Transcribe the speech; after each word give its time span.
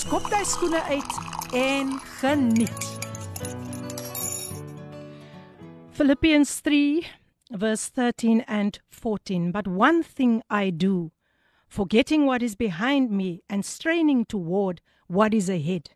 skop 0.00 0.30
jy 0.32 0.40
skoene 0.48 0.80
uit 0.88 1.16
en 1.52 1.90
geniet. 2.20 2.84
Philippians 5.92 6.60
3 6.64 7.04
verse 7.52 7.90
13 7.90 8.40
and 8.48 8.78
14 8.88 9.50
But 9.52 9.68
one 9.68 10.02
thing 10.02 10.42
I 10.48 10.70
do 10.70 11.10
forgetting 11.68 12.24
what 12.24 12.42
is 12.42 12.54
behind 12.54 13.10
me 13.10 13.42
and 13.50 13.64
straining 13.64 14.24
toward 14.24 14.80
what 15.06 15.34
is 15.34 15.50
ahead 15.50 15.90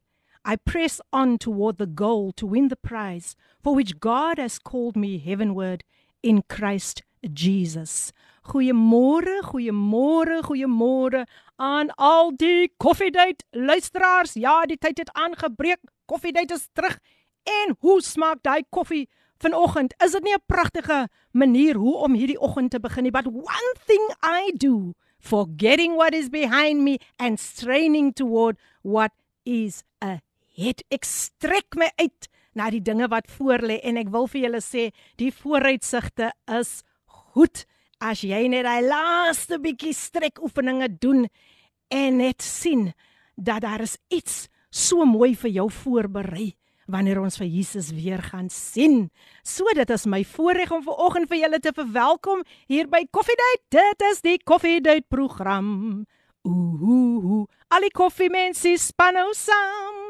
I 0.45 0.57
press 0.57 1.01
on 1.11 1.39
toward 1.39 1.79
the 1.79 1.87
goal 1.87 2.33
to 2.33 2.47
win 2.47 2.69
the 2.69 2.77
prize 2.77 3.35
for 3.63 3.75
which 3.75 4.01
God 4.01 4.37
has 4.37 4.59
called 4.59 4.97
me 4.97 5.17
heavenward 5.17 5.83
in 6.23 6.43
Christ 6.43 7.03
Jesus. 7.33 8.13
Goeiemôre, 8.50 9.42
goeiemôre, 9.46 10.42
goeiemôre 10.48 11.26
aan 11.56 11.92
al 11.96 12.32
die 12.36 12.72
koffiedייט 12.78 13.44
luisteraars. 13.52 14.34
Ja, 14.34 14.66
die 14.66 14.78
tyd 14.78 14.98
het 14.98 15.12
aangebreek. 15.14 15.80
Koffiedייט 16.06 16.52
is 16.52 16.68
terug. 16.74 16.98
En 17.44 17.76
hoe 17.80 18.02
smaak 18.02 18.42
daai 18.42 18.64
koffie 18.70 19.10
vanoggend? 19.38 19.94
Is 20.04 20.12
dit 20.12 20.24
nie 20.24 20.34
'n 20.34 20.44
pragtige 20.46 21.08
manier 21.32 21.76
hoe 21.76 21.96
om 21.96 22.14
hierdie 22.14 22.40
oggend 22.40 22.72
te 22.72 22.80
begin 22.80 23.04
nie? 23.04 23.12
But 23.12 23.28
one 23.28 23.74
thing 23.86 24.06
I 24.24 24.52
do, 24.58 24.94
forgetting 25.20 25.96
what 25.96 26.14
is 26.14 26.30
behind 26.30 26.82
me 26.82 27.00
and 27.18 27.40
straining 27.40 28.14
toward 28.14 28.58
what 28.82 29.12
is 29.44 29.84
ahead. 30.00 30.84
Ek 30.90 31.04
strek 31.04 31.76
my 31.76 31.92
uit 31.96 32.30
na 32.54 32.70
die 32.70 32.82
dinge 32.82 33.08
wat 33.08 33.30
voor 33.38 33.62
lê 33.64 33.80
en 33.84 33.98
ek 33.98 34.10
wil 34.10 34.28
vir 34.28 34.42
julle 34.42 34.62
sê, 34.62 34.90
die 35.18 35.32
vooruitsigte 35.32 36.32
is 36.60 36.84
goed 37.06 37.66
as 38.05 38.25
jy 38.27 38.45
net 38.53 38.67
daai 38.67 38.85
laaste 38.85 39.59
bietjie 39.63 39.95
strek 39.97 40.43
oefeninge 40.45 40.91
doen 41.01 41.25
en 41.95 42.21
net 42.21 42.43
sien 42.45 42.91
dat 43.35 43.65
daar 43.65 43.85
is 43.85 43.97
iets 44.13 44.45
so 44.71 45.07
mooi 45.09 45.33
vir 45.39 45.57
jou 45.61 45.71
voorberei 45.73 46.53
wanneer 46.91 47.21
ons 47.23 47.39
vir 47.41 47.49
Jesus 47.49 47.89
weer 47.97 48.21
gaan 48.21 48.51
sien. 48.53 49.09
So 49.41 49.65
dit 49.77 49.91
is 49.91 50.05
my 50.05 50.21
voorreg 50.25 50.73
om 50.75 50.83
vanoggend 50.85 51.31
vir 51.31 51.41
julle 51.45 51.61
te 51.65 51.73
verwelkom 51.73 52.45
hier 52.69 52.91
by 52.93 53.07
Coffee 53.11 53.39
Date. 53.41 53.65
Dit 53.73 54.05
is 54.11 54.21
die 54.25 54.37
Coffee 54.45 54.83
Date 54.85 55.07
program. 55.09 56.05
Ooh, 56.45 57.47
al 57.73 57.87
die 57.87 57.95
koffiemense 57.95 58.75
span 58.77 59.17
nou 59.17 59.31
saam. 59.33 60.03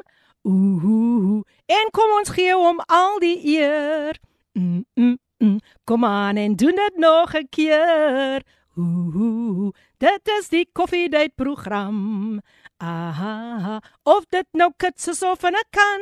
Ooh, 0.50 1.44
en 1.70 1.92
kom 1.94 2.16
ons 2.18 2.34
gee 2.34 2.56
hom 2.58 2.82
al 2.90 3.20
die 3.22 3.38
eer. 3.54 4.18
Mm, 4.58 4.82
mm, 4.98 5.14
Mm, 5.37 5.59
kom 5.83 6.05
aan 6.05 6.35
en 6.35 6.55
doen 6.55 6.75
dit 6.75 6.93
nog 6.95 7.35
'n 7.35 7.47
keer. 7.49 8.43
Ooh, 8.75 9.71
dit 9.97 10.27
is 10.39 10.49
die 10.49 10.69
koffiedייט 10.71 11.35
program. 11.35 12.39
Aha, 12.77 13.81
of 14.03 14.25
dit 14.29 14.45
nou 14.51 14.71
kits 14.77 15.07
is 15.07 15.23
of 15.23 15.43
'n 15.43 15.55
kan. 15.69 16.01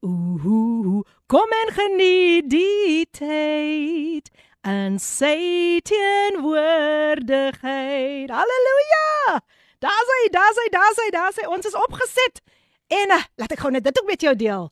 Ooh, 0.00 1.00
kom 1.26 1.48
en 1.50 1.72
geniet 1.72 2.50
die 2.50 3.06
tyd 3.10 4.30
en 4.60 4.98
sê 4.98 5.36
teenwoordigheid. 5.82 8.30
Halleluja! 8.30 9.40
Daar's 9.78 10.08
hy, 10.08 10.28
daar's 10.30 10.56
hy, 10.56 10.68
daar's 10.70 10.96
hy, 10.96 11.10
daar's 11.10 11.36
hy. 11.36 11.46
Ons 11.46 11.66
is 11.66 11.74
opgeset. 11.74 12.40
En 12.86 13.10
uh, 13.12 13.22
laat 13.36 13.52
ek 13.52 13.58
gou 13.60 13.70
net 13.72 13.84
dit 13.84 14.00
ook 14.00 14.06
met 14.08 14.20
jou 14.20 14.36
deel. 14.36 14.70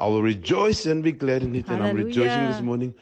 I 0.00 0.06
will 0.08 0.22
rejoice 0.22 0.86
and 0.90 1.02
be 1.02 1.12
glad 1.12 1.42
in 1.42 1.54
it 1.54 1.66
Hallelujah. 1.66 1.90
and 1.90 1.98
I'm 2.00 2.06
rejoicing 2.06 2.46
this 2.50 2.60
morning 2.60 2.94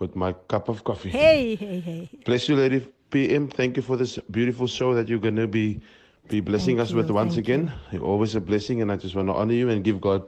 with 0.00 0.16
my 0.16 0.32
cup 0.48 0.68
of 0.68 0.82
coffee. 0.82 1.10
Hey, 1.10 1.54
hey, 1.54 1.78
hey. 1.80 2.08
Bless 2.24 2.48
you 2.48 2.56
lady 2.56 2.86
PM. 3.10 3.48
Thank 3.48 3.76
you 3.76 3.82
for 3.82 3.96
this 3.96 4.18
beautiful 4.30 4.66
show 4.66 4.94
that 4.94 5.08
you're 5.08 5.20
going 5.22 5.36
to 5.36 5.46
be 5.46 5.80
be 6.28 6.40
blessing 6.40 6.76
thank 6.76 6.86
us 6.86 6.90
you, 6.90 6.96
with 6.96 7.10
once 7.10 7.36
again. 7.36 7.72
You. 7.92 7.98
You're 7.98 8.08
always 8.08 8.34
a 8.34 8.40
blessing 8.40 8.82
and 8.82 8.90
I 8.90 8.96
just 8.96 9.14
want 9.14 9.28
to 9.28 9.34
honor 9.34 9.54
you 9.54 9.68
and 9.70 9.84
give 9.84 10.00
God 10.00 10.22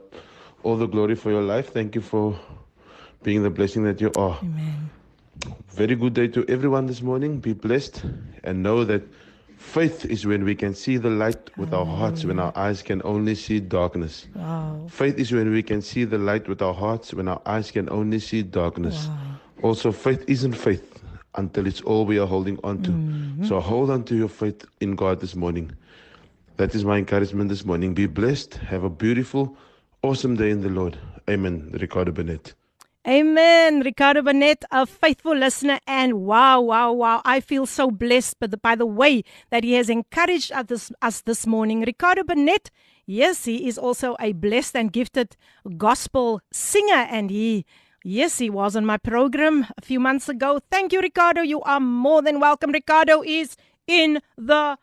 all 0.63 0.77
the 0.77 0.87
glory 0.87 1.15
for 1.15 1.29
your 1.31 1.43
life. 1.43 1.73
Thank 1.73 1.95
you 1.95 2.01
for 2.01 2.39
being 3.23 3.43
the 3.43 3.49
blessing 3.49 3.83
that 3.83 3.99
you 3.99 4.11
are. 4.15 4.39
Amen. 4.41 4.89
Very 5.75 5.95
good 5.95 6.13
day 6.13 6.27
to 6.27 6.45
everyone 6.47 6.85
this 6.87 7.01
morning. 7.01 7.39
Be 7.39 7.53
blessed 7.53 8.03
and 8.43 8.63
know 8.63 8.83
that 8.85 9.01
Faith 9.63 10.05
is 10.05 10.27
when 10.27 10.43
we 10.43 10.53
can 10.53 10.75
see 10.75 10.97
the 10.97 11.09
light 11.09 11.49
with 11.57 11.73
our 11.73 11.85
hearts 11.85 12.25
when 12.25 12.37
our 12.37 12.55
eyes 12.55 12.83
can 12.83 13.01
only 13.03 13.33
see 13.33 13.59
darkness. 13.59 14.27
Wow. 14.35 14.85
Faith 14.87 15.17
is 15.17 15.31
when 15.31 15.51
we 15.51 15.63
can 15.63 15.81
see 15.81 16.03
the 16.03 16.19
light 16.19 16.47
with 16.47 16.61
our 16.61 16.75
hearts 16.75 17.11
when 17.11 17.27
our 17.27 17.41
eyes 17.47 17.71
can 17.71 17.89
only 17.89 18.19
see 18.19 18.43
darkness. 18.43 19.07
Wow. 19.07 19.17
Also, 19.63 19.91
faith 19.91 20.23
isn't 20.27 20.53
faith 20.53 21.01
until 21.35 21.65
it's 21.65 21.81
all 21.81 22.05
we 22.05 22.19
are 22.19 22.27
holding 22.27 22.59
on 22.63 22.83
to. 22.83 22.91
Mm-hmm. 22.91 23.45
So 23.45 23.59
hold 23.59 23.89
on 23.89 24.03
to 24.03 24.15
your 24.15 24.27
faith 24.27 24.63
in 24.79 24.95
God 24.95 25.21
this 25.21 25.33
morning. 25.33 25.71
That 26.57 26.75
is 26.75 26.85
my 26.85 26.97
encouragement 26.97 27.49
this 27.49 27.65
morning. 27.65 27.95
Be 27.95 28.05
blessed. 28.05 28.55
Have 28.55 28.83
a 28.83 28.89
beautiful, 28.89 29.57
awesome 30.03 30.35
day 30.35 30.51
in 30.51 30.61
the 30.61 30.69
Lord. 30.69 30.99
Amen. 31.27 31.71
Ricardo 31.73 32.11
Bennett. 32.11 32.53
Amen. 33.05 33.81
Ricardo 33.81 34.21
Bennett, 34.21 34.63
a 34.71 34.85
faithful 34.85 35.35
listener, 35.35 35.77
and 35.85 36.21
wow, 36.21 36.61
wow, 36.61 36.93
wow. 36.93 37.21
I 37.25 37.41
feel 37.41 37.65
so 37.65 37.91
blessed 37.91 38.39
by 38.39 38.47
the, 38.47 38.55
by 38.55 38.75
the 38.75 38.85
way 38.85 39.23
that 39.49 39.65
he 39.65 39.73
has 39.73 39.89
encouraged 39.89 40.53
us 40.53 40.65
this, 40.67 40.91
us 41.01 41.19
this 41.19 41.45
morning. 41.45 41.81
Ricardo 41.81 42.23
Bennett, 42.23 42.71
yes, 43.05 43.43
he 43.43 43.67
is 43.67 43.77
also 43.77 44.15
a 44.21 44.31
blessed 44.31 44.77
and 44.77 44.93
gifted 44.93 45.35
gospel 45.77 46.39
singer, 46.51 47.05
and 47.09 47.29
he 47.29 47.65
Yes, 48.05 48.37
he 48.37 48.49
was 48.49 48.75
on 48.75 48.85
my 48.85 48.97
program 48.97 49.65
a 49.77 49.81
few 49.81 49.97
months 49.97 50.27
ago. 50.27 50.59
Thank 50.69 50.91
you, 50.91 50.99
Ricardo. 50.99 51.41
You 51.41 51.61
are 51.61 51.79
more 51.79 52.21
than 52.21 52.41
welcome. 52.41 52.71
Ricardo 52.71 53.23
is 53.23 53.55
in 53.87 54.19
the 54.37 54.77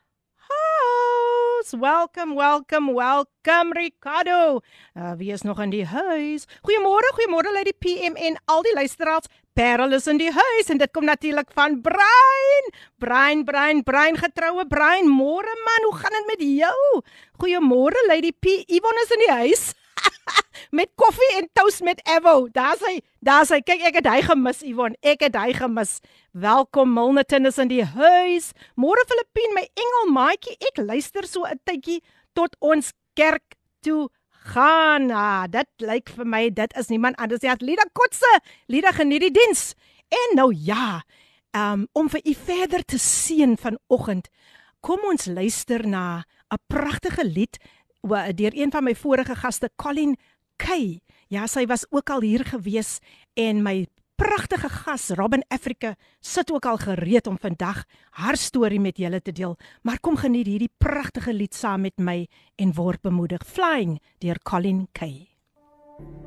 house. 1.60 1.76
Welcome, 1.76 2.34
welcome, 2.34 2.94
welcome 2.94 3.72
Ricardo. 3.72 4.60
Uh, 4.96 5.12
wie 5.16 5.32
is 5.32 5.42
nog 5.42 5.60
in 5.60 5.70
die 5.70 5.84
huis? 5.84 6.46
Goeiemôre, 6.64 7.12
goeiemôre 7.16 7.52
uit 7.56 7.68
die 7.68 7.76
PM 7.76 8.16
en 8.16 8.38
al 8.44 8.62
die 8.62 8.74
luisteraars. 8.74 9.28
Parel 9.52 9.92
is 9.92 10.06
in 10.06 10.16
die 10.16 10.30
huis 10.32 10.70
en 10.70 10.78
dit 10.78 10.90
kom 10.92 11.04
natuurlik 11.04 11.50
van 11.52 11.80
Brein. 11.80 12.70
Brein, 12.98 13.44
Brein, 13.44 13.82
Brein 13.82 14.16
getroue 14.16 14.66
Brein. 14.66 15.08
Môre 15.08 15.56
man, 15.66 15.88
hoe 15.88 15.96
gaan 16.00 16.16
dit 16.16 16.26
met 16.32 16.46
jou? 16.48 17.02
Goeiemôre 17.42 18.06
Lady 18.08 18.32
P. 18.32 18.62
Yvonne 18.66 19.04
is 19.04 19.14
in 19.16 19.26
die 19.26 19.32
huis. 19.32 19.64
met 20.70 20.90
koffie 20.94 21.30
en 21.38 21.48
toast 21.52 21.82
met 21.82 22.00
Evo. 22.04 22.48
Daar's 22.52 22.80
hy. 22.84 23.00
Daar's 23.20 23.48
hy. 23.48 23.60
Kyk, 23.60 23.82
ek 23.90 23.98
het 24.00 24.08
hy 24.10 24.20
gemis, 24.22 24.62
Yvonne. 24.62 24.96
Ek 25.00 25.24
het 25.26 25.36
hy 25.36 25.52
gemis. 25.56 25.98
Welkom 26.32 26.92
Milnerton 26.94 27.46
is 27.46 27.58
in 27.58 27.68
die 27.68 27.84
huis. 27.84 28.52
Môre 28.76 29.04
Filippien, 29.08 29.56
my 29.56 29.66
engel 29.74 30.12
maatjie. 30.14 30.56
Ek 30.70 30.82
luister 30.84 31.26
so 31.26 31.44
'n 31.44 31.60
tydjie 31.64 32.00
tot 32.34 32.56
ons 32.60 32.92
kerk 33.14 33.56
toe 33.82 34.08
gaan. 34.52 35.10
Ah, 35.10 35.46
dit 35.46 35.68
lyk 35.78 36.10
vir 36.16 36.26
my 36.26 36.48
dit 36.50 36.76
is 36.78 36.88
niemand 36.88 37.16
anders 37.16 37.42
nie 37.42 37.50
as 37.50 37.60
Lida 37.60 37.84
Kotse. 37.92 38.40
Lida 38.68 38.92
geniet 38.92 39.20
die 39.20 39.34
diens. 39.34 39.74
En 40.08 40.36
nou 40.36 40.50
ja, 40.54 41.02
um, 41.56 41.86
om 41.92 42.08
vir 42.08 42.20
u 42.24 42.34
verder 42.34 42.84
te 42.84 42.98
seën 42.98 43.56
vanoggend, 43.56 44.28
kom 44.80 44.98
ons 45.10 45.26
luister 45.26 45.86
na 45.86 46.24
'n 46.50 46.58
pragtige 46.66 47.24
lied 47.24 47.58
deur 48.34 48.54
een 48.54 48.70
van 48.70 48.84
my 48.84 48.94
vorige 48.94 49.34
gaste, 49.34 49.70
Colin 49.76 50.16
Kay. 50.60 51.00
Ja, 51.32 51.46
sy 51.46 51.64
was 51.70 51.86
ook 51.90 52.10
al 52.10 52.24
hier 52.26 52.44
gewees 52.44 52.98
en 53.38 53.62
my 53.64 53.86
pragtige 54.20 54.68
gas 54.68 55.08
Robin 55.16 55.42
Africa 55.48 55.94
sit 56.20 56.50
ook 56.52 56.66
al 56.66 56.76
gereed 56.76 57.26
om 57.26 57.38
vandag 57.40 57.84
haar 58.20 58.36
storie 58.36 58.80
met 58.80 58.98
julle 59.00 59.22
te 59.22 59.32
deel. 59.32 59.56
Maar 59.82 60.00
kom 60.00 60.16
geniet 60.20 60.46
hierdie 60.46 60.72
pragtige 60.78 61.32
lied 61.32 61.54
saam 61.54 61.80
met 61.88 61.96
my 61.96 62.26
en 62.60 62.74
word 62.76 63.00
bemoedig. 63.00 63.46
Flying 63.46 63.98
deur 64.18 64.40
Colin 64.42 64.88
Kay. 64.92 65.28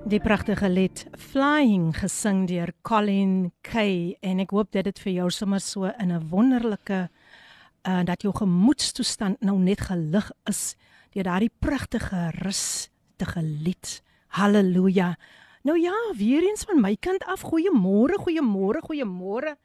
Die 0.09 0.19
pragtige 0.19 0.69
lied 0.69 1.06
Flying 1.18 1.94
gesing 1.95 2.47
deur 2.50 2.74
Colin 2.81 3.51
Kay 3.62 4.18
en 4.21 4.41
ek 4.41 4.56
hoop 4.56 4.71
dit 4.74 4.89
het 4.89 5.00
vir 5.00 5.13
jou 5.13 5.30
sommer 5.31 5.62
so 5.62 5.85
in 5.85 6.12
'n 6.12 6.30
wonderlike 6.30 7.09
uh 7.88 8.03
dat 8.03 8.21
jou 8.21 8.33
gemoedstoestand 8.33 9.41
nou 9.41 9.59
net 9.59 9.81
gelig 9.81 10.31
is 10.50 10.75
deur 11.12 11.24
daardie 11.24 11.51
pragtige 11.59 12.31
rustige 12.41 13.41
lied. 13.41 14.01
Halleluja. 14.32 15.16
Nou 15.62 15.81
ja, 15.81 15.94
weer 16.16 16.43
eens 16.43 16.64
van 16.64 16.81
my 16.81 16.96
kant 17.00 17.25
af. 17.25 17.43
Goeiemôre, 17.43 18.19
goeiemôre, 18.25 18.81
goeiemôre 18.84 19.56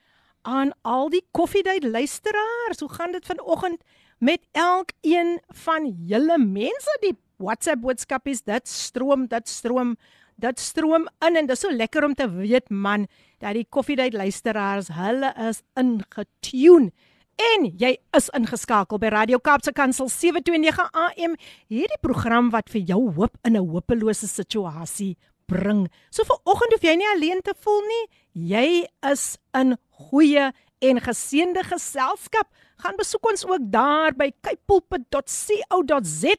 aan 0.42 0.72
al 0.82 1.10
die 1.10 1.24
koffiedייט 1.32 1.84
luisteraars. 1.84 2.80
Hoe 2.80 2.90
gaan 2.90 3.12
dit 3.12 3.26
vanoggend 3.26 3.84
met 4.18 4.42
elkeen 4.52 5.40
van 5.48 5.88
julle 6.06 6.38
mense? 6.38 6.98
Die 7.02 7.18
WhatsApp 7.38 7.82
boodskapies, 7.82 8.44
dit 8.44 8.68
stroom, 8.68 9.28
dit 9.28 9.50
stroom, 9.50 9.96
dit 10.36 10.60
stroom 10.60 11.08
in 11.20 11.36
en 11.36 11.48
dit 11.48 11.56
is 11.56 11.64
so 11.64 11.72
lekker 11.72 12.04
om 12.04 12.14
te 12.14 12.30
weet 12.32 12.70
man 12.70 13.08
dat 13.44 13.54
die 13.54 13.68
koffiedייט 13.70 14.14
luisteraars, 14.14 14.92
hulle 14.96 15.34
is 15.50 15.62
ingetune. 15.80 16.92
En 17.39 17.69
jy 17.79 17.93
is 18.19 18.27
ingeskakel 18.35 18.99
by 18.99 19.13
Radio 19.15 19.39
Kaapse 19.39 19.71
Kansel 19.71 20.09
729 20.11 20.89
AM, 20.91 21.37
hierdie 21.71 21.99
program 22.03 22.49
wat 22.51 22.67
vir 22.73 22.83
jou 22.83 23.13
hoop 23.15 23.39
in 23.47 23.55
'n 23.55 23.63
hopelose 23.63 24.27
situasie 24.27 25.17
bring. 25.47 25.89
So 26.11 26.25
vir 26.25 26.39
oggend 26.45 26.73
hoef 26.75 26.83
jy 26.83 26.97
nie 26.97 27.09
alleen 27.15 27.41
te 27.43 27.55
voel 27.63 27.83
nie. 27.87 28.07
Jy 28.35 28.89
is 29.13 29.39
in 29.55 29.77
goeie 29.91 30.53
en 30.83 31.01
geseënde 31.01 31.63
geselskap. 31.63 32.51
Gaan 32.83 32.97
besoek 32.97 33.31
ons 33.31 33.47
ook 33.47 33.71
daar 33.71 34.13
by 34.15 34.33
kypulpit.co.za 34.43 36.35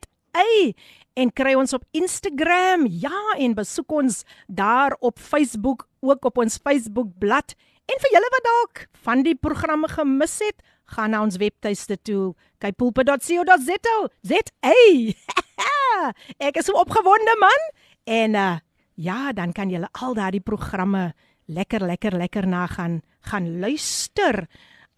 en 1.15 1.31
kry 1.33 1.53
ons 1.55 1.73
op 1.73 1.83
Instagram. 1.91 2.87
Ja, 2.87 3.35
en 3.37 3.53
besoek 3.53 3.91
ons 3.91 4.23
daar 4.47 4.95
op 4.99 5.19
Facebook, 5.19 5.87
ook 6.01 6.25
op 6.25 6.37
ons 6.37 6.57
Facebook 6.57 7.07
bladsy. 7.19 7.55
En 7.89 7.97
vir 7.97 8.11
julle 8.13 8.29
wat 8.29 8.45
dalk 8.45 8.87
van 9.01 9.23
die 9.25 9.35
programme 9.35 9.87
gemis 9.89 10.39
het, 10.43 10.61
gaan 10.95 11.13
na 11.13 11.21
ons 11.23 11.37
webtuiste 11.39 11.97
toe, 12.01 12.33
kypulpa.co.za. 12.63 13.97
ZA. 14.21 14.77
Ek 16.47 16.59
is 16.59 16.69
so 16.69 16.77
opgewonde 16.79 17.35
man. 17.41 17.69
En 18.09 18.35
uh 18.35 18.57
ja, 18.99 19.31
dan 19.31 19.53
kan 19.55 19.69
jy 19.71 19.79
al 20.03 20.13
daardie 20.17 20.43
programme 20.43 21.13
lekker 21.47 21.85
lekker 21.87 22.17
lekker 22.19 22.47
na 22.47 22.65
gaan 22.67 23.01
gaan 23.31 23.59
luister. 23.59 24.43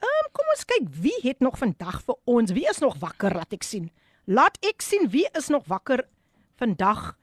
Um, 0.02 0.28
kom 0.34 0.48
ons 0.56 0.66
kyk 0.66 0.88
wie 1.04 1.18
het 1.22 1.40
nog 1.40 1.60
vandag 1.62 2.02
vir 2.08 2.18
ons. 2.26 2.54
Wie 2.58 2.66
is 2.70 2.82
nog 2.82 2.98
wakker? 3.02 3.36
Laat 3.38 3.54
ek 3.54 3.64
sien. 3.64 3.92
Laat 4.26 4.58
ek 4.66 4.82
sien 4.82 5.10
wie 5.14 5.28
is 5.38 5.52
nog 5.54 5.68
wakker 5.70 6.08
vandag 6.58 7.14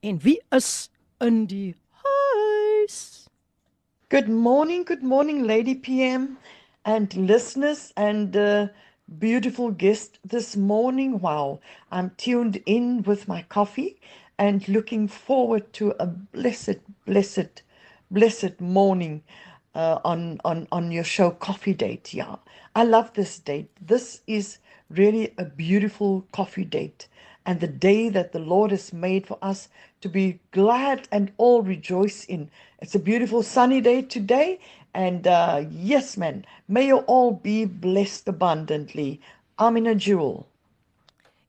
en 0.00 0.20
wie 0.24 0.40
is 0.56 0.88
in 1.20 1.44
die 1.50 1.74
huis. 2.04 3.28
Good 4.08 4.28
morning, 4.28 4.86
good 4.86 5.02
morning 5.02 5.44
Lady 5.44 5.74
PM. 5.74 6.36
And 6.86 7.14
listeners 7.16 7.92
and 7.96 8.36
uh, 8.36 8.68
beautiful 9.18 9.70
guest 9.72 10.18
this 10.24 10.56
morning. 10.56 11.20
Wow, 11.20 11.60
I'm 11.90 12.12
tuned 12.16 12.62
in 12.64 13.02
with 13.02 13.28
my 13.28 13.42
coffee 13.42 14.00
and 14.38 14.66
looking 14.68 15.08
forward 15.08 15.72
to 15.74 15.94
a 15.98 16.06
blessed, 16.06 16.78
blessed, 17.04 17.62
blessed 18.10 18.60
morning 18.60 19.22
uh, 19.74 19.98
on, 20.04 20.40
on, 20.44 20.68
on 20.72 20.92
your 20.92 21.04
show, 21.04 21.32
Coffee 21.32 21.74
Date. 21.74 22.14
Yeah, 22.14 22.36
I 22.76 22.84
love 22.84 23.12
this 23.14 23.38
date. 23.40 23.70
This 23.84 24.20
is 24.28 24.58
really 24.88 25.34
a 25.38 25.44
beautiful 25.44 26.24
coffee 26.32 26.64
date 26.64 27.08
and 27.46 27.60
the 27.60 27.68
day 27.68 28.08
that 28.10 28.32
the 28.32 28.38
Lord 28.38 28.70
has 28.72 28.92
made 28.92 29.26
for 29.26 29.38
us 29.42 29.68
to 30.00 30.08
be 30.08 30.40
glad 30.50 31.08
and 31.12 31.32
all 31.38 31.62
rejoice 31.62 32.24
in. 32.24 32.50
It's 32.80 32.94
a 32.94 32.98
beautiful 33.00 33.42
sunny 33.42 33.80
day 33.80 34.02
today, 34.02 34.60
and 34.96 35.26
uh, 35.26 35.64
yes, 35.70 36.16
man, 36.16 36.44
may 36.68 36.86
you 36.86 36.98
all 37.06 37.32
be 37.32 37.66
blessed 37.66 38.26
abundantly. 38.28 39.20
Amina 39.58 39.94
Jewel. 39.94 40.46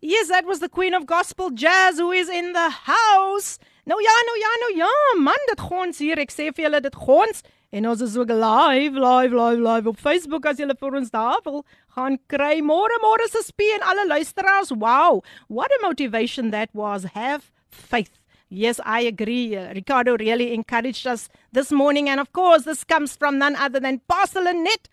Yes, 0.02 0.28
that 0.28 0.46
was 0.46 0.60
the 0.60 0.70
Queen 0.70 0.94
of 0.94 1.06
Gospel 1.06 1.50
Jazz 1.50 1.98
who 1.98 2.12
is 2.12 2.30
in 2.30 2.54
the 2.54 2.70
house. 2.70 3.58
Nou 3.88 3.98
ja, 4.04 4.16
nou 4.26 4.38
ja, 4.40 4.52
nou 4.60 4.78
ja, 4.78 4.92
man, 5.24 5.48
dit 5.48 5.60
gons 5.60 5.98
hier. 6.04 6.20
Ek 6.20 6.34
sê 6.36 6.50
vir 6.52 6.68
julle 6.68 6.84
dit 6.84 7.00
gons 7.08 7.42
en 7.72 7.88
ons 7.88 8.04
is 8.04 8.18
ook 8.20 8.32
live, 8.36 9.00
live, 9.00 9.36
live, 9.36 9.64
live 9.64 9.92
op 9.92 10.00
Facebook 10.00 10.46
as 10.48 10.60
julle 10.60 10.76
vir 10.76 11.00
ons 11.00 11.12
daar 11.16 11.40
wil 11.48 11.64
gaan 11.96 12.20
kry. 12.28 12.60
Môre, 12.60 13.00
môre 13.04 13.32
se 13.32 13.46
spie 13.48 13.72
en 13.80 13.88
alle 13.88 14.10
luisteraars. 14.12 14.76
Wow, 14.76 15.24
what 15.48 15.72
a 15.80 15.80
motivation 15.88 16.52
that 16.52 16.70
was. 16.76 17.08
Have 17.16 17.48
faith. 17.72 18.12
Yes, 18.50 18.80
I 18.86 19.02
agree. 19.02 19.56
Uh, 19.58 19.74
Ricardo 19.74 20.16
really 20.18 20.54
encouraged 20.54 21.06
us 21.06 21.28
this 21.52 21.72
morning. 21.72 22.10
And 22.10 22.20
of 22.20 22.32
course, 22.32 22.64
this 22.64 22.84
comes 22.84 23.16
from 23.16 23.38
none 23.38 23.56
other 23.58 23.80
than 23.80 24.00
Pastor 24.08 24.42
Lynette 24.42 24.88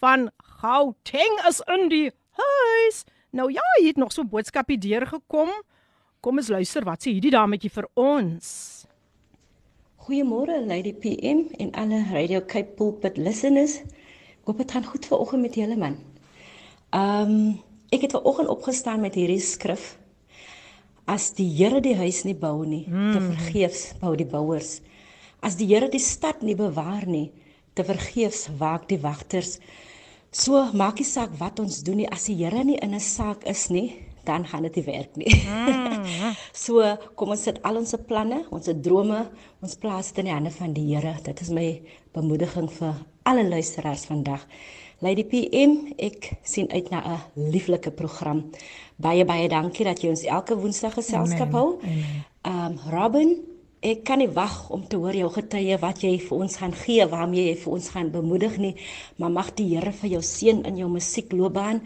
van 0.00 0.30
Gauteng 0.60 1.36
is 1.48 1.62
in 1.68 1.88
die 1.88 2.10
huis. 2.36 3.04
Nou 3.32 3.50
ja, 3.52 3.64
hy 3.78 3.86
het 3.86 3.96
nog 3.96 4.12
so 4.12 4.22
'n 4.22 4.28
boodskapie 4.28 4.78
deurgekom. 4.78 5.50
Kom 6.20 6.36
ons 6.36 6.48
luister 6.48 6.84
wat 6.84 7.00
sê 7.00 7.12
hierdie 7.12 7.30
dametjie 7.30 7.70
vir 7.70 7.88
ons. 7.94 8.84
Goeiemôre 9.96 10.66
Lady 10.66 10.92
PM 10.92 11.48
en 11.58 11.72
alle 11.72 12.04
Radio 12.12 12.40
Cape 12.40 12.74
Pulpit 12.76 13.16
listeners. 13.16 13.80
Hoop 14.44 14.58
dit 14.58 14.70
gaan 14.70 14.84
goed 14.84 15.06
ver 15.06 15.18
oggend 15.18 15.42
met 15.42 15.54
julle 15.54 15.76
man. 15.76 15.96
Ehm 16.90 17.30
um, 17.30 17.62
ek 17.90 18.00
het 18.00 18.10
ver 18.10 18.22
oggend 18.22 18.48
opgestaan 18.48 19.00
met 19.00 19.14
hierdie 19.14 19.40
skrif 19.40 19.99
as 21.10 21.32
die 21.34 21.48
Here 21.58 21.80
die 21.82 21.96
huis 21.98 22.22
nie 22.26 22.36
bou 22.38 22.62
nie, 22.62 22.84
mm. 22.86 23.12
te 23.12 23.18
hmm. 23.18 23.30
vergeefs 23.34 23.84
bou 24.00 24.14
die 24.18 24.28
bouers. 24.28 24.78
As 25.42 25.56
die 25.58 25.66
Here 25.70 25.88
die 25.90 26.02
stad 26.02 26.44
nie 26.46 26.54
bewaar 26.58 27.06
nie, 27.10 27.30
te 27.74 27.86
vergeefs 27.86 28.46
waak 28.60 28.86
die 28.90 29.00
wagters. 29.02 29.58
So 30.30 30.62
maak 30.76 31.00
nie 31.00 31.08
saak 31.08 31.34
wat 31.40 31.58
ons 31.62 31.80
doen 31.86 32.02
nie, 32.02 32.08
as 32.14 32.28
die 32.30 32.38
Here 32.38 32.62
nie 32.64 32.78
in 32.78 32.94
'n 32.94 33.02
saak 33.02 33.42
is 33.50 33.68
nie, 33.74 34.06
dan 34.24 34.46
gaan 34.46 34.62
dit 34.62 34.76
nie 34.76 34.86
werk 34.86 35.16
nie. 35.16 35.32
Mm. 35.48 36.34
so 36.64 36.84
kom 37.16 37.34
ons 37.34 37.42
sit 37.42 37.58
al 37.66 37.80
ons 37.80 37.94
planne, 38.06 38.44
ons 38.50 38.70
drome, 38.82 39.24
ons 39.62 39.74
plaas 39.74 40.12
dit 40.12 40.22
in 40.22 40.30
die 40.30 40.36
hande 40.36 40.54
van 40.54 40.72
die 40.76 40.86
Here. 40.94 41.16
Dit 41.24 41.40
is 41.40 41.50
my 41.50 41.82
bemoediging 42.14 42.70
vir 42.78 42.94
alle 43.24 43.48
luisteraars 43.48 44.06
vandag. 44.06 44.46
Lady 45.00 45.24
PM, 45.24 45.94
ek 45.96 46.34
sien 46.44 46.68
uit 46.68 46.90
na 46.90 47.00
'n 47.00 47.50
lieflike 47.50 47.90
program. 47.90 48.50
Baie 48.96 49.24
baie 49.24 49.48
dankie 49.48 49.84
dat 49.84 50.02
jy 50.02 50.10
ons 50.10 50.24
elke 50.24 50.56
Woensdag 50.56 50.92
geselskap 50.94 51.52
hou. 51.52 51.78
Ehm 51.80 52.66
um, 52.66 52.78
Robin, 52.92 53.36
ek 53.80 54.04
kan 54.04 54.18
nie 54.18 54.28
wag 54.28 54.68
om 54.70 54.84
te 54.88 54.96
hoor 54.96 55.16
jou 55.16 55.30
getuie 55.32 55.78
wat 55.80 56.02
jy 56.02 56.18
vir 56.18 56.38
ons 56.38 56.56
gaan 56.56 56.72
gee, 56.72 57.06
waarmee 57.06 57.46
jy 57.46 57.56
vir 57.56 57.72
ons 57.72 57.88
gaan 57.88 58.10
bemoedig 58.10 58.58
nie, 58.58 58.74
maar 59.16 59.30
mag 59.30 59.54
die 59.54 59.74
Here 59.74 59.92
vir 59.92 60.10
jou 60.10 60.22
seën 60.22 60.64
in 60.64 60.76
jou 60.76 60.88
musiekloopbaan. 60.88 61.80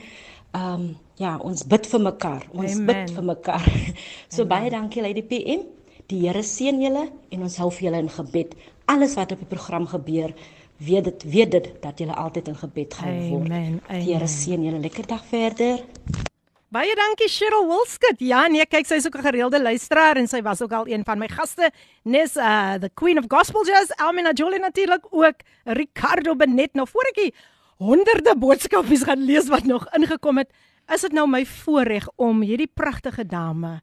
Ehm 0.55 0.75
um, 0.75 0.97
ja, 1.17 1.39
ons 1.39 1.63
bid 1.67 1.87
vir 1.87 2.01
mekaar. 2.01 2.43
Ons 2.53 2.75
Amen. 2.75 2.87
bid 2.87 3.15
vir 3.15 3.25
mekaar. 3.25 3.71
so 4.35 4.43
Amen. 4.43 4.49
baie 4.49 4.71
dankie 4.71 5.03
Lady 5.03 5.23
PM. 5.23 5.63
Die 6.07 6.27
Here 6.27 6.43
seën 6.43 6.83
julle 6.83 7.09
en 7.31 7.43
ons 7.43 7.57
hou 7.63 7.71
vir 7.71 7.91
julle 7.91 8.03
in 8.03 8.11
gebed. 8.11 8.57
Alles 8.87 9.15
wat 9.15 9.33
op 9.33 9.39
die 9.39 9.49
program 9.49 9.87
gebeur, 9.87 10.35
weet 10.77 11.05
dit 11.05 11.23
weet 11.23 11.51
dit 11.51 11.71
dat 11.83 11.99
jy 11.99 12.07
altyd 12.09 12.49
in 12.49 12.57
gebed 12.57 12.95
gaan 12.95 13.19
word. 13.29 13.51
Amen. 13.51 13.81
Die 13.89 14.03
Here 14.13 14.27
seën 14.27 14.63
julle 14.63 14.79
lekker 14.79 15.07
dag 15.07 15.25
verder. 15.31 15.85
Baie 16.75 16.95
dankie 16.99 17.29
Cheryl 17.31 17.69
Wilskut. 17.69 18.19
Ja, 18.19 18.49
nee, 18.51 18.67
kyk, 18.67 18.87
sy's 18.87 19.07
ook 19.07 19.17
'n 19.19 19.27
gereelde 19.27 19.63
luisteraar 19.63 20.17
en 20.17 20.27
sy 20.27 20.43
was 20.43 20.63
ook 20.63 20.73
al 20.73 20.89
een 20.89 21.05
van 21.05 21.19
my 21.19 21.29
gaste. 21.29 21.71
Nes 22.03 22.37
uh 22.37 22.75
the 22.75 22.91
Queen 22.95 23.19
of 23.19 23.25
Gospel 23.29 23.65
Jazz, 23.67 23.91
Almina 23.97 24.33
Jolie 24.33 24.59
natuurlik 24.59 25.07
ook 25.11 25.35
Ricardo 25.65 26.35
Benet 26.37 26.75
nou 26.75 26.89
voor 26.89 27.07
ek 27.11 27.15
die 27.15 27.35
honderde 27.77 28.35
boodskapies 28.39 29.03
gaan 29.03 29.25
lees 29.25 29.49
wat 29.49 29.65
nog 29.65 29.87
ingekom 29.95 30.39
het. 30.39 30.51
Is 30.93 31.01
dit 31.01 31.13
nou 31.13 31.29
my 31.29 31.47
voorreg 31.47 32.09
om 32.17 32.43
hierdie 32.43 32.71
pragtige 32.75 33.27
dame 33.27 33.81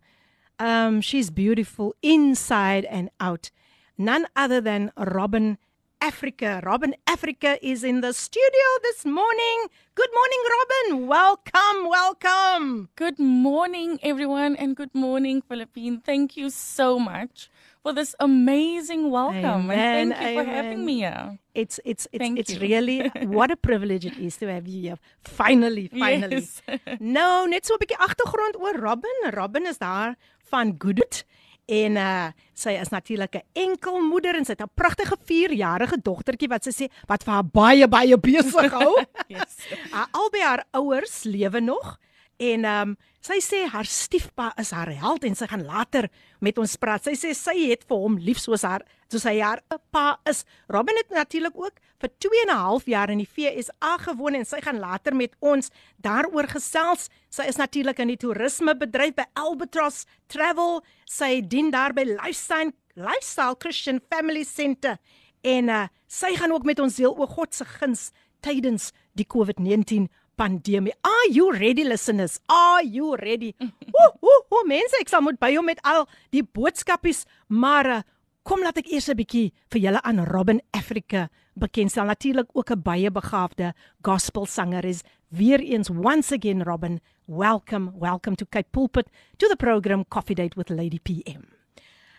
um 0.62 1.02
she's 1.02 1.30
beautiful 1.30 1.96
inside 2.02 2.86
and 2.92 3.10
out. 3.20 3.52
None 3.98 4.28
other 4.36 4.62
than 4.62 4.92
Robin 4.96 5.58
Africa. 6.02 6.62
Robyn 6.66 6.96
Africa 7.08 7.58
is 7.66 7.84
in 7.84 8.02
the 8.02 8.12
studio 8.12 8.68
this 8.82 9.06
morning. 9.06 9.68
Good 9.94 10.10
morning, 10.14 10.42
Robyn. 10.56 11.08
Welcome, 11.08 11.90
welcome. 11.90 12.90
Good 12.96 13.20
morning, 13.20 14.00
everyone, 14.02 14.56
and 14.56 14.76
good 14.76 14.94
morning, 14.96 15.42
Philippine. 15.48 16.00
Thank 16.02 16.36
you 16.36 16.50
so 16.50 16.98
much 16.98 17.50
for 17.84 17.94
this 17.94 18.16
amazing 18.20 19.12
welcome. 19.12 19.70
Amen, 19.70 20.12
and 20.12 20.16
thank 20.16 20.38
you 20.38 20.44
for 20.44 20.50
having 20.50 20.86
me 20.86 20.96
here. 21.06 21.38
It's 21.54 21.80
it's 21.86 22.08
it's 22.12 22.22
Thank 22.24 22.40
it's 22.40 22.54
you. 22.54 22.60
really 22.62 23.12
what 23.28 23.52
a 23.52 23.56
privilege 23.58 24.06
it 24.06 24.18
is 24.18 24.38
to 24.38 24.48
have 24.48 24.68
you 24.68 24.82
here. 24.82 24.98
Finally, 25.24 25.88
finally. 26.00 26.36
Yes. 26.42 26.62
Nou, 27.00 27.46
net 27.48 27.66
so 27.66 27.76
'n 27.76 27.80
bietjie 27.84 28.00
agtergrond 28.08 28.58
oor 28.58 28.74
Robyn. 28.88 29.30
Robyn 29.38 29.68
is 29.68 29.78
daar 29.78 30.16
van 30.50 30.76
Goodwood 30.80 31.26
en 31.72 31.98
uh 31.98 32.30
sy 32.62 32.76
is 32.78 32.92
natuurlik 32.94 33.36
'n 33.36 33.48
enkelmoeder 33.58 34.36
en 34.36 34.46
sy 34.46 34.54
het 34.54 34.62
'n 34.62 34.76
pragtige 34.76 35.18
4-jarige 35.18 35.98
dogtertjie 36.04 36.50
wat 36.50 36.64
sy 36.64 36.72
sê 36.72 36.86
wat 37.08 37.24
vir 37.24 37.34
haar 37.34 37.48
baie 37.48 37.88
baie 37.88 38.18
besig 38.18 38.72
hou. 38.72 38.96
Yes. 39.32 39.56
haar 39.92 40.10
albei 40.12 40.42
haar 40.44 40.66
ouers 40.74 41.24
lewe 41.24 41.60
nog 41.62 41.98
en 42.42 42.66
ehm 42.66 42.92
um, 42.92 42.98
sy 43.22 43.38
sê 43.46 43.60
haar 43.70 43.86
stiefpa 43.86 44.48
is 44.58 44.72
haar 44.74 44.90
held 44.98 45.28
en 45.28 45.36
sy 45.38 45.46
gaan 45.46 45.62
later 45.62 46.08
met 46.42 46.58
ons 46.58 46.72
praat. 46.82 47.06
Sy 47.06 47.14
sê 47.14 47.36
sy 47.38 47.54
het 47.70 47.84
vir 47.86 48.00
hom 48.02 48.16
lief 48.18 48.40
soos 48.42 48.66
haar 48.66 48.82
soos 49.14 49.28
hy 49.30 49.36
haar 49.44 49.62
pa 49.94 50.16
is. 50.30 50.42
Robin 50.74 50.98
het 50.98 51.14
natuurlik 51.14 51.54
ook 51.60 51.78
vir 52.02 52.10
2 52.26 52.42
en 52.46 52.50
'n 52.50 52.64
half 52.66 52.86
jaar 52.90 53.12
in 53.14 53.22
die 53.22 53.30
FSA 53.30 53.98
gewoon 54.08 54.36
en 54.36 54.46
sy 54.46 54.62
gaan 54.62 54.80
later 54.80 55.16
met 55.16 55.36
ons 55.40 55.70
daaroor 56.02 56.48
gesels. 56.48 57.10
Sy 57.30 57.44
is 57.44 57.58
natuurlik 57.58 58.00
in 58.00 58.08
die 58.08 58.18
toerismebedryf 58.18 59.14
by 59.16 59.26
Albatross 59.36 60.06
Travel. 60.28 60.82
Sy 61.06 61.42
dien 61.42 61.70
daar 61.72 61.94
by 61.94 62.04
Lifestyle 62.04 62.74
Lifestyle 62.96 63.56
Christian 63.60 64.02
Family 64.10 64.44
Centre 64.44 64.98
en 65.42 65.70
uh, 65.70 65.88
sy 66.08 66.36
gaan 66.36 66.52
ook 66.52 66.64
met 66.64 66.80
ons 66.80 66.96
deel 66.96 67.18
oor 67.18 67.28
God 67.28 67.54
se 67.54 67.66
guns 67.66 68.12
tydens 68.42 68.92
die 69.14 69.26
COVID-19 69.26 70.10
pandemie. 70.36 70.94
Are 71.04 71.28
you 71.30 71.52
ready 71.52 71.84
listeners? 71.84 72.40
Are 72.50 72.84
you 72.84 73.16
ready? 73.16 73.56
Ooh, 73.62 74.12
ooh, 74.24 74.42
ooh, 74.54 74.66
mense, 74.68 74.96
ek 75.02 75.10
sal 75.10 75.22
moet 75.22 75.40
by 75.40 75.54
hom 75.56 75.66
met 75.66 75.82
al 75.84 76.08
die 76.32 76.44
boodskapies, 76.44 77.26
maar 77.48 77.90
uh, 77.90 78.02
kom 78.44 78.64
laat 78.66 78.78
ek 78.82 78.90
eers 78.92 79.10
'n 79.10 79.18
bietjie 79.18 79.52
vir 79.70 79.82
julle 79.82 80.02
aan 80.02 80.26
Robin 80.26 80.62
Africa 80.74 81.30
bekendstel. 81.56 82.06
Natuurlik 82.06 82.50
ook 82.54 82.72
'n 82.72 82.82
baie 82.82 83.12
begaafde 83.12 83.74
gospelsanger 84.02 84.86
is. 84.86 85.04
Weereens 85.30 85.90
once 85.90 86.32
again 86.32 86.64
Robin, 86.64 87.00
welcome, 87.26 87.92
welcome 87.96 88.36
to 88.36 88.46
Cape 88.46 88.72
Pulpit 88.72 89.08
to 89.38 89.48
the 89.48 89.56
program 89.56 90.06
Coffee 90.06 90.36
Date 90.36 90.56
with 90.56 90.70
Lady 90.70 91.00
PM. 91.00 91.44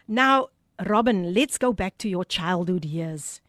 Now, 0.06 0.48
Robin, 0.78 1.32
let's 1.32 1.58
go 1.58 1.72
back 1.72 1.98
to 1.98 2.08
your 2.08 2.24
childhood 2.24 2.84
years. 2.84 3.40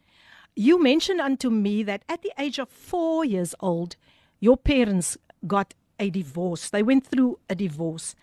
You 0.54 0.80
mentioned 0.82 1.20
unto 1.20 1.50
me 1.50 1.82
that 1.84 2.04
at 2.08 2.22
the 2.22 2.32
age 2.38 2.58
of 2.60 2.68
four 2.68 3.24
years 3.24 3.54
old, 3.60 3.96
your 4.44 4.58
parents 4.58 5.16
got 5.46 5.72
a 5.98 6.10
divorce. 6.10 6.68
They 6.68 6.82
went 6.82 7.06
through 7.06 7.38
a 7.48 7.54
divorce. 7.54 8.14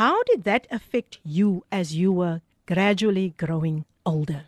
How 0.00 0.22
did 0.22 0.44
that 0.44 0.66
affect 0.70 1.18
you 1.22 1.64
as 1.70 1.94
you 1.94 2.10
were 2.12 2.40
gradually 2.66 3.34
growing 3.36 3.84
older? 4.06 4.44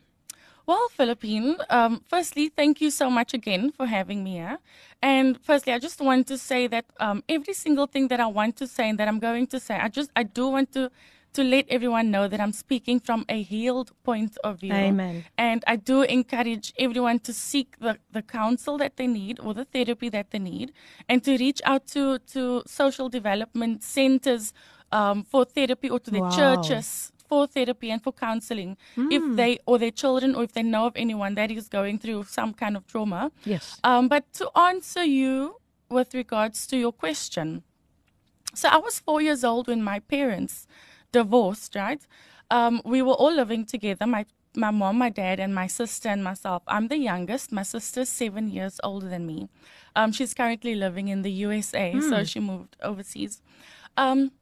Well, 0.64 0.88
Philippine, 0.88 1.56
um, 1.68 2.02
firstly, 2.08 2.48
thank 2.48 2.80
you 2.80 2.90
so 2.90 3.10
much 3.10 3.34
again 3.34 3.72
for 3.72 3.84
having 3.84 4.24
me 4.24 4.32
here. 4.40 4.58
And 5.02 5.38
firstly, 5.42 5.72
I 5.74 5.78
just 5.78 6.00
want 6.00 6.28
to 6.28 6.38
say 6.38 6.66
that 6.68 6.86
um, 6.98 7.22
every 7.28 7.52
single 7.52 7.86
thing 7.86 8.08
that 8.08 8.20
I 8.20 8.28
want 8.28 8.56
to 8.56 8.66
say 8.66 8.88
and 8.88 8.98
that 8.98 9.08
I'm 9.08 9.18
going 9.18 9.48
to 9.48 9.60
say, 9.60 9.74
I 9.76 9.88
just 9.88 10.10
I 10.16 10.22
do 10.22 10.48
want 10.48 10.72
to 10.72 10.90
to 11.32 11.42
let 11.42 11.64
everyone 11.68 12.10
know 12.10 12.28
that 12.28 12.40
I'm 12.40 12.52
speaking 12.52 13.00
from 13.00 13.24
a 13.28 13.42
healed 13.42 13.92
point 14.04 14.36
of 14.44 14.60
view. 14.60 14.72
Amen. 14.72 15.24
And 15.38 15.64
I 15.66 15.76
do 15.76 16.02
encourage 16.02 16.72
everyone 16.78 17.18
to 17.20 17.32
seek 17.32 17.78
the, 17.78 17.98
the 18.10 18.22
counsel 18.22 18.78
that 18.78 18.96
they 18.96 19.06
need 19.06 19.40
or 19.40 19.54
the 19.54 19.64
therapy 19.64 20.08
that 20.10 20.30
they 20.30 20.38
need 20.38 20.72
and 21.08 21.22
to 21.24 21.36
reach 21.38 21.60
out 21.64 21.86
to, 21.88 22.18
to 22.34 22.62
social 22.66 23.08
development 23.08 23.82
centers 23.82 24.52
um, 24.90 25.24
for 25.24 25.44
therapy 25.44 25.88
or 25.88 25.98
to 26.00 26.10
their 26.10 26.20
Wow. 26.22 26.30
churches 26.30 27.12
for 27.28 27.46
therapy 27.46 27.90
and 27.90 28.02
for 28.02 28.12
counseling 28.12 28.76
if 28.96 29.22
they 29.36 29.58
or 29.64 29.78
their 29.78 29.90
children 29.90 30.34
or 30.34 30.42
if 30.44 30.52
they 30.52 30.62
know 30.62 30.84
of 30.86 30.92
anyone 30.96 31.34
that 31.34 31.50
is 31.50 31.66
going 31.68 31.98
through 31.98 32.24
some 32.24 32.52
kind 32.52 32.76
of 32.76 32.86
trauma. 32.86 33.32
Yes. 33.44 33.80
Um, 33.82 34.08
but 34.08 34.30
to 34.34 34.50
answer 34.54 35.02
you 35.02 35.56
with 35.88 36.12
regards 36.12 36.66
to 36.66 36.76
your 36.76 36.92
question, 36.92 37.62
so 38.54 38.68
I 38.68 38.76
was 38.76 38.98
four 39.00 39.22
years 39.22 39.44
old 39.44 39.66
when 39.66 39.82
my 39.82 39.98
parents 40.00 40.66
divorced, 41.12 41.74
right? 41.74 42.04
Um, 42.50 42.82
we 42.84 43.02
were 43.02 43.14
all 43.14 43.32
living 43.34 43.64
together. 43.64 44.06
My 44.06 44.26
my 44.54 44.70
mom, 44.70 44.98
my 44.98 45.08
dad, 45.08 45.40
and 45.40 45.54
my 45.54 45.66
sister 45.66 46.10
and 46.10 46.22
myself. 46.22 46.62
I'm 46.66 46.88
the 46.88 46.98
youngest. 46.98 47.52
My 47.52 47.62
sister's 47.62 48.10
seven 48.10 48.50
years 48.50 48.78
older 48.84 49.08
than 49.08 49.26
me. 49.26 49.48
Um, 49.96 50.12
she's 50.12 50.34
currently 50.34 50.74
living 50.74 51.08
in 51.08 51.22
the 51.22 51.30
USA, 51.30 51.98
so 52.00 52.24
she 52.24 52.40
moved 52.40 52.76
overseas. 52.82 53.40
Um, 53.96 54.32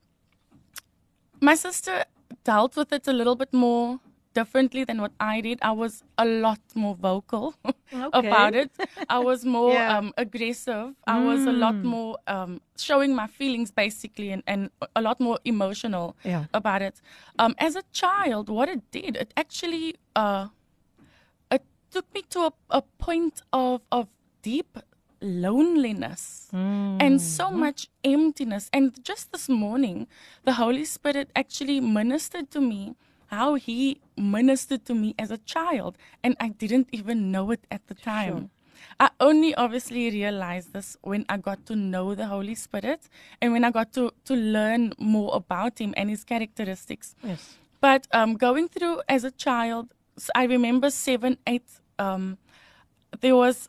my 1.40 1.54
sister 1.54 2.04
dealt 2.44 2.76
with 2.76 2.92
it 2.92 3.06
a 3.06 3.12
little 3.12 3.36
bit 3.36 3.52
more 3.52 4.00
differently 4.34 4.84
than 4.84 5.00
what 5.00 5.12
I 5.18 5.40
did. 5.40 5.58
I 5.62 5.72
was 5.72 6.02
a 6.16 6.24
lot 6.24 6.60
more 6.74 6.94
vocal 6.94 7.54
about 8.12 8.54
it. 8.54 8.70
I 9.08 9.18
was 9.18 9.44
more 9.58 9.72
Yeah. 9.74 9.98
um, 9.98 10.12
aggressive. 10.16 10.94
I 11.06 11.18
was 11.20 11.46
a 11.46 11.52
lot 11.52 11.82
more 11.84 12.16
um, 12.26 12.60
showing 12.76 13.14
my 13.14 13.26
feelings 13.26 13.70
basically 13.70 14.30
and, 14.30 14.42
and 14.46 14.70
a 14.94 15.02
lot 15.02 15.20
more 15.20 15.38
emotional 15.44 16.16
Yeah. 16.24 16.44
about 16.54 16.82
it. 16.82 17.00
Um, 17.38 17.54
as 17.58 17.76
a 17.76 17.82
child, 17.92 18.48
what 18.48 18.68
it 18.68 18.82
did, 18.90 19.16
it 19.16 19.32
actually 19.36 19.96
uh, 20.14 20.48
it 21.50 21.62
took 21.90 22.06
me 22.14 22.22
to 22.30 22.40
a, 22.40 22.52
a 22.70 22.82
point 22.98 23.42
of, 23.52 23.80
of 23.90 24.06
deep 24.42 24.78
loneliness 25.22 26.48
and 26.52 27.20
so 27.20 27.50
much 27.50 27.88
emptiness. 28.04 28.70
And 28.72 28.92
just 29.04 29.32
this 29.32 29.48
morning, 29.48 30.06
the 30.44 30.54
Holy 30.54 30.84
Spirit 30.84 31.30
actually 31.36 31.80
ministered 31.80 32.50
to 32.52 32.60
me 32.60 32.94
how 33.30 33.54
He 33.54 34.00
ministered 34.16 34.84
to 34.86 34.94
me 34.94 35.14
as 35.18 35.30
a 35.30 35.38
child. 35.38 35.96
And 36.22 36.36
I 36.40 36.48
didn't 36.48 36.88
even 36.92 37.30
know 37.30 37.50
it 37.50 37.66
at 37.70 37.86
the 37.86 37.94
time. 37.94 38.50
I 38.98 39.10
only 39.20 39.54
obviously 39.54 40.10
realized 40.10 40.72
this 40.72 40.96
when 41.02 41.24
I 41.28 41.36
got 41.36 41.64
to 41.66 41.76
know 41.76 42.14
the 42.14 42.26
Holy 42.26 42.54
Spirit 42.54 43.08
and 43.40 43.52
when 43.52 43.64
I 43.64 43.70
got 43.70 43.92
to, 43.94 44.12
to 44.24 44.34
learn 44.34 44.92
more 44.98 45.34
about 45.34 45.78
Him 45.78 45.94
and 45.96 46.10
His 46.10 46.24
characteristics. 46.24 47.14
Yes. 47.22 47.56
But 47.80 48.06
um, 48.12 48.34
going 48.34 48.68
through 48.68 49.02
as 49.08 49.24
a 49.24 49.30
child, 49.30 49.94
I 50.34 50.44
remember 50.44 50.90
seven, 50.90 51.38
eight. 51.46 51.68
Um, 51.98 52.38
there 53.20 53.36
was 53.36 53.68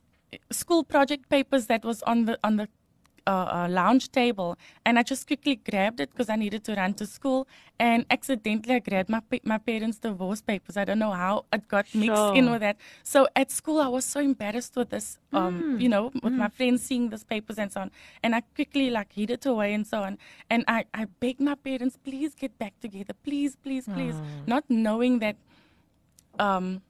school 0.51 0.83
project 0.83 1.29
papers 1.29 1.67
that 1.67 1.83
was 1.83 2.01
on 2.03 2.25
the 2.25 2.39
on 2.43 2.57
the 2.57 2.67
uh, 3.27 3.67
lounge 3.69 4.11
table, 4.11 4.57
and 4.85 4.97
I 4.99 5.03
just 5.03 5.27
quickly 5.27 5.55
grabbed 5.55 5.99
it 5.99 6.09
because 6.11 6.29
I 6.29 6.35
needed 6.35 6.63
to 6.65 6.75
run 6.75 6.93
to 6.95 7.05
school, 7.05 7.47
and 7.79 8.05
accidentally 8.09 8.75
I 8.75 8.79
grabbed 8.79 9.09
my 9.09 9.19
pa- 9.19 9.43
my 9.43 9.57
parents' 9.57 9.99
divorce 9.99 10.41
papers. 10.41 10.77
I 10.77 10.85
don't 10.85 10.99
know 10.99 11.11
how 11.11 11.45
it 11.53 11.67
got 11.67 11.85
mixed 11.93 12.21
in 12.35 12.49
with 12.51 12.61
that. 12.61 12.77
So 13.03 13.27
at 13.35 13.51
school, 13.51 13.79
I 13.79 13.87
was 13.87 14.05
so 14.05 14.19
embarrassed 14.19 14.75
with 14.75 14.89
this, 14.89 15.19
um, 15.33 15.77
you 15.79 15.89
know, 15.89 16.11
with 16.23 16.33
my 16.33 16.49
friends 16.49 16.81
seeing 16.83 17.09
these 17.09 17.23
papers 17.23 17.57
and 17.57 17.71
so 17.71 17.81
on, 17.81 17.91
and 18.23 18.33
I 18.35 18.41
quickly 18.55 18.89
like 18.89 19.13
hid 19.13 19.29
it 19.31 19.45
away 19.45 19.73
and 19.73 19.85
so 19.85 20.01
on, 20.03 20.17
and 20.49 20.63
I 20.67 20.85
I 20.93 21.05
begged 21.19 21.41
my 21.41 21.55
parents, 21.55 21.97
please 22.03 22.33
get 22.35 22.57
back 22.57 22.73
together, 22.79 23.13
please, 23.23 23.55
please, 23.55 23.85
please, 23.87 24.15
not 24.47 24.63
knowing 24.69 25.19
that 25.19 25.35
um, 26.39 26.81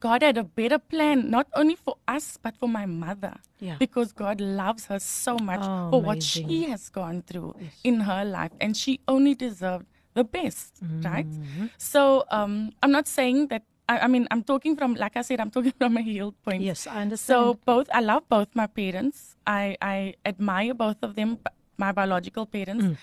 God 0.00 0.22
had 0.22 0.36
a 0.36 0.44
better 0.44 0.78
plan, 0.78 1.30
not 1.30 1.46
only 1.54 1.74
for 1.74 1.96
us, 2.06 2.38
but 2.40 2.56
for 2.56 2.68
my 2.68 2.86
mother. 2.86 3.34
Yeah. 3.58 3.76
Because 3.78 4.12
God 4.12 4.40
loves 4.40 4.86
her 4.86 4.98
so 4.98 5.38
much 5.38 5.60
Oh, 5.62 5.90
for 5.90 6.02
what 6.02 6.22
she 6.22 6.64
has 6.64 6.88
gone 6.88 7.22
through 7.22 7.56
in 7.84 8.00
her 8.00 8.24
life. 8.24 8.52
And 8.60 8.76
she 8.76 9.00
only 9.08 9.34
deserved 9.34 9.86
the 10.14 10.24
best, 10.24 10.78
right? 11.02 11.28
Mm-hmm. 11.28 11.66
So 11.78 12.24
um, 12.30 12.72
I'm 12.82 12.90
not 12.90 13.06
saying 13.06 13.48
that, 13.48 13.62
I, 13.88 14.00
I 14.00 14.06
mean, 14.08 14.28
I'm 14.30 14.42
talking 14.42 14.76
from, 14.76 14.94
like 14.94 15.16
I 15.16 15.22
said, 15.22 15.40
I'm 15.40 15.50
talking 15.50 15.72
from 15.78 15.96
a 15.96 16.02
healed 16.02 16.34
point. 16.42 16.62
Yes, 16.62 16.86
I 16.86 17.02
understand. 17.02 17.18
So 17.18 17.58
both, 17.64 17.88
I 17.92 18.00
love 18.00 18.28
both 18.28 18.48
my 18.54 18.66
parents. 18.66 19.36
I, 19.46 19.76
I 19.80 20.14
admire 20.24 20.74
both 20.74 20.98
of 21.02 21.14
them, 21.14 21.38
my 21.76 21.92
biological 21.92 22.46
parents. 22.46 22.84
Mm. 22.84 22.96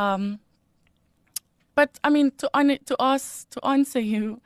Um, 0.00 0.40
but 1.74 1.98
I 2.04 2.10
mean, 2.10 2.30
to 2.38 2.50
on 2.52 2.76
to 2.84 2.94
us 3.00 3.46
to 3.50 3.64
answer 3.64 4.00
you, 4.00 4.40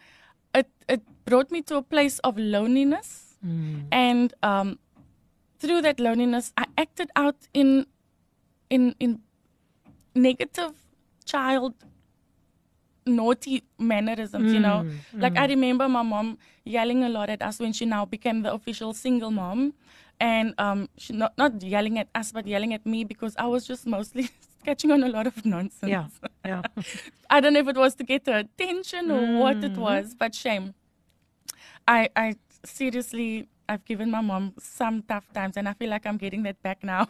it 0.54 0.68
it 0.88 1.02
brought 1.24 1.50
me 1.50 1.62
to 1.62 1.76
a 1.76 1.82
place 1.82 2.18
of 2.20 2.36
loneliness, 2.38 3.36
and 3.92 4.32
um, 4.42 4.78
through 5.58 5.82
that 5.82 6.00
loneliness, 6.00 6.52
I 6.56 6.64
acted 6.78 7.10
out 7.16 7.36
in 7.52 7.86
in 8.70 8.94
in 8.98 9.20
negative 10.14 10.72
child 11.24 11.74
naughty 13.06 13.62
mannerisms, 13.78 14.52
you 14.52 14.60
know. 14.60 14.86
Like 15.12 15.36
I 15.36 15.46
remember 15.46 15.88
my 15.88 16.02
mom 16.02 16.38
yelling 16.64 17.04
a 17.04 17.08
lot 17.08 17.28
at 17.28 17.42
us 17.42 17.60
when 17.60 17.72
she 17.72 17.84
now 17.84 18.04
became 18.06 18.42
the 18.42 18.52
official 18.52 18.94
single 18.94 19.30
mom. 19.30 19.74
And 20.20 20.54
um 20.58 20.88
she 20.96 21.12
not 21.12 21.36
not 21.36 21.62
yelling 21.62 21.98
at 21.98 22.08
us 22.14 22.32
but 22.32 22.46
yelling 22.46 22.72
at 22.72 22.86
me 22.86 23.04
because 23.04 23.34
I 23.36 23.46
was 23.46 23.66
just 23.66 23.86
mostly 23.86 24.30
catching 24.64 24.90
on 24.92 25.02
a 25.02 25.08
lot 25.08 25.26
of 25.26 25.44
nonsense. 25.44 25.90
yeah. 25.90 26.06
Yeah. 26.46 26.62
I 27.30 27.40
don't 27.40 27.52
know 27.52 27.60
if 27.60 27.68
it 27.68 27.76
was 27.76 27.94
to 27.96 28.04
get 28.04 28.26
her 28.26 28.38
attention 28.38 29.10
or 29.10 29.38
what 29.40 29.62
it 29.64 29.76
was, 29.76 30.14
but 30.14 30.34
shame. 30.34 30.74
I 31.86 32.08
I 32.16 32.36
seriously, 32.64 33.48
I've 33.68 33.84
given 33.84 34.10
my 34.10 34.20
mom 34.20 34.54
some 34.58 35.02
tough 35.02 35.32
times, 35.32 35.56
and 35.56 35.68
I 35.68 35.72
feel 35.74 35.90
like 35.90 36.06
I'm 36.06 36.16
getting 36.16 36.42
that 36.44 36.62
back 36.62 36.82
now 36.82 37.08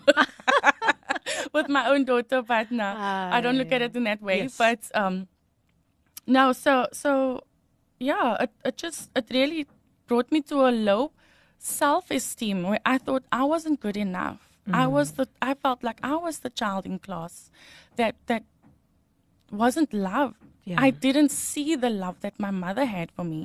with 1.53 1.69
my 1.69 1.89
own 1.89 2.05
daughter. 2.05 2.43
But 2.43 2.71
no, 2.71 2.85
I 2.85 3.41
don't 3.41 3.57
look 3.57 3.73
at 3.73 3.83
it 3.83 3.97
in 3.97 4.05
that 4.05 4.23
way. 4.23 4.43
Yes. 4.43 4.57
But 4.57 4.81
um, 4.95 5.29
no, 6.27 6.53
so 6.53 6.87
so 6.93 7.41
yeah, 7.99 8.37
it, 8.41 8.51
it 8.65 8.77
just 8.77 9.11
it 9.17 9.27
really 9.31 9.67
brought 10.07 10.31
me 10.31 10.41
to 10.43 10.67
a 10.67 10.71
low 10.71 11.13
self-esteem 11.59 12.63
where 12.63 12.81
I 12.85 12.99
thought 12.99 13.25
I 13.33 13.45
wasn't 13.45 13.81
good 13.81 13.97
enough. 13.97 14.51
I 14.73 14.87
was 14.87 15.13
the 15.13 15.29
I 15.43 15.53
felt 15.55 15.85
like 15.85 16.01
I 16.03 16.17
was 16.17 16.39
the 16.39 16.49
child 16.49 16.87
in 16.87 16.99
class 16.99 17.51
that 17.97 18.17
that 18.27 18.45
wasn't 19.51 19.93
loved. 19.93 20.37
Yeah. 20.67 20.81
I 20.81 20.91
didn't 21.05 21.31
see 21.31 21.77
the 21.77 21.91
love 21.91 22.17
that 22.23 22.37
my 22.45 22.51
mother 22.51 22.87
had 22.87 23.11
for 23.17 23.25
me. 23.25 23.41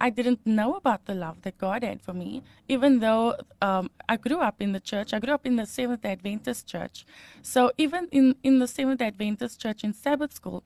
I 0.00 0.10
didn't 0.10 0.40
know 0.44 0.74
about 0.74 1.04
the 1.06 1.14
love 1.14 1.36
that 1.42 1.56
God 1.58 1.84
had 1.84 2.00
for 2.06 2.12
me, 2.12 2.42
even 2.68 2.98
though 2.98 3.36
um, 3.62 3.90
I 4.08 4.16
grew 4.16 4.40
up 4.40 4.56
in 4.60 4.72
the 4.72 4.80
church. 4.80 5.14
I 5.14 5.20
grew 5.20 5.34
up 5.34 5.46
in 5.46 5.54
the 5.54 5.66
Seventh 5.66 6.04
Adventist 6.04 6.66
church. 6.66 7.06
So 7.42 7.70
even 7.78 8.08
in, 8.10 8.34
in 8.42 8.58
the 8.58 8.66
Seventh 8.66 9.00
Adventist 9.00 9.60
church 9.60 9.84
in 9.84 9.92
Sabbath 9.92 10.32
school, 10.32 10.64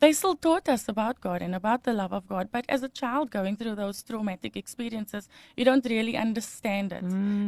they 0.00 0.12
still 0.12 0.34
taught 0.36 0.68
us 0.68 0.88
about 0.88 1.20
God 1.20 1.40
and 1.42 1.54
about 1.54 1.84
the 1.84 1.92
love 1.92 2.12
of 2.12 2.28
God. 2.28 2.48
But 2.50 2.64
as 2.68 2.82
a 2.82 2.88
child 2.88 3.30
going 3.30 3.56
through 3.56 3.76
those 3.76 4.02
traumatic 4.02 4.56
experiences, 4.56 5.28
you 5.56 5.64
don't 5.64 5.84
really 5.84 6.16
understand 6.16 6.92
it. 6.92 7.04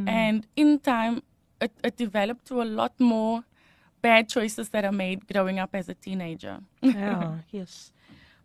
And 0.08 0.46
in 0.56 0.78
time, 0.80 1.22
it, 1.60 1.72
it 1.82 1.96
developed 1.96 2.46
to 2.46 2.62
a 2.62 2.68
lot 2.80 2.92
more 2.98 3.44
bad 4.04 4.28
choices 4.28 4.68
that 4.68 4.84
are 4.84 4.92
made 4.92 5.26
growing 5.32 5.58
up 5.58 5.70
as 5.74 5.88
a 5.88 5.94
teenager. 5.94 6.60
yeah, 6.82 7.38
yes. 7.50 7.90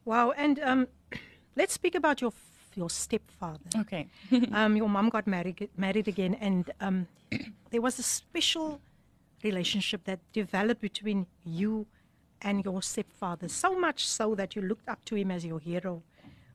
Wow, 0.05 0.31
and 0.31 0.59
um, 0.59 0.87
let's 1.59 1.73
speak 1.73 1.95
about 1.95 2.21
your 2.21 2.33
your 2.75 2.89
stepfather. 2.89 3.69
Okay. 3.83 4.07
um, 4.53 4.77
your 4.77 4.89
mom 4.89 5.09
got 5.09 5.27
married 5.27 5.69
married 5.75 6.07
again, 6.07 6.33
and 6.39 6.71
um, 6.79 7.07
there 7.71 7.81
was 7.81 7.99
a 7.99 8.03
special 8.03 8.79
relationship 9.43 10.03
that 10.05 10.19
developed 10.33 10.81
between 10.81 11.27
you 11.43 11.85
and 12.41 12.63
your 12.63 12.81
stepfather. 12.81 13.49
So 13.49 13.77
much 13.77 14.07
so 14.07 14.35
that 14.35 14.55
you 14.55 14.61
looked 14.61 14.87
up 14.87 15.03
to 15.05 15.15
him 15.15 15.29
as 15.31 15.45
your 15.45 15.59
hero. 15.59 16.01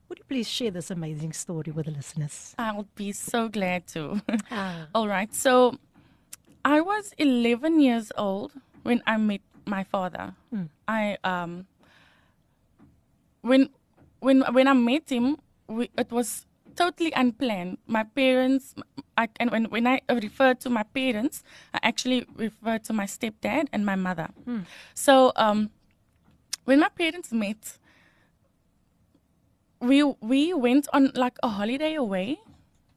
Would 0.08 0.18
you 0.18 0.25
please 0.28 0.49
share 0.49 0.70
this 0.70 0.90
amazing 0.90 1.32
story 1.32 1.73
with 1.73 1.87
the 1.87 1.92
listeners? 1.92 2.54
I'll 2.58 2.87
be 2.94 3.12
so 3.12 3.49
glad 3.49 3.87
to. 3.88 4.02
Ah. 4.50 4.87
All 4.94 5.08
right. 5.08 5.34
So 5.34 5.78
I 6.64 6.80
was 6.80 7.12
11 7.18 7.80
years 7.80 8.12
old 8.16 8.52
when 8.85 9.03
I 9.07 9.17
met 9.17 9.41
my 9.67 9.83
father. 9.83 10.35
I 10.87 11.17
um 11.25 11.67
when 13.43 13.69
when 14.21 14.45
when 14.53 14.69
I 14.69 14.73
met 14.73 15.11
him, 15.11 15.37
we, 15.69 15.91
it 15.99 16.11
was 16.12 16.47
totally 16.76 17.12
unplanned. 17.12 17.79
My 17.87 18.05
parents, 18.05 18.75
I, 19.17 19.29
and 19.41 19.50
when 19.50 19.64
when 19.73 19.87
I 19.87 20.00
refer 20.09 20.55
to 20.64 20.69
my 20.71 20.83
parents, 20.85 21.43
I 21.73 21.81
actually 21.83 22.26
refer 22.37 22.79
to 22.88 22.93
my 22.93 23.05
stepdad 23.07 23.69
and 23.73 23.85
my 23.85 23.97
mother. 23.97 24.29
So 24.95 25.33
um, 25.37 25.71
when 26.64 26.81
my 26.81 26.88
parents 26.88 27.33
met, 27.33 27.79
we 29.81 30.03
we 30.21 30.53
went 30.55 30.88
on 30.93 31.12
like 31.14 31.37
a 31.43 31.49
holiday 31.49 31.95
away, 31.95 32.41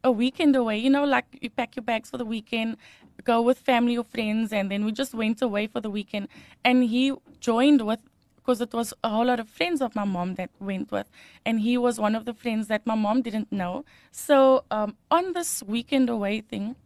a 0.07 0.11
weekend 0.11 0.55
away. 0.55 0.77
You 0.77 0.89
know, 0.89 1.05
like 1.05 1.25
you 1.41 1.49
pack 1.49 1.75
your 1.75 1.83
bags 1.83 2.09
for 2.09 2.17
the 2.17 2.25
weekend, 2.25 2.77
go 3.23 3.41
with 3.41 3.59
family 3.59 3.97
or 3.97 4.03
friends, 4.03 4.51
and 4.51 4.71
then 4.71 4.85
we 4.85 4.91
just 4.91 5.13
went 5.13 5.41
away 5.41 5.67
for 5.67 5.81
the 5.81 5.89
weekend. 5.89 6.27
And 6.63 6.83
he 6.83 7.13
joined 7.39 7.81
with 7.85 8.01
because 8.37 8.61
it 8.61 8.73
was 8.73 8.93
a 9.03 9.09
whole 9.09 9.25
lot 9.25 9.41
of 9.41 9.49
friends 9.49 9.81
of 9.81 9.93
my 9.93 10.05
mom 10.05 10.35
that 10.35 10.49
went 10.59 10.89
with, 10.89 11.07
and 11.45 11.59
he 11.59 11.77
was 11.77 11.99
one 11.99 12.15
of 12.15 12.23
the 12.23 12.33
friends 12.33 12.67
that 12.67 12.87
my 12.87 12.95
mom 12.95 13.21
didn't 13.21 13.51
know. 13.51 13.83
So 14.11 14.63
um, 14.71 14.95
on 15.11 15.33
this 15.33 15.61
weekend 15.63 16.09
away 16.09 16.39
thing, 16.39 16.77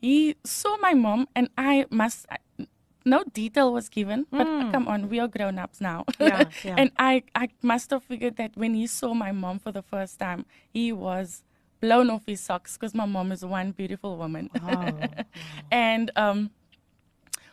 he 0.00 0.36
saw 0.44 0.76
my 0.76 0.94
mom, 0.94 1.26
and 1.34 1.50
I 1.58 1.86
must. 1.90 2.26
No 3.08 3.24
detail 3.32 3.72
was 3.72 3.88
given, 3.88 4.26
but 4.30 4.46
come 4.72 4.86
on, 4.92 5.08
we 5.08 5.18
are 5.20 5.28
grown 5.36 5.58
ups 5.58 5.80
now. 5.80 6.04
Yeah, 6.20 6.44
yeah. 6.64 6.74
and 6.80 6.90
I, 6.98 7.22
I 7.34 7.48
must 7.62 7.90
have 7.90 8.02
figured 8.02 8.36
that 8.36 8.52
when 8.54 8.74
he 8.74 8.86
saw 8.86 9.14
my 9.14 9.32
mom 9.32 9.58
for 9.58 9.72
the 9.72 9.82
first 9.82 10.18
time, 10.18 10.44
he 10.70 10.92
was 10.92 11.42
blown 11.80 12.10
off 12.10 12.24
his 12.26 12.40
socks 12.40 12.76
because 12.76 12.94
my 12.94 13.06
mom 13.06 13.32
is 13.32 13.44
one 13.44 13.70
beautiful 13.72 14.16
woman. 14.16 14.50
Oh, 14.62 14.90
and 15.70 16.10
um, 16.16 16.50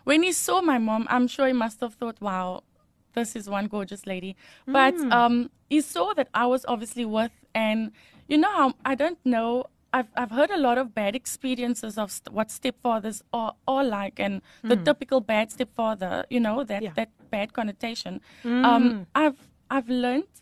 when 0.04 0.24
he 0.24 0.32
saw 0.32 0.62
my 0.62 0.78
mom, 0.78 1.08
I'm 1.10 1.28
sure 1.28 1.48
he 1.48 1.54
must 1.54 1.80
have 1.82 1.94
thought, 1.96 2.20
wow, 2.22 2.64
this 3.14 3.36
is 3.36 3.50
one 3.50 3.68
gorgeous 3.68 4.06
lady. 4.06 4.36
But 4.68 4.96
um, 5.12 5.50
he 5.70 5.82
saw 5.82 6.14
that 6.14 6.30
I 6.34 6.46
was 6.48 6.66
obviously 6.68 7.06
worth, 7.06 7.32
and 7.54 7.92
you 8.28 8.38
know 8.38 8.52
how 8.52 8.74
I 8.84 8.96
don't 8.96 9.20
know. 9.26 9.66
I've, 9.96 10.12
I've 10.16 10.32
heard 10.32 10.52
a 10.52 10.58
lot 10.58 10.78
of 10.78 10.94
bad 10.94 11.16
experiences 11.16 11.98
of 11.98 12.12
st- 12.12 12.34
what 12.34 12.50
stepfathers 12.50 13.22
are, 13.32 13.54
are 13.66 13.84
like 13.84 14.20
and 14.20 14.42
the 14.62 14.76
hmm. 14.76 14.84
typical 14.84 15.22
bad 15.22 15.52
stepfather, 15.52 16.26
you 16.30 16.42
know, 16.42 16.66
that, 16.66 16.82
Yeah. 16.84 16.92
that 16.96 17.12
bad 17.32 17.54
connotation. 17.54 18.20
Hmm. 18.44 18.66
Um, 18.66 19.08
I've, 19.16 19.40
I've 19.70 19.88
learned 19.88 20.42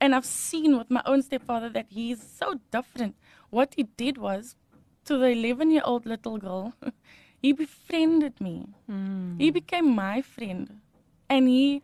and 0.00 0.12
I've 0.14 0.26
seen 0.26 0.76
with 0.76 0.90
my 0.90 1.02
own 1.06 1.22
stepfather 1.22 1.68
that 1.68 1.86
he's 1.90 2.20
so 2.20 2.58
different. 2.72 3.14
What 3.50 3.74
he 3.76 3.84
did 4.04 4.18
was, 4.18 4.56
to 5.04 5.18
the 5.18 5.28
11 5.28 5.70
year 5.70 5.82
old 5.84 6.04
little 6.04 6.38
girl, 6.38 6.74
he 7.42 7.52
befriended 7.52 8.40
me. 8.40 8.66
He 8.86 8.92
hmm. 8.92 9.52
became 9.52 9.94
my 9.94 10.20
friend. 10.20 10.80
And 11.28 11.46
he 11.46 11.82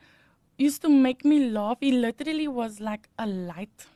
used 0.58 0.82
to 0.82 0.88
make 0.88 1.24
me 1.24 1.50
laugh. 1.50 1.78
He 1.80 1.92
literally 1.92 2.48
was 2.48 2.80
like 2.80 3.08
a 3.16 3.26
light 3.26 3.86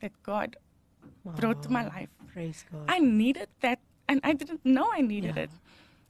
that 0.00 0.12
God 0.22 0.56
brought 1.34 1.62
to 1.64 1.70
my 1.70 1.84
life. 1.86 2.08
praise 2.32 2.64
God. 2.70 2.84
I 2.88 2.98
needed 2.98 3.48
that, 3.60 3.78
and 4.08 4.20
I 4.22 4.32
didn't 4.32 4.64
know 4.64 4.88
I 4.92 5.00
needed 5.00 5.36
Yeah. 5.36 5.44
it. 5.44 5.50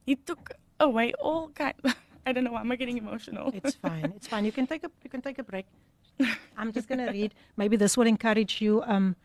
He 0.05 0.17
took 0.17 0.53
away 0.81 1.13
all 1.15 1.49
kind. 1.49 1.75
I 2.27 2.33
don't 2.33 2.45
know 2.45 2.53
why 2.53 2.61
am 2.61 2.73
I 2.73 2.77
getting 2.77 2.99
emotional. 2.99 3.53
It's 3.55 3.75
fine. 3.77 4.13
It's 4.17 4.27
fine. 4.27 4.45
You 4.45 4.53
can 4.53 4.67
take 4.67 4.83
a 4.85 4.91
you 5.05 5.11
can 5.11 5.23
take 5.23 5.39
a 5.39 5.45
break. 5.45 5.67
I'm 6.59 6.73
just 6.73 6.89
gonna 6.89 7.11
read. 7.13 7.35
Maybe 7.57 7.77
this 7.77 7.97
will 7.97 8.07
encourage 8.07 8.61
you. 8.61 8.83
Um, 8.85 9.17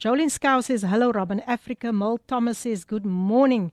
Jolene 0.00 0.30
Scow 0.30 0.60
says 0.60 0.82
hello, 0.82 1.12
Robyn. 1.12 1.40
Africa. 1.46 1.92
Mel 1.92 2.18
Thomas 2.26 2.58
says 2.58 2.84
good 2.84 3.04
morning, 3.04 3.72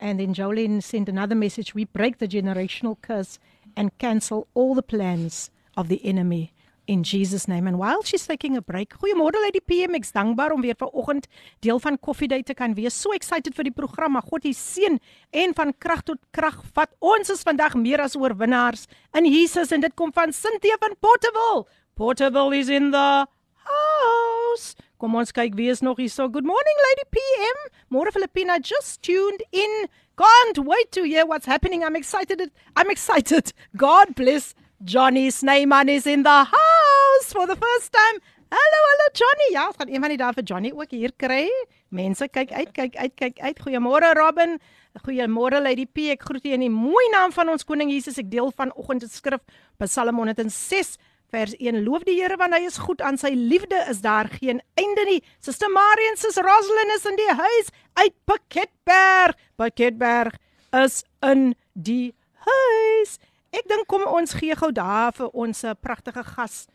and 0.00 0.18
then 0.18 0.34
Jolene 0.34 0.82
sent 0.82 1.08
another 1.08 1.34
message. 1.34 1.74
We 1.74 1.84
break 1.84 2.18
the 2.18 2.26
generational 2.28 2.96
curse 3.00 3.38
and 3.76 3.96
cancel 3.98 4.48
all 4.54 4.74
the 4.74 4.82
plans 4.82 5.50
of 5.76 5.88
the 5.88 6.04
enemy. 6.04 6.52
In 6.86 7.02
Jesus 7.02 7.48
name 7.48 7.66
and 7.66 7.80
while 7.80 8.02
she's 8.04 8.26
taking 8.28 8.56
a 8.56 8.62
break. 8.62 8.94
Goeiemôre 8.94 9.40
Lady 9.42 9.58
PM. 9.58 9.96
Ek's 9.98 10.12
dankbaar 10.14 10.52
om 10.54 10.60
weer 10.62 10.76
vanoggend 10.78 11.26
deel 11.58 11.80
van 11.82 11.98
Coffee 11.98 12.28
Day 12.28 12.42
te 12.42 12.54
kan 12.54 12.74
wees. 12.74 12.94
So 12.94 13.10
excited 13.10 13.56
vir 13.58 13.66
die 13.66 13.74
program. 13.74 14.12
Maar 14.14 14.22
God 14.22 14.44
die 14.46 14.54
seën 14.54 15.00
en 15.34 15.54
van 15.58 15.72
krag 15.82 16.04
tot 16.06 16.20
krag 16.30 16.60
vat. 16.76 16.92
Ons 17.02 17.32
is 17.34 17.42
vandag 17.42 17.74
meer 17.74 18.04
as 18.04 18.14
oorwinnaars 18.14 18.86
in 19.18 19.26
Jesus 19.26 19.74
en 19.74 19.82
dit 19.82 19.94
kom 19.98 20.12
van 20.14 20.30
Cynthia 20.32 20.78
van 20.78 20.94
Portable. 21.02 21.64
Portable 21.98 22.54
is 22.54 22.70
in 22.70 22.92
the 22.94 23.26
house. 23.66 24.76
Kom 25.02 25.18
ons 25.18 25.34
kyk 25.34 25.56
wie 25.58 25.72
is 25.74 25.82
nog 25.82 25.98
hier. 25.98 26.12
So 26.12 26.28
good 26.30 26.46
morning 26.46 26.84
Lady 26.86 27.08
PM. 27.18 27.64
Môre 27.90 28.14
Filipina 28.14 28.60
just 28.62 29.02
tuned 29.02 29.42
in. 29.50 29.88
Can't 30.14 30.62
wait 30.62 30.92
to 30.92 31.02
hear 31.02 31.26
what's 31.26 31.50
happening. 31.50 31.82
I'm 31.82 31.96
excited. 31.96 32.52
I'm 32.76 32.94
excited. 32.94 33.52
God 33.76 34.14
bless 34.14 34.54
Johnny 34.84 35.30
Snyman 35.30 35.88
is 35.88 36.06
in 36.06 36.22
the 36.22 36.44
house 36.44 37.32
for 37.32 37.46
the 37.46 37.56
first 37.56 37.92
time. 37.92 38.20
Hallo, 38.52 38.80
hallo 38.88 39.06
Johnny. 39.14 39.54
Ja, 39.54 39.66
ons 39.66 39.76
gaan 39.78 39.88
een 39.88 40.02
van 40.04 40.12
die 40.12 40.18
dae 40.20 40.34
vir 40.36 40.44
Johnny 40.44 40.70
ook 40.76 40.90
hier 40.92 41.14
kry. 41.16 41.48
Mense 41.88 42.28
kyk 42.28 42.52
uit, 42.52 42.74
kyk 42.76 42.96
uit, 42.96 43.14
kyk 43.16 43.40
uit. 43.40 43.62
Goeiemôre 43.64 44.12
Robin. 44.18 44.58
Goeiemôre 45.00 45.62
Lady 45.64 45.86
P. 45.88 46.10
Ek 46.12 46.26
groet 46.28 46.44
u 46.44 46.52
in 46.52 46.66
die 46.66 46.72
mooi 46.72 47.04
naam 47.14 47.32
van 47.32 47.48
ons 47.48 47.64
koning 47.64 47.88
Jesus. 47.90 48.20
Ek 48.20 48.28
deel 48.30 48.52
vanoggend 48.52 49.06
die 49.06 49.08
skrif 49.08 49.40
Psalm 49.80 50.20
106 50.20 50.98
vers 51.32 51.56
1. 51.56 51.80
Loof 51.86 52.04
die 52.04 52.18
Here 52.20 52.36
want 52.36 52.54
hy 52.54 52.66
is 52.68 52.76
goed 52.84 53.00
aan 53.00 53.16
sy 53.16 53.32
liefde 53.32 53.80
is 53.88 54.02
daar 54.04 54.28
geen 54.28 54.60
einde 54.76 55.06
nie. 55.08 55.22
Suster 55.40 55.72
Marion, 55.72 56.20
sis 56.20 56.36
Rosalind 56.36 56.98
is 56.98 57.08
in 57.08 57.16
die 57.16 57.32
huis 57.40 57.72
uit 58.02 58.14
Piketberg. 58.28 59.40
Piketberg 59.56 60.36
is 60.84 61.00
in 61.24 61.54
die 61.72 62.12
huis. 62.44 63.16
Ek 63.56 63.68
dink 63.70 63.86
kom 63.88 64.04
ons 64.10 64.34
gee 64.36 64.54
gou 64.58 64.72
daar 64.74 65.14
vir 65.16 65.32
ons 65.32 65.64
eh, 65.64 65.74
pragtige 65.80 66.24
gas 66.24 66.66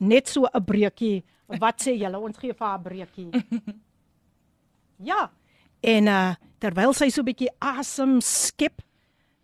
net 0.00 0.28
so 0.28 0.46
'n 0.46 0.64
breekie. 0.64 1.24
Wat 1.46 1.80
sê 1.80 1.94
julle? 1.94 2.18
Ons 2.18 2.38
gee 2.38 2.52
vir 2.52 2.66
haar 2.66 2.78
'n 2.78 2.82
breekie. 2.82 3.30
Ja. 5.04 5.30
En 5.82 6.06
uh 6.06 6.34
terwyl 6.58 6.94
sy 6.94 7.10
so 7.10 7.20
'n 7.20 7.28
bietjie 7.28 7.50
asem 7.60 8.20
skep, 8.20 8.80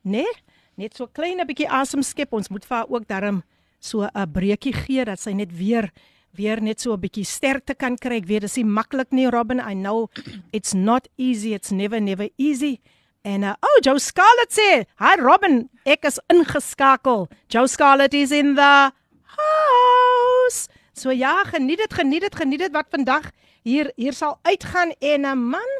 né? 0.02 0.24
Nee? 0.24 0.32
Net 0.76 0.96
so 0.96 1.06
klein 1.06 1.40
'n 1.40 1.46
bietjie 1.46 1.68
asem 1.68 2.02
skep, 2.02 2.32
ons 2.32 2.48
moet 2.48 2.64
vir 2.64 2.76
haar 2.76 2.88
ook 2.88 3.06
darm 3.06 3.42
so 3.78 4.02
'n 4.02 4.32
breekie 4.32 4.72
gee 4.72 5.04
dat 5.04 5.20
sy 5.20 5.32
net 5.32 5.52
weer 5.52 5.90
weer 6.32 6.62
net 6.62 6.80
so 6.80 6.92
'n 6.94 7.00
bietjie 7.00 7.24
sterkte 7.24 7.74
kan 7.74 7.96
kry. 7.96 8.16
Ek 8.16 8.26
weet 8.26 8.42
dis 8.42 8.56
nie 8.56 8.64
maklik 8.64 9.12
nie, 9.12 9.28
Robin. 9.28 9.60
I 9.60 9.74
know 9.74 10.08
it's 10.52 10.74
not 10.74 11.08
easy. 11.16 11.52
It's 11.52 11.70
never 11.70 12.00
never 12.00 12.28
easy. 12.38 12.80
En 13.22 13.42
uh, 13.42 13.52
oh, 13.60 13.78
Joe 13.84 13.98
Scarlett 13.98 14.52
sê, 14.52 14.86
"Hi 14.98 15.20
Robin, 15.20 15.68
ek 15.84 16.04
is 16.08 16.20
ingeskakel. 16.32 17.28
Joe 17.48 17.68
Scarlett 17.68 18.14
is 18.14 18.30
in 18.30 18.54
the 18.54 18.92
house." 19.36 20.68
So 20.92 21.10
ja, 21.10 21.44
geniet 21.44 21.78
dit, 21.78 21.92
geniet 21.94 22.20
dit, 22.20 22.34
geniet 22.34 22.58
dit 22.58 22.72
wat 22.72 22.88
vandag 22.90 23.30
hier 23.62 23.92
hier 23.96 24.12
sal 24.12 24.38
uitgaan 24.42 24.92
en 25.00 25.26
'n 25.26 25.38
man 25.50 25.70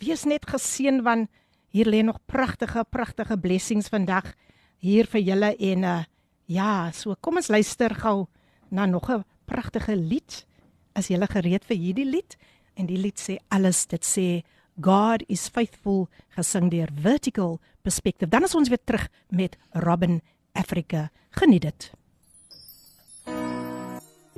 wees 0.00 0.24
net 0.24 0.46
geseën 0.48 1.02
want 1.02 1.28
hier 1.70 1.86
lê 1.86 2.02
nog 2.02 2.18
pragtige 2.26 2.84
pragtige 2.90 3.36
blessings 3.38 3.88
vandag 3.88 4.32
hier 4.78 5.06
vir 5.06 5.20
julle 5.20 5.56
en 5.56 5.84
uh, 5.84 6.04
ja, 6.46 6.90
so 6.92 7.14
kom 7.20 7.36
ons 7.36 7.48
luister 7.48 7.94
gou 7.94 8.26
na 8.70 8.86
nog 8.86 9.10
'n 9.10 9.24
pragtige 9.44 9.96
lied. 9.96 10.46
As 10.94 11.08
jy 11.08 11.16
gereed 11.26 11.64
vir 11.64 11.76
hierdie 11.76 12.04
lied 12.04 12.36
en 12.76 12.86
die 12.86 12.96
lied 12.98 13.18
sê 13.20 13.38
alles, 13.48 13.86
dit 13.86 14.04
sê 14.04 14.42
God 14.80 15.22
is 15.28 15.48
faithful 15.48 16.08
gesing 16.36 16.70
deur 16.72 16.88
Vertical 16.96 17.60
Perspective. 17.82 18.30
Dan 18.30 18.46
is 18.46 18.54
ons 18.54 18.70
weer 18.72 18.80
terug 18.84 19.08
met 19.28 19.56
Robin 19.72 20.20
Africa. 20.52 21.10
Geniet 21.30 21.62
dit. 21.62 21.90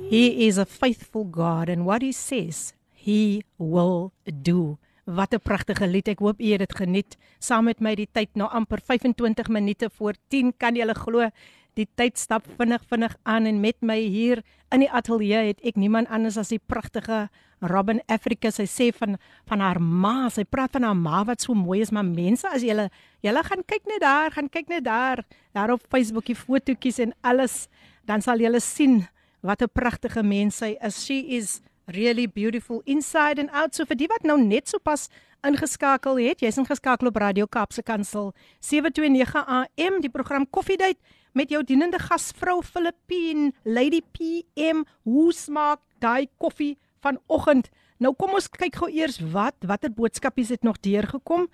He 0.09 0.45
is 0.45 0.57
a 0.57 0.65
faithful 0.65 1.23
God 1.23 1.69
and 1.69 1.85
what 1.85 2.01
he 2.01 2.11
says, 2.11 2.73
he 2.93 3.43
will 3.57 4.11
do. 4.25 4.77
Wat 5.05 5.33
'n 5.33 5.39
pragtige 5.39 5.87
lied. 5.87 6.07
Ek 6.07 6.19
hoop 6.19 6.41
u 6.41 6.51
het 6.51 6.59
dit 6.59 6.75
geniet 6.75 7.17
saam 7.39 7.65
met 7.65 7.79
my 7.79 7.95
die 7.95 8.09
tyd 8.11 8.29
nou 8.35 8.49
amper 8.49 8.81
25 8.81 9.47
minute 9.47 9.89
voor 9.89 10.13
10. 10.29 10.53
Kan 10.57 10.75
jy 10.75 10.93
glo? 10.93 11.29
Die 11.78 11.86
tyd 11.96 12.18
stap 12.18 12.46
vinnig 12.58 12.82
vinnig 12.90 13.14
aan 13.22 13.46
en 13.46 13.60
met 13.60 13.78
my 13.80 13.98
hier 14.00 14.42
in 14.74 14.82
die 14.82 14.90
ateljee 14.90 15.52
het 15.52 15.62
ek 15.66 15.78
niemand 15.78 16.10
anders 16.10 16.38
as 16.40 16.50
die 16.50 16.58
pragtige 16.58 17.28
Robin 17.60 18.00
Africa. 18.08 18.50
Sy 18.50 18.66
sê 18.66 18.88
van 18.96 19.16
van 19.48 19.62
haar 19.62 19.80
ma, 19.80 20.28
sy 20.32 20.44
praat 20.44 20.74
van 20.76 20.88
haar 20.88 20.98
ma 20.98 21.22
wat 21.28 21.44
so 21.44 21.54
mooi 21.54 21.80
is, 21.84 21.92
maar 21.92 22.06
mense 22.06 22.48
as 22.48 22.64
julle 22.66 22.88
julle 23.24 23.44
gaan 23.46 23.64
kyk 23.66 23.86
net 23.86 24.02
daar, 24.02 24.34
gaan 24.34 24.50
kyk 24.50 24.68
net 24.72 24.84
daar, 24.84 25.24
daar 25.54 25.74
op 25.76 25.86
Facebook 25.92 26.26
die 26.30 26.38
fotootjies 26.38 27.00
en 27.04 27.14
alles, 27.22 27.68
dan 28.08 28.22
sal 28.24 28.40
julle 28.40 28.60
sien 28.60 29.06
wat 29.42 29.62
'n 29.62 29.72
pragtige 29.72 30.22
mens 30.22 30.56
sy 30.56 30.76
is. 30.80 31.04
She 31.04 31.36
is 31.36 31.60
really 31.86 32.26
beautiful 32.26 32.82
inside 32.84 33.40
and 33.40 33.50
out. 33.50 33.74
So 33.74 33.84
vir 33.84 33.96
die 33.96 34.08
wat 34.08 34.24
nou 34.24 34.38
net 34.38 34.68
so 34.68 34.78
pas 34.78 35.08
ingeskakel 35.46 36.18
het, 36.20 36.40
jy's 36.40 36.58
ingeskakel 36.58 37.08
op 37.08 37.16
Radio 37.16 37.46
Kaapse 37.46 37.82
Kansel 37.82 38.32
729 38.60 39.46
AM, 39.46 40.00
die 40.00 40.12
program 40.12 40.46
Koffiedייט 40.50 40.98
met 41.35 41.51
jou 41.51 41.61
dienende 41.67 41.99
gasvrou 41.99 42.61
Filippine 42.63 43.51
Lady 43.63 44.01
PM. 44.15 44.83
Hoe 45.03 45.33
smaak 45.33 45.81
daai 45.99 46.29
koffie 46.39 46.77
vanoggend? 47.03 47.69
Nou 47.99 48.13
kom 48.15 48.35
ons 48.39 48.47
kyk 48.51 48.79
gou 48.79 48.89
eers 48.91 49.19
wat 49.33 49.55
watter 49.67 49.91
boodskapies 49.91 50.53
het 50.55 50.63
nog 50.63 50.79
deurgekom 50.79 51.49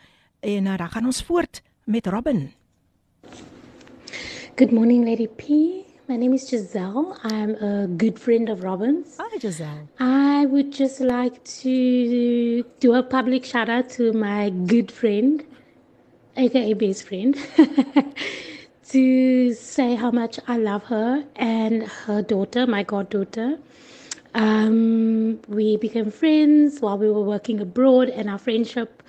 en 0.45 0.65
uh, 0.69 0.77
dan 0.77 0.89
gaan 0.89 1.09
ons 1.09 1.23
voort 1.25 1.61
met 1.85 2.07
Robin. 2.07 2.51
Good 4.55 4.71
morning 4.71 5.05
Lady 5.05 5.27
P. 5.27 5.49
My 6.07 6.17
name 6.17 6.33
is 6.33 6.49
Giselle. 6.49 7.15
I'm 7.23 7.55
a 7.55 7.87
good 7.97 8.19
friend 8.19 8.49
of 8.49 8.61
Robin's. 8.63 9.17
Hi, 9.17 9.39
Giselle. 9.39 9.87
I 9.99 10.45
would 10.45 10.75
just 10.77 10.99
like 10.99 11.41
to 11.61 12.63
do 12.79 12.93
a 12.93 13.01
public 13.01 13.45
shout 13.45 13.69
out 13.69 13.89
to 13.97 14.11
my 14.13 14.49
good 14.67 14.91
friend, 14.91 15.43
aka 16.35 16.73
best 16.73 17.07
friend, 17.07 17.37
to 18.91 19.53
say 19.53 19.95
how 19.95 20.11
much 20.11 20.37
I 20.47 20.57
love 20.57 20.83
her 20.85 21.23
and 21.37 21.83
her 21.83 22.21
daughter, 22.21 22.67
my 22.67 22.83
goddaughter. 22.83 23.57
Um, 24.35 25.39
we 25.47 25.77
became 25.77 26.11
friends 26.11 26.81
while 26.81 26.97
we 26.97 27.09
were 27.09 27.23
working 27.23 27.61
abroad, 27.61 28.09
and 28.09 28.29
our 28.29 28.37
friendship 28.37 29.01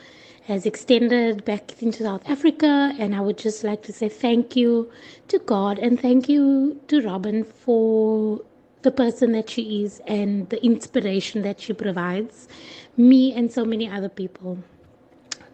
has 0.44 0.66
extended 0.66 1.44
back 1.44 1.82
into 1.82 2.04
South 2.04 2.22
Africa. 2.30 2.94
And 2.98 3.14
I 3.14 3.20
would 3.20 3.38
just 3.38 3.64
like 3.64 3.82
to 3.84 3.92
say 3.92 4.08
thank 4.08 4.54
you 4.54 4.90
to 5.28 5.40
God 5.40 5.80
and 5.80 6.00
thank 6.00 6.28
you 6.28 6.80
to 6.88 7.00
Robyn 7.02 7.44
for 7.44 8.40
the 8.82 8.92
person 8.92 9.32
that 9.32 9.50
she 9.50 9.82
is 9.84 10.00
and 10.06 10.48
the 10.50 10.64
inspiration 10.64 11.42
that 11.42 11.60
she 11.60 11.72
provides 11.72 12.48
me 12.96 13.32
and 13.34 13.52
so 13.52 13.64
many 13.64 13.88
other 13.88 14.08
people. 14.08 14.58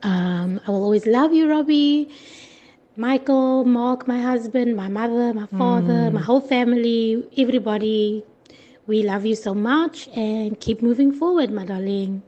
Um, 0.03 0.61
I 0.67 0.71
will 0.71 0.85
always 0.85 1.07
love 1.07 1.33
you, 1.33 1.51
Robbie. 1.51 2.11
Michael, 2.99 3.65
Mark, 3.65 4.09
my 4.09 4.21
husband, 4.21 4.75
my 4.75 4.89
mother, 4.89 5.33
my 5.33 5.47
father, 5.47 6.11
mm. 6.11 6.15
my 6.15 6.21
whole 6.21 6.41
family, 6.41 7.25
everybody. 7.39 8.25
We 8.89 9.05
love 9.05 9.25
you 9.25 9.37
so 9.37 9.55
much 9.55 10.09
and 10.17 10.59
keep 10.59 10.83
moving 10.83 11.13
forward, 11.13 11.53
my 11.53 11.65
darling. 11.65 12.25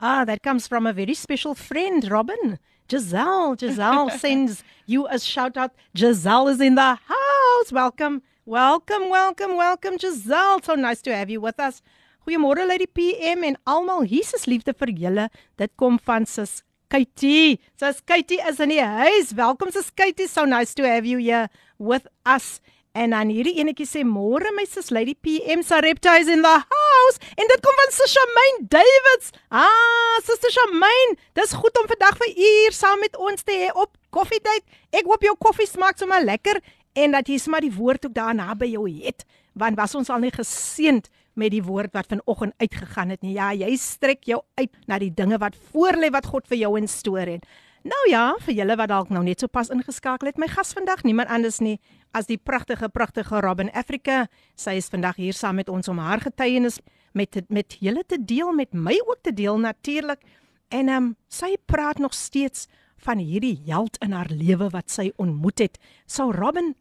Ah, 0.00 0.24
that 0.24 0.42
comes 0.42 0.66
from 0.66 0.86
a 0.86 0.94
very 0.94 1.12
special 1.12 1.54
friend, 1.54 2.02
Robyn. 2.10 2.58
Giselle. 2.90 3.56
Giselle 3.58 4.08
sends 4.24 4.64
you 4.86 5.06
a 5.06 5.18
shout 5.18 5.58
out. 5.58 5.72
Giselle 5.94 6.48
is 6.48 6.62
in 6.62 6.76
the 6.76 6.94
house. 6.94 7.70
Welcome. 7.70 8.22
Welcome, 8.46 9.10
welcome, 9.10 9.54
welcome, 9.58 9.98
Giselle. 9.98 10.62
So 10.62 10.76
nice 10.76 11.02
to 11.02 11.14
have 11.14 11.28
you 11.28 11.42
with 11.42 11.60
us. 11.60 11.82
Goeiemôre 12.26 12.66
Lady 12.66 12.86
PM 12.86 13.44
en 13.44 13.58
almal 13.66 14.08
Jesus 14.08 14.46
liefde 14.46 14.72
vir 14.72 14.96
julle. 14.96 15.28
Dit 15.58 15.76
kom 15.76 16.00
van 16.08 16.24
sis 16.24 16.62
Katie. 16.90 17.60
Sis 17.78 18.02
Katie 18.04 18.40
is 18.50 18.58
in 18.58 18.72
die 18.74 18.82
huis. 18.82 19.30
Welkom 19.38 19.70
sis 19.70 19.92
Katie. 19.94 20.26
So 20.26 20.44
nice 20.44 20.74
to 20.74 20.82
have 20.82 21.06
you 21.06 21.22
here 21.22 21.46
with 21.78 22.08
us. 22.26 22.58
En 22.98 23.14
dan 23.14 23.30
hierdie 23.30 23.54
enetjie 23.62 23.86
sê 23.86 24.00
môre 24.02 24.50
my 24.56 24.64
sis 24.66 24.90
Lady 24.90 25.14
PM 25.14 25.62
se 25.62 25.78
reptiles 25.84 26.26
in 26.26 26.42
the 26.42 26.56
house 26.58 27.22
en 27.38 27.50
dit 27.52 27.62
kom 27.62 27.76
van 27.78 27.92
Sister 27.94 28.10
Shamaine 28.16 28.66
Davids. 28.74 29.30
Ah, 29.54 30.18
Sister 30.26 30.50
Shamaine, 30.50 31.14
dis 31.38 31.54
goed 31.54 31.78
om 31.78 31.86
vandag 31.92 32.18
vir 32.18 32.32
u 32.32 32.34
hier 32.40 32.74
saam 32.74 32.98
met 33.06 33.14
ons 33.14 33.46
te 33.46 33.54
hê 33.54 33.70
op 33.70 33.94
koffietyd. 34.10 34.66
Ek 34.90 35.06
hoop 35.06 35.22
jou 35.22 35.36
koffie 35.38 35.70
smaak 35.70 36.02
sommer 36.02 36.26
lekker 36.26 36.58
en 36.98 37.14
dat 37.14 37.30
jy 37.30 37.38
sommer 37.38 37.62
die 37.62 37.70
woord 37.76 38.10
ook 38.10 38.18
daar 38.18 38.34
naby 38.34 38.72
jou 38.72 38.88
het, 38.90 39.22
want 39.54 39.78
was 39.78 39.94
ons 39.94 40.10
al 40.10 40.26
nie 40.26 40.34
geseënd 40.34 41.06
met 41.40 41.54
die 41.54 41.64
woord 41.64 41.94
wat 41.96 42.10
vanoggend 42.12 42.54
uitgegaan 42.60 43.14
het 43.14 43.24
nie. 43.24 43.34
Ja, 43.38 43.50
jy 43.56 43.72
strek 43.80 44.28
jou 44.28 44.42
uit 44.60 44.70
na 44.90 45.00
die 45.00 45.12
dinge 45.14 45.40
wat 45.40 45.56
voorlê 45.72 46.12
wat 46.12 46.28
God 46.30 46.48
vir 46.50 46.60
jou 46.60 46.76
instoor 46.78 47.26
het. 47.38 47.48
Nou 47.80 48.00
ja, 48.10 48.34
vir 48.44 48.58
julle 48.58 48.76
wat 48.76 48.90
dalk 48.92 49.08
nou 49.08 49.22
net 49.24 49.40
so 49.40 49.48
pas 49.48 49.70
ingeskakel 49.72 50.28
het, 50.28 50.38
my 50.40 50.50
gas 50.52 50.74
vandag 50.76 51.00
niemand 51.06 51.30
anders 51.32 51.62
nie 51.64 51.78
as 52.12 52.26
die 52.28 52.36
pragtige 52.36 52.90
pragtige 52.92 53.40
Robin 53.40 53.70
Africa. 53.72 54.26
Sy 54.52 54.76
is 54.76 54.90
vandag 54.92 55.16
hier 55.16 55.36
saam 55.36 55.56
met 55.56 55.70
ons 55.72 55.88
om 55.88 56.02
haar 56.02 56.20
getuienis 56.20 56.76
met 57.16 57.40
met 57.48 57.78
julle 57.80 58.04
te 58.04 58.18
deel, 58.20 58.52
met 58.52 58.74
my 58.74 58.98
ook 59.06 59.22
te 59.24 59.32
deel 59.32 59.58
natuurlik. 59.58 60.20
En 60.68 60.88
ehm 60.88 60.96
um, 60.96 61.16
sy 61.28 61.56
praat 61.66 61.98
nog 61.98 62.14
steeds 62.14 62.68
van 63.00 63.18
hierdie 63.18 63.62
held 63.66 63.96
in 64.04 64.12
haar 64.12 64.28
lewe 64.28 64.68
wat 64.70 64.90
sy 64.90 65.10
ontmoet 65.16 65.58
het. 65.58 65.78
So 66.06 66.30
Robin, 66.30 66.74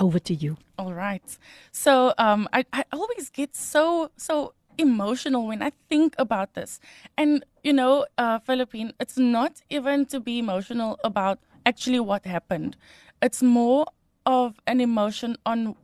over 0.00 0.18
to 0.18 0.34
you. 0.34 0.56
All 0.78 0.94
right. 0.94 1.22
So 1.70 2.14
um 2.18 2.48
I 2.52 2.64
I 2.72 2.84
always 2.92 3.30
get 3.30 3.54
so 3.54 4.10
so 4.16 4.54
emotional 4.78 5.46
when 5.46 5.62
I 5.62 5.72
think 5.88 6.14
about 6.18 6.54
this. 6.54 6.80
And 7.16 7.44
you 7.62 7.72
know, 7.72 8.06
uh 8.18 8.38
Philippine, 8.40 8.92
it's 8.98 9.18
not 9.18 9.60
even 9.68 10.06
to 10.06 10.18
be 10.18 10.38
emotional 10.38 10.98
about 11.04 11.38
actually 11.66 12.00
what 12.00 12.24
happened. 12.24 12.76
It's 13.22 13.42
more 13.42 13.86
of 14.26 14.60
an 14.66 14.80
emotion 14.80 15.36
on 15.44 15.76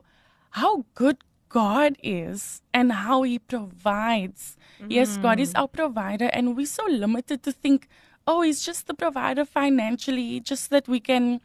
how 0.53 0.85
good 0.95 1.19
God 1.49 1.97
is 2.03 2.63
and 2.73 2.93
how 2.93 3.23
He 3.23 3.39
provides. 3.39 4.57
Mm. 4.81 4.87
Yes, 4.91 5.17
God 5.17 5.39
is 5.39 5.53
our 5.55 5.69
provider, 5.69 6.29
and 6.33 6.57
we're 6.57 6.67
so 6.67 6.85
limited 6.87 7.43
to 7.45 7.53
think, 7.53 7.89
oh, 8.27 8.41
He's 8.43 8.65
just 8.65 8.87
the 8.87 8.95
provider 8.95 9.45
financially, 9.45 10.41
just 10.41 10.71
that 10.71 10.89
we 10.89 11.01
can 11.01 11.41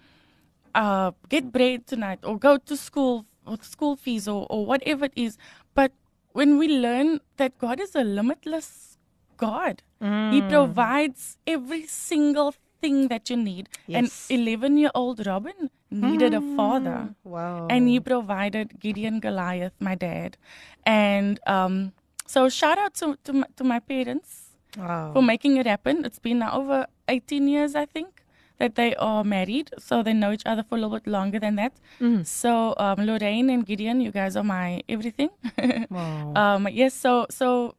uh, 0.75 1.12
get 1.29 1.51
bread 1.51 1.88
tonight 1.88 2.19
or 2.23 2.38
go 2.38 2.57
to 2.57 2.77
school 2.77 3.25
or 3.45 3.57
school 3.62 3.95
fees 3.95 4.27
or, 4.27 4.47
or 4.49 4.65
whatever 4.65 5.05
it 5.05 5.13
is. 5.15 5.38
But 5.73 5.91
when 6.34 6.57
we 6.57 6.67
learn 6.67 7.19
that 7.38 7.57
God 7.57 7.79
is 7.79 7.95
a 7.95 8.03
limitless 8.03 8.97
God, 9.38 9.81
mm. 10.01 10.34
He 10.34 10.41
provides 10.41 11.38
every 11.47 11.86
single 11.88 12.53
thing 12.79 13.07
that 13.07 13.29
you 13.29 13.38
need. 13.38 13.69
Yes. 13.88 14.29
An 14.29 14.41
11 14.41 14.77
year 14.77 14.91
old 14.93 15.25
Robyn 15.25 15.69
needed 15.89 16.34
mm. 16.34 16.53
a 16.53 16.55
father. 16.55 17.15
Wow. 17.23 17.67
And 17.69 17.88
he 17.88 17.99
provided 17.99 18.79
Gideon 18.79 19.19
Goliath, 19.19 19.73
my 19.79 19.95
dad. 19.95 20.38
And 20.86 21.39
um, 21.47 21.93
so 22.25 22.49
shout 22.49 22.77
out 22.77 22.93
to, 22.95 23.17
to, 23.23 23.34
my, 23.34 23.47
to 23.57 23.63
my 23.63 23.79
parents 23.79 24.51
wow. 24.77 25.12
for 25.13 25.21
making 25.21 25.57
it 25.57 25.65
happen. 25.65 26.05
It's 26.05 26.19
been 26.19 26.39
now 26.39 26.53
over 26.53 26.88
18 27.07 27.47
years, 27.47 27.75
I 27.75 27.86
think. 27.86 28.20
That 28.62 28.76
they 28.76 28.93
are 28.95 29.24
married, 29.24 29.74
so 29.80 30.04
they 30.06 30.13
know 30.13 30.32
each 30.38 30.45
other 30.45 30.63
for 30.63 30.78
a 30.78 30.82
little 30.82 30.97
bit 30.97 31.08
longer 31.08 31.39
than 31.39 31.56
that. 31.58 31.74
Mm. 32.00 32.26
So 32.26 32.76
um, 32.78 33.06
Lorraine 33.10 33.50
and 33.50 33.65
Gideon, 33.65 34.02
you 34.06 34.12
guys 34.12 34.36
are 34.36 34.43
my 34.43 34.84
everything. 34.88 35.32
wow. 35.89 36.34
um, 36.41 36.67
yes, 36.71 36.93
so 36.93 37.26
so 37.30 37.74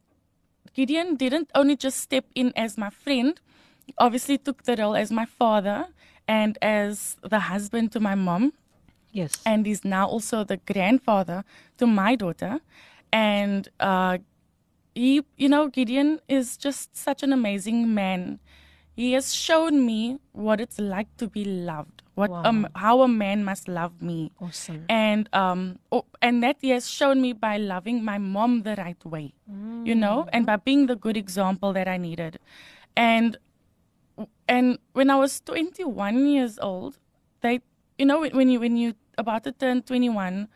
Gideon 0.74 1.16
didn't 1.16 1.50
only 1.54 1.76
just 1.76 2.00
step 2.00 2.24
in 2.34 2.52
as 2.56 2.78
my 2.78 2.90
friend, 2.90 3.40
obviously 3.98 4.38
took 4.38 4.64
the 4.64 4.76
role 4.76 4.96
as 4.96 5.10
my 5.10 5.26
father 5.26 5.86
and 6.26 6.58
as 6.62 7.16
the 7.22 7.40
husband 7.40 7.92
to 7.92 8.00
my 8.00 8.14
mom. 8.14 8.52
Yes. 9.12 9.32
And 9.44 9.66
he's 9.66 9.84
now 9.84 10.06
also 10.06 10.44
the 10.44 10.56
grandfather 10.56 11.44
to 11.78 11.86
my 11.86 12.16
daughter. 12.16 12.60
And 13.12 13.68
uh, 13.78 14.18
he, 14.94 15.22
you 15.36 15.48
know, 15.48 15.68
Gideon 15.68 16.20
is 16.28 16.56
just 16.56 16.96
such 16.96 17.22
an 17.22 17.32
amazing 17.32 17.92
man. 17.92 18.40
He 18.94 19.12
has 19.14 19.34
shown 19.34 19.86
me 19.86 20.18
what 20.32 20.60
it's 20.60 20.78
like 20.78 21.08
to 21.16 21.26
be 21.26 21.44
loved. 21.44 22.02
what 22.14 22.30
um 22.48 22.68
how 22.76 23.00
a 23.02 23.08
man 23.08 23.42
must 23.44 23.68
love 23.68 24.02
me. 24.02 24.32
Awesome. 24.46 24.84
And 24.88 25.28
um 25.32 25.78
oh, 25.90 26.04
and 26.20 26.42
that 26.42 26.56
he 26.60 26.70
has 26.76 26.88
shown 26.88 27.22
me 27.22 27.32
by 27.32 27.56
loving 27.56 28.04
my 28.04 28.18
mom 28.18 28.62
the 28.62 28.74
right 28.76 29.04
way. 29.04 29.32
You 29.84 29.94
know, 29.94 30.26
and 30.32 30.44
by 30.46 30.56
being 30.56 30.86
the 30.86 30.96
good 30.96 31.16
example 31.16 31.72
that 31.72 31.88
I 31.88 31.96
needed. 31.96 32.38
And 32.96 33.38
and 34.46 34.78
when 34.92 35.10
I 35.10 35.16
was 35.16 35.40
21 35.40 36.26
years 36.26 36.58
old, 36.58 36.98
they 37.40 37.60
you 37.98 38.04
know 38.06 38.20
when 38.28 38.48
you 38.48 38.60
when 38.60 38.76
you 38.76 38.94
about 39.18 39.44
to 39.44 39.52
turn 39.52 39.82
21 39.82 40.48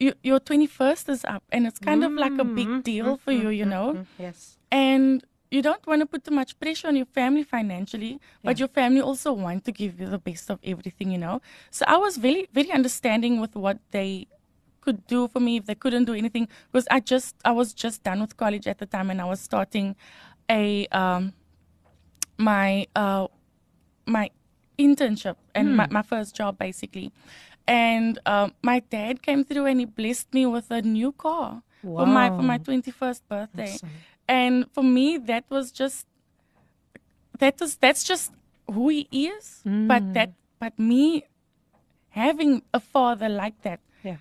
you, 0.00 0.12
your 0.22 0.40
21st 0.40 1.08
is 1.08 1.24
up 1.24 1.42
and 1.52 1.66
it's 1.66 1.78
kind 1.78 2.02
of 2.04 2.12
like 2.12 2.38
a 2.38 2.44
big 2.44 2.82
deal 2.82 3.16
for 3.16 3.30
you 3.32 3.48
you 3.48 3.64
know 3.64 4.04
Yes. 4.18 4.58
and 4.72 5.22
you 5.54 5.62
don't 5.62 5.86
want 5.86 6.00
to 6.00 6.06
put 6.06 6.24
too 6.24 6.32
much 6.32 6.58
pressure 6.58 6.88
on 6.88 6.96
your 6.96 7.06
family 7.06 7.44
financially, 7.44 8.20
but 8.42 8.58
your 8.58 8.68
family 8.68 9.00
also 9.00 9.32
want 9.32 9.64
to 9.64 9.72
give 9.72 10.00
you 10.00 10.06
the 10.06 10.18
best 10.18 10.50
of 10.50 10.58
everything, 10.64 11.10
you 11.12 11.18
know. 11.18 11.40
So 11.70 11.84
I 11.86 11.96
was 11.96 12.16
very, 12.16 12.48
very 12.52 12.70
understanding 12.72 13.40
with 13.40 13.54
what 13.54 13.78
they 13.90 14.26
could 14.80 15.06
do 15.06 15.28
for 15.28 15.40
me 15.40 15.56
if 15.56 15.64
they 15.66 15.74
couldn't 15.74 16.04
do 16.04 16.12
anything 16.12 16.46
because 16.70 16.86
I 16.90 17.00
just 17.00 17.36
I 17.44 17.52
was 17.52 17.72
just 17.72 18.02
done 18.02 18.20
with 18.20 18.36
college 18.36 18.66
at 18.66 18.78
the 18.78 18.86
time 18.86 19.10
and 19.10 19.20
I 19.20 19.24
was 19.24 19.40
starting 19.40 19.96
a 20.50 20.86
um 20.88 21.32
my 22.36 22.86
uh 22.94 23.28
my 24.06 24.28
internship 24.78 25.36
and 25.54 25.68
my, 25.76 25.86
my 25.90 26.02
first 26.02 26.36
job 26.36 26.58
basically. 26.58 27.12
And 27.66 28.18
um, 28.26 28.52
my 28.62 28.80
dad 28.80 29.22
came 29.22 29.42
through 29.42 29.64
and 29.66 29.80
he 29.80 29.86
blessed 29.86 30.34
me 30.34 30.44
with 30.44 30.70
a 30.70 30.82
new 30.82 31.12
car 31.12 31.62
for 31.82 32.06
my 32.06 32.28
for 32.28 32.42
my 32.42 32.58
21st 32.58 33.20
birthday. 33.28 33.76
And 34.28 34.66
for 34.72 34.82
me 34.82 35.18
that 35.18 35.44
was 35.50 35.70
just 35.70 36.06
that 37.38 37.60
was 37.60 37.76
that's 37.76 38.04
just 38.04 38.32
who 38.70 38.88
he 38.88 39.08
is. 39.12 39.60
But 39.64 40.02
mm. 40.02 40.14
that 40.14 40.32
but 40.58 40.78
me 40.78 41.24
having 42.10 42.62
a 42.72 42.80
father 42.80 43.28
like 43.28 43.60
that 43.62 43.80
Yeah. 44.02 44.18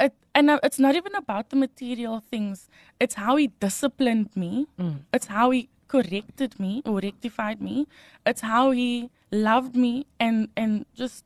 it, 0.00 0.14
and 0.34 0.50
it's 0.62 0.78
not 0.78 0.96
even 0.96 1.14
about 1.14 1.50
the 1.50 1.56
material 1.56 2.20
things. 2.20 2.68
It's 2.98 3.14
how 3.14 3.36
he 3.36 3.48
disciplined 3.60 4.30
me. 4.34 4.66
Mm. 4.78 5.00
It's 5.12 5.26
how 5.26 5.50
he 5.50 5.68
corrected 5.88 6.58
me 6.58 6.82
or 6.84 7.00
rectified 7.00 7.60
me. 7.60 7.86
It's 8.26 8.40
how 8.40 8.70
he 8.70 9.10
loved 9.30 9.76
me 9.76 10.06
and 10.18 10.48
and 10.56 10.86
just 10.94 11.24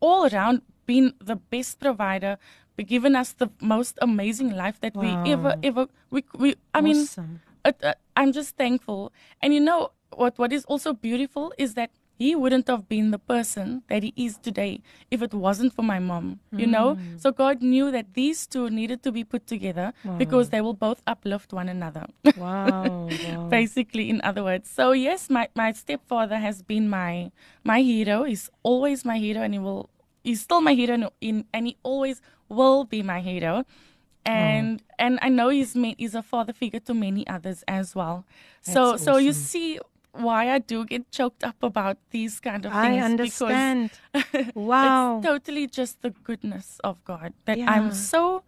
all 0.00 0.26
around 0.32 0.62
being 0.86 1.12
the 1.20 1.36
best 1.36 1.78
provider, 1.80 2.38
given 2.86 3.16
us 3.16 3.32
the 3.32 3.50
most 3.60 3.98
amazing 4.00 4.54
life 4.54 4.80
that 4.80 4.96
we 4.96 5.08
ever 5.26 5.56
ever 5.62 5.86
we 6.10 6.24
we. 6.34 6.56
I 6.74 6.80
mean, 6.80 6.96
Awesome. 7.02 7.40
it, 7.64 7.76
uh, 7.82 7.94
I'm 8.16 8.32
just 8.32 8.56
thankful. 8.56 9.12
And 9.42 9.54
you 9.54 9.60
know 9.60 9.90
what? 10.14 10.38
What 10.38 10.52
is 10.52 10.64
also 10.64 10.92
beautiful 10.92 11.52
is 11.58 11.74
that 11.74 11.90
he 12.18 12.34
wouldn't 12.34 12.66
have 12.66 12.88
been 12.88 13.12
the 13.12 13.18
person 13.18 13.82
that 13.86 14.02
he 14.02 14.12
is 14.16 14.38
today 14.38 14.82
if 15.08 15.22
it 15.22 15.32
wasn't 15.32 15.72
for 15.72 15.82
my 15.82 16.00
mom. 16.00 16.40
You 16.50 16.66
know, 16.66 16.98
so 17.16 17.30
God 17.30 17.62
knew 17.62 17.92
that 17.92 18.14
these 18.14 18.46
two 18.46 18.70
needed 18.70 19.04
to 19.04 19.12
be 19.12 19.22
put 19.22 19.46
together 19.46 19.92
because 20.18 20.50
they 20.50 20.60
will 20.60 20.74
both 20.74 21.00
uplift 21.06 21.52
one 21.52 21.68
another. 21.68 22.06
Wow. 22.36 23.08
wow. 23.24 23.46
Basically, 23.48 24.10
in 24.10 24.20
other 24.22 24.42
words. 24.42 24.68
So 24.68 24.90
yes, 24.92 25.30
my 25.30 25.48
my 25.54 25.70
stepfather 25.72 26.38
has 26.38 26.62
been 26.62 26.88
my 26.88 27.30
my 27.62 27.82
hero. 27.82 28.24
He's 28.24 28.50
always 28.62 29.04
my 29.04 29.18
hero, 29.18 29.42
and 29.42 29.54
he 29.54 29.60
will. 29.60 29.88
He's 30.24 30.42
still 30.42 30.60
my 30.60 30.74
hero, 30.74 30.98
in 31.20 31.46
and 31.54 31.66
he 31.66 31.76
always 31.84 32.20
will 32.48 32.84
be 32.84 33.02
my 33.02 33.20
hero. 33.20 33.64
And 34.24 34.82
and 34.98 35.18
I 35.22 35.30
know 35.30 35.48
he's 35.48 35.74
made, 35.74 35.96
he's 35.98 36.14
a 36.14 36.22
father 36.22 36.52
figure 36.52 36.80
to 36.80 36.92
many 36.94 37.26
others 37.26 37.64
as 37.66 37.94
well. 37.94 38.26
So 38.60 38.90
That's 38.92 39.04
so 39.04 39.16
you 39.16 39.32
see 39.32 39.78
why 40.12 40.50
I 40.50 40.58
do 40.58 40.84
get 40.84 41.10
choked 41.10 41.44
up 41.44 41.62
about 41.62 41.96
these 42.10 42.40
kind 42.40 42.66
of 42.66 42.72
things. 42.72 43.02
I 43.02 43.04
understand. 43.04 43.90
Wow. 44.54 45.18
it's 45.18 45.26
totally 45.26 45.66
just 45.66 46.02
the 46.02 46.10
goodness 46.10 46.80
of 46.84 47.02
God 47.04 47.32
that 47.46 47.58
Yeah. 47.58 47.70
I'm 47.70 47.92
so 47.92 48.42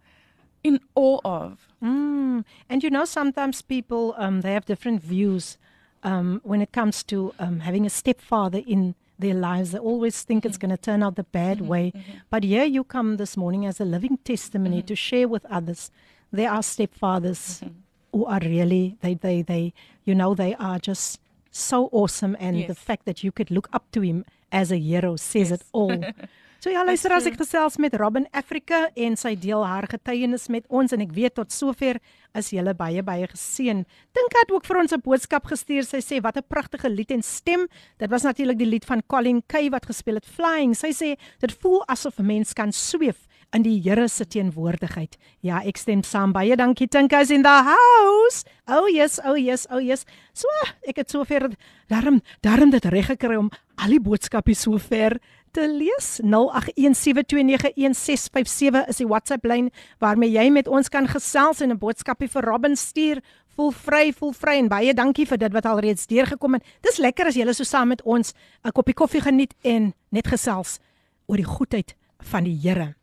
in 0.63 0.79
awe 0.95 1.19
of. 1.25 1.67
Mm. 1.81 2.43
And 2.69 2.83
you 2.83 2.89
know, 2.89 3.05
sometimes 3.05 3.61
people 3.61 4.13
um, 4.17 4.41
they 4.41 4.53
have 4.53 4.65
different 4.65 5.01
views 5.01 5.57
um, 6.03 6.41
when 6.43 6.61
it 6.61 6.71
comes 6.71 7.03
to 7.03 7.33
um, 7.39 7.61
having 7.61 7.85
a 7.85 7.89
stepfather 7.89 8.61
in 8.67 8.95
their 9.21 9.33
lives. 9.33 9.71
They 9.71 9.79
always 9.79 10.21
think 10.23 10.45
it's 10.45 10.57
mm-hmm. 10.57 10.67
going 10.67 10.77
to 10.77 10.81
turn 10.81 11.03
out 11.03 11.15
the 11.15 11.23
bad 11.23 11.57
mm-hmm. 11.59 11.67
way. 11.67 11.91
Mm-hmm. 11.95 12.11
But 12.29 12.43
here 12.43 12.65
you 12.65 12.83
come 12.83 13.17
this 13.17 13.37
morning 13.37 13.65
as 13.65 13.79
a 13.79 13.85
living 13.85 14.17
testimony 14.23 14.81
to 14.83 14.95
share 14.95 15.27
with 15.27 15.45
others. 15.45 15.91
There 16.31 16.51
are 16.51 16.61
stepfathers 16.61 17.69
who 18.11 18.25
are 18.25 18.39
really 18.41 18.97
they 19.01 19.13
they 19.15 19.41
they 19.41 19.73
you 20.05 20.15
know 20.15 20.33
they 20.33 20.55
are 20.55 20.79
just 20.79 21.19
so 21.51 21.89
awesome, 21.91 22.37
and 22.39 22.67
the 22.67 22.75
fact 22.75 23.05
that 23.05 23.23
you 23.23 23.31
could 23.31 23.51
look 23.51 23.67
up 23.73 23.91
to 23.91 24.01
him 24.01 24.25
as 24.51 24.71
a 24.71 24.77
hero 24.77 25.15
says 25.15 25.51
it 25.51 25.63
all. 25.71 26.03
So 26.61 26.69
ja, 26.69 26.83
luister 26.85 27.09
as 27.15 27.25
ek 27.25 27.39
gesels 27.39 27.79
met 27.81 27.95
Robin 27.97 28.27
Africa 28.37 28.83
en 28.93 29.15
sy 29.17 29.31
deel 29.33 29.63
haar 29.65 29.87
getuienis 29.89 30.43
met 30.53 30.67
ons 30.69 30.93
en 30.93 31.01
ek 31.01 31.15
weet 31.15 31.33
tot 31.39 31.49
sover 31.49 31.97
is 32.37 32.51
julle 32.53 32.75
baie 32.77 33.01
baie 33.01 33.25
geseën. 33.31 33.79
Dink 34.13 34.37
het 34.37 34.53
ook 34.53 34.67
vir 34.69 34.77
ons 34.83 34.93
'n 34.93 35.01
boodskap 35.01 35.49
gestuur. 35.49 35.81
Sy 35.81 36.01
sê 36.05 36.21
wat 36.21 36.37
'n 36.37 36.45
pragtige 36.45 36.87
lied 36.87 37.09
en 37.09 37.23
stem. 37.23 37.67
Dit 37.97 38.11
was 38.11 38.21
natuurlik 38.21 38.59
die 38.59 38.69
lied 38.69 38.85
van 38.85 39.01
Colin 39.07 39.41
Kay 39.47 39.71
wat 39.71 39.87
gespeel 39.87 40.21
het 40.21 40.25
Flying. 40.25 40.75
Sy 40.75 40.93
sê 40.93 41.17
dit 41.39 41.51
voel 41.51 41.81
asof 41.87 42.19
'n 42.19 42.27
mens 42.27 42.53
kan 42.53 42.71
sweef 42.71 43.25
in 43.53 43.63
die 43.63 43.81
Here 43.81 44.07
se 44.07 44.25
teenwoordigheid. 44.25 45.17
Ja, 45.41 45.61
ek 45.63 45.77
stem 45.77 46.03
saam. 46.03 46.31
Baie 46.31 46.55
dankie 46.55 46.87
Tinka's 46.87 47.31
in 47.31 47.43
the 47.43 47.49
house. 47.49 48.45
Oh 48.67 48.87
yes, 48.87 49.19
oh 49.25 49.35
yes, 49.35 49.65
oh 49.69 49.81
yes. 49.83 50.05
So, 50.33 50.47
ek 50.87 50.97
het 50.97 51.09
sover 51.09 51.49
daarom 51.91 52.21
daarom 52.41 52.69
dit 52.69 52.85
reg 52.85 53.11
gekry 53.11 53.35
om 53.35 53.49
al 53.75 53.89
die 53.89 53.99
boodskappe 53.99 54.53
sover 54.55 55.19
te 55.51 55.67
lees. 55.67 56.19
0817291657 56.23 58.87
is 58.87 58.97
die 59.01 59.07
WhatsApp 59.07 59.45
lyn 59.45 59.71
waarmee 60.03 60.31
jy 60.31 60.49
met 60.53 60.67
ons 60.67 60.89
kan 60.89 61.07
gesels 61.07 61.61
en 61.61 61.71
'n 61.71 61.77
boodskapie 61.77 62.29
vir 62.29 62.43
Robin 62.43 62.75
stuur. 62.75 63.21
Voel 63.55 63.71
vry, 63.71 64.13
voel 64.13 64.33
vry 64.33 64.57
en 64.57 64.67
baie 64.67 64.93
dankie 64.93 65.27
vir 65.27 65.37
dit 65.37 65.53
wat 65.53 65.65
alreeds 65.65 66.07
deurgekom 66.07 66.53
het. 66.53 66.63
Dis 66.81 66.97
lekker 66.97 67.25
as 67.27 67.35
jy 67.35 67.53
so 67.53 67.63
saam 67.63 67.87
met 67.87 68.01
ons 68.01 68.33
'n 68.65 68.71
koppie 68.71 68.93
koffie 68.93 69.21
geniet 69.21 69.53
en 69.63 69.93
net 70.09 70.27
gesels 70.27 70.79
oor 71.27 71.37
die 71.37 71.45
goedheid 71.45 71.95
van 72.19 72.43
die 72.43 72.59
Here. 72.61 72.95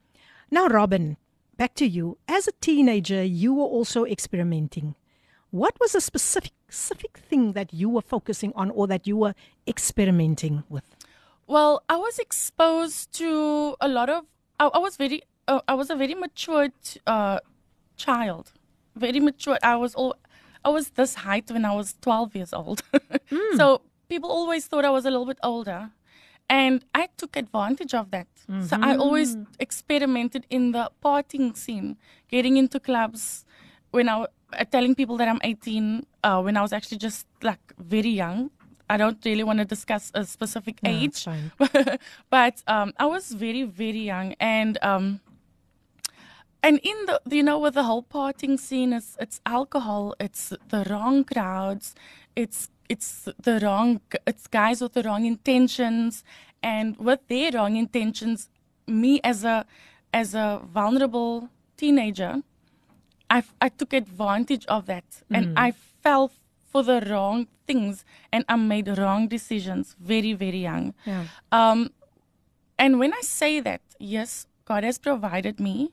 Now 0.50 0.68
Robin, 0.68 1.16
back 1.56 1.74
to 1.74 1.84
you. 1.84 2.16
As 2.26 2.48
a 2.48 2.52
teenager, 2.60 3.24
you 3.24 3.54
were 3.54 3.68
also 3.68 4.04
experimenting. 4.04 4.94
What 5.50 5.78
was 5.80 5.94
a 5.94 6.00
specific 6.00 6.52
specific 6.68 7.18
thing 7.28 7.54
that 7.54 7.72
you 7.72 7.88
were 7.88 8.02
focusing 8.02 8.52
on 8.54 8.70
or 8.70 8.86
that 8.86 9.06
you 9.06 9.16
were 9.16 9.34
experimenting 9.66 10.62
with? 10.68 10.97
Well, 11.48 11.82
I 11.88 11.96
was 11.96 12.18
exposed 12.18 13.12
to 13.14 13.74
a 13.80 13.88
lot 13.88 14.08
of. 14.10 14.24
I, 14.60 14.66
I 14.66 14.78
was 14.78 14.96
very. 14.96 15.22
Uh, 15.48 15.60
I 15.66 15.74
was 15.74 15.88
a 15.90 15.96
very 15.96 16.14
matured 16.14 16.72
uh, 17.06 17.38
child. 17.96 18.52
Very 18.94 19.20
mature. 19.20 19.58
I 19.62 19.76
was 19.76 19.94
all. 19.94 20.14
I 20.64 20.68
was 20.68 20.90
this 20.90 21.14
height 21.14 21.50
when 21.50 21.64
I 21.64 21.74
was 21.74 21.94
12 22.02 22.36
years 22.36 22.52
old. 22.52 22.82
So 23.56 23.80
people 24.08 24.30
always 24.30 24.66
thought 24.66 24.84
I 24.84 24.90
was 24.90 25.04
a 25.06 25.10
little 25.10 25.26
bit 25.26 25.38
older. 25.42 25.90
And 26.50 26.84
I 26.94 27.08
took 27.18 27.36
advantage 27.36 27.92
of 27.94 28.10
that. 28.10 28.26
So 28.66 28.76
I 28.80 28.96
always 28.96 29.36
experimented 29.60 30.46
in 30.50 30.72
the 30.72 30.90
partying 31.04 31.54
scene, 31.56 31.96
getting 32.28 32.56
into 32.56 32.80
clubs 32.80 33.44
when 33.90 34.08
I 34.08 34.26
uh, 34.52 34.64
telling 34.70 34.94
people 34.94 35.16
that 35.18 35.28
I'm 35.28 35.40
18 35.44 36.06
uh, 36.24 36.40
when 36.42 36.56
I 36.56 36.62
was 36.62 36.72
actually 36.72 36.98
just 36.98 37.26
like 37.42 37.60
very 37.78 38.08
young. 38.10 38.50
I 38.90 38.96
don't 38.96 39.22
really 39.24 39.44
want 39.44 39.58
to 39.58 39.64
discuss 39.64 40.10
a 40.14 40.24
specific 40.24 40.82
No, 40.82 40.90
age, 40.90 41.26
but 42.30 42.62
um, 42.66 42.92
I 42.98 43.06
was 43.06 43.32
very 43.32 43.64
very 43.64 44.00
young 44.00 44.34
and 44.40 44.78
um, 44.82 45.20
and 46.62 46.80
in 46.82 47.06
the 47.06 47.20
you 47.30 47.42
know 47.42 47.58
with 47.58 47.74
the 47.74 47.84
whole 47.84 48.02
partying 48.02 48.58
scene 48.58 48.92
it's 48.92 49.16
it's 49.20 49.40
alcohol 49.46 50.14
it's 50.18 50.52
the 50.68 50.84
wrong 50.90 51.24
crowds 51.24 51.94
it's 52.34 52.68
it's 52.88 53.28
the 53.42 53.60
wrong 53.62 54.00
it's 54.26 54.46
guys 54.46 54.80
with 54.80 54.94
the 54.94 55.02
wrong 55.02 55.24
intentions 55.24 56.24
and 56.62 56.96
with 56.96 57.20
their 57.28 57.50
wrong 57.52 57.76
intentions 57.76 58.48
me 58.86 59.20
as 59.22 59.44
a 59.44 59.66
as 60.12 60.34
a 60.34 60.60
vulnerable 60.72 61.48
teenager 61.76 62.42
I, 63.30 63.42
I 63.60 63.68
took 63.68 63.92
advantage 63.92 64.64
of 64.66 64.86
that 64.86 65.04
and 65.30 65.52
I 65.56 65.72
fell 66.02 66.32
for 66.68 66.82
the 66.82 67.00
wrong 67.08 67.48
things 67.66 68.04
and 68.32 68.44
I 68.48 68.56
made 68.56 68.88
wrong 68.98 69.28
decisions 69.28 69.96
very, 70.00 70.32
very 70.32 70.58
young. 70.58 70.94
Yeah. 71.04 71.24
Um, 71.50 71.90
and 72.78 72.98
when 72.98 73.12
I 73.12 73.20
say 73.22 73.60
that, 73.60 73.80
yes, 73.98 74.46
God 74.64 74.84
has 74.84 74.98
provided 74.98 75.58
me 75.58 75.92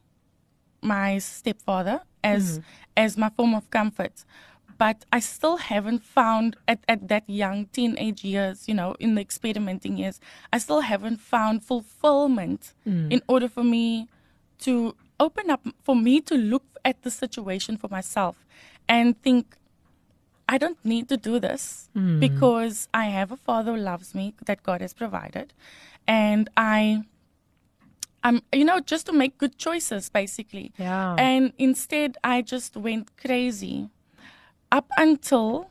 my 0.82 1.18
stepfather 1.18 2.02
as 2.24 2.60
as 2.96 3.18
my 3.18 3.30
form 3.30 3.56
of 3.56 3.70
comfort. 3.72 4.26
But 4.78 5.06
I 5.12 5.22
still 5.22 5.58
haven't 5.58 6.04
found 6.04 6.58
at, 6.68 6.80
at 6.90 7.08
that 7.08 7.24
young 7.30 7.68
teenage 7.68 8.26
years, 8.26 8.68
you 8.68 8.74
know, 8.74 8.96
in 9.00 9.16
the 9.16 9.22
experimenting 9.22 9.98
years, 9.98 10.20
I 10.52 10.58
still 10.58 10.82
haven't 10.82 11.22
found 11.22 11.64
fulfillment 11.64 12.74
in 13.10 13.22
order 13.28 13.48
for 13.48 13.64
me 13.64 14.10
to 14.60 14.96
open 15.20 15.50
up 15.50 15.66
for 15.84 15.96
me 15.96 16.20
to 16.22 16.36
look 16.36 16.64
at 16.84 17.02
the 17.04 17.12
situation 17.12 17.78
for 17.78 17.88
myself 17.88 18.46
and 18.88 19.20
think 19.22 19.56
I 20.48 20.58
don't 20.58 20.78
need 20.86 21.10
to 21.10 21.18
do 21.18 21.40
this 21.40 21.90
because 22.20 22.88
I 22.94 23.06
have 23.06 23.32
a 23.32 23.38
father 23.38 23.72
who 23.74 23.78
loves 23.80 24.14
me 24.14 24.34
that 24.46 24.62
God 24.64 24.82
has 24.82 24.94
provided. 24.94 25.54
and 26.08 26.50
I 26.56 27.04
I'm 28.24 28.42
you 28.54 28.66
know 28.66 28.80
just 28.80 29.06
to 29.08 29.14
make 29.14 29.38
good 29.38 29.58
choices 29.58 30.10
basically. 30.10 30.72
Yeah. 30.78 31.16
And 31.18 31.54
instead 31.58 32.18
I 32.24 32.42
just 32.42 32.76
went 32.78 33.16
crazy 33.18 33.90
up 34.72 34.88
until 34.98 35.70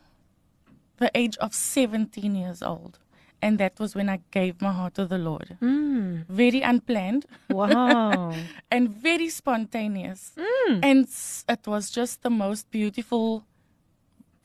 the 0.97 1.09
age 1.13 1.37
of 1.37 1.53
17 1.53 2.35
years 2.35 2.61
old. 2.63 2.99
And 3.41 3.59
that 3.59 3.79
was 3.79 3.93
when 3.95 4.09
I 4.09 4.19
gave 4.31 4.61
my 4.61 4.71
heart 4.71 4.95
to 4.95 5.05
the 5.05 5.17
Lord. 5.17 5.57
Mm. 5.61 6.25
Very 6.27 6.61
unplanned 6.61 7.25
Wow. 7.49 8.33
and 8.71 8.89
very 8.89 9.29
spontaneous. 9.29 10.31
Mm. 10.37 10.79
And 10.83 11.07
it 11.49 11.67
was 11.67 11.91
just 11.91 12.23
the 12.23 12.29
most 12.29 12.71
beautiful, 12.71 13.43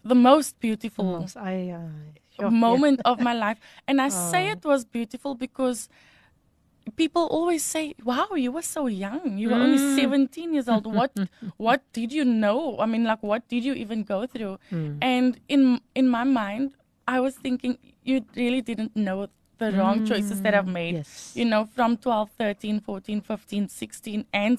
the 0.04 0.14
most 0.14 0.58
beautiful 0.60 1.26
I 1.36 1.70
uh, 2.38 2.50
moment 2.50 3.00
of 3.04 3.20
my 3.20 3.34
life. 3.34 3.58
And 3.86 4.00
I 4.00 4.08
say 4.32 4.48
Oh. 4.48 4.52
it 4.52 4.64
was 4.64 4.84
beautiful 4.84 5.34
because 5.34 5.88
people 6.96 7.26
always 7.26 7.62
say, 7.62 7.94
"Wow, 8.04 8.28
you 8.34 8.50
were 8.52 8.62
so 8.62 8.86
young. 8.86 9.38
You 9.38 9.50
were 9.50 9.60
only 9.60 9.78
Mm. 9.78 9.96
17 9.96 10.54
years 10.54 10.68
old. 10.68 10.86
What 10.86 11.12
what 11.56 11.82
did 11.92 12.12
you 12.12 12.24
know? 12.24 12.78
I 12.78 12.86
mean, 12.86 13.04
like 13.04 13.22
what 13.22 13.46
did 13.48 13.64
you 13.64 13.74
even 13.74 14.02
go 14.02 14.26
through?" 14.26 14.58
Mm. 14.72 14.98
And 15.02 15.40
in 15.48 15.80
in 15.94 16.08
my 16.08 16.24
mind, 16.24 16.72
I 17.06 17.20
was 17.20 17.34
thinking 17.36 17.76
you 18.02 18.24
really 18.34 18.62
didn't 18.62 18.96
know 18.96 19.28
the 19.58 19.72
wrong 19.72 20.06
choices 20.06 20.40
that 20.42 20.54
I've 20.54 20.66
made. 20.66 20.94
Mm. 20.94 20.98
Yes. 21.04 21.32
You 21.36 21.44
know, 21.44 21.66
from 21.66 21.98
12, 21.98 22.30
13, 22.38 22.80
14, 22.80 23.20
15, 23.20 23.68
16 23.68 24.24
and 24.32 24.58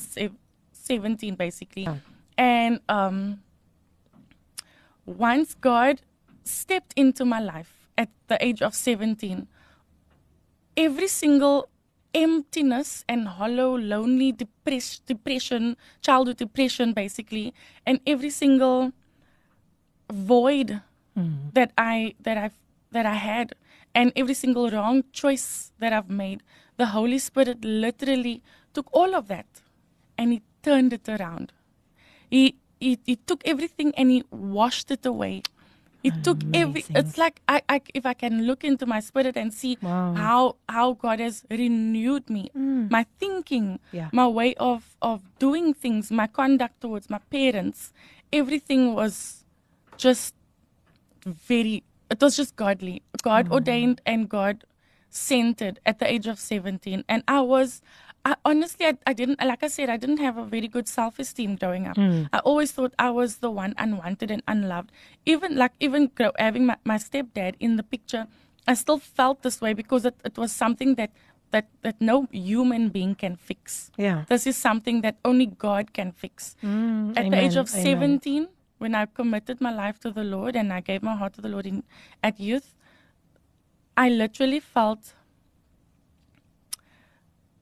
17 0.71 1.35
basically. 1.35 1.83
Yeah. 1.83 1.97
And 2.37 2.79
um 2.87 3.41
once 5.05 5.55
God 5.55 6.01
stepped 6.43 6.93
into 6.95 7.25
my 7.25 7.39
life 7.39 7.89
at 7.97 8.09
the 8.27 8.43
age 8.43 8.61
of 8.61 8.75
17, 8.75 9.47
every 10.77 11.07
single 11.07 11.69
emptiness 12.13 13.05
and 13.07 13.27
hollow, 13.27 13.77
lonely 13.77 14.31
depress- 14.31 14.99
depression, 14.99 15.77
childhood 16.01 16.37
depression, 16.37 16.93
basically, 16.93 17.53
and 17.85 17.99
every 18.05 18.29
single 18.29 18.91
void 20.11 20.81
mm-hmm. 21.17 21.49
that 21.53 21.71
I 21.77 22.15
that 22.19 22.37
I 22.37 22.51
that 22.91 23.05
I 23.05 23.15
had, 23.15 23.53
and 23.95 24.11
every 24.15 24.33
single 24.33 24.69
wrong 24.69 25.03
choice 25.11 25.71
that 25.79 25.93
I've 25.93 26.09
made, 26.09 26.43
the 26.77 26.87
Holy 26.87 27.19
Spirit 27.19 27.63
literally 27.63 28.41
took 28.73 28.87
all 28.91 29.15
of 29.15 29.27
that, 29.27 29.47
and 30.17 30.33
He 30.33 30.41
turned 30.61 30.93
it 30.93 31.07
around. 31.07 31.53
He 32.29 32.55
he, 32.81 32.99
he 33.05 33.15
took 33.15 33.41
everything 33.45 33.93
and 33.95 34.09
he 34.11 34.23
washed 34.31 34.91
it 34.91 35.05
away. 35.05 35.43
He 36.03 36.09
took 36.25 36.41
every. 36.51 36.83
It's 36.95 37.15
like 37.17 37.41
I, 37.47 37.61
I 37.69 37.81
if 37.93 38.07
I 38.07 38.15
can 38.15 38.47
look 38.49 38.63
into 38.63 38.87
my 38.87 38.99
spirit 38.99 39.37
and 39.37 39.53
see 39.53 39.77
Wow. 39.85 40.15
how 40.17 40.55
how 40.67 40.93
God 40.93 41.19
has 41.21 41.45
renewed 41.47 42.27
me, 42.27 42.49
mm. 42.57 42.89
my 42.89 43.05
thinking, 43.21 43.77
Yeah. 43.93 44.09
my 44.11 44.27
way 44.27 44.55
of 44.55 44.95
of 44.99 45.21
doing 45.37 45.75
things, 45.75 46.09
my 46.09 46.25
conduct 46.25 46.81
towards 46.81 47.07
my 47.07 47.19
parents, 47.29 47.93
everything 48.33 48.95
was 48.95 49.45
just 49.95 50.33
very. 51.23 51.83
It 52.09 52.19
was 52.19 52.35
just 52.35 52.55
godly, 52.55 53.03
God 53.21 53.51
ordained, 53.51 54.01
and 54.03 54.27
God 54.27 54.65
centered 55.09 55.79
at 55.85 55.99
the 55.99 56.11
age 56.11 56.25
of 56.25 56.39
seventeen, 56.39 57.05
and 57.07 57.21
I 57.27 57.41
was. 57.41 57.81
I 58.23 58.35
honestly, 58.45 58.85
I, 58.85 58.97
I 59.07 59.13
didn't, 59.13 59.39
like 59.43 59.63
I 59.63 59.67
said, 59.67 59.89
I 59.89 59.97
didn't 59.97 60.17
have 60.17 60.37
a 60.37 60.45
very 60.45 60.67
good 60.67 60.87
self 60.87 61.17
esteem 61.17 61.55
growing 61.55 61.87
up. 61.87 61.97
I 62.31 62.39
always 62.39 62.71
thought 62.71 62.93
I 62.99 63.09
was 63.09 63.37
the 63.37 63.49
one 63.49 63.73
unwanted 63.77 64.29
and 64.29 64.43
unloved. 64.47 64.91
Even 65.25 65.55
like, 65.55 65.71
even 65.79 66.07
grow, 66.13 66.31
having 66.37 66.65
my, 66.67 66.77
my 66.83 66.97
stepdad 66.97 67.55
in 67.59 67.77
the 67.77 67.83
picture, 67.83 68.27
I 68.67 68.75
still 68.75 68.99
felt 68.99 69.41
this 69.41 69.59
way 69.59 69.73
because 69.73 70.05
it, 70.05 70.15
it 70.23 70.37
was 70.37 70.51
something 70.51 70.95
that, 70.95 71.11
that, 71.49 71.67
that 71.81 71.99
no 71.99 72.27
human 72.31 72.89
being 72.89 73.15
can 73.15 73.35
fix. 73.37 73.89
Yeah. 73.97 74.25
This 74.29 74.45
is 74.45 74.55
something 74.55 75.01
that 75.01 75.17
only 75.25 75.47
God 75.47 75.91
can 75.93 76.11
fix. 76.11 76.55
Mm, 76.63 77.17
At 77.17 77.31
the 77.31 77.37
age 77.37 77.55
of 77.55 77.73
amen. 77.73 78.19
17, 78.21 78.47
when 78.77 78.93
I 78.93 79.07
committed 79.07 79.61
my 79.61 79.73
life 79.73 79.99
to 80.01 80.11
the 80.11 80.23
Lord 80.23 80.55
and 80.55 80.71
I 80.71 80.79
gave 80.81 81.01
my 81.01 81.15
heart 81.15 81.33
to 81.33 81.41
the 81.41 81.49
Lord 81.49 81.65
in, 81.65 81.83
at 82.21 82.39
youth, 82.39 82.75
I 83.97 84.09
literally 84.09 84.59
felt 84.59 85.13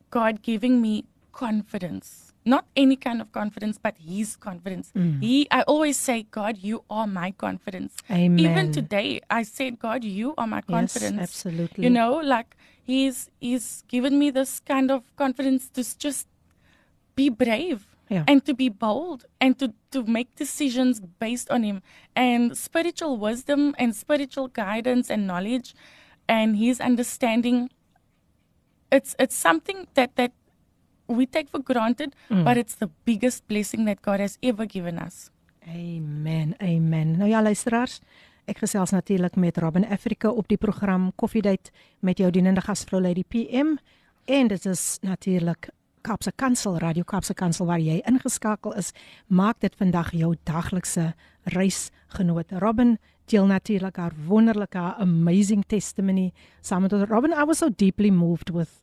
God 0.09 0.41
giving 0.41 0.81
me 0.81 1.05
confidence. 1.31 2.33
Not 2.45 2.65
any 2.75 2.95
kind 2.95 3.21
of 3.21 3.31
confidence, 3.31 3.77
but 3.77 3.95
His 3.99 4.35
confidence. 4.35 4.91
Mm. 4.95 5.21
He, 5.21 5.47
I 5.51 5.61
always 5.63 5.97
say, 5.97 6.23
God, 6.31 6.57
you 6.57 6.83
are 6.89 7.05
my 7.05 7.31
confidence. 7.31 7.95
Amen. 8.09 8.39
Even 8.39 8.71
today, 8.71 9.21
I 9.29 9.43
said, 9.43 9.77
God, 9.79 10.03
you 10.03 10.33
are 10.37 10.47
my 10.47 10.61
confidence. 10.61 11.17
Yes, 11.17 11.23
absolutely. 11.29 11.83
You 11.83 11.89
know, 11.89 12.13
like 12.13 12.55
He's 12.83 13.29
He's 13.39 13.83
given 13.87 14.17
me 14.17 14.31
this 14.31 14.59
kind 14.61 14.89
of 14.89 15.15
confidence 15.15 15.69
to 15.75 15.83
just 15.97 16.27
be 17.15 17.29
brave 17.29 17.85
Yeah. 18.09 18.23
and 18.27 18.43
to 18.45 18.53
be 18.55 18.69
bold 18.69 19.25
and 19.39 19.59
to, 19.59 19.73
to 19.91 20.03
make 20.03 20.33
decisions 20.35 20.99
based 20.99 21.51
on 21.51 21.61
him 21.63 21.81
and 22.15 22.57
spiritual 22.57 23.17
wisdom 23.17 23.75
and 23.77 23.95
spiritual 23.95 24.47
guidance 24.47 25.11
and 25.13 25.27
knowledge 25.27 25.75
and 26.27 26.57
his 26.57 26.79
understanding 26.81 27.69
it's 28.91 29.15
it's 29.17 29.35
something 29.35 29.87
that 29.93 30.15
that 30.15 30.31
we 31.07 31.25
take 31.25 31.49
for 31.49 31.59
granted, 31.59 32.15
mm. 32.29 32.43
but 32.43 32.57
it's 32.57 32.75
the 32.75 32.89
biggest 33.05 33.47
blessing 33.47 33.85
that 33.85 34.01
God 34.01 34.19
has 34.19 34.37
ever 34.43 34.65
given 34.65 34.99
us. 34.99 35.29
Amen. 35.67 36.55
Amen. 36.61 37.17
Nou 37.17 37.29
ja, 37.29 37.41
luisteraars, 37.41 37.99
ek 38.49 38.63
gesels 38.63 38.93
natuurlik 38.93 39.35
met 39.35 39.57
Robin 39.57 39.85
Africa 39.85 40.29
op 40.29 40.47
die 40.47 40.57
program 40.57 41.11
Coffee 41.15 41.41
Date 41.41 41.71
met 41.99 42.17
jou 42.17 42.31
dienende 42.31 42.61
gasvrou 42.61 43.01
Lady 43.01 43.23
PM 43.23 43.77
en 44.25 44.47
dit 44.47 44.65
is 44.65 44.97
natuurlik 45.01 45.69
Kaapse 46.01 46.31
Kansel 46.35 46.77
Radio 46.79 47.03
Kaapse 47.03 47.33
Kansel 47.33 47.67
waar 47.67 47.81
jy 47.81 47.99
ingeskakel 48.07 48.73
is, 48.79 48.93
maak 49.27 49.59
dit 49.59 49.75
vandag 49.75 50.13
jou 50.15 50.35
daglikse 50.47 51.13
reisgenoot. 51.43 52.51
Robin 52.63 52.97
deel 53.29 53.45
natuurlik 53.45 53.95
haar 53.97 54.13
wonderlike 54.27 54.77
haar 54.77 54.95
amazing 54.99 55.63
testimony 55.67 56.31
saam 56.61 56.81
met. 56.81 56.93
Robyn, 57.09 57.33
I 57.33 57.43
was 57.43 57.57
so 57.57 57.69
deeply 57.69 58.11
moved 58.11 58.49
with 58.49 58.81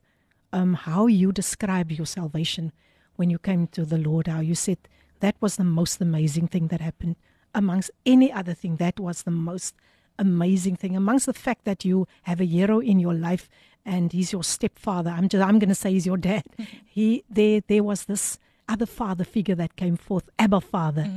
um, 0.52 0.74
how 0.74 1.06
you 1.08 1.32
describe 1.32 1.90
your 1.94 2.06
salvation 2.06 2.72
when 3.16 3.30
you 3.30 3.38
came 3.38 3.66
to 3.66 3.84
the 3.84 3.98
Lord. 3.98 4.26
How 4.28 4.40
you 4.40 4.54
said 4.54 4.78
that 5.20 5.34
was 5.40 5.56
the 5.56 5.64
most 5.64 6.00
amazing 6.00 6.48
thing 6.48 6.68
that 6.68 6.80
happened 6.80 7.16
amongst 7.54 7.90
any 8.04 8.32
other 8.32 8.54
thing. 8.54 8.76
That 8.76 9.00
was 9.00 9.22
the 9.22 9.30
most 9.30 9.74
amazing 10.18 10.76
thing 10.76 10.96
amongst 10.96 11.26
the 11.26 11.32
fact 11.34 11.64
that 11.64 11.84
you 11.84 12.06
have 12.22 12.40
a 12.40 12.44
hero 12.46 12.78
in 12.80 12.98
your 12.98 13.14
life 13.14 13.48
and 13.84 14.12
he's 14.12 14.32
your 14.32 14.44
stepfather. 14.44 15.10
I'm 15.10 15.28
just, 15.28 15.44
I'm 15.44 15.58
going 15.58 15.68
to 15.68 15.74
say 15.74 15.92
he's 15.92 16.06
your 16.06 16.16
dad. 16.18 16.44
He 16.96 17.24
there 17.28 17.60
there 17.68 17.82
was 17.82 18.04
this 18.04 18.38
other 18.68 18.86
father 18.86 19.24
figure 19.24 19.54
that 19.56 19.76
came 19.76 19.96
forth, 19.96 20.28
Abba 20.38 20.60
Father, 20.60 21.10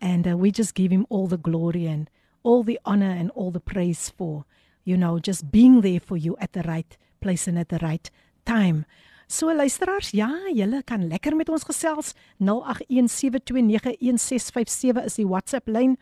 and 0.00 0.26
uh, 0.26 0.36
we 0.36 0.50
just 0.50 0.74
give 0.74 0.90
him 0.90 1.06
all 1.08 1.26
the 1.28 1.38
glory 1.38 1.86
and 1.86 2.10
all 2.42 2.64
the 2.64 2.80
honor 2.84 3.10
and 3.10 3.30
all 3.32 3.50
the 3.50 3.60
praise 3.60 4.12
for 4.16 4.44
you 4.84 4.96
know 4.96 5.18
just 5.18 5.50
being 5.50 5.82
there 5.82 6.00
for 6.00 6.16
you 6.16 6.36
at 6.40 6.52
the 6.52 6.62
right 6.62 6.96
place 7.20 7.48
and 7.48 7.58
at 7.58 7.68
the 7.68 7.78
right 7.78 8.10
time. 8.44 8.86
So 9.30 9.46
luisteraars, 9.54 10.10
ja, 10.10 10.26
julle 10.50 10.82
kan 10.82 11.06
lekker 11.06 11.36
met 11.38 11.46
ons 11.48 11.62
gesels. 11.62 12.18
0817291657 12.42 15.04
is 15.04 15.14
die 15.20 15.26
WhatsApp 15.28 15.68
lyn. 15.70 15.94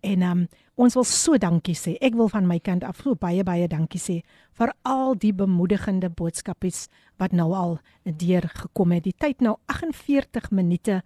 En 0.00 0.22
um, 0.24 0.48
ons 0.80 0.96
wil 0.96 1.04
so 1.04 1.36
dankie 1.36 1.76
sê. 1.76 2.00
Ek 2.00 2.16
wil 2.16 2.32
van 2.32 2.48
my 2.48 2.56
kant 2.64 2.80
af 2.88 3.04
so 3.04 3.12
baie 3.20 3.44
baie 3.44 3.68
dankie 3.68 4.00
sê 4.00 4.24
vir 4.56 4.72
al 4.88 5.12
die 5.20 5.36
bemoedigende 5.36 6.08
boodskapies 6.08 6.88
wat 7.20 7.36
nou 7.36 7.52
al 7.52 7.84
deur 8.04 8.48
gekom 8.48 8.96
het. 8.96 9.04
Die 9.04 9.12
tyd 9.12 9.44
nou 9.44 9.60
48 9.68 10.48
minute 10.50 11.02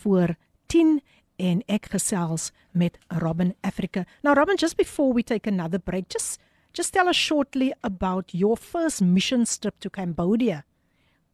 voor 0.00 0.32
10 0.72 1.04
en 1.38 1.62
ek 1.68 1.88
gesels 1.92 2.52
met 2.72 2.98
Robyn 3.10 3.54
Africa. 3.62 4.04
Now 4.22 4.34
Robyn, 4.34 4.56
just 4.56 4.76
before 4.76 5.12
we 5.12 5.22
take 5.22 5.46
another 5.46 5.78
break, 5.78 6.08
just 6.08 6.40
just 6.72 6.92
tell 6.92 7.08
us 7.08 7.16
shortly 7.16 7.72
about 7.82 8.34
your 8.34 8.56
first 8.56 9.00
mission 9.00 9.44
trip 9.44 9.80
to 9.80 9.90
Cambodia. 9.90 10.64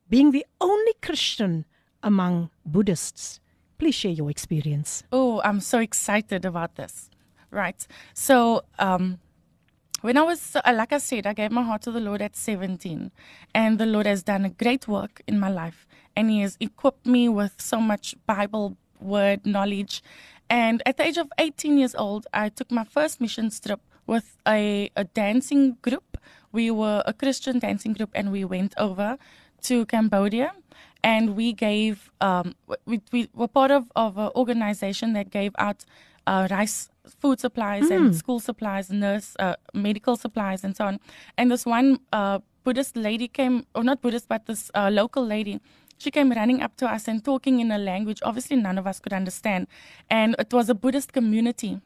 Being 0.09 0.31
the 0.31 0.47
only 0.61 0.93
Christian 1.03 1.64
among 2.03 2.51
Buddhists. 2.64 3.40
Please 3.79 3.95
share 3.95 4.12
your 4.12 4.31
experience. 4.31 5.03
Oh, 5.11 5.40
I'm 5.45 5.61
so 5.61 5.81
excited 5.81 6.45
about 6.45 6.77
this. 6.77 7.11
Right. 7.51 7.87
So, 8.12 8.62
um, 8.79 9.19
when 10.02 10.17
I 10.19 10.23
was, 10.23 10.57
uh, 10.57 10.61
like 10.75 10.92
I 10.92 10.98
said, 10.98 11.27
I 11.27 11.33
gave 11.33 11.50
my 11.50 11.63
heart 11.63 11.83
to 11.83 11.90
the 11.90 12.00
Lord 12.00 12.21
at 12.21 12.37
17, 12.37 13.11
and 13.55 13.79
the 13.79 13.87
Lord 13.87 14.07
has 14.07 14.23
done 14.23 14.44
a 14.44 14.50
great 14.50 14.87
work 14.87 15.23
in 15.27 15.40
my 15.40 15.48
life, 15.48 15.87
and 16.15 16.31
He 16.31 16.40
has 16.40 16.57
equipped 16.61 17.07
me 17.07 17.29
with 17.29 17.55
so 17.59 17.81
much 17.81 18.15
Bible 18.27 18.77
word 19.05 19.46
knowledge. 19.46 20.02
And 20.50 20.83
at 20.87 20.96
the 20.96 21.05
age 21.05 21.19
of 21.19 21.31
18 21.38 21.79
years 21.79 21.94
old, 21.94 22.27
I 22.33 22.48
took 22.48 22.71
my 22.71 22.85
first 22.85 23.21
mission 23.21 23.50
trip 23.50 23.81
with 24.07 24.37
a, 24.46 24.90
a 24.96 25.05
dancing 25.05 25.77
group. 25.83 26.19
We 26.52 26.71
were 26.71 27.02
a 27.07 27.13
Christian 27.13 27.59
dancing 27.59 27.92
group, 27.92 28.11
and 28.15 28.31
we 28.31 28.44
went 28.44 28.75
over 28.77 29.19
to 29.63 29.87
Cambodia 29.87 30.52
and 31.02 31.37
we 31.37 31.52
gave 31.52 32.11
um, 32.21 32.55
we, 32.87 33.00
we 33.13 33.29
were 33.35 33.48
part 33.48 33.71
of, 33.71 33.90
of 33.96 34.19
an 34.19 34.31
organization 34.35 35.13
that 35.15 35.31
gave 35.31 35.52
out 35.59 35.85
uh, 36.27 36.48
rice 36.50 36.90
food 37.21 37.40
supplies 37.40 37.90
and 37.90 38.15
school 38.17 38.40
supplies 38.40 38.90
nurse 38.90 39.37
uh, 39.38 39.55
medical 39.75 40.17
supplies 40.17 40.65
and 40.65 40.77
so 40.77 40.85
on 40.87 41.00
and 41.37 41.50
this 41.50 41.67
one 41.67 41.98
uh, 42.13 42.38
Buddhist 42.65 42.96
lady 42.96 43.29
came, 43.29 43.67
or 43.75 43.85
not 43.85 44.00
Buddhist, 44.00 44.27
but 44.27 44.46
this 44.46 44.71
uh, 44.75 44.88
local 44.90 45.25
lady. 45.25 45.61
She 45.99 46.11
came 46.11 46.31
running 46.33 46.61
up 46.63 46.77
to 46.77 46.87
us 46.87 47.09
and 47.09 47.25
talking 47.25 47.61
in 47.61 47.71
a 47.71 47.79
language 47.79 48.21
obviously 48.23 48.57
none 48.57 48.79
of 48.79 48.87
us 48.87 49.01
could 49.01 49.13
understand. 49.13 49.67
And 50.11 50.35
it 50.38 50.53
was 50.53 50.69
a 50.69 50.75
Buddhist 50.75 51.13
community 51.13 51.81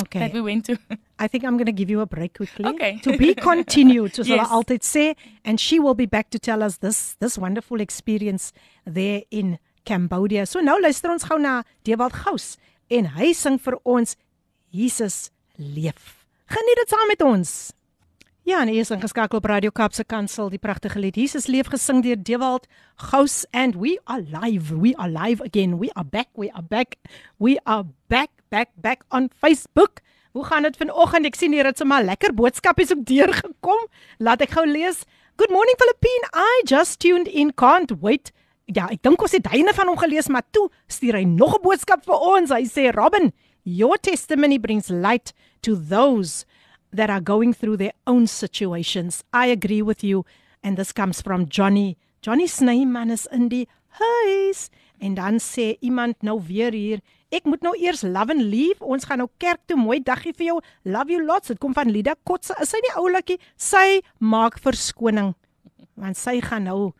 Okay. 0.00 0.20
that 0.20 0.32
we 0.32 0.40
went 0.40 0.64
to. 0.66 0.78
I 1.18 1.26
think 1.26 1.42
I'm 1.44 1.56
going 1.56 1.66
to 1.66 1.72
give 1.72 1.90
you 1.90 2.00
a 2.00 2.06
break 2.06 2.36
quickly. 2.36 2.66
Okay. 2.66 2.98
To 3.02 3.16
be 3.18 3.34
continued, 3.50 4.12
soos 4.14 4.28
hulle 4.28 4.36
Yes. 4.42 4.50
altyd 4.50 4.82
sê, 4.86 5.16
and 5.44 5.58
she 5.58 5.80
will 5.80 5.94
be 5.94 6.06
back 6.06 6.30
to 6.30 6.38
tell 6.38 6.62
us 6.62 6.76
this 6.78 7.16
this 7.18 7.36
wonderful 7.36 7.80
experience 7.80 8.52
there 8.86 9.22
in 9.32 9.58
Cambodia. 9.84 10.46
So 10.46 10.60
nou 10.60 10.78
luister 10.78 11.10
ons 11.10 11.24
gou 11.24 11.38
na 11.38 11.62
Dewald 11.82 12.12
Gous 12.12 12.56
en 12.90 13.06
hy 13.16 13.32
sing 13.34 13.58
vir 13.58 13.74
ons 13.84 14.14
Jesus 14.70 15.30
leef. 15.58 16.24
Geniet 16.46 16.78
dit 16.84 16.88
saam 16.94 17.08
met 17.08 17.22
ons. 17.22 17.72
Ja, 18.48 18.62
en 18.64 18.70
eers 18.72 18.88
ingeskakel 18.88 19.42
op 19.42 19.44
Radio 19.44 19.68
Kapse 19.70 20.04
Kansel, 20.08 20.46
die 20.48 20.58
pragtige 20.58 20.96
lied 20.98 21.18
Jesus 21.20 21.50
leef 21.52 21.68
gesing 21.68 21.98
deur 22.00 22.16
Dewald 22.16 22.64
Gous 23.10 23.42
and 23.52 23.74
we 23.76 23.98
are 24.08 24.22
live. 24.24 24.72
We 24.72 24.94
are 24.96 25.10
live 25.12 25.44
again. 25.44 25.74
We 25.76 25.90
are 25.92 26.06
back. 26.08 26.30
We 26.32 26.48
are 26.54 26.64
back. 26.64 26.96
We 27.36 27.58
are 27.68 27.84
back 28.08 28.30
back 28.48 28.72
back 28.80 29.04
on 29.12 29.28
Facebook. 29.36 30.00
Hoe 30.32 30.44
gaan 30.48 30.64
dit 30.64 30.80
vanoggend? 30.80 31.28
Ek 31.28 31.36
sien 31.36 31.52
hier 31.52 31.68
het 31.68 31.76
sommer 31.76 32.00
lekker 32.08 32.32
boodskapies 32.32 32.94
op 32.96 33.04
deur 33.04 33.34
gekom. 33.36 33.84
Laat 34.16 34.46
ek 34.48 34.56
gou 34.56 34.64
lees. 34.64 35.04
Good 35.36 35.52
morning 35.52 35.76
Philippine. 35.76 36.32
I 36.32 36.64
just 36.64 37.02
tuned 37.04 37.28
in. 37.28 37.52
Can't 37.52 37.98
wait. 38.00 38.32
Ja, 38.64 38.88
ek 38.88 39.04
dink 39.04 39.20
ons 39.20 39.36
het 39.36 39.44
duine 39.44 39.76
van 39.76 39.92
hom 39.92 40.00
gelees, 40.00 40.32
maar 40.32 40.48
toe 40.56 40.70
stuur 40.88 41.20
hy 41.20 41.26
nog 41.28 41.60
'n 41.60 41.66
boodskap 41.68 42.08
vir 42.08 42.16
ons. 42.16 42.48
Hy 42.48 42.64
sê 42.64 42.88
Robin, 42.96 43.28
your 43.62 44.00
testimony 44.00 44.56
brings 44.56 44.88
light 44.88 45.34
to 45.60 45.76
those 45.76 46.48
that 46.92 47.10
are 47.10 47.20
going 47.20 47.52
through 47.52 47.76
their 47.76 47.92
own 48.06 48.26
situations. 48.26 49.24
I 49.32 49.46
agree 49.46 49.82
with 49.82 50.02
you. 50.02 50.24
And 50.62 50.76
this 50.76 50.92
comes 50.92 51.20
from 51.20 51.48
Johnny. 51.48 51.96
Johnny 52.22 52.46
Snyman 52.46 53.10
is 53.10 53.26
in 53.30 53.48
die 53.48 53.68
huis. 54.00 54.68
En 54.98 55.14
dan 55.14 55.38
sê 55.38 55.76
iemand 55.80 56.22
nou 56.22 56.40
weer 56.42 56.74
hier, 56.74 57.02
ek 57.30 57.46
moet 57.46 57.62
nou 57.62 57.74
eers 57.78 58.02
love 58.02 58.34
and 58.34 58.42
leave. 58.50 58.82
Ons 58.82 59.06
gaan 59.06 59.22
nou 59.22 59.28
kerk 59.38 59.60
toe. 59.66 59.78
Mooi 59.78 60.00
dagie 60.02 60.34
vir 60.34 60.50
jou. 60.50 60.56
Love 60.84 61.14
you 61.14 61.24
lots. 61.24 61.52
Dit 61.52 61.60
kom 61.62 61.76
van 61.76 61.90
Lida 61.92 62.16
Kotse. 62.26 62.56
Is 62.62 62.72
sy 62.74 62.80
nie 62.82 62.94
oulikie? 62.98 63.38
Sy 63.56 64.00
maak 64.18 64.58
verskoning. 64.62 65.34
Want 65.98 66.18
sy 66.18 66.38
gaan 66.42 66.66
nou 66.66 66.92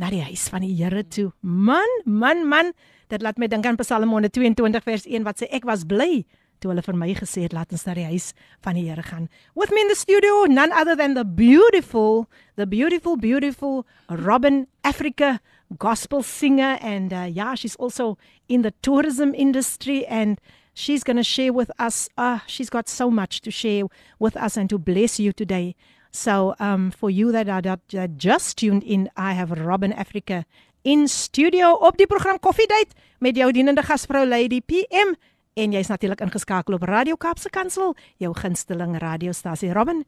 na 0.00 0.10
die 0.12 0.22
huis 0.24 0.48
van 0.52 0.64
die 0.64 0.74
Here 0.76 1.02
toe. 1.04 1.30
Man, 1.40 1.88
man, 2.04 2.44
man, 2.48 2.72
dit 3.12 3.24
laat 3.24 3.40
my 3.40 3.48
dink 3.52 3.66
aan 3.68 3.80
Psalm 3.80 4.12
122 4.12 4.84
vers 4.84 5.08
1 5.08 5.26
wat 5.26 5.42
sê 5.42 5.48
ek 5.52 5.66
was 5.68 5.84
bly 5.88 6.24
toe 6.60 6.70
hulle 6.72 6.84
vir 6.84 6.96
my 6.96 7.10
gesê 7.16 7.44
het 7.46 7.54
laat 7.56 7.72
ons 7.72 7.86
na 7.86 7.94
die 7.96 8.06
huis 8.08 8.32
van 8.64 8.76
die 8.78 8.86
Here 8.88 9.02
gaan. 9.02 9.28
With 9.54 9.72
me 9.72 9.82
in 9.82 9.88
the 9.88 9.98
studio, 9.98 10.44
none 10.46 10.72
other 10.72 10.96
than 10.96 11.14
the 11.14 11.24
beautiful, 11.24 12.28
the 12.56 12.66
beautiful, 12.66 13.16
beautiful 13.16 13.86
Robin 14.08 14.66
Africa 14.84 15.40
gospel 15.78 16.22
singer 16.22 16.78
and 16.80 17.12
uh, 17.12 17.28
yeah, 17.30 17.54
she's 17.54 17.76
also 17.76 18.18
in 18.48 18.62
the 18.62 18.72
tourism 18.82 19.34
industry 19.34 20.04
and 20.06 20.40
she's 20.74 21.04
going 21.04 21.16
to 21.16 21.22
share 21.22 21.52
with 21.52 21.70
us 21.78 22.08
uh 22.16 22.38
she's 22.46 22.70
got 22.70 22.88
so 22.88 23.10
much 23.10 23.40
to 23.40 23.50
share 23.50 23.84
with 24.18 24.36
us 24.36 24.56
and 24.56 24.70
to 24.70 24.78
bless 24.78 25.20
you 25.20 25.32
today. 25.32 25.74
So 26.10 26.54
um 26.58 26.90
for 26.90 27.10
you 27.10 27.32
that 27.32 27.48
are 27.48 27.62
that, 27.62 27.80
that 27.90 28.16
just 28.16 28.58
tuned 28.58 28.82
in, 28.82 29.10
I 29.16 29.32
have 29.34 29.50
Robin 29.50 29.92
Africa 29.92 30.44
in 30.82 31.08
studio 31.08 31.72
op 31.72 31.96
die 31.96 32.06
program 32.06 32.38
Coffee 32.38 32.66
Date 32.66 32.94
met 33.18 33.36
jou 33.36 33.52
dienende 33.52 33.82
gasvrou 33.82 34.24
Lady 34.26 34.60
PM 34.60 35.14
en 35.60 35.72
jy's 35.72 35.88
natuurlik 35.92 36.20
ingeskakel 36.24 36.74
op 36.74 36.82
Radio 36.88 37.16
Kaapse 37.16 37.50
Kansel, 37.50 37.94
jou 38.18 38.32
gunsteling 38.34 38.96
radiostasie. 38.98 39.72
Robyn, 39.72 40.04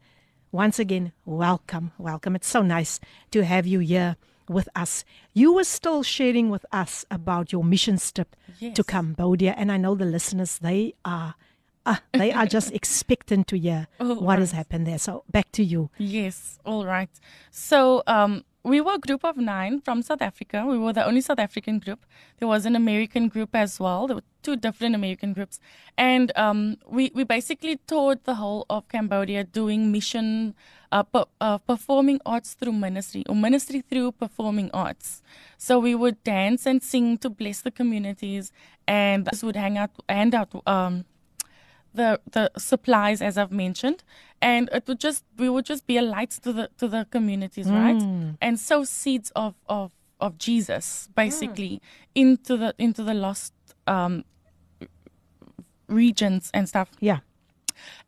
once 0.51 0.79
again, 0.81 1.11
welcome. 1.25 1.91
Welcome. 1.97 2.35
It's 2.35 2.49
so 2.49 2.61
nice 2.61 2.99
to 3.31 3.43
have 3.43 3.67
you 3.67 3.79
here 3.81 4.15
with 4.49 4.67
us. 4.75 5.03
You 5.33 5.53
were 5.53 5.63
still 5.63 6.03
sharing 6.03 6.49
with 6.51 6.65
us 6.71 7.05
about 7.09 7.51
your 7.51 7.63
mission 7.63 7.97
trip 8.13 8.35
Yes. 8.59 8.75
to 8.75 8.83
Cambodia 8.83 9.53
and 9.57 9.71
I 9.71 9.77
know 9.77 9.95
the 9.95 10.05
listeners 10.05 10.59
they 10.59 10.93
are 11.05 11.33
uh, 11.85 11.95
they 12.13 12.31
are 12.31 12.45
just 12.45 12.71
expectant 12.79 13.47
to 13.47 13.57
hear 13.57 13.87
Oh, 13.99 14.15
what 14.15 14.39
has 14.39 14.51
happened 14.53 14.85
there. 14.87 14.99
So 14.99 15.23
back 15.31 15.51
to 15.53 15.63
you. 15.63 15.89
Yes, 15.97 16.59
all 16.65 16.85
right. 16.85 17.09
So 17.51 18.03
um, 18.07 18.43
we 18.63 18.79
were 18.79 18.95
a 18.95 18.99
group 18.99 19.25
of 19.25 19.35
nine 19.37 19.81
from 19.81 20.01
South 20.01 20.21
Africa. 20.21 20.65
We 20.65 20.77
were 20.77 20.93
the 20.93 21.05
only 21.05 21.19
South 21.19 21.39
African 21.39 21.79
group. 21.79 22.05
There 22.39 22.47
was 22.47 22.65
an 22.65 22.75
American 22.75 23.27
group 23.27 23.53
as 23.53 23.79
well. 23.79 24.07
There 24.07 24.15
were 24.15 24.23
two 24.41 24.55
different 24.55 24.95
American 24.95 25.33
groups, 25.33 25.59
and 25.97 26.31
um, 26.37 26.77
we 26.87 27.11
we 27.13 27.25
basically 27.25 27.77
toured 27.87 28.23
the 28.23 28.35
whole 28.35 28.65
of 28.69 28.87
Cambodia 28.87 29.43
doing 29.43 29.91
mission, 29.91 30.55
uh, 30.93 31.03
per, 31.03 31.25
uh, 31.41 31.57
performing 31.57 32.21
arts 32.25 32.53
through 32.53 32.73
ministry 32.73 33.25
or 33.27 33.35
ministry 33.35 33.81
through 33.81 34.13
performing 34.13 34.71
arts. 34.73 35.21
So 35.57 35.79
we 35.79 35.93
would 35.93 36.23
dance 36.23 36.65
and 36.65 36.81
sing 36.81 37.17
to 37.17 37.29
bless 37.29 37.61
the 37.61 37.71
communities, 37.71 38.53
and 38.87 39.27
would 39.43 39.57
hang 39.57 39.77
out, 39.77 39.91
hand 40.07 40.33
out. 40.33 40.55
Um, 40.65 41.05
the 41.93 42.19
the 42.31 42.51
supplies 42.57 43.21
as 43.21 43.37
I've 43.37 43.51
mentioned, 43.51 44.03
and 44.41 44.69
it 44.71 44.87
would 44.87 44.99
just 44.99 45.23
we 45.37 45.49
would 45.49 45.65
just 45.65 45.85
be 45.87 45.97
a 45.97 46.01
light 46.01 46.31
to 46.43 46.53
the 46.53 46.69
to 46.77 46.87
the 46.87 47.05
communities, 47.11 47.67
right? 47.69 48.01
And 48.41 48.59
sow 48.59 48.83
seeds 48.83 49.31
of 49.35 49.55
of 49.67 49.91
of 50.19 50.37
Jesus 50.37 51.09
basically 51.15 51.81
into 52.15 52.57
the 52.57 52.73
into 52.77 53.03
the 53.03 53.13
lost 53.13 53.53
um, 53.87 54.23
regions 55.87 56.49
and 56.53 56.67
stuff. 56.67 56.89
Yeah. 56.99 57.19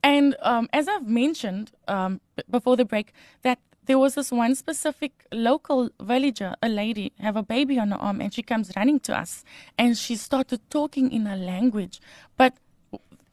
And 0.03 0.35
um, 0.41 0.69
as 0.71 0.87
I've 0.87 1.07
mentioned 1.07 1.71
um, 1.87 2.21
b- 2.35 2.43
before 2.49 2.77
the 2.77 2.85
break, 2.85 3.11
that 3.41 3.59
there 3.85 3.99
was 3.99 4.15
this 4.15 4.31
one 4.31 4.55
specific 4.55 5.11
local 5.31 5.89
villager, 5.99 6.55
a 6.61 6.69
lady, 6.69 7.11
have 7.19 7.35
a 7.35 7.43
baby 7.43 7.77
on 7.77 7.91
her 7.91 7.97
arm, 7.97 8.21
and 8.21 8.33
she 8.33 8.41
comes 8.41 8.71
running 8.75 8.99
to 9.01 9.17
us, 9.17 9.43
and 9.77 9.97
she 9.97 10.15
started 10.15 10.61
talking 10.69 11.11
in 11.11 11.27
a 11.27 11.35
language. 11.35 11.99
But 12.37 12.53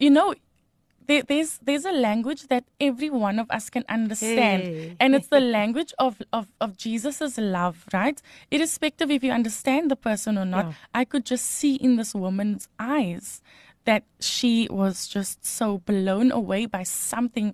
you 0.04 0.10
know, 0.18 0.28
there, 1.08 1.22
there's 1.30 1.58
there's 1.66 1.84
a 1.84 1.96
language 2.08 2.42
that 2.52 2.64
every 2.88 3.10
one 3.26 3.38
of 3.42 3.46
us 3.58 3.64
can 3.74 3.84
understand, 3.98 4.62
Hey. 4.62 4.96
and 5.02 5.14
it's 5.16 5.28
the 5.36 5.40
language 5.58 5.92
of 6.06 6.12
of 6.38 6.44
of 6.64 6.68
Jesus's 6.84 7.36
love, 7.38 7.76
right? 7.98 8.18
Irrespective 8.50 9.08
if 9.16 9.22
you 9.26 9.32
understand 9.40 9.90
the 9.90 9.96
person 10.08 10.38
or 10.42 10.44
not, 10.56 10.66
Yeah. 10.66 11.00
I 11.00 11.04
could 11.10 11.24
just 11.34 11.46
see 11.58 11.74
in 11.86 11.96
this 12.00 12.14
woman's 12.14 12.64
eyes 12.78 13.42
that 13.84 14.02
she 14.20 14.68
was 14.70 14.96
just 15.16 15.44
so 15.58 15.78
blown 15.92 16.30
away 16.40 16.66
by 16.66 16.84
something. 16.84 17.48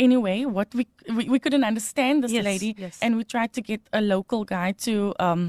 Anyway, 0.00 0.38
what 0.56 0.68
we 0.78 0.84
we, 1.16 1.22
we 1.34 1.38
couldn't 1.44 1.64
understand 1.72 2.14
this 2.24 2.32
Yes, 2.32 2.44
lady, 2.44 2.70
yes. 2.78 2.98
and 3.02 3.16
we 3.18 3.24
tried 3.34 3.52
to 3.58 3.60
get 3.70 3.80
a 3.92 4.00
local 4.00 4.44
guy 4.56 4.72
to 4.86 4.94
um 5.28 5.42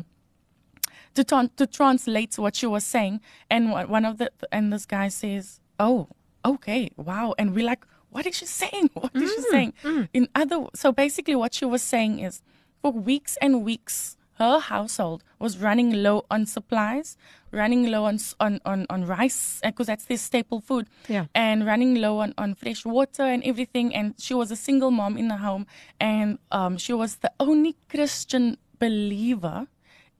to 1.16 1.24
tran 1.24 1.50
to 1.56 1.66
translate 1.68 2.38
what 2.38 2.56
she 2.56 2.68
was 2.68 2.84
saying. 2.96 3.22
And 3.50 3.72
one 3.98 4.06
of 4.10 4.18
the 4.18 4.28
and 4.52 4.74
this 4.74 4.86
guy 4.86 5.08
says, 5.10 5.60
"Oh, 5.80 6.08
okay, 6.46 6.90
wow." 6.98 7.34
And 7.38 7.54
we're 7.56 7.66
like, 7.66 7.86
"What 8.10 8.26
is 8.26 8.36
she 8.38 8.46
saying? 8.46 8.90
What 8.94 9.16
is 9.16 9.32
she 9.34 9.42
mm, 9.42 9.52
saying?" 9.52 9.74
Mm. 9.84 10.10
In 10.14 10.28
other, 10.36 10.66
so 10.76 10.92
basically, 10.92 11.36
what 11.36 11.54
she 11.54 11.66
was 11.66 11.82
saying 11.82 12.20
is, 12.20 12.42
for 12.82 12.92
weeks 12.92 13.38
and 13.42 13.64
weeks, 13.64 14.18
her 14.40 14.60
household 14.60 15.24
was 15.38 15.58
running 15.58 15.92
low 16.02 16.26
on 16.32 16.46
supplies, 16.46 17.18
running 17.52 17.88
low 17.92 18.06
on 18.06 18.18
on 18.40 18.60
on, 18.66 18.86
on 18.90 19.06
rice 19.06 19.60
eh, 19.64 19.70
because 19.70 19.88
that's 19.88 20.06
their 20.06 20.18
staple 20.18 20.62
food, 20.62 20.88
Yeah. 21.08 21.26
and 21.36 21.66
running 21.66 21.96
low 21.96 22.20
on, 22.20 22.34
on 22.38 22.56
fresh 22.56 22.86
water 22.86 23.24
and 23.24 23.44
everything. 23.44 23.94
And 23.94 24.16
she 24.18 24.34
was 24.34 24.50
a 24.52 24.56
single 24.56 24.92
mom 24.92 25.18
in 25.18 25.28
the 25.28 25.38
home, 25.38 25.68
and 26.00 26.40
um, 26.52 26.78
she 26.78 26.94
was 26.94 27.18
the 27.18 27.32
only 27.40 27.76
Christian 27.90 28.58
believer 28.80 29.68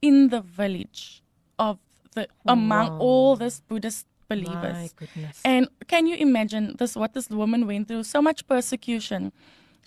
in 0.02 0.28
the 0.28 0.40
village 0.40 1.22
of 1.58 1.78
the 2.14 2.28
among 2.46 2.88
all 2.98 3.36
this 3.36 3.60
Buddhist 3.60 4.06
believers. 4.30 4.78
My 4.84 4.90
goodness. 4.96 5.40
And 5.44 5.68
can 5.92 6.06
you 6.06 6.16
imagine 6.28 6.64
this? 6.78 6.96
What 6.96 7.12
this 7.14 7.28
woman 7.42 7.66
went 7.66 7.88
through? 7.88 8.04
So 8.04 8.22
much 8.22 8.46
persecution. 8.46 9.32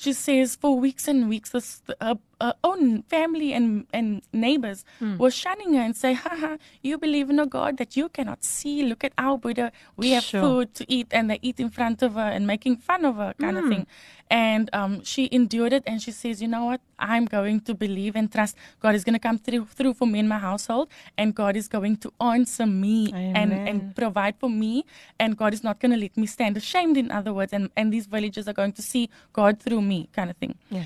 She 0.04 0.14
says 0.14 0.56
for 0.62 0.72
weeks 0.86 1.08
and 1.08 1.30
weeks, 1.30 1.50
this 1.52 1.82
uh, 2.02 2.16
uh, 2.42 2.54
own 2.64 3.04
family 3.04 3.54
and 3.54 3.86
and 3.94 4.22
neighbors 4.34 4.84
Hmm. 5.00 5.18
were 5.18 5.32
shunning 5.32 5.74
her 5.74 5.82
and 5.82 5.96
say, 5.96 6.14
"Haha, 6.14 6.58
you 6.82 6.98
believe 6.98 7.30
in 7.30 7.40
a 7.40 7.46
God 7.46 7.78
that 7.78 7.96
you 7.98 8.10
cannot 8.10 8.44
see. 8.44 8.84
Look 8.84 9.04
at 9.04 9.14
our 9.18 9.38
Buddha. 9.38 9.72
We 9.98 10.12
have 10.12 10.24
Sure. 10.24 10.42
food 10.42 10.74
to 10.76 10.86
eat, 10.88 11.08
and 11.12 11.30
they 11.30 11.40
eat 11.42 11.60
in 11.60 11.70
front 11.70 12.02
of 12.02 12.14
her 12.16 12.30
and 12.36 12.48
making 12.48 12.78
fun 12.78 13.06
of 13.06 13.16
her, 13.18 13.34
kind 13.40 13.58
Hmm. 13.58 13.64
of 13.64 13.70
thing." 13.70 13.86
And 14.30 14.70
um, 14.74 15.04
she 15.04 15.30
endured 15.32 15.74
it, 15.74 15.84
and 15.86 16.02
she 16.02 16.12
says, 16.12 16.42
"You 16.42 16.48
know 16.48 16.66
what? 16.66 16.82
I'm 17.00 17.26
going 17.26 17.60
to 17.70 17.74
believe 17.76 18.16
and 18.16 18.32
trust 18.32 18.56
God 18.80 18.96
is 18.96 19.04
going 19.04 19.14
to 19.14 19.20
come 19.28 19.38
through 19.38 19.66
through 19.78 19.94
for 19.94 20.08
me 20.08 20.20
and 20.20 20.30
my 20.30 20.40
household, 20.40 20.90
and 21.18 21.36
God 21.36 21.56
is 21.56 21.68
going 21.68 21.98
to 21.98 22.12
answer 22.20 22.66
me 22.66 23.12
and 23.14 23.54
Amen. 23.54 23.68
and 23.68 23.96
provide 23.96 24.36
for 24.44 24.50
me 24.50 24.86
and 25.20 25.36
God 25.38 25.54
is 25.54 25.64
not 25.64 25.80
going 25.82 25.92
to 25.92 25.98
let 25.98 26.16
me 26.16 26.26
stand 26.36 26.56
ashamed 26.62 26.98
in 26.98 27.12
other 27.12 27.34
words 27.34 27.52
and 27.58 27.70
and 27.76 27.92
these 27.96 28.06
villagers 28.16 28.48
are 28.48 28.54
going 28.62 28.72
to 28.80 28.82
see 28.82 29.04
God 29.40 29.60
through 29.66 29.82
me 29.82 30.00
kind 30.20 30.30
of 30.36 30.38
thing 30.38 30.56
Yeah. 30.70 30.86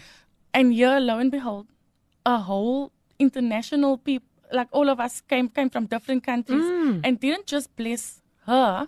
And 0.60 0.74
here 0.80 1.00
lo 1.08 1.16
and 1.24 1.32
behold 1.38 1.66
a 2.36 2.38
whole 2.50 2.92
international 3.26 3.98
people 4.10 4.28
like 4.60 4.70
all 4.72 4.90
of 4.94 5.00
us 5.06 5.16
came 5.32 5.48
came 5.58 5.70
from 5.76 5.86
different 5.96 6.24
countries 6.32 6.68
Mm. 6.76 7.02
and 7.06 7.20
didn't 7.26 7.48
just 7.56 7.70
bless 7.82 8.04
her 8.52 8.88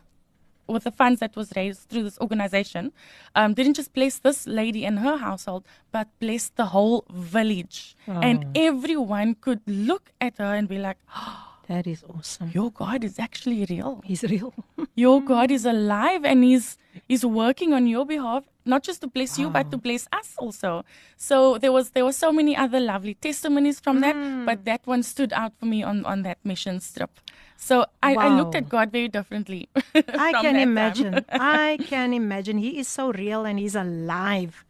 with 0.73 0.83
the 0.87 0.91
funds 1.01 1.19
that 1.23 1.35
was 1.39 1.51
raised 1.55 1.89
through 1.89 2.03
this 2.07 2.17
organization, 2.25 2.91
um, 3.35 3.55
didn't 3.59 3.73
just 3.79 3.91
bless 3.91 4.19
this 4.27 4.39
lady 4.59 4.81
and 4.89 4.99
her 5.05 5.17
household, 5.17 5.63
but 5.95 6.07
blessed 6.23 6.55
the 6.61 6.67
whole 6.73 6.99
village. 7.35 7.95
And 8.27 8.45
everyone 8.55 9.33
could 9.45 9.61
look 9.65 10.11
at 10.21 10.37
her 10.37 10.51
and 10.59 10.67
be 10.73 10.77
like, 10.77 10.99
oh, 11.15 11.37
That 11.69 11.85
is 11.85 12.01
awesome. 12.09 12.49
"Your 12.49 12.71
God 12.73 13.03
is 13.05 13.19
actually 13.21 13.63
real. 13.69 14.01
He's 14.03 14.23
real. 14.23 14.53
Your 14.95 15.21
God 15.21 15.51
is 15.53 15.65
alive, 15.69 16.25
and 16.25 16.43
He's 16.43 16.77
He's 17.07 17.23
working 17.23 17.73
on 17.77 17.85
your 17.85 18.05
behalf, 18.09 18.43
not 18.65 18.81
just 18.81 19.01
to 19.01 19.07
bless 19.07 19.37
you, 19.37 19.51
but 19.53 19.69
to 19.69 19.77
bless 19.77 20.07
us 20.11 20.33
also." 20.41 20.83
So 21.15 21.59
there 21.61 21.71
was 21.71 21.91
there 21.91 22.05
were 22.09 22.17
so 22.25 22.31
many 22.33 22.57
other 22.57 22.79
lovely 22.79 23.13
testimonies 23.13 23.79
from 23.79 24.01
that, 24.01 24.15
mm. 24.15 24.49
but 24.49 24.65
that 24.65 24.81
one 24.89 25.03
stood 25.03 25.31
out 25.31 25.53
for 25.59 25.67
me 25.69 25.83
on 25.83 26.01
on 26.09 26.25
that 26.25 26.41
mission 26.43 26.81
trip. 26.81 27.13
So 27.59 27.85
I, 28.01 28.15
I 28.15 28.29
looked 28.33 28.55
at 28.55 28.65
God 28.67 28.89
very 28.89 29.11
differently. 29.13 29.69
I 30.29 30.31
can 30.41 30.55
imagine. 30.55 31.21
I 31.29 31.77
can 31.85 32.17
imagine. 32.17 32.57
He 32.57 32.79
is 32.79 32.87
so 32.87 33.11
real 33.11 33.45
and 33.45 33.59
he's 33.59 33.75
alive. 33.75 34.65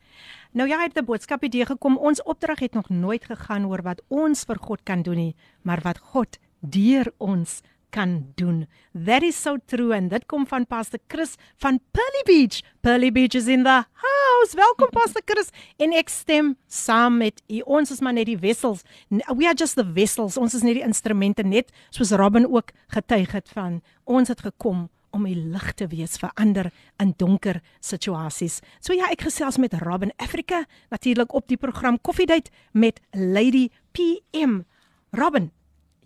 Nou 0.51 0.67
ja, 0.67 0.81
het 0.81 0.99
'n 0.99 1.05
boodskap 1.05 1.43
idee 1.43 1.65
gekom. 1.65 1.97
Ons 1.97 2.23
opdrag 2.23 2.59
het 2.59 2.73
nog 2.73 2.89
nooit 2.89 3.25
gegaan 3.25 3.65
oor 3.65 3.81
wat 3.81 4.01
ons 4.07 4.43
vir 4.43 4.57
God 4.59 4.83
kan 4.83 5.01
doen 5.01 5.15
nie, 5.15 5.35
maar 5.61 5.79
wat 5.81 5.97
God 5.97 6.39
deur 6.61 7.12
ons 7.18 7.61
kan 7.94 8.32
doen. 8.34 8.66
That 9.05 9.22
is 9.22 9.36
so 9.42 9.57
true 9.66 9.92
and 9.94 10.11
dit 10.11 10.24
kom 10.26 10.46
van 10.50 10.66
Pastor 10.66 10.98
Chris 11.09 11.36
van 11.62 11.78
Pearly 11.92 12.22
Beach. 12.26 12.62
Pearly 12.82 13.12
Beach 13.12 13.34
is 13.38 13.46
in 13.46 13.62
the 13.62 13.84
house. 13.92 14.57
Welkom 14.57 14.88
Pastor 14.90 15.22
Chris. 15.24 15.50
En 15.78 15.92
ek 15.94 16.09
stem 16.11 16.57
saam 16.66 17.16
met 17.20 17.38
u. 17.46 17.61
Ons 17.66 17.90
is 17.94 18.00
maar 18.02 18.12
net 18.16 18.26
die 18.26 18.38
wessels. 18.38 18.82
N- 19.14 19.22
We 19.36 19.46
are 19.46 19.55
just 19.55 19.76
the 19.78 19.86
vessels. 19.94 20.36
Ons 20.36 20.55
is 20.59 20.62
net 20.66 20.74
die 20.74 20.82
instrumente 20.82 21.42
net 21.46 21.70
soos 21.90 22.11
Robin 22.11 22.48
ook 22.50 22.72
getuig 22.88 23.30
het 23.32 23.48
van. 23.55 23.78
Ons 24.05 24.28
het 24.28 24.40
gekom 24.42 24.88
om 25.14 25.24
die 25.30 25.36
lig 25.38 25.72
te 25.78 25.86
wees 25.86 26.16
vir 26.18 26.32
ander 26.34 26.72
in 26.98 27.14
donker 27.16 27.61
situasies. 27.80 28.59
So 28.82 28.92
ja, 28.98 29.07
ek 29.14 29.22
gesels 29.28 29.57
met 29.62 29.74
Robin 29.86 30.11
Africa 30.18 30.64
natuurlik 30.90 31.30
op 31.34 31.46
die 31.46 31.57
program 31.57 32.00
Koffiedייט 32.02 32.50
met 32.72 32.98
Lady 33.12 33.68
PM. 33.94 34.64
Robin, 35.14 35.52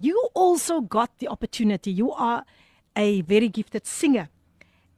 you 0.04 0.30
also 0.34 0.82
got 0.82 1.18
the 1.20 1.28
opportunity. 1.30 1.91
You 1.91 2.12
are 2.12 2.43
a 2.95 3.22
very 3.22 3.47
gifted 3.47 3.88
singer. 3.88 4.30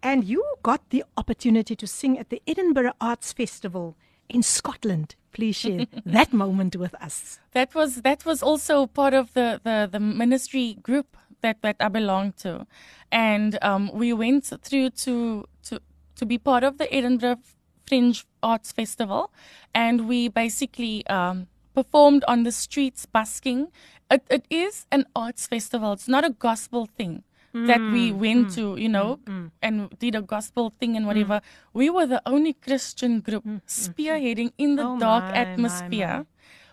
And 0.01 0.23
you 0.23 0.43
got 0.63 0.89
the 0.89 1.03
opportunity 1.17 1.75
to 1.75 1.87
sing 1.87 2.19
at 2.19 2.29
the 2.29 2.41
Edinburgh 2.47 2.93
Arts 2.99 3.33
Festival 3.33 3.95
in 4.29 4.43
Scotland. 4.43 5.15
Please 5.31 5.55
share 5.55 5.85
that 6.05 6.33
moment 6.33 6.75
with 6.75 6.95
us. 6.95 7.39
that 7.53 7.75
was 7.75 8.01
that 8.01 8.25
was 8.25 8.41
also 8.41 8.87
part 8.87 9.13
of 9.13 9.33
the 9.33 9.59
the, 9.63 9.89
the 9.91 9.99
ministry 9.99 10.77
group 10.81 11.17
that 11.41 11.61
that 11.61 11.75
I 11.79 11.89
belonged 11.89 12.37
to, 12.37 12.65
and 13.11 13.57
um, 13.61 13.91
we 13.93 14.13
went 14.13 14.45
through 14.45 14.91
to 15.05 15.45
to 15.63 15.79
to 16.15 16.25
be 16.25 16.37
part 16.37 16.63
of 16.63 16.77
the 16.77 16.91
Edinburgh 16.93 17.39
Fringe 17.87 18.25
Arts 18.41 18.71
Festival, 18.71 19.31
and 19.73 20.07
we 20.07 20.29
basically 20.29 21.05
um, 21.07 21.47
performed 21.75 22.23
on 22.27 22.43
the 22.43 22.51
streets 22.51 23.05
busking. 23.05 23.67
It, 24.09 24.23
it 24.29 24.45
is 24.49 24.85
an 24.91 25.05
arts 25.15 25.47
festival. 25.47 25.93
It's 25.93 26.07
not 26.07 26.23
a 26.25 26.31
gospel 26.31 26.87
thing. 26.87 27.23
That 27.53 27.81
we 27.87 28.11
mm, 28.11 28.19
went 28.19 28.49
mm, 28.49 28.55
to, 28.55 28.75
you 28.75 28.89
know, 28.89 29.19
mm, 29.25 29.51
and 29.61 29.89
did 29.97 30.13
a 30.15 30.21
gospel 30.21 30.69
thing 30.69 30.97
and 30.97 31.07
whatever. 31.07 31.41
We 31.73 31.89
were 31.89 32.05
the 32.05 32.21
only 32.25 32.53
Christian 32.53 33.21
group 33.21 33.45
spearheading 33.65 34.51
in 34.57 34.75
the 34.75 34.83
Oh 34.83 34.97
dark 34.99 35.23
my, 35.23 35.31
my, 35.31 35.41
atmosphere 35.41 36.25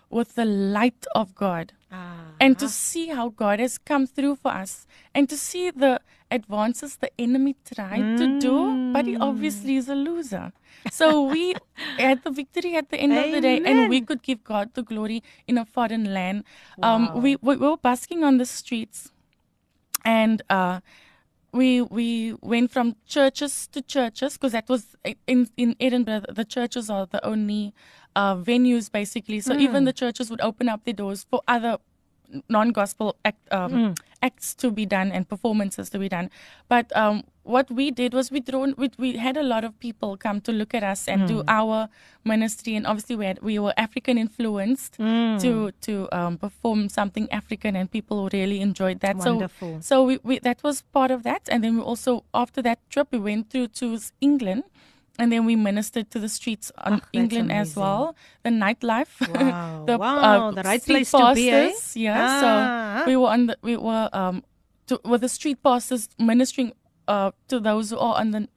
with 0.09 0.35
the 0.35 0.45
light 0.45 1.05
of 1.15 1.35
God. 1.35 1.71
Ah, 1.91 2.33
and 2.39 2.59
to 2.59 2.67
see 2.67 3.07
how 3.07 3.29
God 3.29 3.59
has 3.59 3.77
come 3.77 4.05
through 4.07 4.35
for 4.35 4.51
us 4.51 4.85
and 5.15 5.29
to 5.29 5.37
see 5.37 5.71
the 5.71 6.01
advances 6.37 6.95
the 6.97 7.09
enemy 7.19 7.55
tried 7.73 8.17
to 8.17 8.27
do, 8.39 8.55
but 8.93 9.05
he 9.05 9.15
obviously 9.17 9.75
is 9.77 9.87
a 9.89 9.95
loser. 9.95 10.51
So 10.91 11.23
we 11.33 11.55
had 11.97 12.23
the 12.23 12.31
victory 12.31 12.75
at 12.75 12.89
the 12.89 12.97
end 12.97 13.13
of 13.13 13.31
the 13.31 13.41
day 13.41 13.57
and 13.65 13.89
we 13.89 14.01
could 14.01 14.21
give 14.23 14.43
God 14.43 14.73
the 14.73 14.83
glory 14.83 15.23
in 15.47 15.57
a 15.57 15.65
foreign 15.65 16.13
land. 16.13 16.43
Um, 16.81 17.21
we, 17.21 17.35
we 17.41 17.55
were 17.57 17.77
basking 17.77 18.23
on 18.23 18.37
the 18.39 18.45
streets 18.45 19.11
and 20.03 20.41
uh, 20.49 20.79
we 21.53 21.81
we 21.81 22.33
went 22.41 22.71
from 22.71 22.95
churches 23.05 23.67
to 23.67 23.81
churches 23.81 24.33
because 24.33 24.53
that 24.53 24.67
was 24.67 24.95
in 25.27 25.49
in 25.55 25.75
Edinburgh. 25.79 26.23
The 26.29 26.45
churches 26.45 26.89
are 26.89 27.05
the 27.05 27.23
only 27.25 27.73
uh, 28.15 28.35
venues 28.35 28.91
basically. 28.91 29.39
So 29.39 29.53
even 29.55 29.85
the 29.85 29.93
churches 29.93 30.29
would 30.31 30.41
open 30.41 30.67
up 30.67 30.83
their 30.83 30.93
doors 30.95 31.25
for 31.29 31.41
other 31.47 31.77
non-gospel 32.49 33.15
act, 33.23 33.41
um, 33.51 33.93
acts 34.21 34.55
to 34.55 34.71
be 34.71 34.85
done 34.85 35.11
and 35.11 35.27
performances 35.27 35.89
to 35.89 35.99
be 35.99 36.09
done. 36.09 36.29
But 36.67 36.95
um, 36.95 37.23
what 37.43 37.69
we 37.69 37.91
did 37.91 38.13
was 38.13 38.31
we 38.31 38.39
drawn 38.39 38.73
we, 38.77 38.89
we 38.97 39.17
had 39.17 39.35
a 39.37 39.43
lot 39.43 39.63
of 39.63 39.77
people 39.79 40.15
come 40.17 40.39
to 40.41 40.51
look 40.51 40.73
at 40.73 40.83
us 40.83 41.07
and 41.07 41.27
do 41.27 41.43
our 41.47 41.89
ministry, 42.23 42.75
and 42.75 42.87
obviously 42.87 43.15
we 43.15 43.25
had, 43.25 43.39
we 43.41 43.59
were 43.59 43.73
African 43.77 44.17
influenced 44.17 44.93
to 45.43 45.71
to 45.81 45.93
um, 46.17 46.37
perform 46.37 46.87
something 46.89 47.25
African, 47.31 47.75
and 47.75 47.91
people 47.91 48.29
really 48.31 48.59
enjoyed 48.61 48.99
that. 49.01 49.15
Wonderful. 49.17 49.81
So 49.81 49.95
so 49.95 50.03
we, 50.05 50.19
we 50.23 50.39
that 50.39 50.63
was 50.63 50.81
part 50.93 51.11
of 51.11 51.23
that, 51.23 51.43
and 51.51 51.63
then 51.63 51.75
we 51.77 51.81
also 51.81 52.23
after 52.33 52.61
that 52.61 52.79
trip 52.89 53.07
we 53.11 53.19
went 53.19 53.49
through 53.49 53.67
to 53.79 53.99
England. 54.21 54.63
And 55.19 55.31
then 55.31 55.45
we 55.45 55.55
ministered 55.55 56.09
to 56.11 56.19
the 56.19 56.27
streets 56.27 56.71
on 56.77 56.93
Ach, 56.93 57.03
England 57.13 57.51
as 57.51 57.75
well, 57.75 58.15
the 58.41 58.49
nightlife, 58.49 59.13
Wow. 59.29 59.85
the 59.85 59.97
Wow, 59.99 60.51
the 60.51 60.63
right 60.63 60.83
place 60.83 61.11
to 61.11 61.33
be, 61.35 61.49
eh? 61.51 61.71
Yeah, 61.93 62.17
Ah. 62.17 62.41
so 62.41 62.49
we 63.11 63.15
were 63.15 63.29
on 63.29 63.45
the 63.45 63.55
we 63.61 63.77
were 63.77 64.09
um 64.11 64.41
to, 64.87 64.99
with 65.05 65.21
the 65.21 65.29
street 65.29 65.61
pastors 65.61 66.09
ministering 66.17 66.73
uh 67.07 67.29
to 67.47 67.59
those 67.59 67.91
who 67.91 67.99
are 68.01 68.17
on 68.19 68.31
the 68.31 68.47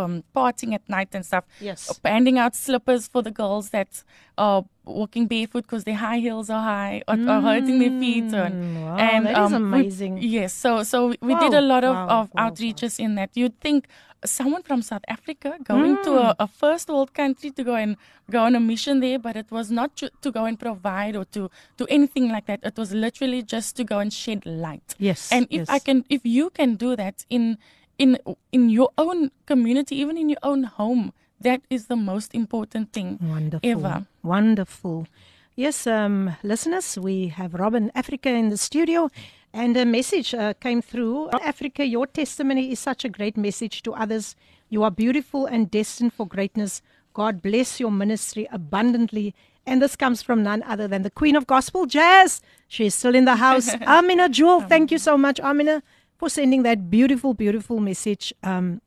um 0.00 0.22
partying 0.34 0.72
at 0.78 0.84
night 0.88 1.10
and 1.16 1.24
stuff. 1.30 1.44
Yes. 1.60 1.80
handing 2.04 2.38
out 2.38 2.54
slippers 2.54 3.08
for 3.08 3.22
the 3.22 3.30
girls 3.42 3.70
that 3.70 3.90
are 4.38 4.64
walking 4.84 5.26
barefoot 5.26 5.62
because 5.66 5.84
their 5.84 5.96
high 6.06 6.18
heels 6.18 6.48
are 6.56 6.62
high 6.62 7.02
or, 7.08 7.14
or 7.14 7.40
hurting 7.48 7.78
their 7.82 7.94
feet. 8.02 8.32
And, 8.32 8.54
Mm, 8.54 8.82
wow, 8.84 8.96
and 9.10 9.26
that 9.26 9.32
is 9.46 9.52
um, 9.52 9.72
we- 9.72 9.78
amazing. 9.80 10.18
yes, 10.38 10.52
so 10.64 10.82
so 10.92 10.98
we, 11.08 11.16
we 11.28 11.34
did 11.44 11.54
a 11.54 11.64
lot 11.72 11.82
of, 11.84 11.94
wow, 11.94 12.08
of 12.08 12.08
wow, 12.08 12.28
wow. 12.34 12.50
outreaches 12.50 12.98
in 13.00 13.14
that. 13.16 13.30
You'd 13.34 13.58
think 13.60 13.88
someone 14.24 14.62
from 14.68 14.80
South 14.82 15.04
Africa 15.16 15.50
going 15.72 15.96
to 16.04 16.10
Mm. 16.10 16.24
a, 16.30 16.36
a 16.46 16.46
first 16.62 16.88
world 16.88 17.10
country 17.14 17.50
to 17.58 17.62
go 17.70 17.74
and 17.84 17.96
go 18.30 18.40
on 18.48 18.54
a 18.60 18.60
mission 18.72 19.00
there, 19.00 19.18
but 19.26 19.34
it 19.42 19.50
was 19.50 19.70
not 19.70 19.90
to, 20.00 20.10
to 20.22 20.30
go 20.38 20.44
and 20.48 20.58
provide 20.66 21.14
or 21.20 21.24
to 21.36 21.42
do 21.76 21.84
anything 21.98 22.28
like 22.34 22.46
that. 22.50 22.60
It 22.70 22.76
was 22.82 22.92
literally 23.06 23.42
just 23.42 23.76
to 23.76 23.84
go 23.92 23.98
and 24.04 24.12
shed 24.12 24.40
light. 24.46 24.94
Yes, 24.98 25.30
And 25.32 25.44
if 25.50 25.58
yes. 25.60 25.68
I 25.76 25.78
can, 25.78 26.04
if 26.08 26.22
you 26.24 26.50
can 26.50 26.74
do 26.76 26.96
that 26.96 27.24
in 27.28 27.58
in 27.98 28.18
in 28.52 28.68
your 28.70 28.90
own 28.98 29.30
community, 29.46 29.96
even 29.96 30.16
in 30.16 30.28
your 30.28 30.38
own 30.42 30.64
home, 30.64 31.12
that 31.40 31.62
is 31.70 31.86
the 31.86 31.96
most 31.96 32.34
important 32.34 32.92
thing 32.92 33.18
Wonderful. 33.20 33.68
ever. 33.68 34.06
Wonderful. 34.22 35.06
Yes, 35.54 35.86
um, 35.86 36.36
listeners, 36.42 36.98
we 36.98 37.28
have 37.28 37.54
Robyn 37.54 37.90
Africa 37.94 38.28
in 38.28 38.50
the 38.50 38.58
studio, 38.58 39.10
and 39.54 39.74
a 39.76 39.86
message 39.86 40.34
uh, 40.34 40.52
came 40.60 40.82
through. 40.82 41.30
Africa, 41.42 41.86
your 41.86 42.06
testimony 42.06 42.72
is 42.72 42.78
such 42.78 43.04
a 43.04 43.08
great 43.08 43.36
message 43.38 43.82
to 43.84 43.94
others. 43.94 44.36
You 44.68 44.82
are 44.82 44.90
beautiful 44.90 45.46
and 45.46 45.70
destined 45.70 46.12
for 46.12 46.26
greatness. 46.26 46.82
God 47.14 47.40
bless 47.40 47.80
your 47.80 47.90
ministry 47.90 48.46
abundantly. 48.52 49.34
And 49.64 49.80
this 49.80 49.96
comes 49.96 50.22
from 50.22 50.42
none 50.42 50.62
other 50.62 50.86
than 50.86 51.02
the 51.02 51.10
Queen 51.10 51.34
of 51.34 51.46
Gospel 51.46 51.86
Jazz. 51.86 52.42
She 52.68 52.86
is 52.86 52.94
still 52.94 53.14
in 53.14 53.24
the 53.24 53.36
house. 53.36 53.74
Amina 53.86 54.28
Jewel, 54.28 54.60
thank 54.60 54.92
you 54.92 54.98
so 54.98 55.16
much, 55.16 55.40
Amina, 55.40 55.82
for 56.18 56.28
sending 56.28 56.62
that 56.62 56.90
beautiful, 56.90 57.34
beautiful 57.34 57.80
message. 57.80 58.32
Um, 58.42 58.80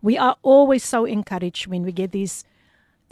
we 0.00 0.18
are 0.18 0.36
always 0.42 0.84
so 0.84 1.04
encouraged 1.04 1.66
when 1.66 1.82
we 1.82 1.92
get 1.92 2.12
these 2.12 2.44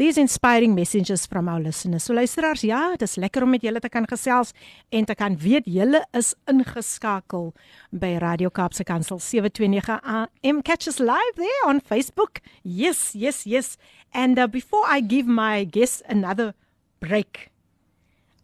these 0.00 0.16
inspiring 0.16 0.74
messages 0.74 1.26
from 1.26 1.46
our 1.46 1.60
listeners. 1.60 2.04
So 2.04 2.14
luisteraars, 2.14 2.62
ja, 2.64 2.96
dis 2.96 3.18
lekker 3.20 3.44
om 3.44 3.50
met 3.52 3.60
julle 3.66 3.82
te 3.84 3.88
kan 3.92 4.06
gesels 4.08 4.54
en 4.96 5.04
te 5.04 5.12
kan 5.14 5.36
weet 5.36 5.66
julle 5.68 6.00
is 6.16 6.30
ingeskakel 6.48 7.50
by 7.92 8.14
Radio 8.22 8.48
Kaapse 8.48 8.86
Kansel 8.88 9.20
729 9.20 10.00
AM. 10.00 10.62
Catch 10.62 10.88
us 10.88 11.02
live 11.04 11.36
there 11.36 11.66
on 11.66 11.82
Facebook. 11.84 12.40
Yes, 12.64 13.10
yes, 13.14 13.44
yes. 13.44 13.76
And 14.14 14.38
uh, 14.38 14.46
before 14.46 14.86
I 14.88 15.02
give 15.02 15.26
my 15.26 15.64
guests 15.64 16.00
another 16.08 16.54
break, 17.00 17.50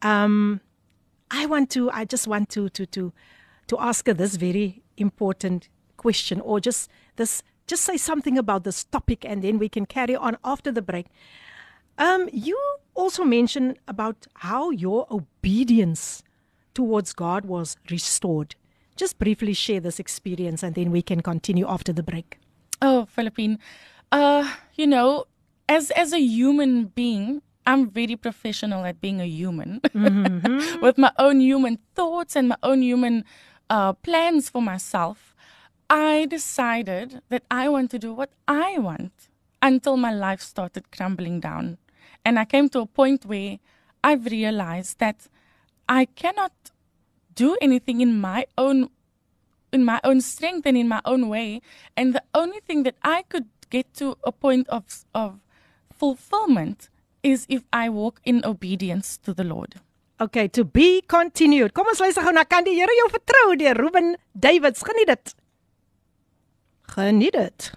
um 0.03 0.61
I 1.31 1.47
want 1.47 1.71
to 1.71 1.91
I 1.91 2.05
just 2.05 2.29
want 2.29 2.51
to 2.51 2.69
to 2.69 2.85
to 2.85 3.13
to 3.69 3.79
ask 3.79 4.07
her 4.07 4.15
this 4.15 4.37
very 4.37 4.83
important 4.97 5.69
question 5.97 6.41
or 6.41 6.61
just 6.61 6.91
this 7.17 7.43
just 7.67 7.83
say 7.83 7.97
something 7.97 8.39
about 8.39 8.63
this 8.65 8.85
topic 8.85 9.25
and 9.25 9.43
then 9.43 9.59
we 9.59 9.69
can 9.69 9.87
carry 9.87 10.15
on 10.15 10.37
after 10.45 10.71
the 10.71 10.83
break. 10.83 11.07
Um 11.99 12.29
you 12.33 12.59
also 12.95 13.25
mentioned 13.25 13.79
about 13.89 14.27
how 14.35 14.71
your 14.71 15.07
obedience 15.11 16.23
towards 16.75 17.13
God 17.13 17.47
was 17.47 17.77
restored. 17.91 18.55
Just 18.97 19.19
briefly 19.19 19.53
share 19.53 19.81
this 19.81 19.99
experience 19.99 20.63
and 20.63 20.75
then 20.75 20.91
we 20.91 21.03
can 21.03 21.21
continue 21.21 21.67
after 21.67 21.93
the 21.93 22.03
break. 22.03 22.39
Oh, 22.81 23.07
Philippine. 23.07 23.59
Uh, 24.13 24.49
you 24.75 24.87
know, 24.87 25.25
as 25.69 25.91
as 25.91 26.13
a 26.13 26.21
human 26.21 26.87
being, 26.87 27.43
I'm 27.67 27.91
very 27.91 28.17
professional 28.17 28.85
at 28.85 29.01
being 29.01 29.21
a 29.21 29.27
human 29.27 29.81
with 30.81 30.99
my 30.99 31.13
own 31.19 31.41
human 31.41 31.79
thoughts 31.95 32.37
and 32.37 32.49
my 32.49 32.57
own 32.63 32.83
human 32.83 33.25
uh, 33.71 33.93
plans 33.95 34.49
for 34.51 34.63
myself. 34.63 35.35
I 35.89 36.27
decided 36.27 37.23
that 37.29 37.45
I 37.51 37.69
want 37.69 37.91
to 37.93 37.99
do 37.99 38.13
what 38.13 38.31
I 38.49 38.79
want 38.79 39.29
until 39.63 39.97
my 39.97 40.13
life 40.13 40.41
started 40.41 40.91
crumbling 40.91 41.41
down. 41.41 41.79
And 42.25 42.39
I 42.39 42.45
came 42.45 42.69
to 42.71 42.81
a 42.81 42.87
point 42.87 43.25
where 43.25 43.59
I've 44.03 44.27
realized 44.27 44.99
that 44.99 45.29
I 45.89 46.07
cannot 46.07 46.53
do 47.35 47.57
anything 47.61 48.01
in 48.01 48.21
my 48.21 48.47
own 48.57 48.91
in 49.73 49.85
my 49.85 50.01
own 50.05 50.21
strength 50.21 50.65
and 50.65 50.77
in 50.77 50.89
my 50.89 51.03
own 51.05 51.29
way 51.29 51.61
and 51.97 52.15
the 52.15 52.23
only 52.35 52.61
thing 52.61 52.85
that 52.85 52.95
I 53.03 53.23
could 53.29 53.47
get 53.69 53.93
to 53.95 54.17
a 54.25 54.33
point 54.33 54.69
of 54.69 55.05
of 55.15 55.41
fulfillment 55.93 56.89
is 57.23 57.47
if 57.49 57.65
I 57.73 57.89
walk 57.89 58.21
in 58.25 58.45
obedience 58.45 59.19
to 59.19 59.35
the 59.35 59.45
Lord. 59.45 59.81
Okay, 60.22 60.48
to 60.50 60.64
be 60.64 61.02
continued. 61.10 61.74
Kom 61.74 61.88
ons 61.90 62.00
luister 62.04 62.22
gou 62.22 62.34
na 62.36 62.44
kan 62.46 62.62
die 62.62 62.76
Here 62.78 62.94
jou 62.94 63.08
vertrou 63.10 63.56
deur 63.58 63.80
Ruben 63.80 64.14
Davids. 64.38 64.84
Geniet 64.86 65.10
dit. 65.10 65.34
Geniet 66.94 67.34
dit. 67.34 67.72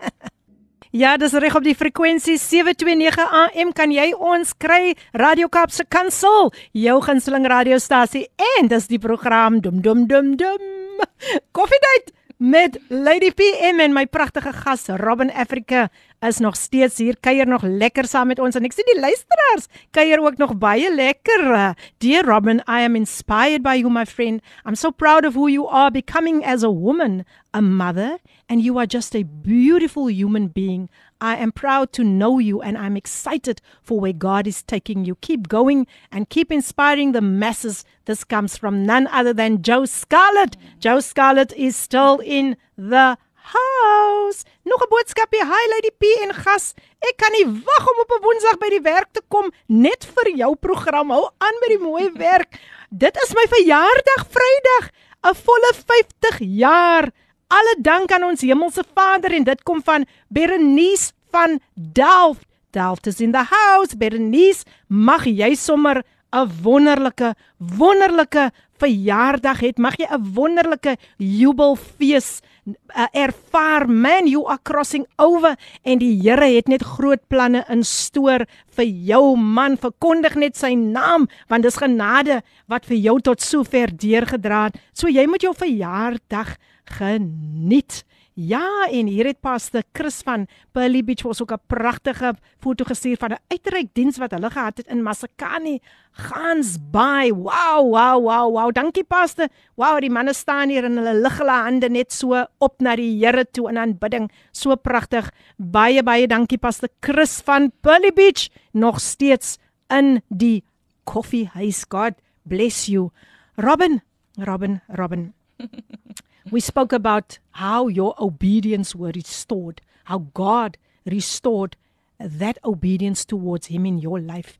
ja, 1.01 1.15
dis 1.17 1.33
reg 1.33 1.55
op 1.57 1.65
die 1.65 1.73
frekwensie 1.73 2.37
729 2.37 3.25
AM 3.39 3.73
kan 3.73 3.93
jy 3.93 4.11
ons 4.13 4.53
kry 4.61 4.93
Radio 5.17 5.49
Kaapse 5.49 5.87
Kansel, 5.89 6.51
jou 6.77 6.99
gunsteling 7.01 7.49
radiostasie 7.49 8.27
en 8.59 8.69
dis 8.69 8.89
die 8.91 9.01
program 9.01 9.57
Dum 9.63 9.81
Dum 9.81 10.05
Dum 10.05 10.35
Dum. 10.37 10.69
Koffiedייט 11.57 12.13
met 12.38 12.78
Lady 12.88 13.32
PM 13.34 13.80
en 13.82 13.92
my 13.92 14.06
pragtige 14.06 14.52
gas 14.52 14.86
Robin 14.86 15.32
Africa 15.32 15.88
is 16.20 16.38
nog 16.38 16.56
steeds 16.56 16.98
hier 16.98 17.16
kuier 17.20 17.46
nog 17.46 17.62
lekker 17.62 18.06
saam 18.06 18.30
met 18.30 18.38
ons 18.38 18.54
en 18.54 18.66
ek 18.66 18.74
sien 18.74 18.86
die 18.86 19.00
luisteraars 19.00 19.66
kuier 19.90 20.22
ook 20.22 20.38
nog 20.38 20.54
baie 20.58 20.86
lekker. 20.94 21.74
Dear 21.98 22.26
Robin, 22.26 22.62
I 22.70 22.86
am 22.86 22.94
inspired 22.94 23.62
by 23.62 23.74
you 23.80 23.90
my 23.90 24.06
friend. 24.06 24.42
I'm 24.64 24.78
so 24.78 24.90
proud 24.90 25.26
of 25.26 25.34
who 25.34 25.48
you 25.50 25.66
are 25.66 25.90
becoming 25.90 26.44
as 26.44 26.62
a 26.62 26.70
woman, 26.70 27.24
a 27.50 27.60
mother, 27.60 28.18
and 28.46 28.62
you 28.62 28.78
are 28.78 28.86
just 28.86 29.16
a 29.16 29.24
beautiful 29.26 30.06
human 30.06 30.48
being. 30.54 30.88
I 31.20 31.36
am 31.36 31.52
proud 31.52 31.92
to 31.94 32.04
know 32.04 32.38
you 32.38 32.60
and 32.62 32.78
I'm 32.78 32.96
excited 32.96 33.60
for 33.82 33.98
where 33.98 34.12
God 34.12 34.46
is 34.46 34.62
taking 34.62 35.04
you. 35.04 35.16
Keep 35.16 35.48
going 35.48 35.86
and 36.12 36.28
keep 36.28 36.52
inspiring 36.52 37.12
the 37.12 37.20
masses. 37.20 37.84
This 38.04 38.22
comes 38.22 38.56
from 38.56 38.86
none 38.86 39.08
other 39.08 39.32
than 39.32 39.62
Joe 39.62 39.84
Scarlett. 39.84 40.56
Joe 40.78 41.00
Scarlett 41.00 41.52
is 41.54 41.74
still 41.76 42.20
in 42.24 42.56
the 42.76 43.18
house. 43.34 44.44
Nog 44.64 44.82
'n 44.82 44.88
boodskapie. 44.92 45.42
Hi 45.52 45.64
Lady 45.74 45.90
P 46.00 46.04
en 46.22 46.34
gas. 46.34 46.74
Ek 47.00 47.16
kan 47.16 47.32
nie 47.32 47.46
wag 47.46 47.84
om 47.90 48.00
op 48.04 48.10
'n 48.12 48.22
Woensdag 48.22 48.58
by 48.58 48.68
die 48.68 48.82
werk 48.82 49.10
te 49.12 49.22
kom 49.28 49.50
net 49.66 50.04
vir 50.14 50.36
jou 50.36 50.54
program. 50.54 51.10
Hou 51.10 51.30
aan 51.38 51.56
met 51.60 51.70
die 51.70 51.82
mooi 51.82 52.10
werk. 52.12 52.60
Dit 52.90 53.16
is 53.24 53.34
my 53.34 53.46
verjaardag 53.48 54.22
Vrydag. 54.36 54.90
'n 55.24 55.34
Volle 55.34 55.72
50 55.74 56.38
jaar. 56.40 57.10
Alle 57.48 57.76
dank 57.80 58.12
aan 58.12 58.26
ons 58.28 58.44
hemelse 58.44 58.84
Vader 58.94 59.32
en 59.32 59.44
dit 59.44 59.62
kom 59.64 59.80
van 59.84 60.04
Berenice 60.28 61.12
van 61.32 61.60
Delft. 61.74 62.44
Delft 62.76 63.06
is 63.06 63.20
in 63.24 63.32
the 63.32 63.44
house. 63.48 63.96
Berenice, 63.96 64.66
mag 64.86 65.24
jy 65.24 65.54
sommer 65.54 66.04
'n 66.32 66.50
wonderlike 66.62 67.34
wonderlike 67.56 68.52
verjaardag 68.78 69.62
hê. 69.62 69.72
Mag 69.76 69.98
jy 69.98 70.06
'n 70.10 70.34
wonderlike 70.34 70.96
jubelfees 71.18 72.40
uh, 72.66 73.06
ervaar. 73.12 73.88
Man, 73.88 74.26
you 74.26 74.46
are 74.46 74.60
crossing 74.62 75.06
over 75.16 75.56
en 75.82 75.98
die 75.98 76.14
Here 76.22 76.48
het 76.56 76.68
net 76.68 76.82
groot 76.82 77.20
planne 77.28 77.64
in 77.68 77.84
stoor 77.84 78.46
vir 78.76 78.84
jou 78.84 79.36
man. 79.36 79.76
Verkondig 79.76 80.36
net 80.36 80.56
sy 80.56 80.74
naam 80.74 81.28
want 81.48 81.62
dis 81.62 81.80
genade 81.80 82.42
wat 82.66 82.86
vir 82.86 82.96
jou 82.96 83.18
tot 83.20 83.40
sover 83.40 83.92
deurgedra 83.92 84.68
het. 84.68 84.80
So 84.92 85.08
jy 85.08 85.26
moet 85.26 85.42
jou 85.42 85.54
verjaardag 85.54 86.56
geniet. 86.98 88.04
Ja, 88.38 88.86
en 88.86 89.08
hier 89.10 89.26
het 89.26 89.40
paste 89.42 89.80
Chris 89.92 90.20
van 90.22 90.44
Pearly 90.70 91.00
Beach 91.02 91.24
was 91.26 91.42
ook 91.42 91.52
'n 91.52 91.66
pragtige 91.66 92.34
foto 92.60 92.84
gestuur 92.84 93.16
van 93.16 93.32
'n 93.32 93.42
uitreik 93.48 93.88
diens 93.92 94.18
wat 94.18 94.30
hulle 94.30 94.50
gehad 94.50 94.76
het 94.76 94.86
in 94.86 95.02
Masakani. 95.02 95.80
Gans 96.12 96.78
by. 96.90 97.32
Wow, 97.34 97.90
wow, 97.90 98.22
wow, 98.22 98.52
wow. 98.52 98.72
Dankie 98.72 99.04
paste. 99.04 99.48
Wow, 99.74 100.00
die 100.00 100.10
manne 100.10 100.32
staan 100.32 100.68
hier 100.68 100.84
en 100.84 100.96
hulle 100.96 101.20
lig 101.20 101.38
hulle 101.38 101.50
hande 101.50 101.88
net 101.88 102.12
so 102.12 102.46
op 102.58 102.80
na 102.80 102.96
die 102.96 103.26
Here 103.26 103.44
toe 103.50 103.68
in 103.68 103.78
aanbidding. 103.78 104.30
So 104.52 104.76
pragtig. 104.76 105.30
Baie 105.56 106.02
baie 106.02 106.26
dankie 106.26 106.58
paste 106.58 106.88
Chris 107.00 107.40
van 107.40 107.72
Pearly 107.80 108.12
Beach 108.12 108.48
nog 108.72 109.00
steeds 109.00 109.58
in 109.88 110.22
die 110.28 110.64
koffiehuis. 111.04 111.84
God 111.88 112.14
bless 112.42 112.86
you. 112.86 113.10
Robin, 113.56 114.02
Robin, 114.36 114.80
Robin. 114.86 115.34
we 116.50 116.60
spoke 116.60 116.92
about 116.92 117.38
how 117.52 117.88
your 117.88 118.14
obedience 118.18 118.94
were 118.94 119.12
restored, 119.14 119.80
how 120.04 120.26
God 120.34 120.78
restored 121.06 121.76
that 122.18 122.58
obedience 122.64 123.24
towards 123.24 123.66
Him 123.66 123.86
in 123.86 123.98
your 123.98 124.20
life. 124.20 124.58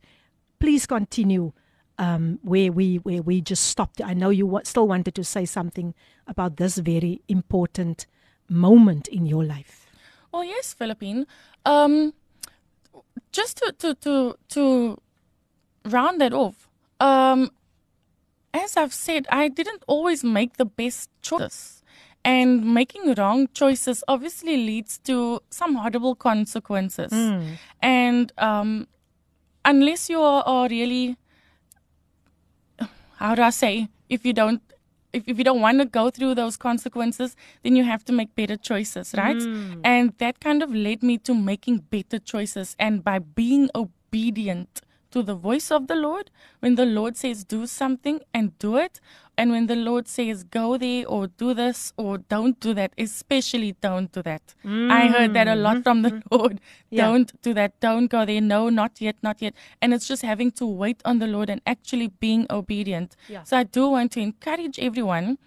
Please 0.59 0.85
continue 0.85 1.53
um, 1.97 2.39
where 2.41 2.71
we 2.71 2.97
where 2.97 3.21
we 3.21 3.41
just 3.41 3.65
stopped. 3.65 4.01
I 4.01 4.13
know 4.13 4.29
you 4.29 4.59
still 4.63 4.87
wanted 4.87 5.15
to 5.15 5.23
say 5.23 5.45
something 5.45 5.93
about 6.27 6.57
this 6.57 6.77
very 6.77 7.21
important 7.27 8.07
moment 8.49 9.07
in 9.07 9.25
your 9.25 9.43
life. 9.43 9.85
Well, 10.31 10.43
yes, 10.43 10.73
Philippine. 10.73 11.27
Um, 11.65 12.13
just 13.31 13.57
to 13.57 13.73
to 13.79 13.95
to 13.95 14.35
to 14.49 15.01
round 15.85 16.21
that 16.21 16.33
off. 16.33 16.69
Um, 16.99 17.51
as 18.53 18.75
I've 18.75 18.93
said, 18.93 19.27
I 19.31 19.47
didn't 19.47 19.83
always 19.87 20.23
make 20.23 20.57
the 20.57 20.65
best 20.65 21.09
choices. 21.21 21.78
And 22.25 22.73
making 22.73 23.13
wrong 23.15 23.47
choices 23.53 24.03
obviously 24.07 24.57
leads 24.57 24.97
to 24.99 25.41
some 25.49 25.75
horrible 25.75 26.15
consequences. 26.15 27.11
Mm. 27.11 27.57
And 27.81 28.33
um, 28.37 28.87
unless 29.63 30.09
you 30.09 30.19
are, 30.19 30.43
are 30.45 30.67
really, 30.67 31.17
how 33.15 33.35
do 33.35 33.41
I 33.41 33.49
say, 33.51 33.87
if 34.09 34.25
you 34.25 34.33
don't, 34.33 34.61
if, 35.13 35.23
if 35.27 35.37
you 35.37 35.43
don't 35.43 35.61
want 35.61 35.79
to 35.79 35.85
go 35.85 36.09
through 36.09 36.35
those 36.35 36.57
consequences, 36.57 37.35
then 37.63 37.75
you 37.75 37.83
have 37.83 38.03
to 38.05 38.13
make 38.13 38.35
better 38.35 38.57
choices, 38.57 39.15
right? 39.17 39.37
Mm. 39.37 39.81
And 39.83 40.13
that 40.17 40.39
kind 40.39 40.61
of 40.61 40.73
led 40.75 41.01
me 41.01 41.17
to 41.19 41.33
making 41.33 41.79
better 41.89 42.19
choices. 42.19 42.75
And 42.77 43.03
by 43.03 43.19
being 43.19 43.69
obedient 43.73 44.81
to 45.11 45.23
the 45.23 45.35
voice 45.35 45.71
of 45.71 45.87
the 45.87 45.95
Lord, 45.95 46.29
when 46.59 46.75
the 46.75 46.85
Lord 46.85 47.17
says 47.17 47.43
do 47.43 47.65
something 47.65 48.21
and 48.33 48.57
do 48.59 48.77
it, 48.77 48.99
and 49.37 49.51
when 49.51 49.67
the 49.67 49.75
Lord 49.75 50.07
says 50.07 50.43
go 50.43 50.77
there 50.77 51.05
or 51.07 51.27
do 51.27 51.53
this 51.53 51.93
or 51.95 52.17
don't 52.17 52.59
do 52.59 52.73
that, 52.73 52.91
especially 52.97 53.71
don't 53.79 54.11
do 54.11 54.21
that. 54.23 54.53
I 54.65 55.07
heard 55.07 55.33
that 55.33 55.47
a 55.47 55.55
lot 55.55 55.77
mm-hmm. 55.77 55.83
from 55.83 56.01
the 56.01 56.21
Lord. 56.31 56.59
Yeah. 56.91 57.05
Don't 57.05 57.41
do 57.43 57.53
that. 57.53 57.79
Don't 57.79 58.07
go 58.07 58.25
there. 58.25 58.41
No, 58.41 58.69
not 58.69 58.99
yet, 58.99 59.15
not 59.21 59.43
yet. 59.43 59.53
And 59.79 59.93
it's 59.93 60.07
just 60.07 60.23
having 60.23 60.49
to 60.53 60.65
wait 60.65 61.03
on 61.05 61.19
the 61.19 61.27
Lord 61.27 61.47
and 61.51 61.61
actually 61.67 62.07
being 62.07 62.47
obedient. 62.49 63.15
Yeah. 63.27 63.43
So 63.43 63.57
I 63.57 63.63
do 63.63 63.89
want 63.89 64.11
to 64.13 64.19
encourage 64.19 64.79
everyone 64.79 65.37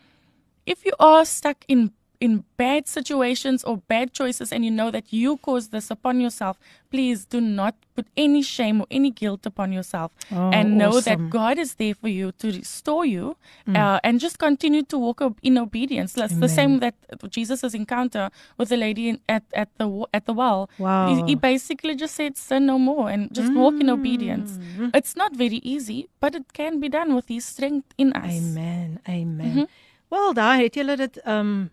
if 0.67 0.85
you 0.87 0.93
are 1.01 1.25
stuck 1.25 1.65
in 1.67 1.93
in 2.23 2.45
bad 2.57 2.87
situations 2.87 3.65
or 3.65 3.79
bad 3.79 4.13
choices 4.13 4.53
and 4.53 4.65
you 4.65 4.71
know 4.71 4.93
that 4.93 5.13
you 5.13 5.37
caused 5.39 5.73
this 5.73 5.91
upon 5.91 6.21
yourself, 6.21 6.57
please 6.89 7.25
do 7.25 7.41
not 7.41 7.75
put 7.97 8.07
any 8.17 8.43
shame 8.43 8.81
or 8.81 8.87
any 8.93 9.11
guilt 9.11 9.45
upon 9.45 9.73
yourself. 9.73 10.13
Oh, 10.31 10.51
and 10.51 10.79
know 10.79 10.91
awesome. 10.91 11.01
Mm. 11.01 11.05
that 11.05 11.31
God 11.31 11.59
is 11.59 11.75
there 11.75 11.95
for 11.95 12.07
you 12.09 12.31
to 12.39 12.53
restore 12.53 13.05
you 13.05 13.37
uh, 13.75 13.99
and 14.05 14.21
just 14.21 14.39
continue 14.39 14.85
to 14.85 14.97
walk 14.99 15.21
in 15.43 15.59
obedience. 15.59 16.13
That's 16.13 16.37
the 16.37 16.49
same 16.49 16.79
that 16.79 16.95
Jesus' 17.29 17.75
encounter 17.75 18.31
with 18.57 18.69
the 18.69 18.77
lady 18.77 19.09
in, 19.09 19.21
at, 19.29 19.43
at, 19.53 19.71
the, 19.79 20.07
at 20.15 20.27
the 20.27 20.33
well. 20.33 20.71
Wow. 20.79 21.09
He, 21.09 21.23
he 21.31 21.35
basically 21.35 21.97
just 21.97 22.15
said, 22.15 22.37
Sin 22.37 22.67
no 22.67 22.79
more 22.79 23.11
and 23.11 23.35
just 23.35 23.53
walk 23.53 23.75
in 23.81 23.91
obedience. 23.91 24.53
Mm-hmm. 24.53 24.89
It's 24.95 25.17
not 25.17 25.35
very 25.35 25.61
easy, 25.75 26.09
but 26.21 26.37
it 26.37 26.53
can 26.53 26.79
be 26.79 26.89
done 26.89 27.17
with 27.17 27.27
His 27.27 27.45
strength 27.45 27.89
in 27.99 28.13
us. 28.13 28.33
Amen. 28.33 29.01
Amen. 29.09 29.69
Wel, 30.13 30.35
daar 30.35 30.59
het 30.59 30.75
julle 30.75 30.97
dit 30.97 31.21
um 31.27 31.71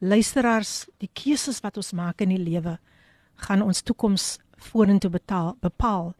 luisteraars, 0.00 0.88
die 0.98 1.10
keuses 1.12 1.60
wat 1.60 1.76
ons 1.76 1.92
maak 1.92 2.20
in 2.24 2.32
die 2.32 2.40
lewe 2.40 2.78
gaan 3.40 3.62
ons 3.64 3.82
toekoms 3.84 4.38
vorentoe 4.70 5.10
betaal 5.12 5.54
bepaal. 5.64 6.12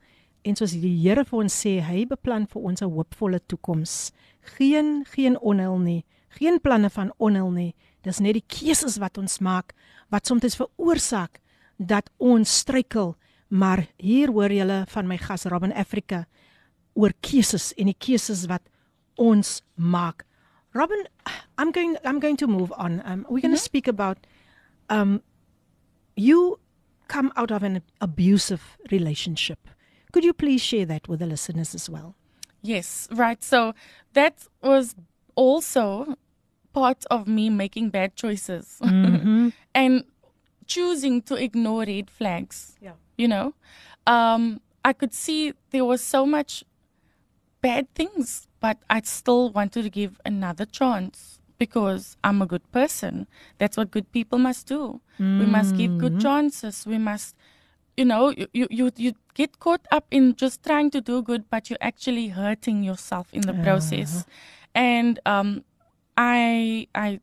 En 0.44 0.56
soos 0.56 0.72
die 0.72 0.94
Here 1.02 1.24
vir 1.28 1.42
ons 1.42 1.56
sê, 1.64 1.78
hy 1.84 2.06
beplan 2.08 2.46
vir 2.48 2.62
ons 2.62 2.82
'n 2.82 2.88
hoopvolle 2.88 3.40
toekoms. 3.46 4.12
Geen 4.56 5.04
geen 5.04 5.36
onheil 5.38 5.78
nie, 5.78 6.04
geen 6.28 6.60
planne 6.60 6.90
van 6.90 7.12
onheil 7.18 7.50
nie. 7.50 7.74
Dis 8.02 8.20
net 8.20 8.34
die 8.34 8.46
keuses 8.46 8.98
wat 8.98 9.18
ons 9.18 9.40
maak 9.40 9.74
wat 10.10 10.26
soms 10.26 10.56
veroorsaak 10.56 11.40
dat 11.78 12.10
ons 12.18 12.58
struikel. 12.58 13.16
Maar 13.48 13.86
hier 13.98 14.30
hoor 14.30 14.50
julle 14.52 14.84
van 14.88 15.06
my 15.06 15.18
gas 15.18 15.44
Robin 15.44 15.72
Africa 15.72 16.26
oor 16.94 17.12
keuses 17.20 17.72
en 17.76 17.86
die 17.86 17.98
keuses 17.98 18.46
wat 18.46 18.62
ons 19.16 19.62
maak. 19.74 20.24
Robyn, 20.72 21.04
I'm 21.58 21.72
going 21.72 21.96
I'm 22.04 22.20
going 22.20 22.36
to 22.38 22.46
move 22.46 22.72
on. 22.76 23.02
Um, 23.04 23.26
we're 23.28 23.40
going 23.40 23.54
to 23.54 23.58
speak 23.60 23.88
about 23.88 24.18
um 24.88 25.22
you 26.16 26.58
come 27.08 27.32
out 27.36 27.50
of 27.50 27.62
an 27.62 27.82
abusive 28.00 28.76
relationship. 28.90 29.58
Could 30.12 30.24
you 30.24 30.32
please 30.32 30.60
share 30.60 30.86
that 30.86 31.08
with 31.08 31.20
the 31.20 31.26
listeners 31.26 31.74
as 31.74 31.88
well? 31.90 32.14
Yes, 32.62 33.08
right. 33.10 33.42
So 33.42 33.74
that 34.12 34.46
was 34.62 34.94
also 35.34 36.16
part 36.72 37.04
of 37.10 37.26
me 37.26 37.50
making 37.50 37.90
bad 37.90 38.14
choices 38.16 38.78
Mm-hmm. 38.82 39.48
and 39.74 40.04
choosing 40.66 41.22
to 41.22 41.34
ignore 41.34 41.84
red 41.84 42.10
flags. 42.10 42.76
Yeah. 42.80 42.92
You 43.18 43.28
know, 43.28 43.54
um, 44.06 44.60
I 44.84 44.92
could 44.92 45.12
see 45.12 45.52
there 45.70 45.84
was 45.84 46.00
so 46.00 46.24
much 46.26 46.64
bad 47.60 47.92
things, 47.94 48.48
but 48.60 48.78
I 48.88 49.00
still 49.02 49.50
wanted 49.50 49.82
to 49.82 49.90
give 49.90 50.20
another 50.24 50.64
chance 50.64 51.38
because 51.58 52.16
I'm 52.24 52.40
a 52.42 52.46
good 52.46 52.70
person. 52.72 53.26
That's 53.58 53.76
what 53.76 53.90
good 53.90 54.10
people 54.12 54.38
must 54.38 54.66
do. 54.66 55.00
We 55.38 55.46
must 55.46 55.76
give 55.76 55.98
good 55.98 56.18
chances. 56.20 56.86
We 56.86 56.98
must, 56.98 57.36
you 57.96 58.04
know, 58.06 58.30
you, 58.30 58.66
you, 58.70 58.90
you, 58.96 59.12
get 59.34 59.58
caught 59.60 59.86
up 59.92 60.06
in 60.10 60.34
just 60.36 60.62
trying 60.64 60.90
to 60.90 61.00
do 61.00 61.22
good, 61.22 61.48
but 61.50 61.70
you're 61.70 61.78
actually 61.80 62.28
hurting 62.28 62.82
yourself 62.82 63.28
in 63.32 63.42
the 63.42 63.54
process. 63.54 64.24
And 64.74 65.20
um, 65.26 65.64
I, 66.16 66.88
I, 66.94 67.20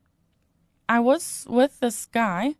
I 0.88 1.00
was 1.00 1.46
with 1.48 1.80
this 1.80 2.06
guy 2.06 2.54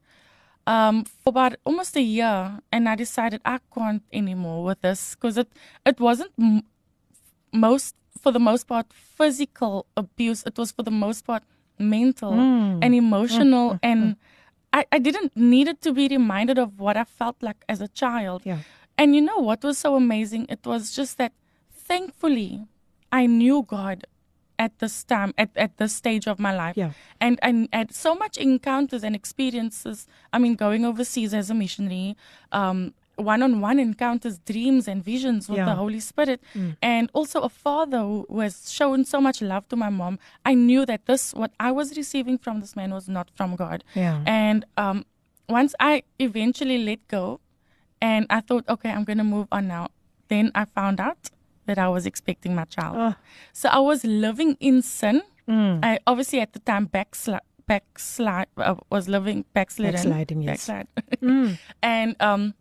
um, 0.67 1.05
for 1.05 1.31
about 1.31 1.57
almost 1.65 1.97
a 1.97 2.03
year, 2.03 2.61
and 2.71 2.89
I 2.89 2.95
decided 2.95 3.41
I 3.45 3.59
can't 3.75 4.03
anymore 4.13 4.65
with 4.65 4.83
this 4.83 5.15
because 5.15 5.39
it 5.39 5.49
it 5.87 5.99
wasn't 5.99 6.33
most 7.53 7.95
for 8.21 8.33
the 8.33 8.39
most 8.39 8.67
part 8.67 8.87
physical 8.93 9.87
abuse. 9.97 10.43
It 10.45 10.59
was 10.59 10.73
for 10.73 10.83
the 10.83 10.91
most 10.91 11.25
part 11.25 11.43
mental 11.79 12.33
mm. 12.33 12.79
and 12.83 12.95
emotional, 12.95 13.71
mm, 13.71 13.75
mm, 13.75 13.81
and 13.83 14.17
I, 14.73 14.85
I 14.93 14.99
didn't 14.99 15.37
need 15.37 15.69
it 15.69 15.81
to 15.83 15.93
be 15.93 16.09
reminded 16.09 16.59
of 16.59 16.79
what 16.79 16.97
I 16.97 17.05
felt 17.05 17.37
like 17.41 17.65
as 17.69 17.81
a 17.81 17.89
child. 17.89 18.43
Yeah. 18.45 18.59
And 18.97 19.15
you 19.15 19.21
know 19.21 19.39
what 19.39 19.63
was 19.63 19.79
so 19.79 19.95
amazing? 19.95 20.47
It 20.49 20.67
was 20.67 20.95
just 20.95 21.19
that 21.19 21.33
thankfully 21.73 22.67
I 23.13 23.27
knew 23.27 23.65
God 23.67 24.07
at 24.59 24.79
this 24.81 25.05
time, 25.05 25.33
at, 25.39 25.51
at 25.57 25.77
this 25.77 25.95
stage 25.95 26.27
of 26.27 26.39
my 26.39 26.55
life. 26.55 26.77
Yeah. 26.77 26.91
And 27.21 27.39
and 27.43 27.69
had 27.73 27.95
so 27.95 28.15
much 28.15 28.37
encounters 28.37 29.05
and 29.05 29.15
experiences. 29.15 30.07
I 30.33 30.39
mean, 30.39 30.57
going 30.57 30.85
overseas 30.85 31.33
as 31.33 31.49
a 31.49 31.55
missionary, 31.55 32.17
um, 32.51 32.95
one-on-one 33.19 33.79
encounters, 33.79 34.39
dreams 34.39 34.87
and 34.89 35.05
visions 35.05 35.49
with 35.49 35.59
Yeah. 35.59 35.67
the 35.67 35.75
Holy 35.75 36.01
Spirit, 36.01 36.41
and 36.81 37.11
also 37.13 37.41
a 37.43 37.49
father 37.49 37.99
who 37.99 38.41
has 38.41 38.71
shown 38.73 39.05
so 39.05 39.21
much 39.21 39.43
love 39.43 39.69
to 39.69 39.77
my 39.77 39.91
mom. 39.91 40.19
I 40.45 40.55
knew 40.55 40.87
that 40.87 41.07
this, 41.07 41.35
what 41.35 41.53
I 41.59 41.71
was 41.73 41.97
receiving 41.97 42.39
from 42.39 42.61
this 42.61 42.75
man, 42.77 42.91
was 42.93 43.09
not 43.09 43.31
from 43.35 43.57
God. 43.57 43.85
Yeah. 43.95 44.23
And 44.27 44.65
um, 44.77 45.05
once 45.49 45.75
I 45.81 46.03
eventually 46.19 46.79
let 46.85 47.07
go, 47.09 47.41
and 48.01 48.27
I 48.31 48.41
thought, 48.41 48.65
okay, 48.69 48.91
I'm 48.91 49.05
going 49.05 49.19
to 49.19 49.25
move 49.25 49.49
on 49.51 49.67
now. 49.69 49.89
Then 50.29 50.53
I 50.55 50.65
found 50.67 51.01
out 51.01 51.31
that 51.67 51.79
I 51.79 51.89
was 51.89 52.07
expecting 52.07 52.55
my 52.55 52.65
child. 52.65 52.97
Oh. 52.99 53.15
So 53.53 53.69
I 53.69 53.79
was 53.81 54.05
living 54.05 54.57
in 54.61 54.83
sin. 54.83 55.23
Mm. 55.49 55.81
I 55.85 55.99
obviously 56.07 56.41
at 56.41 56.53
the 56.53 56.61
time 56.61 56.85
backslide, 56.87 57.41
backslide 57.67 58.47
uh, 58.57 58.77
was 58.91 59.09
living 59.09 59.45
backslidden. 59.53 59.95
Backsliding, 59.95 60.43
yes. 60.43 60.67
Backslide. 60.67 60.89
Mm. 61.21 61.59
and 61.83 62.17
um, 62.21 62.55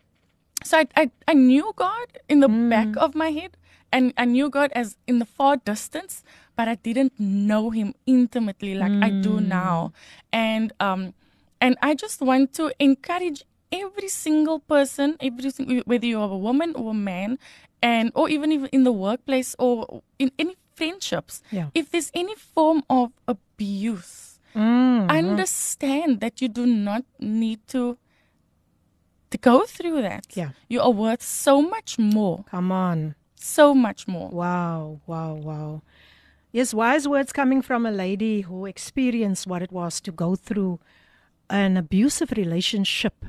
so 0.63 0.77
I, 0.79 0.87
I 0.95 1.11
I 1.27 1.33
knew 1.33 1.71
God 1.75 2.07
in 2.29 2.39
the 2.39 2.47
Mm. 2.49 2.69
back 2.69 2.95
of 2.97 3.15
my 3.15 3.29
head, 3.31 3.57
and 3.91 4.13
I 4.17 4.25
knew 4.25 4.49
God 4.49 4.71
as 4.73 4.97
in 5.07 5.19
the 5.19 5.25
far 5.25 5.57
distance, 5.57 6.23
but 6.55 6.67
I 6.67 6.75
didn't 6.75 7.13
know 7.19 7.69
Him 7.69 7.93
intimately 8.05 8.75
like 8.75 8.93
I 9.01 9.11
do 9.11 9.39
Mm. 9.39 9.47
now. 9.47 9.91
And 10.33 10.73
um, 10.79 11.13
and 11.61 11.77
I 11.81 11.95
just 11.95 12.21
want 12.21 12.53
to 12.53 12.71
encourage 12.79 13.43
every 13.71 14.07
single 14.07 14.59
person, 14.59 15.17
every 15.19 15.49
single, 15.51 15.81
whether 15.85 16.05
you're 16.05 16.31
a 16.31 16.37
woman 16.37 16.73
or 16.75 16.91
a 16.91 16.93
man, 16.93 17.39
and 17.81 18.11
or 18.15 18.29
even 18.29 18.51
even 18.51 18.67
in 18.71 18.83
the 18.83 18.91
workplace 18.91 19.55
or 19.59 20.01
in 20.19 20.31
any 20.39 20.55
friendships, 20.75 21.41
Yeah. 21.51 21.69
if 21.73 21.89
there's 21.91 22.11
any 22.13 22.35
form 22.35 22.83
of 22.89 23.11
abuse, 23.27 24.39
Mm. 24.55 25.09
understand 25.09 26.19
that 26.21 26.41
you 26.41 26.47
do 26.47 26.65
not 26.65 27.03
need 27.19 27.59
to 27.67 27.97
to 29.29 29.37
go 29.37 29.65
through 29.65 30.01
that. 30.01 30.25
Yeah. 30.33 30.51
You 30.67 30.81
are 30.81 30.91
worth 30.91 31.21
so 31.21 31.61
much 31.61 31.99
more. 31.99 32.45
Come 32.49 32.71
on. 32.71 33.15
So 33.35 33.73
much 33.73 34.07
more. 34.07 34.29
Wow, 34.29 35.01
wow, 35.05 35.33
wow. 35.33 35.81
Yes, 36.51 36.73
wise 36.73 37.07
words 37.07 37.33
coming 37.33 37.61
from 37.61 37.85
a 37.85 37.91
lady 37.91 38.41
who 38.41 38.65
experienced 38.65 39.47
what 39.47 39.61
it 39.61 39.71
was 39.71 39.99
to 40.01 40.11
go 40.11 40.35
through 40.35 40.79
an 41.49 41.77
abusive 41.77 42.31
relationship. 42.31 43.25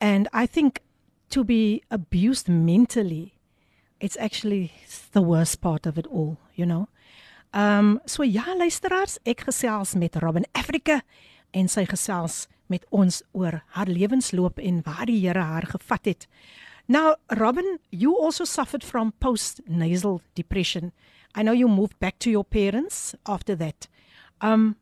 And 0.00 0.28
I 0.32 0.46
think 0.46 0.82
to 1.30 1.44
be 1.44 1.82
abused 1.90 2.48
mentally, 2.48 3.34
it's 4.00 4.16
actually 4.18 4.72
the 5.12 5.22
worst 5.22 5.60
part 5.60 5.86
of 5.86 5.96
it 5.96 6.06
all, 6.06 6.38
you 6.54 6.66
know. 6.66 6.88
Um 7.52 8.00
so 8.06 8.22
ja 8.22 8.54
luisteraars, 8.54 9.18
ek 9.26 9.44
gesels 9.46 9.96
met 9.96 10.16
Robin 10.22 10.46
Africa 10.54 11.02
en 11.52 11.68
sy 11.68 11.84
gesels 11.84 12.46
met 12.70 12.86
ons 12.90 13.22
oor 13.32 13.60
haar 13.74 13.90
lewensloop 13.90 14.58
en 14.58 14.82
waar 14.86 15.06
die 15.06 15.20
Here 15.26 15.42
haar 15.42 15.66
gevat 15.66 16.04
het. 16.04 16.26
Now, 16.88 17.14
Robyn, 17.28 17.78
you 17.90 18.16
also 18.18 18.44
suffered 18.44 18.84
from 18.84 19.12
post-nasal 19.20 20.20
depression. 20.34 20.92
I 21.34 21.42
know 21.42 21.52
you 21.52 21.68
moved 21.68 21.98
back 22.00 22.18
to 22.20 22.30
your 22.30 22.44
parents 22.44 23.14
after 23.24 23.54
that. 23.56 23.86
Um, 24.40 24.76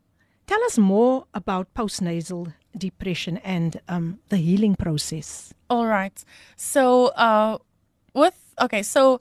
tell 0.46 0.62
us 0.64 0.78
more 0.78 1.26
about 1.34 1.74
post-nasal 1.74 2.48
depression 2.76 3.38
and 3.38 3.80
um, 3.88 4.20
the 4.28 4.36
healing 4.36 4.74
process. 4.76 5.52
All 5.68 5.86
right. 5.86 6.24
So, 6.56 7.08
uh, 7.08 7.58
with 8.14 8.34
okay, 8.60 8.82
so 8.82 9.20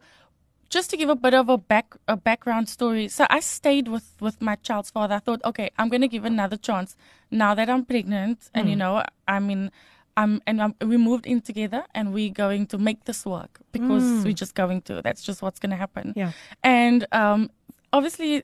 just 0.70 0.90
to 0.90 0.98
give 0.98 1.10
a 1.10 1.16
bit 1.16 1.34
of 1.34 1.50
a 1.50 1.58
back 1.58 1.96
a 2.08 2.18
background 2.18 2.70
story. 2.70 3.08
So 3.08 3.26
I 3.30 3.40
stayed 3.40 3.88
with 3.88 4.16
with 4.20 4.42
my 4.42 4.56
child's 4.56 4.90
father. 4.90 5.16
I 5.16 5.20
thought, 5.20 5.42
okay, 5.46 5.70
I'm 5.78 5.90
going 5.90 6.02
to 6.02 6.08
give 6.08 6.26
another 6.26 6.58
chance 6.58 6.96
now 7.32 7.56
that 7.56 7.70
I'm 7.70 7.86
pregnant, 7.86 8.50
and 8.54 8.70
you 8.70 8.76
know, 8.76 9.04
I 9.28 9.40
mean, 9.40 9.72
I'm 10.16 10.42
and 10.48 10.62
I'm, 10.62 10.76
we 10.82 10.98
moved 10.98 11.26
in 11.26 11.42
together, 11.42 11.86
and 11.94 12.14
we're 12.14 12.34
going 12.34 12.68
to 12.68 12.78
make 12.78 13.06
this 13.06 13.26
work 13.26 13.60
because 13.72 14.26
we're 14.26 14.34
just 14.34 14.56
going 14.56 14.82
to. 14.84 15.02
That's 15.02 15.22
just 15.22 15.42
what's 15.42 15.60
going 15.60 15.72
to 15.72 15.78
happen. 15.78 16.14
Yeah. 16.16 16.32
And 16.64 17.06
um, 17.12 17.52
obviously, 17.94 18.44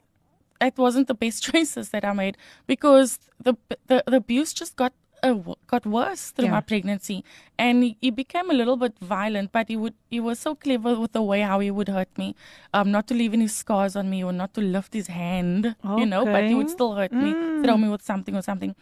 it 0.62 0.78
wasn't 0.78 1.08
the 1.08 1.16
best 1.16 1.44
choices 1.52 1.90
that 1.90 2.06
I 2.06 2.14
made 2.14 2.38
because 2.68 3.20
the 3.42 3.56
the, 3.88 4.04
the 4.06 4.18
abuse 4.18 4.54
just 4.54 4.76
got 4.76 4.94
uh, 5.24 5.54
got 5.74 5.86
worse 5.86 6.32
through 6.32 6.46
Yeah. 6.46 6.52
my 6.52 6.62
pregnancy, 6.62 7.24
and 7.58 7.84
he, 7.84 7.98
he 8.02 8.10
became 8.12 8.50
a 8.52 8.54
little 8.54 8.78
bit 8.78 8.98
violent. 9.00 9.52
But 9.58 9.70
he 9.70 9.78
would 9.84 9.96
he 10.16 10.20
was 10.20 10.40
so 10.40 10.56
clever 10.56 10.96
with 11.04 11.14
the 11.14 11.22
way 11.22 11.42
how 11.42 11.60
he 11.60 11.72
would 11.72 11.90
hurt 11.90 12.18
me, 12.24 12.36
um, 12.74 12.92
not 12.92 13.08
to 13.08 13.14
leave 13.22 13.34
any 13.34 13.48
scars 13.48 13.96
on 13.96 14.10
me 14.16 14.24
or 14.24 14.34
not 14.34 14.54
to 14.56 14.62
lift 14.62 14.94
his 14.94 15.08
hand, 15.08 15.76
you 16.02 16.06
know. 16.06 16.26
But 16.26 16.44
he 16.50 16.56
would 16.56 16.70
still 16.70 16.94
hurt 16.96 17.12
me, 17.14 17.32
throw 17.64 17.78
me 17.78 17.90
with 17.90 18.04
something 18.12 18.36
or 18.36 18.44
something, 18.52 18.76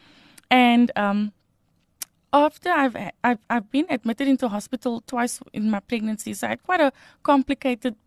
and 0.49 0.91
um. 0.95 1.31
After 2.33 2.69
I've, 2.69 2.95
I've 3.29 3.39
I've 3.49 3.69
been 3.71 3.87
admitted 3.89 4.25
into 4.33 4.47
hospital 4.47 5.01
twice 5.05 5.41
in 5.51 5.69
my 5.69 5.81
pregnancy, 5.81 6.33
so 6.33 6.47
I 6.47 6.51
had 6.51 6.63
quite 6.63 6.79
a 6.79 6.93
complicated 7.23 7.97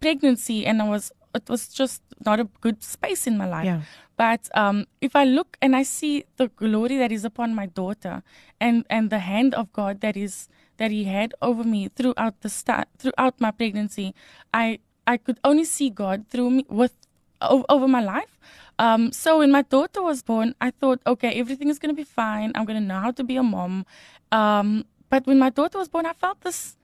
pregnancy 0.00 0.66
and 0.66 0.82
I 0.82 0.88
was 0.88 1.12
it 1.34 1.48
was 1.48 1.68
just 1.68 2.02
not 2.24 2.40
a 2.40 2.44
good 2.60 2.82
space 2.82 3.26
in 3.26 3.36
my 3.36 3.46
life. 3.46 3.64
Yeah. 3.64 3.82
But 4.16 4.48
um, 4.54 4.86
if 5.00 5.16
I 5.16 5.24
look 5.24 5.56
and 5.60 5.74
I 5.74 5.82
see 5.82 6.24
the 6.36 6.48
glory 6.48 6.96
that 6.98 7.10
is 7.10 7.24
upon 7.24 7.54
my 7.54 7.66
daughter 7.66 8.22
and 8.60 8.84
and 8.88 9.10
the 9.10 9.20
hand 9.20 9.54
of 9.54 9.72
God 9.72 10.00
that 10.00 10.16
is 10.16 10.48
that 10.76 10.90
He 10.90 11.04
had 11.04 11.34
over 11.40 11.64
me 11.64 11.88
throughout 11.88 12.40
the 12.40 12.48
start 12.48 12.88
throughout 12.98 13.40
my 13.40 13.50
pregnancy, 13.50 14.14
I 14.52 14.78
I 15.06 15.16
could 15.16 15.40
only 15.42 15.64
see 15.64 15.90
God 15.90 16.26
through 16.28 16.50
me 16.50 16.66
with 16.68 16.94
over 17.68 17.88
my 17.88 18.00
life. 18.00 18.38
Um, 18.78 19.12
so 19.12 19.38
when 19.38 19.50
my 19.50 19.62
daughter 19.62 20.02
was 20.02 20.22
born, 20.22 20.54
I 20.60 20.70
thought, 20.70 21.00
okay, 21.06 21.32
everything 21.38 21.68
is 21.68 21.78
going 21.78 21.94
to 21.94 21.96
be 21.96 22.04
fine. 22.04 22.52
I'm 22.54 22.64
going 22.64 22.80
to 22.80 22.86
know 22.86 23.00
how 23.00 23.10
to 23.12 23.24
be 23.24 23.36
a 23.36 23.42
mom. 23.42 23.84
Um, 24.30 24.84
but 25.10 25.26
when 25.26 25.38
my 25.38 25.50
daughter 25.50 25.78
was 25.78 25.88
born, 25.88 26.06
I 26.06 26.12
felt 26.12 26.40
this 26.40 26.76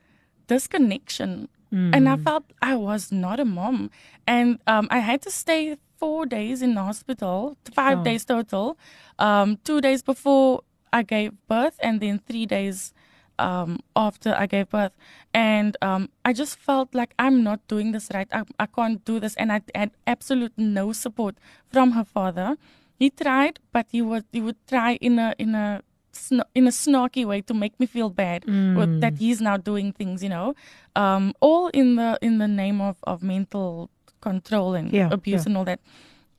disconnection 0.47 1.49
and 1.71 2.09
I 2.09 2.17
felt 2.17 2.45
I 2.63 2.75
was 2.77 3.13
not 3.13 3.39
a 3.41 3.45
mom. 3.45 3.91
And 4.27 4.59
um, 4.67 4.89
I 4.91 4.99
had 5.01 5.21
to 5.23 5.31
stay 5.31 5.77
four 5.99 6.27
days 6.27 6.63
in 6.63 6.75
the 6.75 6.83
hospital, 6.83 7.57
five 7.73 7.99
Sure. 7.99 8.05
days 8.05 8.25
total, 8.25 8.79
um, 9.19 9.59
two 9.65 9.81
days 9.81 10.03
before 10.03 10.63
I 10.93 11.03
gave 11.03 11.33
birth, 11.49 11.77
and 11.83 12.01
then 12.01 12.21
three 12.21 12.47
days 12.47 12.93
um, 13.39 13.79
after 13.95 14.35
I 14.35 14.47
gave 14.47 14.69
birth. 14.71 14.93
And 15.35 15.77
um, 15.83 16.09
I 16.25 16.33
just 16.33 16.59
felt 16.59 16.95
like 16.95 17.15
I'm 17.19 17.43
not 17.43 17.61
doing 17.69 17.93
this 17.93 18.09
right. 18.15 18.29
I, 18.33 18.43
I 18.59 18.67
can't 18.67 19.05
do 19.05 19.21
this. 19.21 19.35
And 19.37 19.53
I 19.53 19.61
had 19.75 19.91
absolute 20.07 20.53
no 20.57 20.93
support 20.93 21.37
from 21.71 21.93
her 21.93 22.05
father. 22.05 22.57
He 22.99 23.11
tried, 23.11 23.61
but 23.73 23.87
he 23.91 24.03
would 24.03 24.25
he 24.33 24.41
would 24.41 24.57
try 24.67 24.95
in 25.01 25.19
a 25.21 25.35
in 25.39 25.55
a 25.55 25.83
sn- 26.19 26.49
in 26.55 26.67
a 26.67 26.71
snarky 26.71 27.25
way 27.25 27.41
to 27.43 27.55
make 27.55 27.75
me 27.81 27.87
feel 27.87 28.11
bad 28.11 28.45
with, 28.79 29.01
that 29.01 29.15
he's 29.19 29.41
now 29.41 29.57
doing 29.57 29.93
things, 29.93 30.23
you 30.23 30.29
know, 30.37 30.55
um, 30.97 31.33
all 31.41 31.69
in 31.69 31.97
the 31.97 32.19
in 32.23 32.39
the 32.39 32.49
name 32.49 32.81
of 32.89 32.97
of 33.05 33.23
mental 33.23 33.89
control 34.21 34.75
and 34.75 34.93
Yeah, 34.93 35.09
abuse 35.13 35.43
yeah. 35.45 35.49
and 35.49 35.57
all 35.59 35.65
that. 35.65 35.81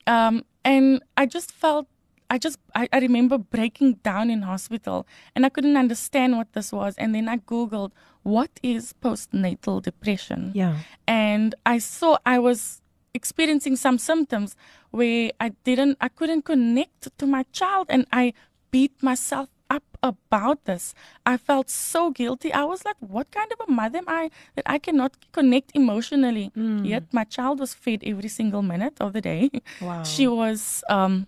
Um, 0.08 0.44
and 0.66 1.02
I 1.18 1.26
just 1.26 1.52
felt. 1.52 1.88
I 2.32 2.38
just 2.38 2.60
I, 2.76 2.88
I 2.94 3.00
remember 3.00 3.40
breaking 3.40 3.94
down 4.04 4.30
in 4.30 4.44
hospital 4.44 5.08
and 5.36 5.48
I 5.48 5.50
couldn't 5.50 5.76
understand 5.78 6.38
what 6.38 6.54
this 6.54 6.72
was 6.72 6.94
and 7.02 7.16
then 7.16 7.28
I 7.28 7.38
googled 7.38 7.90
what 8.22 8.52
is 8.62 8.94
postnatal 9.02 9.82
depression 9.82 10.52
Yeah. 10.54 10.76
and 11.08 11.56
I 11.66 11.80
saw 11.80 12.20
I 12.28 12.38
was 12.38 12.84
experiencing 13.16 13.76
some 13.78 13.98
symptoms 13.98 14.56
where 14.92 15.32
I 15.40 15.50
didn't, 15.64 15.98
I 16.02 16.08
couldn't 16.10 16.44
connect 16.46 17.18
to 17.18 17.26
my 17.26 17.44
child, 17.52 17.88
and 17.90 18.06
I 18.14 18.34
beat 18.70 18.94
myself 19.02 19.50
up 19.70 19.84
about 20.02 20.66
this. 20.66 20.94
I 21.26 21.38
felt 21.38 21.70
so 21.70 22.12
guilty. 22.12 22.54
I 22.54 22.64
was 22.64 22.86
like, 22.86 22.96
what 23.00 23.32
kind 23.32 23.52
of 23.52 23.68
a 23.68 23.72
mother 23.72 24.00
am 24.00 24.06
I 24.08 24.32
that 24.56 24.64
I 24.66 24.80
cannot 24.80 25.16
connect 25.32 25.72
emotionally? 25.76 26.52
Mm. 26.58 26.88
Yet 26.88 27.04
my 27.12 27.24
child 27.24 27.60
was 27.60 27.74
fed 27.74 28.04
every 28.04 28.30
single 28.30 28.62
minute 28.62 28.98
of 29.00 29.14
the 29.14 29.22
day. 29.22 29.50
Wow. 29.82 30.04
She 30.04 30.28
was, 30.28 30.84
um, 30.90 31.28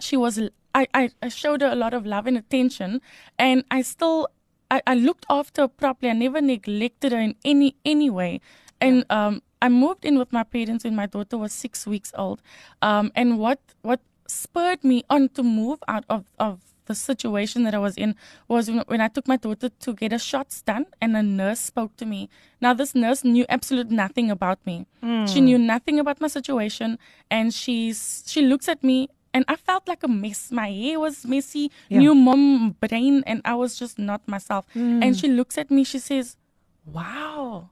she 0.00 0.16
was, 0.16 0.40
I, 0.74 0.86
I, 1.22 1.28
showed 1.28 1.60
her 1.60 1.68
a 1.68 1.76
lot 1.76 1.94
of 1.94 2.04
love 2.04 2.26
and 2.26 2.36
attention, 2.36 3.00
and 3.38 3.64
I 3.70 3.82
still, 3.82 4.28
I, 4.70 4.82
I 4.86 4.94
looked 4.94 5.24
after 5.30 5.62
her 5.62 5.68
properly. 5.68 6.10
I 6.10 6.14
never 6.14 6.40
neglected 6.40 7.12
her 7.12 7.20
in 7.20 7.36
any, 7.44 7.76
any 7.84 8.10
way. 8.10 8.40
And, 8.80 9.04
um, 9.08 9.42
I 9.62 9.70
moved 9.70 10.04
in 10.04 10.18
with 10.18 10.30
my 10.30 10.42
parents 10.42 10.84
when 10.84 10.94
my 10.94 11.06
daughter 11.06 11.38
was 11.38 11.50
six 11.50 11.86
weeks 11.86 12.12
old. 12.18 12.42
Um, 12.82 13.10
and 13.14 13.38
what, 13.38 13.60
what 13.80 14.00
spurred 14.28 14.84
me 14.84 15.04
on 15.08 15.30
to 15.30 15.42
move 15.42 15.78
out 15.88 16.04
of, 16.10 16.26
of 16.38 16.60
the 16.86 16.94
situation 16.94 17.64
that 17.64 17.74
I 17.74 17.78
was 17.78 17.96
in 17.96 18.14
was 18.48 18.68
when, 18.70 18.84
when 18.86 19.00
I 19.00 19.08
took 19.08 19.26
my 19.26 19.36
daughter 19.36 19.68
to 19.68 19.92
get 19.94 20.12
her 20.12 20.18
shots 20.18 20.62
done, 20.62 20.86
and 21.00 21.16
a 21.16 21.22
nurse 21.22 21.60
spoke 21.60 21.96
to 21.96 22.06
me. 22.06 22.28
Now, 22.60 22.74
this 22.74 22.94
nurse 22.94 23.24
knew 23.24 23.46
absolutely 23.48 23.96
nothing 23.96 24.30
about 24.30 24.58
me. 24.66 24.86
Hmm. 25.02 25.26
She 25.26 25.40
knew 25.40 25.58
nothing 25.58 25.98
about 25.98 26.20
my 26.20 26.28
situation, 26.28 26.98
and 27.30 27.52
she's 27.54 28.22
she 28.26 28.42
looks 28.42 28.68
at 28.68 28.82
me, 28.84 29.08
and 29.32 29.44
I 29.48 29.56
felt 29.56 29.88
like 29.88 30.02
a 30.02 30.08
mess. 30.08 30.50
My 30.52 30.70
hair 30.70 31.00
was 31.00 31.24
messy, 31.26 31.70
Yeah. 31.88 31.98
new 32.00 32.14
mom 32.14 32.76
brain, 32.80 33.22
and 33.26 33.40
I 33.44 33.54
was 33.54 33.78
just 33.78 33.98
not 33.98 34.26
myself. 34.28 34.66
Hmm. 34.72 35.02
And 35.02 35.16
she 35.16 35.28
looks 35.28 35.56
at 35.58 35.70
me, 35.70 35.84
she 35.84 35.98
says, 35.98 36.36
"Wow." 36.84 37.70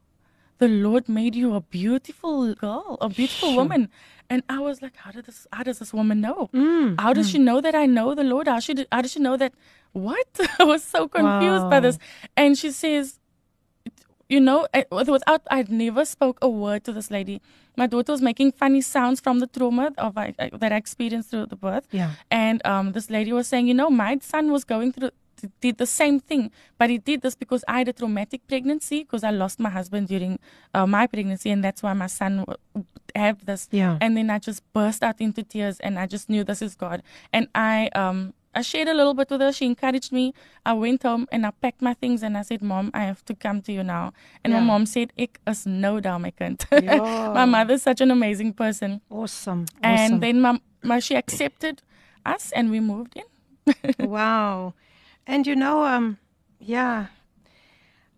The 0.59 0.69
Lord 0.69 1.09
made 1.09 1.35
you 1.35 1.55
a 1.55 1.61
beautiful 1.61 2.55
girl, 2.55 2.97
a 3.01 3.09
beautiful 3.09 3.49
Sure. 3.49 3.57
woman, 3.63 3.89
and 4.33 4.43
I 4.57 4.59
was 4.67 4.81
like, 4.85 4.97
"How 5.05 5.11
did 5.17 5.27
this? 5.31 5.41
How 5.57 5.63
does 5.69 5.79
this 5.85 5.93
woman 6.01 6.21
know? 6.27 6.49
Mm, 6.55 7.01
How 7.07 7.13
does 7.19 7.31
she 7.33 7.39
know 7.49 7.57
that 7.67 7.75
I 7.81 7.87
know 7.97 8.05
the 8.21 8.25
Lord? 8.35 8.49
How 8.53 8.61
should 8.67 8.85
how 8.91 9.01
does 9.07 9.13
she 9.17 9.21
know 9.27 9.37
that? 9.43 9.53
What? 10.05 10.41
I 10.59 10.65
was 10.75 10.83
so 10.93 11.03
confused 11.17 11.69
by 11.75 11.81
this. 11.87 11.99
And 12.45 12.57
she 12.63 12.71
says, 12.79 13.19
you 14.29 14.41
know, 14.41 14.67
eh, 14.73 14.85
without 14.91 15.43
I'd 15.51 15.71
never 15.71 16.05
spoke 16.13 16.39
a 16.41 16.49
word 16.49 16.85
to 16.85 16.93
this 17.01 17.11
lady. 17.11 17.41
My 17.77 17.87
daughter 17.87 18.13
was 18.13 18.23
making 18.23 18.53
funny 18.53 18.81
sounds 18.81 19.21
from 19.21 19.39
the 19.41 19.47
trauma 19.47 19.93
of 19.99 20.17
I, 20.23 20.35
I, 20.39 20.51
that 20.63 20.73
I 20.73 20.77
experienced 20.77 21.31
through 21.31 21.47
the 21.47 21.57
birth. 21.57 21.87
Yeah. 21.91 22.13
And 22.31 22.65
um, 22.67 22.93
this 22.93 23.09
lady 23.11 23.33
was 23.33 23.47
saying, 23.47 23.67
you 23.67 23.75
know, 23.75 23.91
my 23.91 24.19
son 24.23 24.51
was 24.53 24.65
going 24.65 24.93
through 24.93 25.11
did 25.61 25.79
the 25.79 25.87
same 25.87 26.21
thing, 26.21 26.51
but 26.79 26.91
he 26.91 26.99
did 26.99 27.23
this 27.23 27.35
because 27.35 27.65
I 27.69 27.79
had 27.79 27.89
a 27.89 27.93
traumatic 27.93 28.47
pregnancy 28.49 29.03
because 29.05 29.25
I 29.25 29.31
lost 29.31 29.59
my 29.61 29.71
husband 29.71 30.09
during 30.09 30.39
uh, 30.75 30.87
my 30.87 31.07
pregnancy, 31.07 31.51
and 31.51 31.63
that's 31.65 31.83
why 31.83 31.93
my 31.95 32.07
son 32.09 32.45
w- 32.47 32.87
had 33.15 33.41
this. 33.41 33.69
Yeah. 33.71 33.99
And 34.01 34.17
then 34.17 34.31
I 34.31 34.39
just 34.39 34.63
burst 34.73 35.03
out 35.03 35.21
into 35.21 35.43
tears, 35.43 35.81
and 35.81 35.99
I 35.99 36.07
just 36.07 36.29
knew 36.29 36.45
this 36.45 36.63
is 36.63 36.75
God. 36.75 37.03
And 37.33 37.49
I 37.55 37.89
um 37.95 38.35
I 38.55 38.61
shared 38.61 38.89
a 38.89 38.93
little 38.95 39.15
bit 39.15 39.31
with 39.31 39.41
her. 39.41 39.51
She 39.53 39.65
encouraged 39.65 40.13
me. 40.13 40.35
I 40.67 40.75
went 40.75 41.03
home 41.05 41.27
and 41.33 41.47
I 41.47 41.53
packed 41.53 41.81
my 41.81 41.95
things 41.95 42.23
and 42.23 42.37
I 42.37 42.43
said, 42.43 42.61
Mom, 42.61 42.91
I 42.93 43.05
have 43.05 43.25
to 43.25 43.35
come 43.35 43.63
to 43.63 43.73
you 43.73 43.83
now. 43.83 44.13
And 44.45 44.53
Yeah. 44.53 44.61
my 44.61 44.67
mom 44.67 44.85
said, 44.85 45.11
Ek 45.17 45.41
is 45.47 45.65
no 45.65 46.01
my 46.19 46.31
kind. 46.33 46.63
Ja. 46.83 47.33
my 47.33 47.47
mother's 47.47 47.81
such 47.83 48.03
an 48.03 48.11
amazing 48.11 48.53
person. 48.53 49.01
Awesome. 49.11 49.65
And 49.83 50.01
awesome. 50.01 50.21
then 50.21 50.41
my, 50.43 50.61
my, 50.83 50.99
she 50.99 51.15
accepted 51.17 51.81
us 52.27 52.53
and 52.53 52.71
we 52.71 52.81
moved 52.81 53.17
in. 53.17 53.27
wow. 54.11 54.75
And 55.27 55.47
you 55.47 55.55
know, 55.57 55.85
um, 55.85 56.19
yeah, 56.59 57.07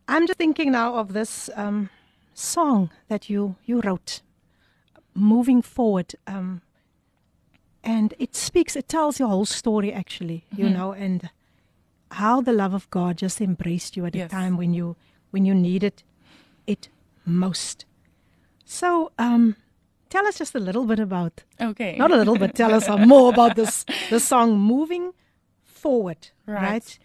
I'm 0.09 0.27
just 0.27 0.39
thinking 0.39 0.73
now 0.73 0.97
of 0.97 1.13
this 1.13 1.51
um, 1.55 1.91
song 2.35 2.91
that 3.09 3.29
you 3.31 3.57
you 3.65 3.81
wrote, 3.81 4.23
moving 5.15 5.63
forward, 5.63 6.15
um, 6.27 6.63
and 7.83 8.15
it 8.19 8.35
speaks, 8.35 8.77
it 8.77 8.89
tells 8.89 9.19
your 9.19 9.29
whole 9.29 9.45
story 9.45 9.93
actually, 9.93 10.45
you 10.51 10.69
know, 10.71 10.93
and 10.93 11.31
how 12.11 12.41
the 12.41 12.53
love 12.53 12.75
of 12.75 12.89
God 12.91 13.19
just 13.19 13.41
embraced 13.41 13.97
you 13.97 14.07
at 14.07 14.15
Yes. 14.15 14.31
a 14.33 14.35
time 14.35 14.57
when 14.57 14.73
you 14.75 14.97
when 15.31 15.45
you 15.45 15.55
needed 15.55 16.03
it 16.67 16.89
most. 17.27 17.85
So, 18.65 19.13
um, 19.19 19.57
tell 20.09 20.27
us 20.27 20.39
just 20.39 20.55
a 20.55 20.61
little 20.61 20.85
bit 20.87 20.99
about 20.99 21.45
Okay. 21.61 21.97
not 21.99 22.11
a 22.11 22.17
little 22.17 22.37
bit. 22.37 22.55
Tell 22.55 22.73
us 22.75 22.87
some 22.87 23.07
more 23.15 23.29
about 23.31 23.55
this 23.57 23.85
the 24.09 24.21
song 24.21 24.59
"Moving 24.59 25.13
Forward." 25.85 26.23
Right. 26.47 26.71
Right. 26.71 26.99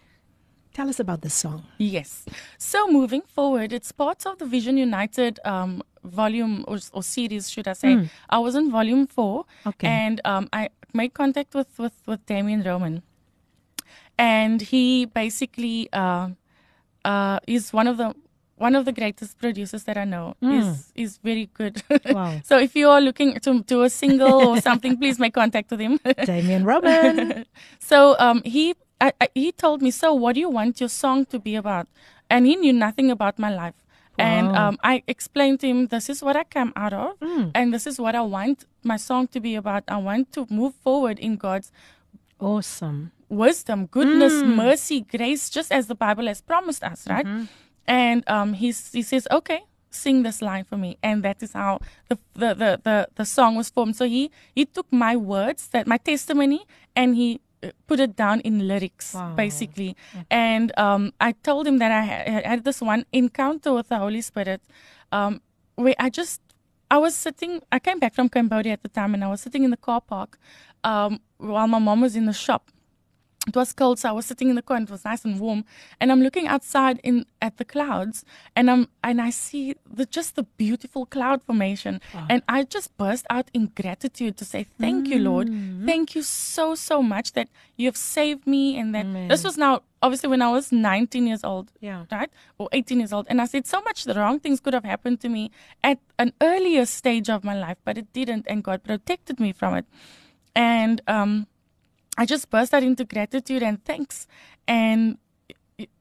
Tell 0.78 0.88
us 0.94 1.00
about 1.06 1.20
this 1.26 1.34
song. 1.44 1.60
Yes. 1.96 2.10
So 2.58 2.80
moving 3.00 3.24
forward, 3.38 3.70
it's 3.78 3.92
part 4.04 4.20
of 4.30 4.34
the 4.42 4.46
Vision 4.56 4.76
United 4.78 5.34
um, 5.54 5.72
volume 6.20 6.64
or, 6.70 6.78
or 6.94 7.04
series, 7.04 7.50
should 7.54 7.68
I 7.68 7.74
say? 7.84 7.92
I 8.36 8.40
was 8.46 8.54
in 8.60 8.66
volume 8.72 9.04
four, 9.16 9.36
Okay. 9.66 9.88
and 10.04 10.16
um, 10.32 10.44
I 10.60 10.70
made 11.00 11.12
contact 11.22 11.52
with 11.60 11.72
with 11.84 11.96
with 12.10 12.22
Damien 12.32 12.62
Roman, 12.70 12.96
and 14.18 14.62
he 14.72 14.84
basically 15.06 15.90
uh, 15.94 16.30
uh, 17.12 17.40
is 17.48 17.74
one 17.74 17.88
of 17.92 17.98
the 17.98 18.14
one 18.60 18.76
of 18.76 18.86
the 18.86 18.92
greatest 18.92 19.38
producers 19.40 19.84
that 19.86 19.98
I 19.98 20.06
know. 20.06 20.36
is 20.42 20.92
he's 20.96 21.18
very 21.18 21.50
good. 21.54 21.82
Wow. 22.18 22.42
so 22.44 22.58
if 22.60 22.76
you 22.76 22.90
are 22.90 23.02
looking 23.02 23.34
to 23.40 23.64
do 23.64 23.82
a 23.84 23.90
single 23.90 24.50
or 24.50 24.62
something, 24.68 24.98
please 24.98 25.18
make 25.20 25.34
contact 25.34 25.72
with 25.72 25.80
him. 25.80 26.00
Damien 26.26 26.64
Robin. 26.66 27.46
so 27.80 28.16
um, 28.20 28.42
he 28.44 28.76
I, 29.02 29.14
I, 29.22 29.28
he 29.34 29.52
told 29.52 29.82
me, 29.82 29.92
so 29.92 30.14
what 30.14 30.34
do 30.36 30.42
you 30.42 30.50
want 30.50 30.80
your 30.82 30.90
song 30.90 31.26
to 31.28 31.40
be 31.40 31.56
about? 31.56 31.88
And 32.30 32.46
he 32.46 32.56
knew 32.58 32.74
nothing 32.74 33.10
about 33.10 33.40
my 33.40 33.50
life. 33.64 33.76
And 34.18 34.52
Wow. 34.52 34.68
um, 34.70 34.78
I 34.84 35.04
explained 35.08 35.62
to 35.62 35.68
him, 35.68 35.88
this 35.88 36.10
is 36.10 36.22
what 36.22 36.36
I 36.36 36.44
come 36.44 36.74
out 36.76 36.92
of, 36.92 37.16
and 37.56 37.74
this 37.74 37.88
is 37.88 37.98
what 38.04 38.14
I 38.16 38.22
want 38.22 38.66
my 38.84 38.98
song 38.98 39.28
to 39.28 39.40
be 39.40 39.56
about. 39.56 39.84
I 39.88 39.96
want 40.10 40.34
to 40.34 40.46
move 40.50 40.74
forward 40.84 41.18
in 41.18 41.38
God's 41.38 41.72
awesome. 42.40 43.12
wisdom, 43.30 43.86
goodness, 43.86 44.44
mercy, 44.44 45.02
grace, 45.02 45.50
just 45.50 45.72
as 45.72 45.88
the 45.88 45.96
Bible 45.96 46.28
has 46.28 46.42
promised 46.42 46.84
us, 46.84 47.08
right? 47.08 47.26
And 47.90 48.24
um, 48.30 48.54
he 48.54 48.68
he 48.98 49.02
says, 49.02 49.28
okay, 49.32 49.62
sing 49.90 50.22
this 50.24 50.40
line 50.42 50.64
for 50.70 50.78
me, 50.78 50.98
and 51.02 51.24
that 51.24 51.42
is 51.42 51.54
how 51.54 51.80
the 52.10 52.18
the 52.42 52.50
the 52.62 52.72
the, 52.88 52.98
the 53.20 53.26
song 53.26 53.56
was 53.58 53.70
formed. 53.76 53.96
So 53.98 54.06
he 54.06 54.30
he 54.56 54.64
took 54.66 54.86
my 54.94 55.16
words, 55.18 55.68
that 55.74 55.88
my 55.88 55.98
testimony, 55.98 56.62
and 56.96 57.16
he 57.22 57.42
uh, 57.64 57.72
put 57.90 58.00
it 58.00 58.14
down 58.16 58.38
in 58.42 58.68
lyrics, 58.68 59.08
Wow. 59.16 59.34
basically. 59.36 59.92
And 60.30 60.72
um, 60.86 61.04
I 61.20 61.32
told 61.48 61.66
him 61.68 61.78
that 61.80 61.92
I 61.92 62.02
had, 62.12 62.22
I 62.46 62.50
had 62.54 62.64
this 62.64 62.80
one 62.82 63.06
encounter 63.12 63.74
with 63.74 63.88
the 63.90 63.98
Holy 63.98 64.22
Spirit, 64.22 64.62
um, 65.12 65.42
where 65.76 65.96
I 66.00 66.10
just 66.10 66.42
I 66.92 66.98
was 67.06 67.16
sitting. 67.16 67.54
I 67.72 67.80
came 67.80 68.00
back 68.00 68.14
from 68.14 68.30
Cambodia 68.30 68.74
at 68.74 68.84
the 68.84 68.90
time, 69.00 69.12
and 69.16 69.24
I 69.24 69.30
was 69.34 69.42
sitting 69.42 69.64
in 69.64 69.72
the 69.72 69.82
car 69.88 70.02
park 70.02 70.38
um, 70.84 71.20
while 71.38 71.68
my 71.68 71.80
mom 71.80 72.02
was 72.02 72.16
in 72.16 72.26
the 72.26 72.34
shop. 72.46 72.64
It 73.48 73.56
was 73.56 73.72
cold, 73.74 73.98
so 74.00 74.10
I 74.10 74.12
was 74.12 74.26
sitting 74.26 74.50
in 74.50 74.56
the 74.56 74.62
car 74.62 74.76
and 74.78 74.88
it 74.88 74.92
was 74.92 75.06
nice 75.06 75.24
and 75.24 75.40
warm. 75.40 75.64
And 76.00 76.12
I'm 76.12 76.22
looking 76.22 76.46
outside 76.48 77.00
in 77.04 77.26
at 77.42 77.56
the 77.58 77.64
clouds, 77.66 78.26
and 78.56 78.70
I'm 78.70 78.90
and 79.02 79.22
I 79.22 79.30
see 79.32 79.76
the 79.90 80.06
just 80.06 80.36
the 80.36 80.44
beautiful 80.44 81.06
cloud 81.06 81.42
formation, 81.42 82.02
and 82.30 82.44
I 82.50 82.64
just 82.64 82.96
burst 82.98 83.26
out 83.30 83.50
in 83.54 83.72
gratitude 83.82 84.36
to 84.38 84.46
say 84.46 84.66
thank 84.78 85.08
you, 85.08 85.20
Lord, 85.20 85.48
thank 85.86 86.16
you 86.16 86.22
so 86.22 86.76
so 86.76 87.02
much 87.02 87.32
that 87.34 87.48
you 87.78 87.88
have 87.88 87.96
saved 87.98 88.46
me, 88.46 88.78
and 88.78 88.94
that 88.94 89.06
this 89.30 89.44
was 89.46 89.58
now 89.58 89.82
obviously 90.02 90.30
when 90.30 90.42
I 90.42 90.52
was 90.52 90.72
19 90.72 91.26
years 91.26 91.44
old, 91.44 91.72
Yeah. 91.80 92.06
right, 92.12 92.30
or 92.58 92.68
18 92.74 93.00
years 93.00 93.14
old, 93.14 93.26
and 93.30 93.42
I 93.42 93.46
said 93.46 93.66
so 93.66 93.82
much 93.82 94.04
the 94.04 94.14
wrong 94.16 94.40
things 94.42 94.60
could 94.60 94.74
have 94.74 94.86
happened 94.86 95.22
to 95.22 95.30
me 95.30 95.50
at 95.82 95.98
an 96.20 96.34
earlier 96.42 96.86
stage 96.86 97.30
of 97.30 97.44
my 97.46 97.58
life, 97.58 97.78
but 97.86 97.98
it 97.98 98.12
didn't, 98.14 98.46
and 98.50 98.64
God 98.64 98.84
protected 98.84 99.40
me 99.40 99.54
from 99.54 99.76
it, 99.76 99.86
and 100.54 101.02
um. 101.08 101.48
I 102.20 102.26
just 102.28 102.50
burst 102.50 102.74
out 102.76 102.84
into 102.84 103.06
gratitude 103.06 103.64
and 103.64 103.80
thanks. 103.86 104.28
And 104.68 105.18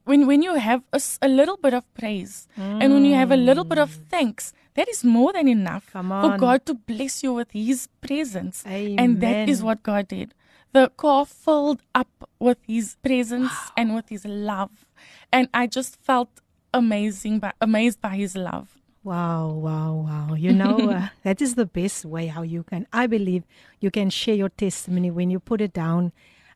when 0.03 0.27
when 0.27 0.41
you 0.43 0.55
have 0.55 0.83
a 1.21 1.29
little 1.29 1.55
bit 1.55 1.73
of 1.73 1.83
praise 1.95 2.47
and 2.81 2.91
when 2.93 3.05
you 3.07 3.15
have 3.15 3.31
a 3.31 3.39
little 3.39 3.63
bit 3.63 3.79
of 3.79 3.89
thanks, 4.11 4.51
that 4.75 4.89
is 4.89 5.03
more 5.03 5.31
than 5.31 5.47
enough 5.47 5.85
for. 6.27 6.35
God 6.37 6.65
to 6.67 6.73
bless 6.73 7.23
you 7.23 7.31
with 7.33 7.51
His 7.51 7.87
presence. 8.01 8.63
And 8.99 9.21
that 9.23 9.47
is 9.49 9.63
what 9.63 9.79
God 9.81 10.07
did. 10.09 10.33
The 10.73 10.91
car 10.97 11.25
filled 11.25 11.81
up 11.95 12.11
with 12.37 12.59
His 12.67 12.95
presence 13.01 13.51
and 13.79 13.95
with 13.95 14.09
His 14.09 14.25
love, 14.25 14.85
and 15.31 15.47
I 15.53 15.65
just 15.67 15.95
felt 16.03 16.41
amazing, 16.73 17.39
by, 17.39 17.53
amazed 17.61 18.01
by 18.01 18.15
His 18.17 18.35
love. 18.35 18.78
Wow, 19.09 19.57
wow, 19.57 19.93
wow. 20.05 20.35
You 20.37 20.53
know, 20.53 20.91
uh, 20.91 21.07
that 21.25 21.41
is 21.41 21.55
the 21.55 21.65
best 21.65 22.05
way 22.05 22.27
how 22.27 22.43
you 22.43 22.61
can, 22.61 22.85
I 22.93 23.07
believe, 23.07 23.41
you 23.81 23.89
can 23.89 24.11
share 24.11 24.35
your 24.35 24.49
testimony 24.49 25.09
when 25.09 25.31
you 25.33 25.39
put 25.39 25.61
it 25.61 25.73
down 25.73 26.11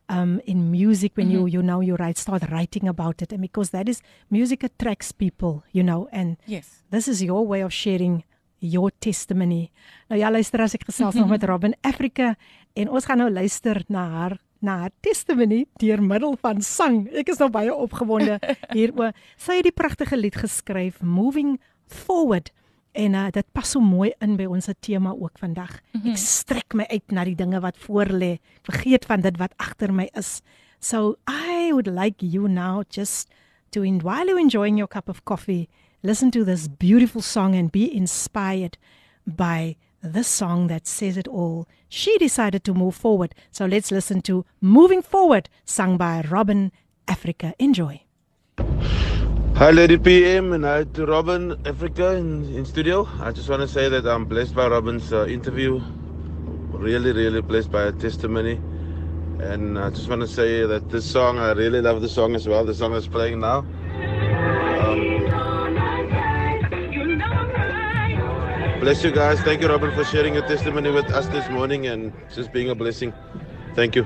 um, 0.08 0.40
in 0.46 0.70
music, 0.70 1.16
when 1.16 1.30
you, 1.32 1.46
you 1.46 1.62
know, 1.64 1.80
you 1.80 1.96
write, 1.96 2.16
start 2.16 2.48
writing 2.52 2.86
about 2.86 3.22
it. 3.22 3.32
And 3.32 3.42
because 3.42 3.70
that 3.70 3.88
is, 3.88 4.02
music 4.30 4.62
attracts 4.62 5.10
people, 5.10 5.64
you 5.72 5.82
know, 5.82 6.06
and 6.12 6.36
Yes. 6.46 6.84
this 6.90 7.08
is 7.08 7.24
your 7.24 7.44
way 7.44 7.60
of 7.60 7.72
sharing 7.72 8.22
your 8.60 8.92
testimony. 9.00 9.72
Nou 10.08 10.20
ja, 10.20 10.30
luister 10.30 10.62
as 10.62 10.78
ek 10.78 10.86
gesels 10.86 11.18
nog 11.18 11.28
met 11.34 11.42
Robin 11.44 11.74
Africa 11.82 12.36
en 12.78 12.88
ons 12.88 13.04
gaan 13.04 13.18
nou 13.18 13.30
luister 13.34 13.82
na 13.88 14.06
haar 14.14 14.38
na 14.64 14.78
haar 14.86 14.92
testimony 15.04 15.66
deur 15.82 16.00
middel 16.00 16.38
van 16.40 16.62
sang. 16.64 17.02
Ek 17.12 17.28
is 17.34 17.42
nou 17.42 17.50
baie 17.52 17.74
opgewonde 17.74 18.38
hieroor. 18.76 19.12
Sy 19.36 19.58
het 19.58 19.66
die 19.68 19.74
pragtige 19.74 20.16
lied 20.16 20.38
geskryf 20.40 21.02
Moving 21.02 21.58
Forward 21.86 22.52
En 22.94 23.12
uh, 23.12 23.26
dit 23.30 23.46
pas 23.52 23.70
so 23.70 23.80
mooi 23.82 24.12
in 24.22 24.36
by 24.38 24.44
ons 24.46 24.68
tema 24.78 25.10
ook 25.10 25.38
vandag. 25.38 25.80
Mm 25.92 26.00
-hmm. 26.00 26.10
Ek 26.10 26.16
strek 26.16 26.74
my 26.74 26.84
uit 26.86 27.10
na 27.10 27.24
die 27.24 27.34
dinge 27.34 27.60
wat 27.60 27.76
voor 27.78 28.06
lê. 28.06 28.38
Vergeet 28.62 29.04
van 29.04 29.20
dit 29.20 29.36
wat 29.36 29.52
agter 29.56 29.94
my 29.94 30.08
is. 30.12 30.40
So 30.78 31.16
I 31.26 31.72
would 31.72 31.86
like 31.86 32.26
you 32.26 32.48
now 32.48 32.82
just 32.88 33.28
to 33.70 33.80
while 33.80 34.26
you're 34.26 34.40
enjoying 34.40 34.76
your 34.76 34.88
cup 34.88 35.08
of 35.08 35.22
coffee, 35.22 35.68
listen 36.00 36.30
to 36.30 36.44
this 36.44 36.68
beautiful 36.76 37.20
song 37.20 37.56
and 37.56 37.70
be 37.70 37.90
inspired 37.90 38.78
by 39.24 39.76
this 40.12 40.36
song 40.36 40.68
that 40.68 40.86
says 40.86 41.16
it 41.16 41.28
all. 41.28 41.66
She 41.88 42.18
decided 42.18 42.62
to 42.64 42.74
move 42.74 42.94
forward. 42.94 43.34
So 43.50 43.66
let's 43.66 43.90
listen 43.90 44.20
to 44.20 44.44
Moving 44.60 45.02
Forward, 45.02 45.48
sung 45.64 45.96
by 45.96 46.20
Robin 46.30 46.70
Africa. 47.06 47.54
Enjoy. 47.58 48.00
Hi, 49.56 49.70
Lady 49.70 49.98
PM, 49.98 50.52
and 50.52 50.64
hi 50.64 50.82
to 50.82 51.06
Robyn 51.06 51.56
Africa 51.64 52.16
in, 52.16 52.44
in 52.56 52.64
studio. 52.64 53.08
I 53.20 53.30
just 53.30 53.48
want 53.48 53.62
to 53.62 53.68
say 53.68 53.88
that 53.88 54.04
I'm 54.04 54.24
blessed 54.24 54.52
by 54.52 54.66
Robyn's 54.66 55.12
uh, 55.12 55.26
interview. 55.26 55.80
Really, 56.72 57.12
really 57.12 57.40
blessed 57.40 57.70
by 57.70 57.82
her 57.82 57.92
testimony. 57.92 58.60
And 59.38 59.78
I 59.78 59.90
just 59.90 60.08
want 60.08 60.22
to 60.22 60.26
say 60.26 60.66
that 60.66 60.90
this 60.90 61.08
song, 61.08 61.38
I 61.38 61.52
really 61.52 61.80
love 61.80 62.00
the 62.02 62.08
song 62.08 62.34
as 62.34 62.48
well. 62.48 62.64
The 62.64 62.74
song 62.74 62.94
is 62.94 63.06
playing 63.06 63.38
now. 63.38 63.58
Um, 64.80 65.30
bless 68.80 69.04
you 69.04 69.12
guys. 69.12 69.40
Thank 69.42 69.62
you, 69.62 69.68
Robin, 69.68 69.94
for 69.94 70.04
sharing 70.04 70.34
your 70.34 70.48
testimony 70.48 70.90
with 70.90 71.06
us 71.12 71.28
this 71.28 71.48
morning 71.48 71.86
and 71.86 72.12
just 72.34 72.52
being 72.52 72.70
a 72.70 72.74
blessing. 72.74 73.14
Thank 73.76 73.94
you. 73.94 74.04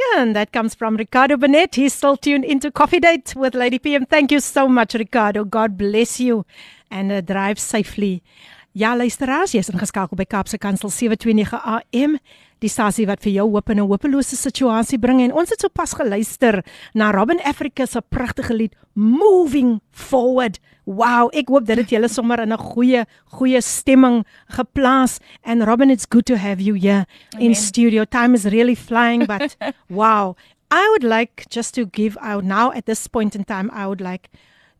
Yeah, 0.00 0.22
and 0.22 0.36
that 0.36 0.52
comes 0.52 0.74
from 0.74 0.96
Ricardo 0.96 1.36
Burnett. 1.36 1.74
He's 1.74 1.92
still 1.92 2.16
tuned 2.16 2.44
into 2.44 2.70
Coffee 2.70 3.00
Date 3.00 3.34
with 3.34 3.54
Lady 3.54 3.78
PM. 3.78 4.06
Thank 4.06 4.30
you 4.30 4.40
so 4.40 4.68
much, 4.68 4.94
Ricardo. 4.94 5.44
God 5.44 5.76
bless 5.76 6.20
you 6.20 6.44
and 6.90 7.10
uh, 7.10 7.20
drive 7.20 7.58
safely. 7.58 8.22
Ja, 8.74 8.94
luisteraars, 8.94 9.52
jy's 9.52 9.70
ingeskakel 9.70 10.16
by 10.16 10.24
Kaapse 10.24 10.58
Kansel 10.58 10.90
729 10.90 11.82
AM 11.92 12.18
die 12.62 12.70
stasie 12.70 13.06
wat 13.06 13.22
vir 13.22 13.32
jou 13.32 13.46
hoop 13.50 13.70
in 13.70 13.78
'n 13.78 13.88
hopelose 13.88 14.36
situasie 14.36 14.98
bring 14.98 15.20
en 15.20 15.32
ons 15.32 15.50
het 15.50 15.60
sopas 15.60 15.94
geluister 15.94 16.64
na 16.94 17.10
Robin 17.10 17.40
Africa 17.44 17.86
se 17.86 18.00
pragtige 18.00 18.54
lied 18.54 18.74
Moving 18.94 19.80
Forward. 19.90 20.58
Wow, 20.84 21.30
ek 21.32 21.48
hoop 21.48 21.66
dit 21.66 21.76
het 21.76 21.90
julle 21.90 22.08
sommer 22.08 22.40
in 22.40 22.52
'n 22.52 22.58
goeie 22.58 23.06
goeie 23.26 23.60
stemming 23.60 24.24
geplaas 24.48 25.20
and 25.44 25.62
Robin 25.62 25.90
it's 25.90 26.06
good 26.08 26.26
to 26.26 26.36
have 26.36 26.60
you 26.60 26.74
here 26.74 27.06
Amen. 27.34 27.46
in 27.46 27.54
studio. 27.54 28.04
Time 28.04 28.34
is 28.34 28.44
really 28.44 28.74
flying 28.74 29.26
but 29.26 29.56
wow. 29.88 30.34
I 30.70 30.86
would 30.90 31.04
like 31.04 31.46
just 31.48 31.74
to 31.74 31.86
give 31.86 32.18
out 32.20 32.44
now 32.44 32.72
at 32.72 32.86
this 32.86 33.06
point 33.06 33.34
in 33.34 33.44
time 33.44 33.70
I 33.72 33.86
would 33.86 34.00
like 34.00 34.28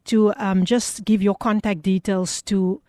to 0.04 0.32
um 0.36 0.64
just 0.64 1.04
give 1.04 1.22
your 1.22 1.36
contact 1.36 1.82
details 1.82 2.42
to 2.42 2.80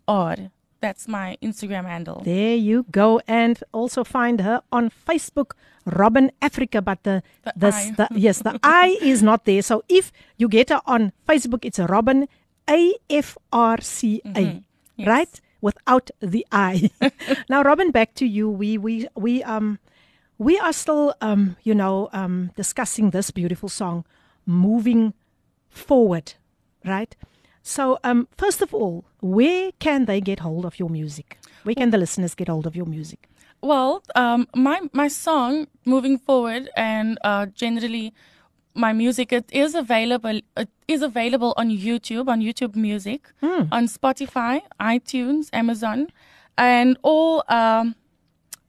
ER. 0.07 0.51
That's 0.81 1.07
my 1.07 1.37
Instagram 1.41 1.85
handle. 1.85 2.21
There 2.23 2.55
you 2.55 2.85
go. 2.91 3.19
And 3.27 3.61
also 3.73 4.03
find 4.03 4.41
her 4.41 4.61
on 4.71 4.89
Facebook, 4.91 5.51
Robyn 5.85 6.31
Africa. 6.41 6.81
But 6.81 7.03
the, 7.03 7.23
The 7.43 7.53
the, 7.57 8.07
the 8.11 8.19
yes, 8.19 8.39
the 8.43 8.59
I 8.63 8.97
is 9.01 9.21
not 9.23 9.45
there. 9.45 9.61
So 9.61 9.83
if 9.89 10.11
you 10.37 10.47
get 10.47 10.69
her 10.69 10.81
on 10.85 11.11
Facebook, 11.27 11.65
it's 11.65 11.79
a 11.79 11.87
Robyn 11.87 12.27
A 12.69 12.93
F 13.09 13.37
R 13.51 13.81
C 13.81 14.21
A, 14.25 14.29
Mhm. 14.29 14.63
Yes. 14.97 15.07
right? 15.07 15.41
Without 15.61 16.09
the 16.21 16.45
I. 16.51 16.89
now, 17.49 17.63
Robyn, 17.63 17.91
back 17.91 18.13
to 18.15 18.25
you. 18.25 18.49
We 18.49 18.77
we 18.77 19.07
we 19.15 19.43
um 19.43 19.79
we 20.37 20.57
are 20.59 20.73
still 20.73 21.13
um 21.21 21.55
you 21.63 21.73
know 21.75 22.09
um 22.13 22.51
discussing 22.55 23.11
this 23.11 23.31
beautiful 23.31 23.69
song, 23.69 24.05
moving 24.45 25.13
forward, 25.69 26.33
right? 26.85 27.15
So 27.63 27.99
um 28.03 28.27
first 28.37 28.61
of 28.61 28.73
all, 28.73 29.03
where 29.19 29.71
can 29.79 30.05
they 30.05 30.21
get 30.21 30.39
hold 30.39 30.65
of 30.65 30.79
your 30.79 30.89
music? 30.89 31.37
Where 31.63 31.75
can 31.75 31.89
the 31.91 31.97
listeners 31.97 32.35
get 32.35 32.47
hold 32.47 32.65
of 32.67 32.75
your 32.75 32.85
music? 32.87 33.27
Well, 33.61 34.01
um, 34.15 34.47
my 34.55 34.79
my 34.93 35.09
song 35.09 35.67
moving 35.85 36.17
forward 36.17 36.69
and 36.77 37.17
uh, 37.23 37.47
generally 37.47 38.13
my 38.79 38.93
music 38.93 39.33
it 39.33 39.47
is 39.51 39.75
available 39.75 40.39
it 40.57 40.69
is 40.87 41.01
available 41.01 41.53
on 41.57 41.69
YouTube 41.69 42.27
on 42.27 42.39
YouTube 42.39 42.75
Music 42.75 43.21
on 43.71 43.87
Spotify, 43.87 44.61
iTunes, 44.79 45.49
Amazon, 45.53 46.07
and 46.57 46.97
all 47.03 47.43
um, 47.49 47.95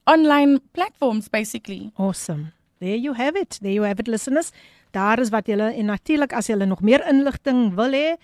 online 0.06 0.60
platforms 0.74 1.28
basically. 1.28 1.92
Awesome. 1.96 2.52
There 2.80 2.96
you 2.96 3.12
have 3.14 3.36
it. 3.36 3.58
There 3.62 3.72
you 3.72 3.82
have 3.82 4.00
it 4.00 4.08
listeners. 4.08 4.52
Daar 4.90 5.20
is 5.20 5.30
wat 5.30 5.46
julle 5.46 5.70
en 5.72 5.86
natuurlik 5.86 6.32
as 6.32 6.48
julle 6.50 6.66
nog 6.66 6.82
meer 6.82 7.04
inligting 7.08 7.74
wil 7.78 7.94
hê, 7.94 8.16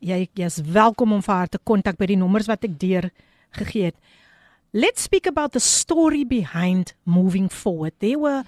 jy 0.00 0.24
jy's 0.38 0.60
welkom 0.72 1.12
om 1.12 1.22
vir 1.22 1.34
haar 1.34 1.50
te 1.52 1.60
kontak 1.62 1.98
by 2.00 2.08
die 2.08 2.20
nommers 2.20 2.48
wat 2.48 2.64
ek 2.64 2.78
deur 2.80 3.10
gegee 3.58 3.90
het. 3.90 3.98
Let's 4.72 5.04
speak 5.06 5.26
about 5.26 5.52
the 5.52 5.60
story 5.60 6.24
behind 6.24 6.94
moving 7.04 7.50
forward. 7.52 7.92
There 8.00 8.18
were 8.18 8.42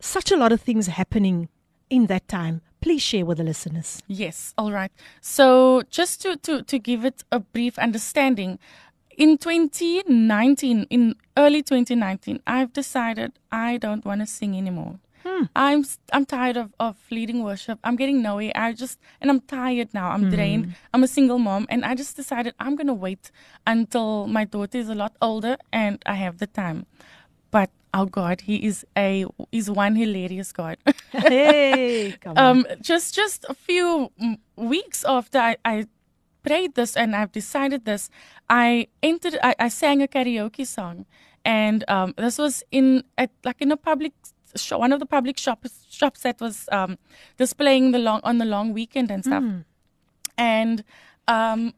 such 0.00 0.32
a 0.32 0.36
lot 0.36 0.52
of 0.52 0.62
things 0.62 0.86
happening 0.86 1.48
in 1.90 2.06
that 2.06 2.28
time. 2.28 2.62
Please 2.80 3.02
share 3.02 3.26
with 3.26 3.36
the 3.38 3.44
listeners. 3.44 4.02
Yes, 4.06 4.54
all 4.56 4.72
right. 4.72 4.90
So 5.20 5.82
just 5.90 6.22
to 6.22 6.36
to 6.38 6.62
to 6.62 6.78
give 6.78 7.04
it 7.04 7.22
a 7.30 7.40
brief 7.40 7.78
understanding, 7.78 8.58
in 9.18 9.36
2019, 9.36 10.86
in 10.88 11.14
early 11.36 11.62
2019, 11.62 12.40
I've 12.46 12.72
decided 12.72 13.32
I 13.52 13.76
don't 13.76 14.04
want 14.06 14.22
to 14.22 14.26
sing 14.26 14.56
anymore. 14.56 14.98
Hmm. 15.24 15.44
I'm 15.54 15.84
I'm 16.14 16.24
tired 16.24 16.56
of 16.56 16.72
of 16.80 16.96
leading 17.10 17.44
worship. 17.44 17.78
I'm 17.84 17.96
getting 17.96 18.22
nowhere. 18.22 18.52
I 18.54 18.72
just 18.72 18.98
and 19.20 19.30
I'm 19.30 19.40
tired 19.40 19.92
now. 19.92 20.10
I'm 20.10 20.24
hmm. 20.24 20.30
drained. 20.30 20.74
I'm 20.94 21.02
a 21.02 21.08
single 21.08 21.38
mom, 21.38 21.66
and 21.68 21.84
I 21.84 21.94
just 21.94 22.16
decided 22.16 22.54
I'm 22.58 22.76
gonna 22.76 22.94
wait 22.94 23.30
until 23.66 24.26
my 24.26 24.44
daughter 24.44 24.78
is 24.78 24.88
a 24.88 24.94
lot 24.94 25.14
older 25.20 25.58
and 25.70 26.02
I 26.06 26.14
have 26.14 26.38
the 26.38 26.46
time. 26.46 26.86
But 27.50 27.70
oh 27.92 28.06
God, 28.06 28.42
he 28.42 28.56
is 28.64 28.86
a 28.96 29.26
is 29.52 29.70
one 29.70 29.96
hilarious 29.96 30.52
God. 30.52 30.78
Hey, 31.12 32.16
come 32.20 32.38
on. 32.38 32.44
um 32.44 32.66
just 32.80 33.14
just 33.14 33.44
a 33.48 33.54
few 33.54 34.10
mm, 34.22 34.38
weeks 34.56 35.04
after 35.04 35.38
I, 35.38 35.56
I 35.64 35.86
prayed 36.42 36.74
this 36.74 36.96
and 36.96 37.14
I've 37.16 37.32
decided 37.32 37.84
this, 37.84 38.08
I 38.48 38.86
entered 39.02 39.38
I, 39.42 39.54
I 39.58 39.68
sang 39.68 40.02
a 40.02 40.06
karaoke 40.06 40.66
song 40.66 41.06
and 41.44 41.84
um 41.88 42.14
this 42.16 42.38
was 42.38 42.62
in 42.70 43.04
at 43.18 43.30
like 43.44 43.60
in 43.60 43.72
a 43.72 43.76
public 43.76 44.12
one 44.72 44.92
of 44.92 44.98
the 45.00 45.06
public 45.06 45.38
shops 45.38 45.86
shops 45.90 46.20
that 46.22 46.40
was 46.40 46.68
um 46.72 46.98
displaying 47.36 47.92
the 47.92 47.98
long 47.98 48.20
on 48.24 48.38
the 48.38 48.44
long 48.44 48.72
weekend 48.72 49.10
and 49.10 49.24
stuff. 49.24 49.42
And 50.38 50.84
um 51.28 51.74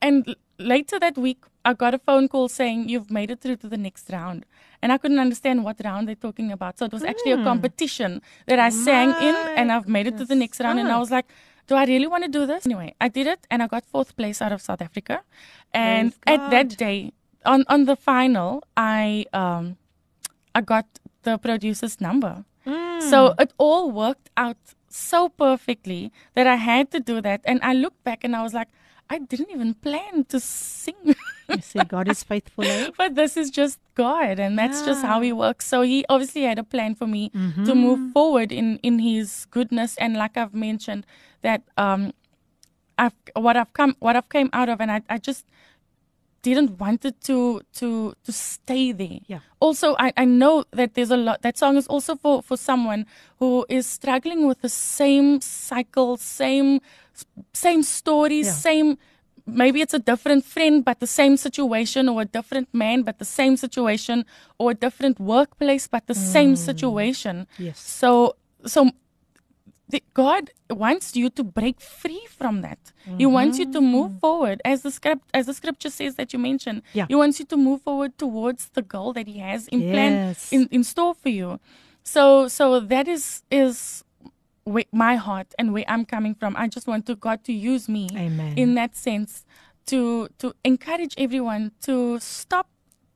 and 0.00 0.36
later 0.58 0.98
that 1.00 1.16
week 1.18 1.44
I 1.64 1.72
got 1.72 1.94
a 1.94 1.98
phone 1.98 2.28
call 2.28 2.48
saying 2.48 2.88
you've 2.88 3.10
made 3.10 3.30
it 3.30 3.40
through 3.40 3.56
to 3.56 3.68
the 3.68 3.76
next 3.76 4.10
round. 4.10 4.44
And 4.82 4.92
I 4.92 4.98
couldn't 4.98 5.18
understand 5.18 5.64
what 5.64 5.80
round 5.82 6.08
they're 6.08 6.14
talking 6.14 6.52
about. 6.52 6.78
So 6.78 6.84
it 6.84 6.92
was 6.92 7.02
actually 7.02 7.32
a 7.32 7.42
competition 7.42 8.20
that 8.46 8.58
I 8.58 8.68
sang 8.68 9.10
in 9.10 9.34
and 9.56 9.72
I've 9.72 9.88
made 9.88 10.06
it 10.06 10.18
to 10.18 10.24
the 10.26 10.34
next 10.34 10.60
round 10.60 10.78
and 10.78 10.92
I 10.92 10.98
was 10.98 11.10
like 11.10 11.26
do 11.66 11.74
I 11.74 11.84
really 11.84 12.06
want 12.06 12.24
to 12.24 12.28
do 12.28 12.46
this? 12.46 12.66
Anyway, 12.66 12.94
I 13.00 13.08
did 13.08 13.26
it 13.26 13.46
and 13.50 13.62
I 13.62 13.66
got 13.66 13.86
fourth 13.86 14.16
place 14.16 14.42
out 14.42 14.52
of 14.52 14.60
South 14.60 14.82
Africa. 14.82 15.22
And 15.72 16.12
at 16.26 16.50
that 16.50 16.76
day, 16.76 17.12
on, 17.44 17.64
on 17.68 17.84
the 17.84 17.96
final, 17.96 18.62
I 18.76 19.26
um 19.32 19.76
I 20.54 20.60
got 20.60 20.86
the 21.22 21.38
producer's 21.38 22.00
number. 22.00 22.44
Mm. 22.66 23.02
So 23.10 23.34
it 23.38 23.52
all 23.58 23.90
worked 23.90 24.30
out 24.36 24.56
so 24.88 25.28
perfectly 25.28 26.12
that 26.34 26.46
I 26.46 26.56
had 26.56 26.90
to 26.92 27.00
do 27.00 27.20
that. 27.20 27.40
And 27.44 27.60
I 27.62 27.72
looked 27.74 28.02
back 28.04 28.24
and 28.24 28.36
I 28.36 28.42
was 28.42 28.54
like, 28.54 28.68
I 29.10 29.18
didn't 29.18 29.50
even 29.50 29.74
plan 29.74 30.24
to 30.26 30.40
sing. 30.40 31.14
You 31.52 31.60
see, 31.60 31.84
God 31.84 32.08
is 32.08 32.22
faithful. 32.22 32.64
Eh? 32.64 32.90
but 32.98 33.14
this 33.14 33.36
is 33.36 33.50
just 33.50 33.78
God, 33.94 34.40
and 34.40 34.58
that's 34.58 34.82
just 34.84 35.02
how 35.02 35.20
He 35.20 35.32
works. 35.32 35.66
So 35.66 35.82
He 35.82 36.04
obviously 36.08 36.42
had 36.42 36.58
a 36.58 36.64
plan 36.64 36.94
for 36.94 37.06
me 37.06 37.28
to 37.30 37.36
Mm-hmm. 37.38 37.74
move 37.74 38.12
forward 38.12 38.50
in 38.50 38.78
in 38.82 38.98
His 39.00 39.46
goodness, 39.50 39.96
and 39.98 40.16
like 40.16 40.36
I've 40.36 40.54
mentioned, 40.54 41.04
that 41.42 41.62
um, 41.76 42.12
I've 42.98 43.14
what 43.36 43.56
I've 43.56 43.72
come 43.72 43.94
what 44.00 44.16
I've 44.16 44.28
came 44.30 44.48
out 44.52 44.68
of, 44.68 44.80
and 44.80 44.90
I 44.90 45.02
I 45.08 45.18
just 45.18 45.44
didn't 46.46 46.78
want 46.78 47.04
it 47.04 47.16
to 47.28 47.38
to 47.80 47.88
to 48.24 48.32
stay 48.32 48.92
there. 48.92 49.20
Yeah. 49.26 49.40
Also, 49.60 49.96
I, 49.98 50.12
I 50.16 50.26
know 50.26 50.64
that 50.78 50.94
there's 50.94 51.10
a 51.10 51.16
lot. 51.16 51.42
That 51.42 51.56
song 51.58 51.76
is 51.76 51.86
also 51.88 52.16
for 52.22 52.42
for 52.42 52.56
someone 52.56 53.06
who 53.40 53.50
is 53.68 53.86
struggling 53.86 54.46
with 54.48 54.60
the 54.60 54.68
same 54.68 55.40
cycle, 55.40 56.16
same 56.16 56.80
same 57.52 57.82
stories, 57.82 58.46
Yeah. 58.46 58.60
same. 58.68 58.88
Maybe 59.46 59.78
it's 59.84 59.92
a 59.92 60.04
different 60.10 60.44
friend, 60.54 60.84
but 60.88 61.00
the 61.00 61.06
same 61.20 61.36
situation, 61.36 62.08
or 62.08 62.22
a 62.22 62.28
different 62.38 62.68
man, 62.72 63.02
but 63.02 63.18
the 63.18 63.30
same 63.40 63.56
situation, 63.56 64.24
or 64.58 64.70
a 64.70 64.74
different 64.86 65.20
workplace, 65.20 65.84
but 65.94 66.06
the 66.06 66.14
same 66.14 66.54
mm. 66.54 66.64
situation. 66.68 67.46
Yes. 67.58 67.78
So, 67.78 68.36
so 68.64 68.88
the, 69.88 70.02
God 70.14 70.50
wants 70.70 71.14
you 71.14 71.28
to 71.30 71.44
break 71.44 71.80
free 71.80 72.26
from 72.28 72.62
that. 72.62 72.78
He 73.18 73.26
wants 73.26 73.58
you 73.58 73.66
to 73.66 73.78
mm-hmm. 73.78 73.86
move 73.86 74.18
forward, 74.18 74.62
as 74.64 74.82
the 74.82 74.90
script, 74.90 75.28
as 75.34 75.46
the 75.46 75.54
scripture 75.54 75.90
says 75.90 76.14
that 76.14 76.32
you 76.32 76.38
mentioned. 76.38 76.82
Yeah. 76.94 77.06
He 77.06 77.14
wants 77.14 77.38
you 77.38 77.44
to 77.46 77.56
move 77.56 77.82
forward 77.82 78.16
towards 78.16 78.70
the 78.70 78.82
goal 78.82 79.12
that 79.12 79.26
He 79.26 79.38
has 79.40 79.68
in 79.68 79.90
plan 79.90 80.36
in, 80.50 80.68
in 80.70 80.84
store 80.84 81.14
for 81.14 81.28
you. 81.28 81.60
So, 82.02 82.48
so 82.48 82.80
that 82.80 83.08
is 83.08 83.42
is 83.50 84.04
my 84.92 85.16
heart 85.16 85.54
and 85.58 85.72
where 85.74 85.84
I'm 85.86 86.06
coming 86.06 86.34
from. 86.34 86.56
I 86.56 86.68
just 86.68 86.86
want 86.86 87.04
to 87.06 87.14
God 87.14 87.44
to 87.44 87.52
use 87.52 87.88
me 87.88 88.08
Amen. 88.16 88.56
in 88.56 88.74
that 88.76 88.96
sense 88.96 89.44
to 89.86 90.28
to 90.38 90.54
encourage 90.64 91.14
everyone 91.18 91.72
to 91.82 92.18
stop 92.20 92.68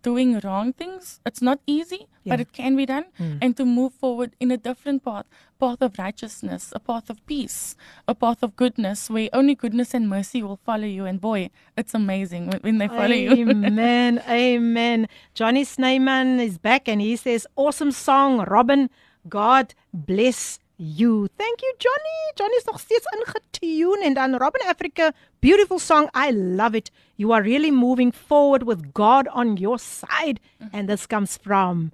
doing 0.02 0.38
wrong 0.40 0.72
things. 0.72 1.20
It's 1.26 1.42
not 1.42 1.60
easy, 1.66 2.06
but 2.24 2.40
it 2.40 2.52
can 2.52 2.76
be 2.76 2.86
done, 2.86 3.06
hmm. 3.16 3.38
and 3.40 3.56
to 3.56 3.64
move 3.64 3.94
forward 3.94 4.36
in 4.38 4.50
a 4.50 4.56
different 4.56 5.04
path, 5.04 5.26
path 5.58 5.80
of 5.80 5.98
righteousness, 5.98 6.72
a 6.74 6.80
path 6.80 7.10
of 7.10 7.24
peace, 7.26 7.74
a 8.06 8.14
path 8.14 8.42
of 8.42 8.54
goodness, 8.54 9.10
where 9.10 9.28
only 9.32 9.54
goodness 9.54 9.94
and 9.94 10.08
mercy 10.08 10.42
will 10.42 10.60
follow 10.64 10.84
you. 10.84 11.04
And 11.04 11.20
boy, 11.20 11.50
it's 11.76 11.94
amazing 11.94 12.50
when, 12.60 12.78
they 12.78 12.88
follow 12.88 13.14
you. 13.14 13.48
Amen. 13.48 14.22
Amen. 14.28 15.08
Johnny 15.34 15.64
Sneyman 15.64 16.38
is 16.38 16.58
back 16.58 16.88
and 16.88 17.00
he 17.00 17.16
says, 17.16 17.46
Awesome 17.56 17.92
song, 17.92 18.44
Robyn. 18.44 18.90
God 19.28 19.74
bless 19.92 20.58
you. 20.78 21.28
Thank 21.36 21.60
you, 21.62 21.74
Johnny. 21.78 22.20
Johnny's 22.36 22.64
nog 22.66 22.80
steeds 22.80 23.06
ingetune. 23.14 24.04
And 24.06 24.14
dan 24.14 24.34
Robyn 24.38 24.62
Africa, 24.66 25.12
beautiful 25.40 25.78
song. 25.78 26.08
I 26.14 26.30
love 26.30 26.74
it. 26.74 26.90
You 27.16 27.32
are 27.32 27.42
really 27.42 27.70
moving 27.70 28.12
forward 28.12 28.62
with 28.62 28.94
God 28.94 29.28
on 29.32 29.56
your 29.56 29.78
side. 29.78 30.40
And 30.72 30.88
this 30.88 31.06
comes 31.06 31.36
from 31.36 31.90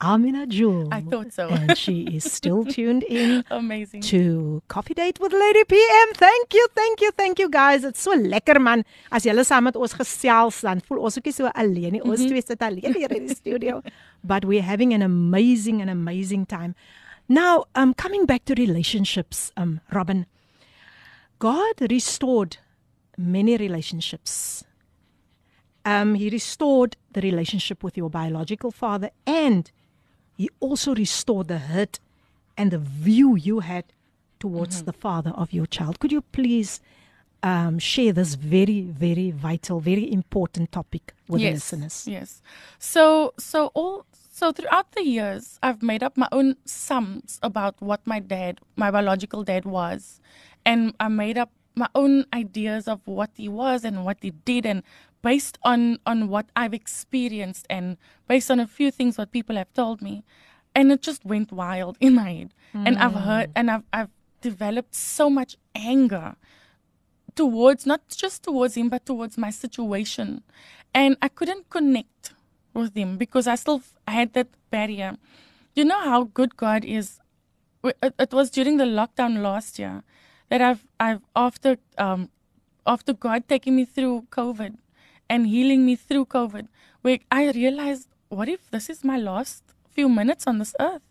Amina 0.00 0.46
Jewel. 0.46 0.88
I 0.92 1.00
thought 1.00 1.32
so. 1.32 1.48
And 1.48 1.76
she 1.76 2.02
is 2.14 2.30
still 2.30 2.64
tuned 2.76 3.02
in 3.04 3.42
amazing. 3.50 4.02
to 4.02 4.62
Koffiedate 4.68 5.18
with 5.18 5.32
Lady 5.32 5.64
PM. 5.64 6.14
Thank 6.14 6.52
you, 6.54 6.66
thank 6.74 7.00
you, 7.00 7.10
thank 7.12 7.38
you 7.38 7.48
guys. 7.48 7.82
It's 7.82 8.00
so 8.02 8.12
lekker 8.12 8.60
man. 8.60 8.84
As 9.10 9.24
julle 9.24 9.42
saam 9.44 9.64
met 9.64 9.76
ons 9.76 9.94
gesels, 9.94 10.60
dan 10.62 10.80
voel 10.84 11.00
ons 11.08 11.16
ook 11.18 11.24
nie 11.24 11.32
so 11.32 11.48
alleen 11.54 11.92
nie. 11.96 12.02
Mhm. 12.04 12.10
Ons 12.10 12.26
twee 12.26 12.42
sit 12.44 12.60
alleen 12.62 12.94
hier 12.94 13.10
in 13.10 13.26
die 13.26 13.34
studio, 13.34 13.80
but 14.22 14.44
we're 14.44 14.62
having 14.62 14.92
an 14.92 15.02
amazing 15.02 15.80
and 15.80 15.90
amazing 15.90 16.44
time. 16.46 16.74
Now, 17.28 17.64
um 17.74 17.94
coming 17.94 18.26
back 18.26 18.44
to 18.46 18.54
relationships, 18.54 19.52
um 19.56 19.80
Robyn. 19.92 20.26
God 21.38 21.74
restored 21.90 22.56
many 23.18 23.56
relationships. 23.56 24.64
Um 25.84 26.14
he 26.14 26.30
restored 26.30 26.96
the 27.12 27.20
relationship 27.20 27.82
with 27.82 27.96
your 27.96 28.10
biological 28.10 28.70
father 28.70 29.10
and 29.26 29.70
he 30.36 30.48
also 30.60 30.94
restored 30.94 31.48
the 31.48 31.58
hurt 31.58 31.98
and 32.56 32.70
the 32.70 32.78
view 32.78 33.36
you 33.36 33.60
had 33.60 33.84
towards 34.38 34.82
the 34.84 34.92
father 34.92 35.30
of 35.30 35.52
your 35.52 35.66
child. 35.66 35.98
Could 35.98 36.12
you 36.12 36.20
please 36.20 36.80
um, 37.42 37.78
share 37.78 38.12
this 38.12 38.34
very, 38.34 38.82
very 38.82 39.30
vital, 39.30 39.80
very 39.80 40.12
important 40.12 40.72
topic 40.72 41.14
with 41.28 41.40
the 41.40 41.52
listeners? 41.52 42.06
Yes. 42.06 42.42
So 42.78 43.32
so 43.38 43.70
all 43.74 44.04
so 44.36 44.52
throughout 44.52 44.92
the 44.92 45.02
years 45.02 45.58
I've 45.62 45.82
made 45.82 46.02
up 46.02 46.18
my 46.18 46.28
own 46.30 46.56
sums 46.66 47.38
about 47.42 47.80
what 47.80 48.06
my 48.06 48.20
dad, 48.20 48.60
my 48.76 48.90
biological 48.90 49.44
dad 49.44 49.64
was. 49.64 50.20
And 50.66 50.92
I 51.00 51.08
made 51.08 51.38
up 51.38 51.52
my 51.74 51.88
own 51.94 52.26
ideas 52.34 52.86
of 52.86 53.00
what 53.06 53.30
he 53.34 53.48
was 53.48 53.82
and 53.82 54.04
what 54.04 54.18
he 54.20 54.32
did 54.32 54.66
and 54.66 54.82
based 55.22 55.56
on 55.62 56.00
on 56.04 56.28
what 56.28 56.50
I've 56.54 56.74
experienced 56.74 57.66
and 57.70 57.96
based 58.28 58.50
on 58.50 58.60
a 58.60 58.66
few 58.66 58.90
things 58.90 59.16
what 59.16 59.32
people 59.32 59.56
have 59.56 59.72
told 59.72 60.02
me. 60.02 60.22
And 60.74 60.92
it 60.92 61.00
just 61.00 61.24
went 61.24 61.50
wild 61.50 61.96
in 61.98 62.14
my 62.14 62.30
head. 62.30 62.50
And 62.74 62.98
I've 62.98 63.12
hmm. 63.12 63.28
heard 63.28 63.50
and 63.56 63.70
I've 63.70 63.84
I've 63.90 64.10
developed 64.42 64.94
so 64.94 65.30
much 65.30 65.56
anger 65.74 66.36
towards 67.36 67.86
not 67.86 68.02
just 68.08 68.42
towards 68.42 68.74
him 68.74 68.90
but 68.90 69.04
towards 69.04 69.36
my 69.36 69.50
situation 69.50 70.42
and 70.94 71.16
i 71.20 71.28
couldn't 71.28 71.68
connect 71.68 72.32
with 72.76 72.96
him 72.96 73.16
because 73.16 73.46
i 73.46 73.54
still 73.54 73.82
had 74.06 74.32
that 74.34 74.48
barrier. 74.70 75.16
You 75.74 75.84
know 75.84 76.00
how 76.00 76.24
good 76.24 76.56
god 76.56 76.84
is? 76.84 77.18
It, 77.84 78.32
was 78.32 78.50
during 78.50 78.78
the 78.78 78.84
lockdown 78.84 79.42
last 79.42 79.78
year 79.78 80.02
that 80.48 80.60
i've 80.60 80.86
i've 80.98 81.20
after 81.36 81.76
um 81.98 82.30
after 82.94 83.12
god 83.12 83.46
taking 83.52 83.76
me 83.76 83.84
through 83.84 84.26
covid 84.38 84.78
and 85.28 85.46
healing 85.46 85.86
me 85.86 85.94
through 85.94 86.24
covid 86.26 86.66
where 87.02 87.20
i 87.30 87.50
realized 87.50 88.08
what 88.28 88.48
if 88.48 88.68
this 88.70 88.90
is 88.90 89.04
my 89.04 89.16
last 89.16 89.62
few 89.96 90.08
minutes 90.08 90.46
on 90.46 90.58
this 90.58 90.74
earth? 90.78 91.02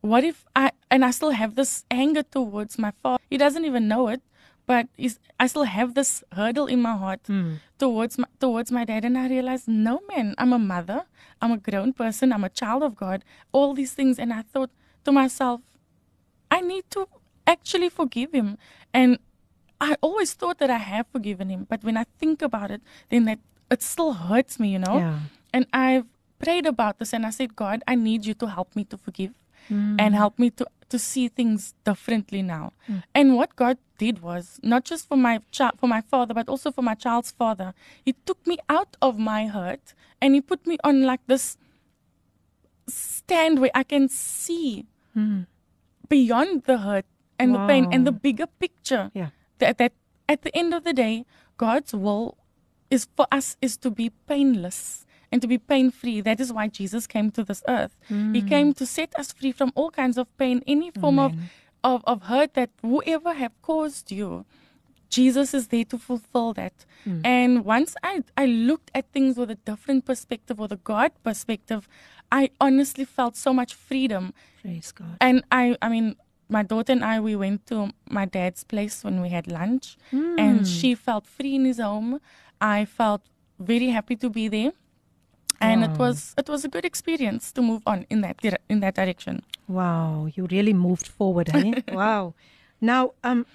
What 0.00 0.22
if 0.22 0.44
I 0.54 0.70
and 0.90 1.04
I 1.04 1.10
still 1.10 1.32
have 1.32 1.56
this 1.56 1.84
anger 1.90 2.22
towards 2.22 2.78
my 2.78 2.92
father? 3.02 3.22
He 3.28 3.36
doesn't 3.36 3.64
even 3.64 3.88
know 3.88 4.08
it, 4.08 4.22
but 4.66 4.88
I 5.38 5.46
still 5.46 5.64
have 5.64 5.94
this 5.94 6.24
hurdle 6.32 6.66
in 6.66 6.82
my 6.82 6.96
heart 6.96 7.20
hmm. 7.26 7.54
towards 7.78 8.18
my 8.18 8.26
towards 8.40 8.72
my 8.72 8.84
dad. 8.84 9.04
And 9.04 9.16
I 9.16 9.28
realized, 9.28 9.68
no 9.68 10.00
man, 10.08 10.34
I'm 10.38 10.52
a 10.52 10.58
mother, 10.58 11.04
I'm 11.40 11.52
a 11.52 11.58
grown 11.58 11.92
person, 11.92 12.32
I'm 12.32 12.44
a 12.44 12.48
child 12.48 12.82
of 12.82 12.96
God, 12.96 13.24
all 13.52 13.74
these 13.74 13.92
things. 13.92 14.18
And 14.18 14.32
I 14.32 14.42
thought 14.42 14.70
to 15.04 15.12
myself, 15.12 15.60
I 16.50 16.60
need 16.60 16.90
to 16.90 17.08
actually 17.46 17.88
forgive 17.88 18.32
him. 18.32 18.58
And 18.92 19.18
I 19.80 19.96
always 20.00 20.32
thought 20.32 20.58
that 20.58 20.70
I 20.70 20.78
have 20.78 21.06
forgiven 21.08 21.48
him, 21.48 21.66
but 21.68 21.84
when 21.84 21.96
I 21.96 22.04
think 22.18 22.42
about 22.42 22.70
it, 22.70 22.80
then 23.10 23.24
that 23.26 23.38
it 23.70 23.82
still 23.82 24.12
hurts 24.14 24.58
me, 24.58 24.72
you 24.72 24.78
know. 24.78 24.98
Yeah. 24.98 25.18
And 25.52 25.66
I've 25.72 26.06
prayed 26.38 26.66
about 26.66 26.98
this 26.98 27.12
and 27.12 27.26
I 27.26 27.30
said, 27.30 27.56
God, 27.56 27.82
I 27.86 27.94
need 27.94 28.26
you 28.26 28.34
to 28.34 28.46
help 28.46 28.74
me 28.74 28.84
to 28.84 28.96
forgive 28.96 29.32
hmm. 29.68 29.96
and 29.98 30.14
help 30.14 30.38
me 30.38 30.50
to, 30.50 30.66
to 30.88 30.98
see 30.98 31.28
things 31.28 31.74
differently 31.84 32.42
now. 32.42 32.72
Hmm. 32.86 32.98
And 33.14 33.36
what 33.36 33.56
God 33.56 33.78
did 33.98 34.22
was 34.22 34.60
not 34.62 34.84
just 34.84 35.08
for 35.08 35.16
my 35.16 35.40
child, 35.50 35.74
for 35.78 35.88
my 35.88 36.00
father, 36.00 36.34
but 36.34 36.48
also 36.48 36.70
for 36.70 36.82
my 36.82 36.94
child's 36.94 37.30
father. 37.30 37.74
He 38.04 38.14
took 38.24 38.46
me 38.46 38.58
out 38.68 38.96
of 39.02 39.18
my 39.18 39.46
hurt 39.46 39.94
and 40.20 40.34
he 40.34 40.40
put 40.40 40.66
me 40.66 40.78
on 40.84 41.02
like 41.02 41.20
this 41.26 41.56
stand 42.88 43.60
where 43.60 43.70
I 43.74 43.82
can 43.82 44.08
see 44.08 44.86
hmm. 45.14 45.42
beyond 46.08 46.64
the 46.64 46.78
hurt 46.78 47.06
and 47.38 47.54
the 47.54 47.66
pain 47.66 47.88
and 47.92 48.06
the 48.06 48.12
bigger 48.12 48.46
picture 48.46 49.10
Yeah. 49.12 49.30
that, 49.58 49.78
that 49.78 49.92
at 50.28 50.42
the 50.42 50.56
end 50.56 50.74
of 50.74 50.84
the 50.84 50.92
day, 50.92 51.24
God's 51.56 51.92
will 51.92 52.38
is 52.90 53.08
for 53.16 53.26
us 53.32 53.56
is 53.60 53.76
to 53.78 53.90
be 53.90 54.10
painless 54.28 55.05
and 55.32 55.42
to 55.42 55.48
be 55.48 55.58
pain 55.58 55.90
free. 55.90 56.20
That 56.20 56.40
is 56.40 56.52
why 56.52 56.68
Jesus 56.68 57.06
came 57.06 57.30
to 57.32 57.44
this 57.44 57.62
earth. 57.68 57.96
He 58.08 58.14
hmm. 58.40 58.48
came 58.48 58.74
to 58.74 58.86
set 58.86 59.14
us 59.18 59.32
free 59.32 59.52
from 59.52 59.72
all 59.74 59.90
kinds 59.90 60.18
of 60.18 60.26
pain, 60.38 60.62
any 60.66 60.90
form 60.90 61.18
of, 61.18 61.34
of 61.82 62.02
of 62.06 62.22
hurt 62.22 62.54
that 62.54 62.70
whoever 62.82 63.34
have 63.34 63.52
caused 63.62 64.10
you. 64.10 64.44
Jesus 65.08 65.54
is 65.54 65.68
there 65.68 65.84
to 65.84 65.98
fulfill 65.98 66.52
that. 66.54 66.84
Hmm. 67.04 67.20
And 67.24 67.64
once 67.64 67.94
I, 68.02 68.24
I 68.36 68.46
looked 68.46 68.90
at 68.94 69.12
things 69.12 69.36
with 69.36 69.50
a 69.50 69.54
different 69.54 70.04
perspective 70.04 70.60
or 70.60 70.68
the 70.68 70.76
God 70.76 71.12
perspective, 71.22 71.88
I 72.30 72.50
honestly 72.60 73.04
felt 73.04 73.36
so 73.36 73.52
much 73.52 73.74
freedom. 73.74 74.34
Praise 74.62 74.92
God. 74.92 75.16
And 75.20 75.44
I, 75.50 75.76
I 75.80 75.88
mean, 75.88 76.16
my 76.48 76.62
daughter 76.62 76.92
and 76.92 77.04
I, 77.04 77.20
we 77.20 77.36
went 77.36 77.66
to 77.66 77.90
my 78.08 78.24
dad's 78.24 78.64
place 78.64 79.02
when 79.04 79.20
we 79.20 79.30
had 79.30 79.46
lunch, 79.48 79.96
and 80.12 80.58
hmm. 80.60 80.64
she 80.64 80.94
felt 80.94 81.26
free 81.26 81.54
in 81.56 81.64
his 81.64 81.78
home. 81.78 82.20
I 82.60 82.84
felt 82.84 83.22
very 83.58 83.88
happy 83.88 84.16
to 84.16 84.30
be 84.30 84.48
there, 84.48 84.72
and 85.60 85.84
it 85.84 85.98
was 85.98 86.34
it 86.36 86.48
was 86.48 86.64
a 86.64 86.68
good 86.68 86.84
experience 86.84 87.52
to 87.52 87.62
move 87.62 87.82
on 87.86 88.06
in 88.10 88.20
that 88.20 88.36
dire- 88.38 88.64
in 88.68 88.80
that 88.80 88.94
direction. 88.94 89.42
Wow, 89.68 90.28
you 90.34 90.46
really 90.50 90.72
moved 90.72 91.06
forward, 91.08 91.48
hey? 91.48 91.82
wow. 91.92 92.34
Now, 92.80 93.12
um 93.24 93.46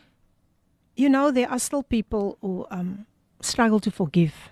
you 0.95 1.09
know, 1.09 1.31
there 1.31 1.49
are 1.49 1.59
still 1.59 1.83
people 1.83 2.37
who 2.41 2.65
um, 2.69 3.05
struggle 3.41 3.79
to 3.79 3.91
forgive. 3.91 4.51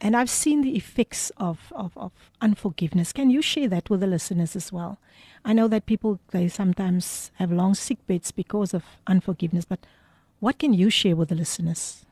And 0.00 0.16
I've 0.16 0.30
seen 0.30 0.62
the 0.62 0.76
effects 0.76 1.30
of, 1.38 1.72
of, 1.74 1.96
of 1.96 2.12
unforgiveness. 2.40 3.12
Can 3.12 3.30
you 3.30 3.40
share 3.40 3.68
that 3.68 3.88
with 3.88 4.00
the 4.00 4.06
listeners 4.06 4.54
as 4.54 4.70
well? 4.70 4.98
I 5.44 5.52
know 5.52 5.68
that 5.68 5.86
people, 5.86 6.20
they 6.32 6.48
sometimes 6.48 7.30
have 7.36 7.50
long 7.50 7.74
sick 7.74 8.06
beds 8.06 8.30
because 8.30 8.74
of 8.74 8.84
unforgiveness, 9.06 9.64
but 9.64 9.80
what 10.40 10.58
can 10.58 10.74
you 10.74 10.90
share 10.90 11.16
with 11.16 11.30
the 11.30 11.34
listeners? 11.34 12.04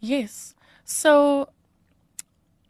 Yes. 0.00 0.54
So, 0.84 1.48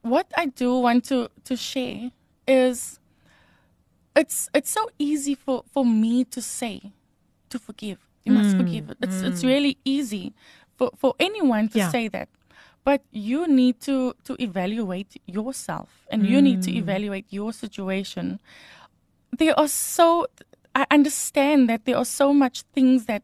what 0.02 0.26
I 0.36 0.46
do 0.46 0.78
want 0.78 1.04
to, 1.06 1.30
to 1.44 1.56
share 1.56 2.10
is 2.46 2.98
it's 4.16 4.48
it's 4.54 4.70
so 4.70 4.88
easy 4.98 5.34
for, 5.34 5.64
for 5.72 5.84
me 5.84 6.24
to 6.24 6.42
say 6.42 6.92
to 7.50 7.58
forgive. 7.58 7.98
You 8.24 8.32
must 8.32 8.56
Mm, 8.56 8.56
forgive. 8.56 8.92
It's 9.00 9.22
it's 9.22 9.44
really 9.44 9.78
easy 9.84 10.32
for, 10.76 10.90
for 10.96 11.14
anyone 11.18 11.68
to 11.70 11.78
Yeah. 11.78 11.88
say 11.90 12.08
that. 12.08 12.28
But 12.84 13.02
you 13.12 13.46
need 13.46 13.80
to, 13.82 14.14
to 14.24 14.36
evaluate 14.42 15.16
yourself 15.26 16.06
and 16.10 16.26
you 16.26 16.40
need 16.40 16.60
Mm. 16.60 16.64
to 16.64 16.72
evaluate 16.76 17.26
your 17.30 17.52
situation. 17.52 18.40
There 19.36 19.58
are 19.58 19.68
so 19.68 20.26
I 20.74 20.86
understand 20.90 21.68
that 21.68 21.84
there 21.84 21.96
are 21.96 22.04
so 22.04 22.32
much 22.32 22.62
things 22.74 23.06
that 23.06 23.22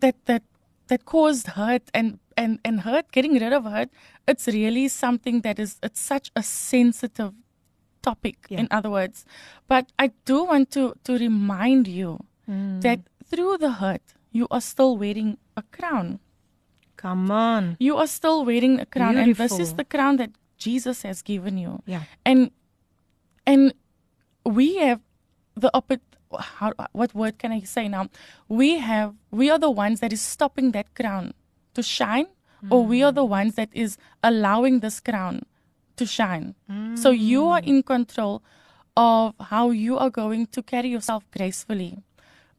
that 0.00 0.16
that 0.26 0.42
that 0.88 1.04
caused 1.04 1.48
hurt 1.48 1.82
and 1.92 2.18
and 2.42 2.58
and 2.68 2.80
hurt 2.86 3.10
getting 3.16 3.34
rid 3.44 3.52
of 3.58 3.64
hurt 3.74 3.90
it's 4.32 4.46
really 4.56 4.86
something 4.94 5.40
that 5.46 5.58
is 5.64 5.72
it's 5.88 6.02
such 6.14 6.30
a 6.42 6.42
sensitive 6.50 7.32
topic 8.08 8.36
Yeah. 8.48 8.60
in 8.62 8.68
other 8.78 8.90
words 8.98 9.24
but 9.72 9.92
i 10.04 10.06
do 10.32 10.36
want 10.52 10.70
to 10.78 10.84
to 11.10 11.18
remind 11.26 11.88
you 12.00 12.10
Mm. 12.48 12.80
that 12.84 13.00
through 13.30 13.54
the 13.62 13.70
hurt 13.78 14.14
you 14.38 14.46
are 14.58 14.60
still 14.66 14.92
wearing 15.00 15.32
a 15.62 15.62
crown 15.78 16.06
Come 17.00 17.30
on. 17.30 17.66
you 17.78 17.96
are 18.02 18.06
still 18.12 18.38
wearing 18.50 18.80
a 18.84 18.86
crown 18.94 19.18
and 19.24 19.34
this 19.40 19.58
is 19.64 19.74
the 19.80 19.84
crown 19.94 20.16
that 20.22 20.30
jesus 20.66 21.02
has 21.08 21.20
given 21.32 21.58
you 21.64 21.74
Yeah. 21.94 22.04
and 22.24 22.50
and 23.46 23.74
we 24.44 24.66
have 24.84 25.00
the 25.64 25.70
oppor- 25.80 26.00
how 26.60 26.72
what 26.92 27.14
word 27.14 27.36
can 27.42 27.52
i 27.58 27.60
say 27.74 27.84
now 27.96 28.08
we 28.48 28.70
have 28.78 29.14
we 29.42 29.50
are 29.52 29.60
the 29.66 29.70
ones 29.84 30.00
that 30.00 30.12
is 30.16 30.24
stopping 30.32 30.72
that 30.78 30.94
crown 31.02 31.32
to 31.74 31.82
shine 31.82 32.26
or 32.70 32.84
we 32.84 33.02
are 33.02 33.12
the 33.12 33.24
ones 33.24 33.54
that 33.54 33.68
is 33.72 33.96
allowing 34.22 34.80
this 34.80 35.00
crown 35.00 35.42
to 35.96 36.06
shine. 36.06 36.54
So 36.96 37.10
you 37.10 37.46
are 37.46 37.60
in 37.60 37.82
control 37.82 38.42
of 38.96 39.34
how 39.40 39.70
you 39.70 39.96
are 39.96 40.10
going 40.10 40.46
to 40.48 40.62
carry 40.62 40.88
yourself 40.88 41.24
gracefully. 41.30 41.98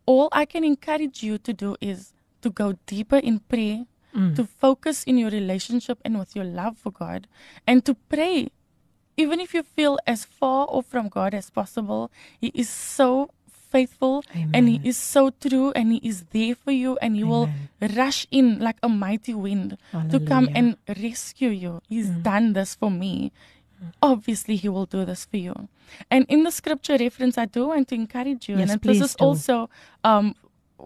All 0.06 0.30
i 0.32 0.46
can 0.46 0.64
encourage 0.64 1.22
you 1.22 1.38
to 1.38 1.54
do 1.54 1.76
is 1.82 2.14
to 2.42 2.50
go 2.50 2.74
deeper 2.88 3.18
in 3.18 3.40
prayer 3.40 3.86
mm. 4.16 4.36
to 4.36 4.46
focus 4.46 5.04
in 5.04 5.18
your 5.18 5.30
relationship 5.30 6.00
and 6.04 6.18
with 6.18 6.36
your 6.36 6.46
love 6.46 6.78
for 6.78 6.92
god 6.92 7.28
and 7.68 7.86
to 7.86 7.94
pray. 7.94 8.50
Even 9.18 9.42
if 9.42 9.54
you 9.54 9.64
feel 9.64 10.00
as 10.08 10.24
far 10.24 10.66
off 10.70 10.86
from 10.86 11.10
God 11.10 11.34
as 11.34 11.50
possible, 11.50 12.10
He 12.40 12.54
is 12.56 12.70
so 12.70 13.30
faithful 13.70 14.24
and 14.54 14.68
He 14.68 14.82
is 14.84 14.98
so 14.98 15.30
true 15.30 15.72
and 15.76 15.92
He 15.94 16.00
is 16.04 16.24
there 16.32 16.56
for 16.56 16.72
you 16.72 16.98
and 17.02 17.16
He 17.16 17.24
will 17.24 17.50
rush 17.96 18.28
in 18.32 18.60
like 18.60 18.78
a 18.84 18.90
mighty 18.90 19.34
wind 19.34 19.78
to 20.12 20.20
come 20.20 20.50
and 20.56 20.78
rescue 21.02 21.50
you. 21.50 21.82
He's 21.88 22.10
done 22.10 22.54
this 22.54 22.76
for 22.76 22.92
me. 22.92 23.32
Obviously, 24.02 24.56
He 24.58 24.68
will 24.68 24.86
do 24.86 25.06
this 25.06 25.26
for 25.26 25.38
you. 25.38 25.70
And 26.12 26.26
in 26.28 26.44
the 26.44 26.52
scripture 26.52 26.98
reference, 27.00 27.38
I 27.38 27.46
do 27.46 27.68
want 27.68 27.88
to 27.90 27.96
encourage 27.96 28.50
you, 28.50 28.58
Yes, 28.58 28.72
and 28.72 28.82
this 28.82 29.02
is 29.02 29.16
do. 29.16 29.24
also 29.26 29.70
um, 30.04 30.36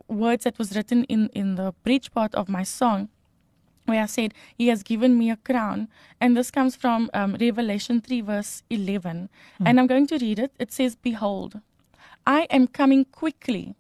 words 0.08 0.44
that 0.44 0.58
was 0.60 0.76
written 0.76 1.04
in 1.06 1.30
in 1.34 1.56
the 1.56 1.74
bridge 1.84 2.12
part 2.12 2.34
of 2.36 2.48
my 2.50 2.64
song 2.64 3.10
where 3.86 4.02
I 4.02 4.06
said, 4.06 4.34
He 4.58 4.68
has 4.68 4.84
given 4.84 5.18
me 5.18 5.30
a 5.30 5.36
crown. 5.36 5.90
And 6.22 6.38
this 6.38 6.50
comes 6.52 6.76
from 6.76 7.10
um, 7.14 7.36
Revelation 7.40 8.00
3, 8.00 8.22
verse 8.22 8.64
11. 8.70 9.30
And 9.66 9.80
I'm 9.80 9.88
going 9.88 10.08
to 10.08 10.18
read 10.18 10.40
it. 10.40 10.52
It 10.58 10.72
says, 10.72 10.96
Behold, 10.96 11.60
I 12.26 12.48
am 12.50 12.68
coming 12.68 13.06
quickly. 13.06 13.76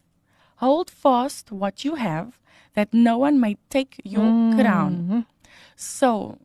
Hold 0.57 0.89
fast 0.89 1.51
what 1.51 1.83
you 1.83 1.95
have, 1.95 2.39
that 2.75 2.93
no 2.93 3.17
one 3.17 3.39
may 3.39 3.57
take 3.69 4.01
your 4.03 4.23
mm-hmm. 4.23 4.59
crown. 4.59 5.25
So, 5.75 6.37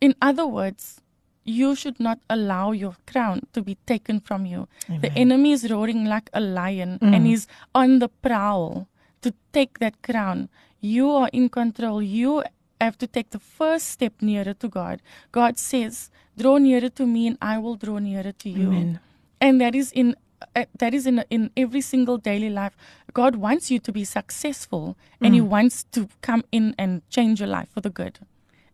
in 0.00 0.14
other 0.20 0.46
words, 0.46 1.00
you 1.44 1.74
should 1.74 2.00
not 2.00 2.18
allow 2.28 2.72
your 2.72 2.96
crown 3.06 3.42
to 3.52 3.62
be 3.62 3.76
taken 3.86 4.20
from 4.20 4.46
you. 4.46 4.66
The 4.88 5.12
enemy 5.12 5.52
is 5.52 5.70
roaring 5.70 6.06
like 6.06 6.30
a 6.32 6.40
lion 6.40 6.98
and 7.02 7.24
mm. 7.24 7.26
he's 7.26 7.46
on 7.74 7.98
the 7.98 8.08
prowl 8.08 8.88
to 9.20 9.34
take 9.52 9.78
that 9.78 10.02
crown. 10.02 10.48
You 10.80 11.10
are 11.10 11.28
in 11.32 11.48
control. 11.48 12.02
You 12.02 12.44
have 12.80 12.96
to 12.98 13.06
take 13.06 13.30
the 13.30 13.38
first 13.38 13.88
step 13.88 14.14
nearer 14.20 14.54
to 14.54 14.68
God. 14.68 15.00
God 15.32 15.58
says, 15.58 16.10
"Draw 16.36 16.58
nearer 16.58 16.88
to 16.90 17.06
me, 17.06 17.28
and 17.28 17.38
I 17.40 17.58
will 17.58 17.76
draw 17.76 17.98
nearer 17.98 18.32
to 18.32 18.48
you." 18.48 18.68
Amen. 18.68 19.00
And 19.40 19.60
that 19.60 19.74
is 19.74 19.92
in 19.92 20.16
Uh, 20.54 20.64
that 20.78 20.94
is 20.94 21.06
in 21.06 21.24
in 21.30 21.50
every 21.56 21.80
single 21.80 22.18
daily 22.18 22.50
life. 22.50 22.76
God 23.12 23.36
wants 23.36 23.70
you 23.70 23.78
to 23.78 23.92
be 23.92 24.04
successful, 24.04 24.96
and 25.20 25.34
He 25.34 25.40
mm. 25.40 25.46
wants 25.46 25.84
to 25.92 26.08
come 26.22 26.44
in 26.50 26.74
and 26.78 27.02
change 27.10 27.40
your 27.40 27.48
life 27.48 27.68
for 27.70 27.80
the 27.80 27.90
good. 27.90 28.20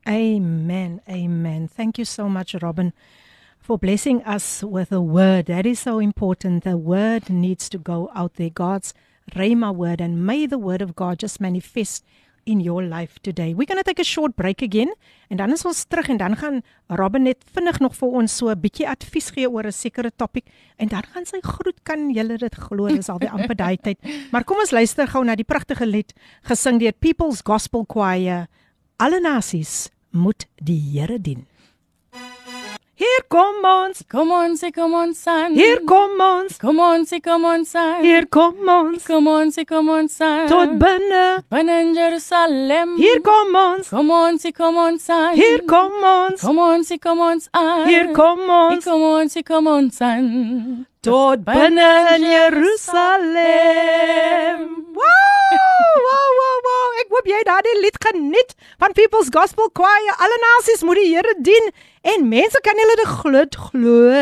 Amen. 0.09 1.01
Amen. 1.09 1.69
Thank 1.69 1.99
you 1.99 2.05
so 2.05 2.29
much, 2.29 2.55
Robyn, 2.55 2.93
for 3.59 3.79
blessing 3.79 4.23
us 4.25 4.63
with 4.63 4.93
a 4.93 5.01
word. 5.01 5.47
That 5.47 5.67
is 5.67 5.79
so 5.81 5.99
important. 5.99 6.65
The 6.65 6.77
word 6.77 7.29
needs 7.29 7.69
to 7.69 7.79
go 7.79 8.11
out 8.15 8.35
there. 8.35 8.51
God's 8.51 8.95
Rhema 9.35 9.75
word. 9.75 10.01
And 10.01 10.25
may 10.27 10.47
the 10.47 10.59
word 10.59 10.83
of 10.83 10.97
God 10.97 11.19
just 11.19 11.41
manifest 11.41 12.05
in 12.45 12.61
your 12.61 12.83
life 12.83 13.19
today. 13.23 13.55
We're 13.55 13.67
going 13.67 13.79
to 13.79 13.85
take 13.85 14.01
a 14.01 14.05
short 14.05 14.37
break 14.37 14.63
again. 14.63 14.95
En 15.29 15.37
dan 15.37 15.53
is 15.53 15.65
ons 15.65 15.85
terug 15.85 16.09
en 16.09 16.17
dan 16.17 16.37
gaan 16.37 16.63
Robin 16.87 17.23
net 17.23 17.45
vinnig 17.53 17.79
nog 17.79 17.95
vir 17.97 18.09
ons 18.09 18.37
so 18.37 18.51
'n 18.51 18.61
bietjie 18.61 18.89
advies 18.89 19.31
gee 19.31 19.51
oor 19.51 19.67
'n 19.67 19.73
sekere 19.73 20.11
topik 20.17 20.47
en 20.77 20.89
dan 20.89 21.03
gaan 21.13 21.27
sy 21.27 21.41
groet 21.41 21.83
kan 21.83 22.11
julle 22.11 22.39
dit 22.39 22.55
glo 22.55 22.89
dis 22.89 23.09
alweer 23.09 23.31
amper 23.31 23.57
daai 23.57 23.77
tyd. 23.77 23.99
Maar 24.33 24.45
kom 24.45 24.59
ons 24.59 24.71
luister 24.71 25.07
gou 25.07 25.25
na 25.25 25.35
die 25.35 25.45
pragtige 25.45 25.87
lied 25.87 26.13
gesing 26.43 26.81
deur 26.81 26.93
People's 26.93 27.41
Gospel 27.45 27.85
Choir. 27.89 28.49
Alle 28.97 29.21
nasies 29.21 29.91
moet 30.11 30.47
die 30.57 30.81
Here 30.93 31.19
dien. 31.19 31.50
Hier 33.01 33.23
kom 33.33 33.65
ons. 33.65 34.03
Kom 34.13 34.29
ons, 34.37 34.63
kom 34.77 34.95
ons 34.95 35.21
aan. 35.33 35.55
Hier 35.57 35.79
kom 35.89 36.19
ons. 36.21 36.59
Kom 36.61 36.81
ons, 36.85 37.15
kom 37.25 37.47
ons 37.49 37.71
aan. 37.81 38.03
Hier 38.05 38.27
kom 38.29 38.69
ons. 38.69 39.07
Kom 39.09 39.31
ons, 39.33 39.57
kom 39.71 39.89
ons 39.89 40.19
aan. 40.21 40.45
Tot 40.51 40.75
binne. 40.83 41.23
Binne 41.49 41.79
in 41.81 41.95
Jerusalem. 41.97 42.93
Hier 43.01 43.23
kom 43.25 43.57
ons. 43.57 43.89
Kom 43.89 44.13
ons, 44.13 44.45
kom 44.53 44.77
ons 44.85 45.09
aan. 45.17 45.33
Hier 45.41 45.65
kom 45.65 45.97
ons. 46.11 46.45
Kom 46.45 46.61
ons, 46.67 46.93
kom 47.01 47.25
ons 47.31 47.49
aan. 47.57 47.89
Hier 47.89 48.13
kom 48.13 48.45
ons. 48.45 48.85
Kom 48.85 49.09
ons, 49.15 49.41
kom 49.49 49.73
ons 49.79 50.05
aan 50.05 50.31
tot 51.01 51.45
binne 51.45 51.91
in 52.15 52.25
Jerusalem. 52.29 53.37
Wow, 54.93 55.97
wow, 56.05 56.29
wow, 56.39 56.57
wow. 56.67 56.89
Ek 57.01 57.09
hoop 57.15 57.27
jy 57.31 57.39
het 57.41 57.49
daardie 57.49 57.77
lied 57.81 57.97
geniet 58.05 58.51
van 58.83 58.93
People's 58.97 59.31
Gospel 59.33 59.71
Choir. 59.73 60.15
Alle 60.21 60.39
nasies 60.45 60.85
moet 60.85 61.01
die 61.01 61.09
Here 61.15 61.35
dien 61.41 61.67
en 62.05 62.29
mense 62.29 62.59
kan 62.65 62.77
julle 62.77 62.97
dit 63.01 63.13
glo, 63.23 63.41
glo. 63.71 64.13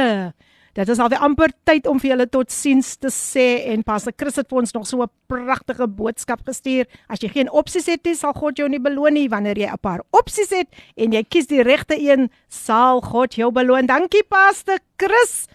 Dit 0.79 0.87
is 0.95 1.01
alweer 1.03 1.25
amper 1.27 1.51
tyd 1.67 1.89
om 1.91 1.99
vir 1.99 2.13
julle 2.13 2.29
totsiens 2.31 2.93
te 3.03 3.11
sê 3.11 3.67
en 3.73 3.83
Pastor 3.83 4.15
Chris 4.15 4.39
het 4.39 4.47
vir 4.47 4.61
ons 4.63 4.75
nog 4.77 4.87
so 4.87 5.03
'n 5.03 5.11
pragtige 5.27 5.91
boodskap 5.91 6.47
gestuur. 6.47 6.87
As 7.11 7.19
jy 7.19 7.29
geen 7.29 7.51
opsies 7.51 7.87
het 7.91 8.05
nie, 8.05 8.15
sal 8.15 8.33
God 8.33 8.57
jou 8.57 8.69
nie 8.69 8.79
beloon 8.79 9.15
nie. 9.15 9.29
Wanneer 9.29 9.59
jy 9.59 9.67
'n 9.67 9.79
paar 9.83 10.03
opsies 10.13 10.51
het 10.51 10.69
en 10.97 11.11
jy 11.13 11.25
kies 11.25 11.47
die 11.47 11.63
regte 11.63 11.99
een, 11.99 12.31
sal 12.49 13.01
God 13.01 13.35
jou 13.35 13.51
beloon. 13.51 13.87
Dankie 13.87 14.23
Pastor 14.23 14.79
Chris 14.97 15.49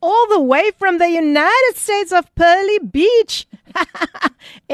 all 0.00 0.26
the 0.28 0.40
way 0.40 0.70
from 0.78 0.98
the 0.98 1.08
United 1.08 1.74
States 1.74 2.12
of 2.12 2.32
Pearly 2.34 2.78
Beach. 2.82 3.46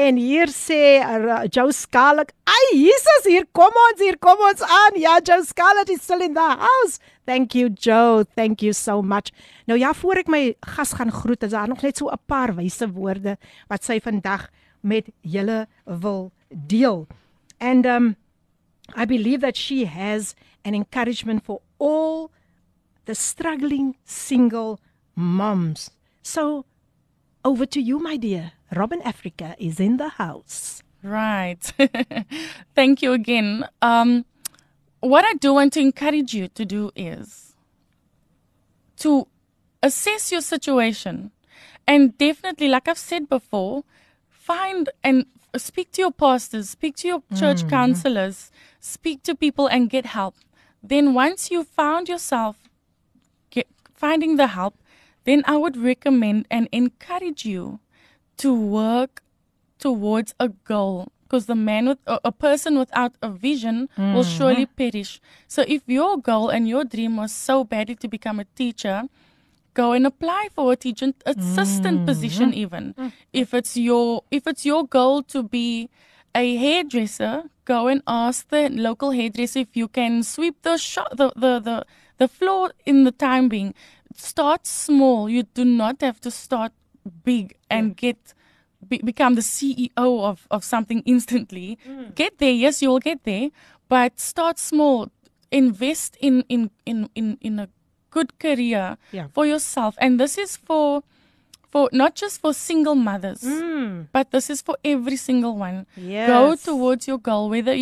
en 0.05 0.15
hier 0.15 0.47
sê 0.47 1.01
uh, 1.03 1.43
Joe 1.49 1.71
Scarlett, 1.71 2.33
"Ai 2.43 2.77
Jesus, 2.77 3.25
hier 3.25 3.45
kom 3.51 3.71
ons, 3.89 3.99
hier 3.99 4.17
kom 4.17 4.37
ons 4.49 4.61
aan." 4.61 4.99
Ja, 4.99 5.19
Joe 5.23 5.43
Scarlett 5.43 5.89
is 5.89 6.01
still 6.01 6.21
in 6.21 6.33
the 6.33 6.39
house. 6.39 6.99
Thank 7.25 7.53
you 7.53 7.69
Joe, 7.69 8.23
thank 8.35 8.61
you 8.61 8.73
so 8.73 9.01
much. 9.01 9.31
Nou 9.65 9.79
ja, 9.79 9.93
voor 9.93 10.23
ek 10.23 10.27
my 10.27 10.55
gas 10.59 10.93
gaan 10.93 11.11
groet, 11.11 11.43
is 11.43 11.51
daar 11.51 11.67
nog 11.67 11.81
net 11.81 11.97
so 11.97 12.09
'n 12.09 12.19
paar 12.25 12.55
wyse 12.55 12.87
woorde 12.91 13.37
wat 13.67 13.83
sy 13.83 13.99
vandag 13.99 14.49
met 14.81 15.09
julle 15.21 15.67
wil 15.85 16.31
deel. 16.49 17.07
And 17.59 17.85
um 17.85 18.15
I 18.95 19.05
believe 19.05 19.39
that 19.41 19.55
she 19.57 19.85
has 19.85 20.35
an 20.65 20.73
encouragement 20.73 21.43
for 21.43 21.61
all 21.79 22.31
the 23.05 23.13
struggling 23.13 23.95
single 24.03 24.79
moms. 25.15 25.91
So, 26.21 26.65
over 27.43 27.65
to 27.65 27.81
you, 27.81 27.99
my 27.99 28.17
dear. 28.17 28.53
Robyn 28.75 29.01
Africa 29.03 29.55
is 29.59 29.79
in 29.79 29.97
the 29.97 30.09
house. 30.09 30.81
Right. 31.03 31.61
Thank 32.75 33.01
you 33.01 33.11
again. 33.11 33.67
Um, 33.81 34.25
what 35.01 35.25
I 35.25 35.33
do 35.33 35.53
want 35.53 35.73
to 35.73 35.81
encourage 35.81 36.33
you 36.33 36.47
to 36.47 36.65
do 36.65 36.91
is 36.95 37.55
to 38.97 39.27
assess 39.81 40.31
your 40.31 40.41
situation 40.41 41.31
and 41.85 42.17
definitely, 42.17 42.69
like 42.69 42.87
I've 42.87 42.97
said 42.97 43.27
before, 43.27 43.83
find 44.29 44.89
and 45.03 45.25
speak 45.57 45.91
to 45.93 46.01
your 46.01 46.11
pastors, 46.11 46.69
speak 46.69 46.95
to 46.97 47.07
your 47.07 47.23
church 47.37 47.67
counselors, 47.67 48.51
speak 48.79 49.23
to 49.23 49.35
people 49.35 49.67
and 49.67 49.89
get 49.89 50.05
help. 50.05 50.35
Then 50.81 51.13
once 51.13 51.51
you've 51.51 51.67
found 51.67 52.07
yourself 52.07 52.57
get, 53.49 53.67
finding 53.93 54.37
the 54.37 54.47
help, 54.47 54.75
then 55.25 55.43
I 55.45 55.57
would 55.57 55.77
recommend 55.77 56.47
and 56.49 56.67
encourage 56.71 57.45
you 57.45 57.79
to 58.37 58.53
work 58.53 59.21
towards 59.79 60.33
a 60.39 60.49
goal 60.49 61.11
because 61.33 61.47
the 61.47 61.55
man 61.55 61.87
with 61.87 61.97
a, 62.05 62.19
a 62.25 62.31
person 62.31 62.77
without 62.77 63.13
a 63.21 63.29
vision 63.29 63.89
will 63.97 64.23
hmm. 64.23 64.29
surely 64.37 64.65
perish. 64.67 65.19
So 65.47 65.63
if 65.67 65.81
your 65.87 66.17
goal 66.17 66.49
and 66.49 66.67
your 66.67 66.83
dream 66.83 67.17
was 67.17 67.33
so 67.33 67.63
badly 67.63 67.95
to 67.95 68.07
become 68.07 68.39
a 68.39 68.45
teacher, 68.55 69.03
go 69.73 69.93
and 69.93 70.05
apply 70.05 70.49
for 70.53 70.73
a 70.73 70.75
teaching 70.75 71.15
assistant 71.25 71.99
hmm. 72.01 72.05
position 72.05 72.53
even. 72.53 72.93
Hmm. 72.97 73.07
If 73.33 73.53
it's 73.53 73.75
your 73.75 74.23
if 74.29 74.45
it's 74.45 74.65
your 74.65 74.85
goal 74.85 75.23
to 75.23 75.41
be 75.41 75.89
a 76.35 76.55
hairdresser, 76.55 77.49
go 77.65 77.87
and 77.87 78.03
ask 78.05 78.49
the 78.49 78.69
local 78.69 79.11
hairdresser 79.11 79.59
if 79.59 79.75
you 79.75 79.87
can 79.87 80.23
sweep 80.23 80.61
the 80.61 80.77
shop 80.77 81.09
the, 81.17 81.31
the, 81.35 81.59
the, 81.59 81.85
the 82.17 82.27
floor 82.27 82.73
in 82.85 83.03
the 83.05 83.11
time 83.11 83.49
being. 83.49 83.73
Start 84.15 84.65
small. 84.67 85.29
You 85.29 85.43
do 85.43 85.65
not 85.65 86.01
have 86.01 86.19
to 86.21 86.31
start 86.31 86.71
big 87.23 87.55
and 87.69 87.95
get 87.97 88.33
be, 88.87 88.97
become 88.99 89.35
the 89.35 89.41
CEO 89.41 89.89
of, 89.97 90.47
of 90.51 90.63
something 90.63 91.01
instantly. 91.05 91.77
Mm. 91.87 92.15
Get 92.15 92.37
there, 92.39 92.51
yes, 92.51 92.81
you 92.81 92.89
will 92.89 92.99
get 92.99 93.23
there, 93.23 93.49
but 93.89 94.19
start 94.19 94.59
small. 94.59 95.09
Invest 95.51 96.17
in 96.19 96.43
in 96.49 96.71
in 96.85 97.09
in, 97.15 97.37
in 97.41 97.59
a 97.59 97.69
good 98.09 98.37
career 98.39 98.97
Yeah. 99.11 99.27
for 99.33 99.45
yourself, 99.45 99.95
and 99.99 100.19
this 100.19 100.37
is 100.37 100.57
for 100.57 101.03
for 101.69 101.89
not 101.91 102.15
just 102.15 102.41
for 102.41 102.53
single 102.53 102.95
mothers, 102.95 103.41
mm. 103.43 104.07
but 104.11 104.31
this 104.31 104.49
is 104.49 104.61
for 104.61 104.77
every 104.83 105.15
single 105.15 105.55
one. 105.57 105.85
Go 106.27 106.55
towards 106.55 107.07
your 107.07 107.17
goal, 107.19 107.49
whether 107.49 107.75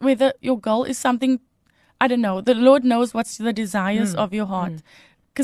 whether 0.00 0.32
your 0.40 0.58
goal 0.58 0.84
is 0.84 0.98
something 0.98 1.40
I 2.02 2.08
don't 2.08 2.22
know. 2.22 2.40
The 2.40 2.54
Lord 2.54 2.82
knows 2.84 3.12
what's 3.12 3.36
the 3.36 3.52
desires 3.52 4.14
mm. 4.14 4.18
of 4.18 4.32
your 4.32 4.46
heart. 4.46 4.72
'Cause 4.72 4.82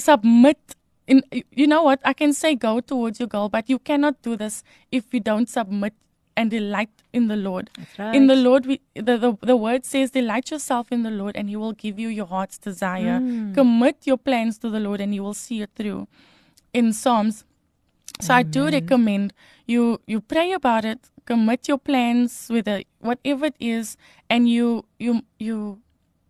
Submit. 0.01 0.59
In 1.07 1.23
you 1.53 1.67
know 1.67 1.83
what 1.83 2.01
I 2.05 2.13
can 2.13 2.33
say, 2.33 2.57
go 2.57 2.81
towards 2.81 3.21
your 3.21 3.29
goal, 3.29 3.49
but 3.49 3.71
you 3.71 3.79
cannot 3.79 4.23
do 4.23 4.37
this 4.37 4.65
if 4.91 5.15
you 5.15 5.21
don't 5.21 5.49
submit 5.49 5.95
and 6.37 6.51
delight 6.51 6.91
in 7.13 7.29
the 7.29 7.37
Lord. 7.37 7.71
That's 7.97 8.17
In 8.17 8.27
the. 8.27 8.37
Lord, 8.37 8.67
we, 8.67 8.81
the, 8.95 9.17
the 9.17 9.39
the 9.41 9.57
word 9.57 9.87
says, 9.87 10.11
delight 10.11 10.51
yourself 10.51 10.93
in 10.93 11.03
the 11.03 11.11
Lord, 11.11 11.37
and 11.37 11.49
He 11.49 11.57
will 11.57 11.73
give 11.73 11.99
you 11.99 12.09
your 12.09 12.27
heart's 12.27 12.59
desire. 12.59 13.19
Hmm. 13.19 13.55
Commit 13.55 14.07
your 14.07 14.19
plans 14.19 14.59
to 14.59 14.71
the 14.71 14.81
Lord, 14.81 15.01
and 15.01 15.13
He 15.13 15.21
will 15.21 15.35
see 15.35 15.63
it 15.63 15.71
through. 15.77 16.09
In 16.73 16.93
Psalms, 16.93 17.45
so 18.21 18.35
I 18.35 18.43
do 18.43 18.69
recommend 18.69 19.33
you 19.67 20.01
you 20.07 20.21
pray 20.21 20.53
about 20.53 20.85
it, 20.85 21.11
commit 21.25 21.69
your 21.69 21.79
plans 21.79 22.49
with 22.51 22.69
a, 22.69 22.85
whatever 23.01 23.47
it 23.47 23.57
is, 23.59 23.97
and 24.29 24.49
you 24.49 24.85
you 24.99 25.23
you 25.39 25.81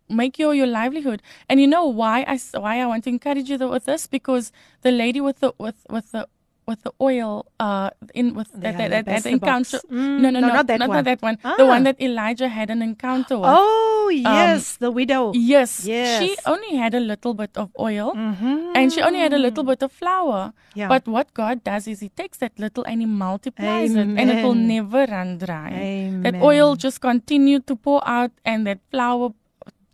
make 0.08 0.38
your 0.38 0.54
your 0.54 0.66
livelihood. 0.66 1.22
And 1.48 1.60
you 1.60 1.66
know 1.66 1.84
why 1.86 2.24
I 2.28 2.38
why 2.58 2.80
I 2.80 2.86
want 2.86 3.04
to 3.04 3.10
encourage 3.10 3.48
you 3.50 3.58
with 3.58 3.84
this 3.86 4.06
because 4.06 4.52
the 4.82 4.90
lady 4.92 5.20
with 5.20 5.40
the 5.40 5.52
with 5.58 5.86
with 5.90 6.12
the 6.12 6.28
with 6.66 6.82
the 6.82 6.90
oil 7.00 7.46
uh 7.60 7.90
in 8.12 8.34
with 8.34 8.50
that 8.52 8.76
that, 8.76 8.90
that, 8.90 9.04
that 9.06 9.26
encounter. 9.26 9.78
Mm, 9.88 10.18
no, 10.18 10.30
no 10.30 10.40
no, 10.40 10.48
no 10.48 10.54
not 10.54 10.66
that 10.66 10.80
not, 10.80 10.88
one. 10.88 11.04
that 11.04 11.22
one 11.22 11.38
the 11.42 11.62
Ah. 11.62 11.68
one 11.74 11.84
that 11.84 12.00
Elijah 12.02 12.48
had 12.48 12.70
an 12.70 12.82
encounter 12.82 13.38
with 13.38 13.46
Oh, 13.48 14.10
yes, 14.10 14.74
the 14.76 14.90
widow. 14.90 15.30
Yes. 15.34 15.86
Yes. 15.86 16.22
She 16.22 16.34
only 16.44 16.74
had 16.76 16.94
a 16.94 16.98
little 16.98 17.34
bit 17.34 17.50
of 17.56 17.70
oil 17.78 18.10
and 18.16 18.92
she 18.92 19.00
only 19.00 19.20
had 19.20 19.32
a 19.32 19.38
little 19.38 19.62
bit 19.62 19.82
of 19.82 19.92
flour. 19.92 20.52
Yeah. 20.74 20.88
But 20.88 21.06
what 21.06 21.32
God 21.34 21.62
does 21.62 21.86
is 21.86 22.00
He 22.00 22.08
takes 22.10 22.38
that 22.38 22.58
little 22.58 22.82
and 22.84 23.00
He 23.00 23.06
multiplies 23.06 23.94
it 23.94 24.02
and 24.02 24.26
it 24.30 24.42
will 24.42 24.54
never 24.58 25.06
run 25.06 25.38
dry. 25.38 26.10
That 26.22 26.34
oil 26.42 26.74
just 26.74 27.00
continued 27.00 27.66
to 27.68 27.76
pour 27.76 28.02
out 28.08 28.32
and 28.44 28.66
that 28.66 28.80
flour 28.90 29.30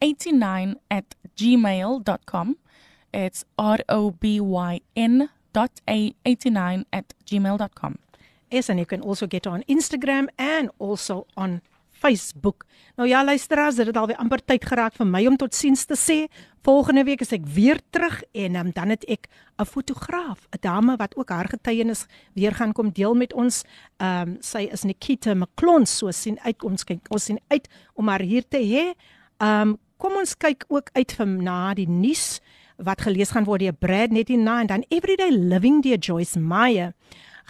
robyn89 0.00 0.74
at 0.90 1.14
gmail.com. 1.36 2.56
It's 3.12 3.44
R 3.56 3.78
O 3.88 4.10
B 4.10 4.40
Y 4.40 4.80
N 4.96 5.30
dot 5.52 5.80
A 5.88 6.12
89 6.24 6.84
at 6.92 7.14
gmail.com. 7.24 7.98
Yes, 8.50 8.70
and 8.70 8.78
you 8.78 8.86
can 8.86 9.02
also 9.02 9.26
get 9.26 9.46
on 9.46 9.62
Instagram 9.68 10.28
and 10.38 10.70
also 10.78 11.26
on 11.36 11.60
Facebook. 11.98 12.64
Nou 12.96 13.08
ja, 13.08 13.24
luisteraars, 13.24 13.74
dit 13.74 13.86
het 13.86 13.96
alweer 13.96 14.16
amper 14.16 14.44
tyd 14.44 14.64
geraak 14.64 14.94
vir 14.96 15.06
my 15.06 15.24
om 15.26 15.36
totsiens 15.36 15.84
te 15.84 15.96
sê. 15.98 16.18
Volgende 16.62 17.04
week 17.04 17.20
is 17.24 17.32
ek 17.34 17.46
weer 17.54 17.80
terug 17.90 18.20
en 18.32 18.58
um, 18.60 18.70
dan 18.74 18.94
het 18.94 19.04
ek 19.08 19.28
'n 19.58 19.64
fotograaf, 19.64 20.46
'n 20.54 20.60
dame 20.60 20.96
wat 20.96 21.16
ook 21.16 21.28
haar 21.28 21.48
getuienis 21.48 22.06
weer 22.34 22.54
gaan 22.54 22.72
kom 22.72 22.90
deel 22.90 23.14
met 23.14 23.32
ons. 23.32 23.64
Ehm 23.96 24.28
um, 24.28 24.36
sy 24.40 24.68
is 24.72 24.82
Nikita 24.82 25.34
McClons, 25.34 25.96
so 25.98 26.10
sien 26.10 26.38
uit 26.40 26.62
ons 26.62 26.84
kyk, 26.84 27.06
ons 27.10 27.24
sien 27.24 27.40
uit 27.48 27.68
om 27.94 28.08
haar 28.08 28.22
hier 28.22 28.48
te 28.48 28.58
hê. 28.58 28.94
Ehm 29.38 29.68
um, 29.68 29.78
kom 29.98 30.18
ons 30.20 30.36
kyk 30.38 30.64
ook 30.70 30.90
uit 30.94 31.12
vir 31.18 31.26
na 31.26 31.74
die 31.74 31.88
nuus 31.90 32.38
wat 32.78 33.02
gelees 33.02 33.34
gaan 33.34 33.46
word 33.48 33.64
deur 33.64 33.74
Brad 33.74 34.14
net 34.14 34.30
hierna 34.30 34.60
en 34.62 34.70
dan 34.70 34.84
Everyday 34.94 35.34
Living 35.34 35.82
deur 35.82 35.98
Joyce 35.98 36.38
Meyer 36.38 36.94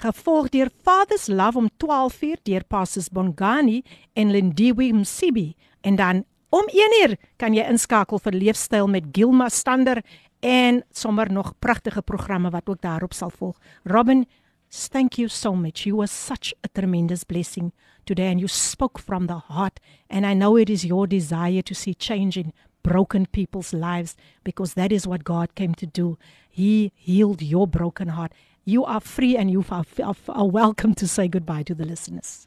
gevolg 0.01 0.49
deur 0.55 0.71
Father's 0.85 1.29
Love 1.29 1.59
om 1.59 1.69
12uur 1.85 2.41
deur 2.49 2.65
Pastors 2.65 3.11
Bongani 3.13 3.83
en 4.15 4.33
Lindiwe 4.33 4.93
Msibi 4.93 5.55
en 5.81 5.97
dan 5.97 6.25
om 6.49 6.65
1uur 6.73 7.19
kan 7.37 7.53
jy 7.53 7.67
inskakel 7.69 8.21
vir 8.25 8.37
leefstyl 8.41 8.89
met 8.89 9.13
Gilma 9.13 9.51
Stander 9.53 10.01
en 10.41 10.83
sommer 10.95 11.33
nog 11.33 11.53
pragtige 11.59 12.03
programme 12.03 12.51
wat 12.51 12.69
ook 12.69 12.81
daarop 12.81 13.13
sal 13.13 13.31
volg. 13.31 13.59
Robin, 13.85 14.25
thank 14.71 15.19
you 15.19 15.29
so 15.29 15.55
much. 15.55 15.87
You 15.87 15.97
were 15.97 16.07
such 16.07 16.55
a 16.65 16.69
tremendous 16.69 17.25
blessing 17.25 17.73
today 18.07 18.27
and 18.31 18.41
you 18.41 18.49
spoke 18.49 18.99
from 18.99 19.27
the 19.27 19.39
heart 19.39 19.81
and 20.09 20.25
I 20.27 20.35
know 20.35 20.57
it 20.57 20.71
is 20.71 20.85
your 20.85 21.07
desire 21.07 21.63
to 21.63 21.75
see 21.75 21.95
change 21.95 22.37
in 22.37 22.53
broken 22.83 23.27
people's 23.27 23.73
lives 23.73 24.17
because 24.45 24.75
that 24.75 24.93
is 24.93 25.07
what 25.07 25.25
God 25.25 25.55
came 25.55 25.75
to 25.75 25.87
do. 25.87 26.19
He 26.49 26.93
healed 26.95 27.43
your 27.43 27.67
broken 27.67 28.09
heart. 28.09 28.33
You 28.65 28.85
are 28.85 29.01
free 29.01 29.37
and 29.37 29.51
you 29.51 29.65
are, 29.71 29.85
are, 30.03 30.17
are 30.29 30.49
welcome 30.49 30.95
to 30.95 31.09
say 31.09 31.29
goodbye 31.29 31.63
to 31.65 31.75
the 31.75 31.85
listeners. 31.85 32.47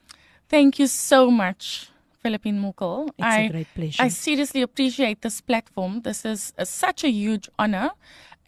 Thank 0.50 0.80
you 0.80 0.88
so 0.88 1.32
much, 1.32 1.90
Philippine 2.22 2.60
Mukul. 2.62 3.10
It's 3.18 3.26
I, 3.26 3.40
a 3.42 3.50
great 3.50 3.68
pleasure. 3.74 4.04
I 4.04 4.10
seriously 4.10 4.62
appreciate 4.62 5.22
this 5.22 5.42
platform. 5.42 6.02
This 6.02 6.26
is 6.26 6.54
uh, 6.58 6.66
such 6.66 7.04
a 7.04 7.10
huge 7.10 7.50
honor. 7.58 7.92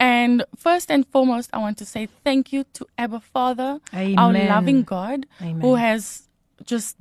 And 0.00 0.44
first 0.56 0.90
and 0.90 1.06
foremost, 1.06 1.50
I 1.52 1.58
want 1.58 1.78
to 1.78 1.86
say 1.86 2.06
thank 2.24 2.52
you 2.52 2.64
to 2.74 2.86
Abba 2.98 3.20
Father, 3.20 3.80
our 3.92 4.32
loving 4.32 4.82
God, 4.82 5.26
who 5.38 5.76
has 5.76 6.28
just 6.64 6.96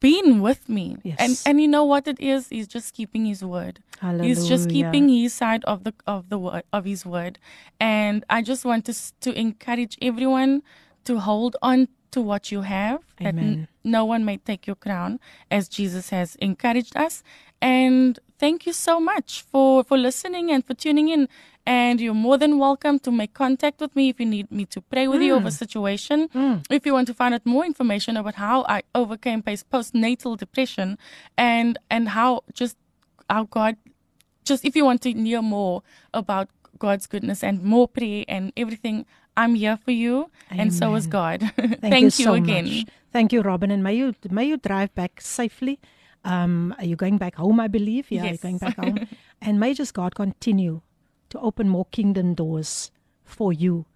been 0.00 0.40
with 0.42 0.68
me. 0.68 0.96
Yes. 1.02 1.16
And 1.18 1.40
and 1.46 1.60
you 1.62 1.68
know 1.68 1.84
what 1.84 2.06
it 2.06 2.20
is? 2.20 2.48
He's 2.48 2.68
just 2.68 2.94
keeping 2.94 3.24
his 3.24 3.42
word. 3.42 3.80
Hallelujah. 4.00 4.28
He's 4.28 4.48
just 4.48 4.68
keeping 4.68 5.08
his 5.08 5.32
side 5.32 5.64
of 5.64 5.84
the 5.84 5.94
of 6.06 6.28
the 6.28 6.38
word 6.38 6.64
of 6.72 6.84
his 6.84 7.06
word. 7.06 7.38
And 7.80 8.24
I 8.28 8.42
just 8.42 8.64
want 8.64 8.84
to 8.86 8.94
to 9.20 9.32
encourage 9.38 9.96
everyone 10.02 10.62
to 11.04 11.20
hold 11.20 11.56
on 11.62 11.88
to 12.10 12.20
what 12.20 12.52
you 12.52 12.62
have 12.62 13.00
that 13.18 13.34
Amen. 13.34 13.44
n- 13.44 13.68
no 13.82 14.04
one 14.04 14.24
may 14.24 14.36
take 14.36 14.66
your 14.66 14.76
crown 14.76 15.20
as 15.50 15.68
Jesus 15.68 16.10
has 16.10 16.36
encouraged 16.36 16.96
us. 16.96 17.22
And 17.60 18.18
thank 18.44 18.66
you 18.66 18.74
so 18.74 19.00
much 19.00 19.40
for, 19.50 19.82
for 19.84 19.96
listening 19.96 20.50
and 20.50 20.62
for 20.66 20.74
tuning 20.74 21.08
in. 21.08 21.28
And 21.66 21.98
you're 21.98 22.22
more 22.28 22.36
than 22.36 22.58
welcome 22.58 22.98
to 22.98 23.10
make 23.10 23.32
contact 23.32 23.80
with 23.80 23.96
me 23.96 24.10
if 24.10 24.20
you 24.20 24.26
need 24.26 24.50
me 24.52 24.66
to 24.66 24.82
pray 24.82 25.08
with 25.08 25.22
mm. 25.22 25.26
you 25.26 25.34
over 25.34 25.48
a 25.48 25.58
situation. 25.64 26.28
Mm. 26.28 26.66
If 26.68 26.84
you 26.84 26.92
want 26.92 27.06
to 27.06 27.14
find 27.14 27.32
out 27.32 27.46
more 27.46 27.64
information 27.64 28.18
about 28.18 28.34
how 28.34 28.66
I 28.68 28.82
overcame 28.94 29.42
postnatal 29.42 30.36
depression 30.36 30.98
and 31.38 31.78
and 31.88 32.10
how 32.10 32.42
just 32.52 32.76
how 33.30 33.44
God 33.44 33.76
just 34.44 34.62
if 34.62 34.76
you 34.76 34.84
want 34.84 35.00
to 35.06 35.10
hear 35.12 35.40
more 35.40 35.82
about 36.12 36.50
God's 36.78 37.06
goodness 37.06 37.42
and 37.42 37.62
more 37.62 37.88
prayer 37.88 38.24
and 38.28 38.52
everything, 38.58 39.06
I'm 39.34 39.54
here 39.54 39.78
for 39.78 39.92
you, 39.92 40.30
Amen. 40.52 40.60
and 40.60 40.74
so 40.74 40.94
is 40.96 41.06
God. 41.06 41.40
Thank, 41.56 41.80
Thank, 41.80 42.04
you, 42.04 42.10
so 42.28 42.34
again. 42.34 42.66
Much. 42.66 42.86
Thank 43.10 43.32
you, 43.32 43.40
Robyn, 43.40 43.70
and 43.70 43.82
may 43.82 43.94
you 43.94 44.14
may 44.30 44.44
you 44.44 44.58
drive 44.58 44.94
back 44.94 45.22
safely. 45.22 45.78
Um, 46.24 46.74
are 46.78 46.84
you 46.84 46.96
going 46.96 47.18
back 47.18 47.34
home? 47.36 47.60
I 47.60 47.68
believe. 47.68 48.10
Yeah, 48.10 48.24
yes. 48.24 48.30
you're 48.30 48.50
going 48.50 48.58
back 48.58 48.76
home, 48.76 49.06
and 49.42 49.60
may 49.60 49.74
just 49.74 49.94
God 49.94 50.14
continue 50.14 50.80
to 51.30 51.38
open 51.40 51.68
more 51.68 51.86
kingdom 51.90 52.34
doors 52.34 52.90
for 53.24 53.52
you, 53.52 53.86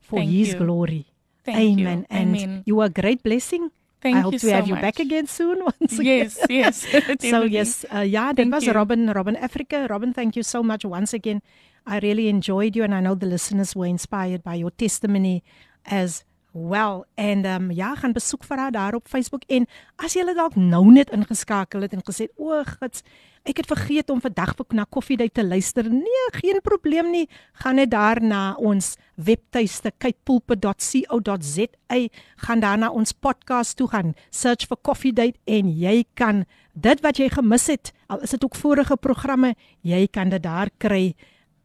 for 0.00 0.18
Thank 0.18 0.30
His 0.30 0.52
you. 0.52 0.58
glory. 0.58 1.06
Thank 1.44 1.80
Amen. 1.80 1.98
You. 2.00 2.06
And 2.10 2.36
Amen. 2.36 2.62
you 2.66 2.80
are 2.80 2.86
a 2.86 2.90
great 2.90 3.22
blessing. 3.22 3.70
Thank 4.00 4.14
you. 4.14 4.18
I 4.18 4.22
hope 4.22 4.32
you 4.34 4.38
to 4.38 4.52
have 4.52 4.64
so 4.64 4.68
you 4.68 4.74
much. 4.74 4.82
back 4.82 4.98
again 5.00 5.26
soon 5.26 5.64
once 5.80 5.98
again. 5.98 6.30
Yes, 6.30 6.46
yes. 6.48 6.86
so 7.30 7.42
yes, 7.42 7.84
uh, 7.92 8.00
yeah, 8.00 8.32
that 8.32 8.36
thank 8.36 8.54
was 8.54 8.66
you. 8.66 8.72
Robyn, 8.72 9.12
Robyn 9.12 9.36
Africa. 9.36 9.86
Robyn, 9.90 10.12
thank 10.12 10.36
you 10.36 10.42
so 10.42 10.62
much 10.62 10.84
once 10.84 11.12
again. 11.12 11.42
I 11.86 11.98
really 12.00 12.28
enjoyed 12.28 12.76
you 12.76 12.84
and 12.84 12.94
I 12.94 13.00
know 13.00 13.14
the 13.14 13.26
listeners 13.26 13.74
were 13.74 13.86
inspired 13.86 14.44
by 14.44 14.54
your 14.54 14.70
testimony 14.70 15.42
as 15.86 16.22
well. 16.53 17.03
En 17.15 17.45
ehm 17.45 17.63
um, 17.63 17.71
ja, 17.71 17.95
gaan 17.95 18.11
besoek 18.11 18.43
vir 18.43 18.57
haar 18.57 18.71
daar 18.71 18.95
op 18.95 19.07
Facebook 19.07 19.43
en 19.47 19.67
as 19.95 20.13
jy 20.13 20.33
dalk 20.33 20.55
nou 20.55 20.91
net 20.91 21.09
ingeskakel 21.09 21.81
het 21.81 21.93
en 21.93 22.01
gesê, 22.05 22.27
"O, 22.35 22.63
gits, 22.63 23.01
ek 23.43 23.57
het 23.57 23.65
vergeet 23.65 24.09
om 24.09 24.21
vandag 24.21 24.55
vir 24.55 24.65
na 24.69 24.85
koffiedייט 24.89 25.33
te 25.33 25.45
luister." 25.45 25.89
Nee, 25.89 26.27
geen 26.31 26.61
probleem 26.61 27.11
nie. 27.11 27.29
Gaan 27.53 27.75
net 27.75 27.91
daar 27.91 28.21
na 28.21 28.53
ons 28.53 28.95
webtuiste 29.15 29.91
kypulpit.co.za, 29.97 32.07
gaan 32.35 32.59
daar 32.59 32.77
na 32.77 32.89
ons 32.89 33.11
podcast 33.11 33.77
toe 33.77 33.87
gaan, 33.87 34.13
search 34.29 34.67
vir 34.67 34.77
koffiedייט 34.81 35.37
en 35.43 35.77
jy 35.77 36.05
kan 36.13 36.45
dit 36.73 37.01
wat 37.01 37.17
jy 37.17 37.29
gemis 37.29 37.67
het, 37.67 37.91
al 38.07 38.21
is 38.21 38.29
dit 38.29 38.43
ook 38.43 38.55
vorige 38.55 38.97
programme, 38.97 39.55
jy 39.81 40.07
kan 40.07 40.29
dit 40.29 40.43
daar 40.43 40.69
kry 40.77 41.15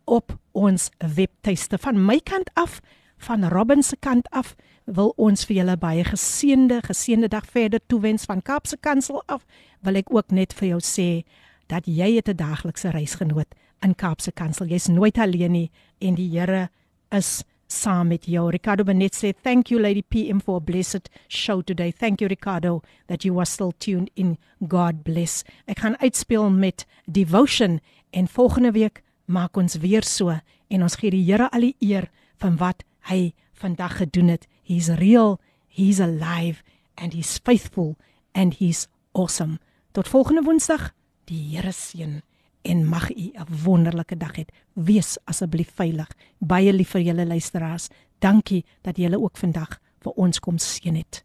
op 0.04 0.38
ons 0.52 0.90
webtuiste. 0.98 1.78
Van 1.78 2.06
my 2.06 2.20
kant 2.20 2.50
af, 2.54 2.80
van 3.18 3.48
Robin 3.48 3.82
se 3.82 3.96
kant 3.96 4.30
af, 4.30 4.56
wil 4.85 5.13
ons 5.17 5.45
vir 5.45 5.57
julle 5.61 5.77
baie 5.77 6.03
geseënde, 6.03 6.81
geseënde 6.87 7.29
dag 7.31 7.45
verder 7.45 7.79
toewens 7.87 8.25
van 8.25 8.41
Kaapse 8.41 8.77
Kansel 8.77 9.23
af. 9.27 9.45
Wil 9.81 9.95
ek 10.01 10.13
ook 10.13 10.31
net 10.31 10.53
vir 10.53 10.73
jou 10.73 10.81
sê 10.81 11.23
dat 11.67 11.85
jy 11.85 12.19
'n 12.19 12.35
daglikse 12.35 12.89
reisgenoot 12.89 13.47
in 13.81 13.95
Kaapse 13.95 14.31
Kansel. 14.31 14.67
Jy's 14.67 14.87
nooit 14.87 15.17
alleen 15.17 15.51
nie 15.51 15.71
en 15.99 16.15
die 16.15 16.29
Here 16.29 16.69
is 17.11 17.43
saam 17.67 18.07
met 18.07 18.25
jou. 18.25 18.49
Ricardo 18.49 18.83
Benet 18.83 19.15
sê 19.15 19.33
thank 19.33 19.67
you 19.67 19.81
Lady 19.81 20.01
PM 20.01 20.39
for 20.39 20.57
a 20.57 20.59
blessed 20.59 21.09
show 21.27 21.61
today. 21.61 21.91
Thank 21.91 22.21
you 22.21 22.27
Ricardo 22.27 22.81
that 23.07 23.23
you 23.23 23.37
are 23.37 23.45
still 23.45 23.73
tuned 23.77 24.09
in. 24.15 24.37
God 24.67 25.03
bless. 25.03 25.43
Ek 25.65 25.79
gaan 25.79 25.97
uitspeel 25.97 26.49
met 26.49 26.85
devotion 27.05 27.79
en 28.11 28.27
volgende 28.27 28.71
week 28.71 29.01
maak 29.25 29.57
ons 29.57 29.75
weer 29.75 30.03
so 30.03 30.29
en 30.67 30.81
ons 30.81 30.95
gee 30.95 31.11
die 31.11 31.23
Here 31.23 31.49
al 31.51 31.69
die 31.69 31.75
eer 31.79 32.09
van 32.37 32.57
wat 32.57 32.83
hy 33.09 33.33
vandag 33.53 33.97
gedoen 33.97 34.27
het. 34.27 34.47
He's 34.63 34.89
real, 34.89 35.39
he's 35.67 35.99
alive 35.99 36.63
and 36.95 37.13
he's 37.13 37.37
faithful 37.37 37.95
and 38.33 38.53
he's 38.53 38.87
awesome. 39.11 39.59
Tot 39.91 40.07
volgende 40.07 40.43
Woensdag, 40.43 40.93
die 41.29 41.53
Here 41.53 41.71
seën 41.71 42.21
en 42.63 42.85
mag 42.87 43.09
u 43.11 43.31
'n 43.35 43.47
wonderlike 43.63 44.17
dag 44.17 44.35
hê. 44.35 44.45
Wees 44.73 45.17
asseblief 45.25 45.71
veilig. 45.75 46.09
Baie 46.39 46.73
lief 46.73 46.89
vir 46.89 47.01
julle 47.01 47.25
luisteraars. 47.25 47.89
Dankie 48.19 48.65
dat 48.81 48.97
julle 48.97 49.19
ook 49.19 49.37
vandag 49.37 49.79
vir 49.99 50.11
ons 50.11 50.39
kom 50.39 50.57
seën 50.57 50.95
het. 50.95 51.23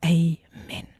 Amen. 0.00 0.99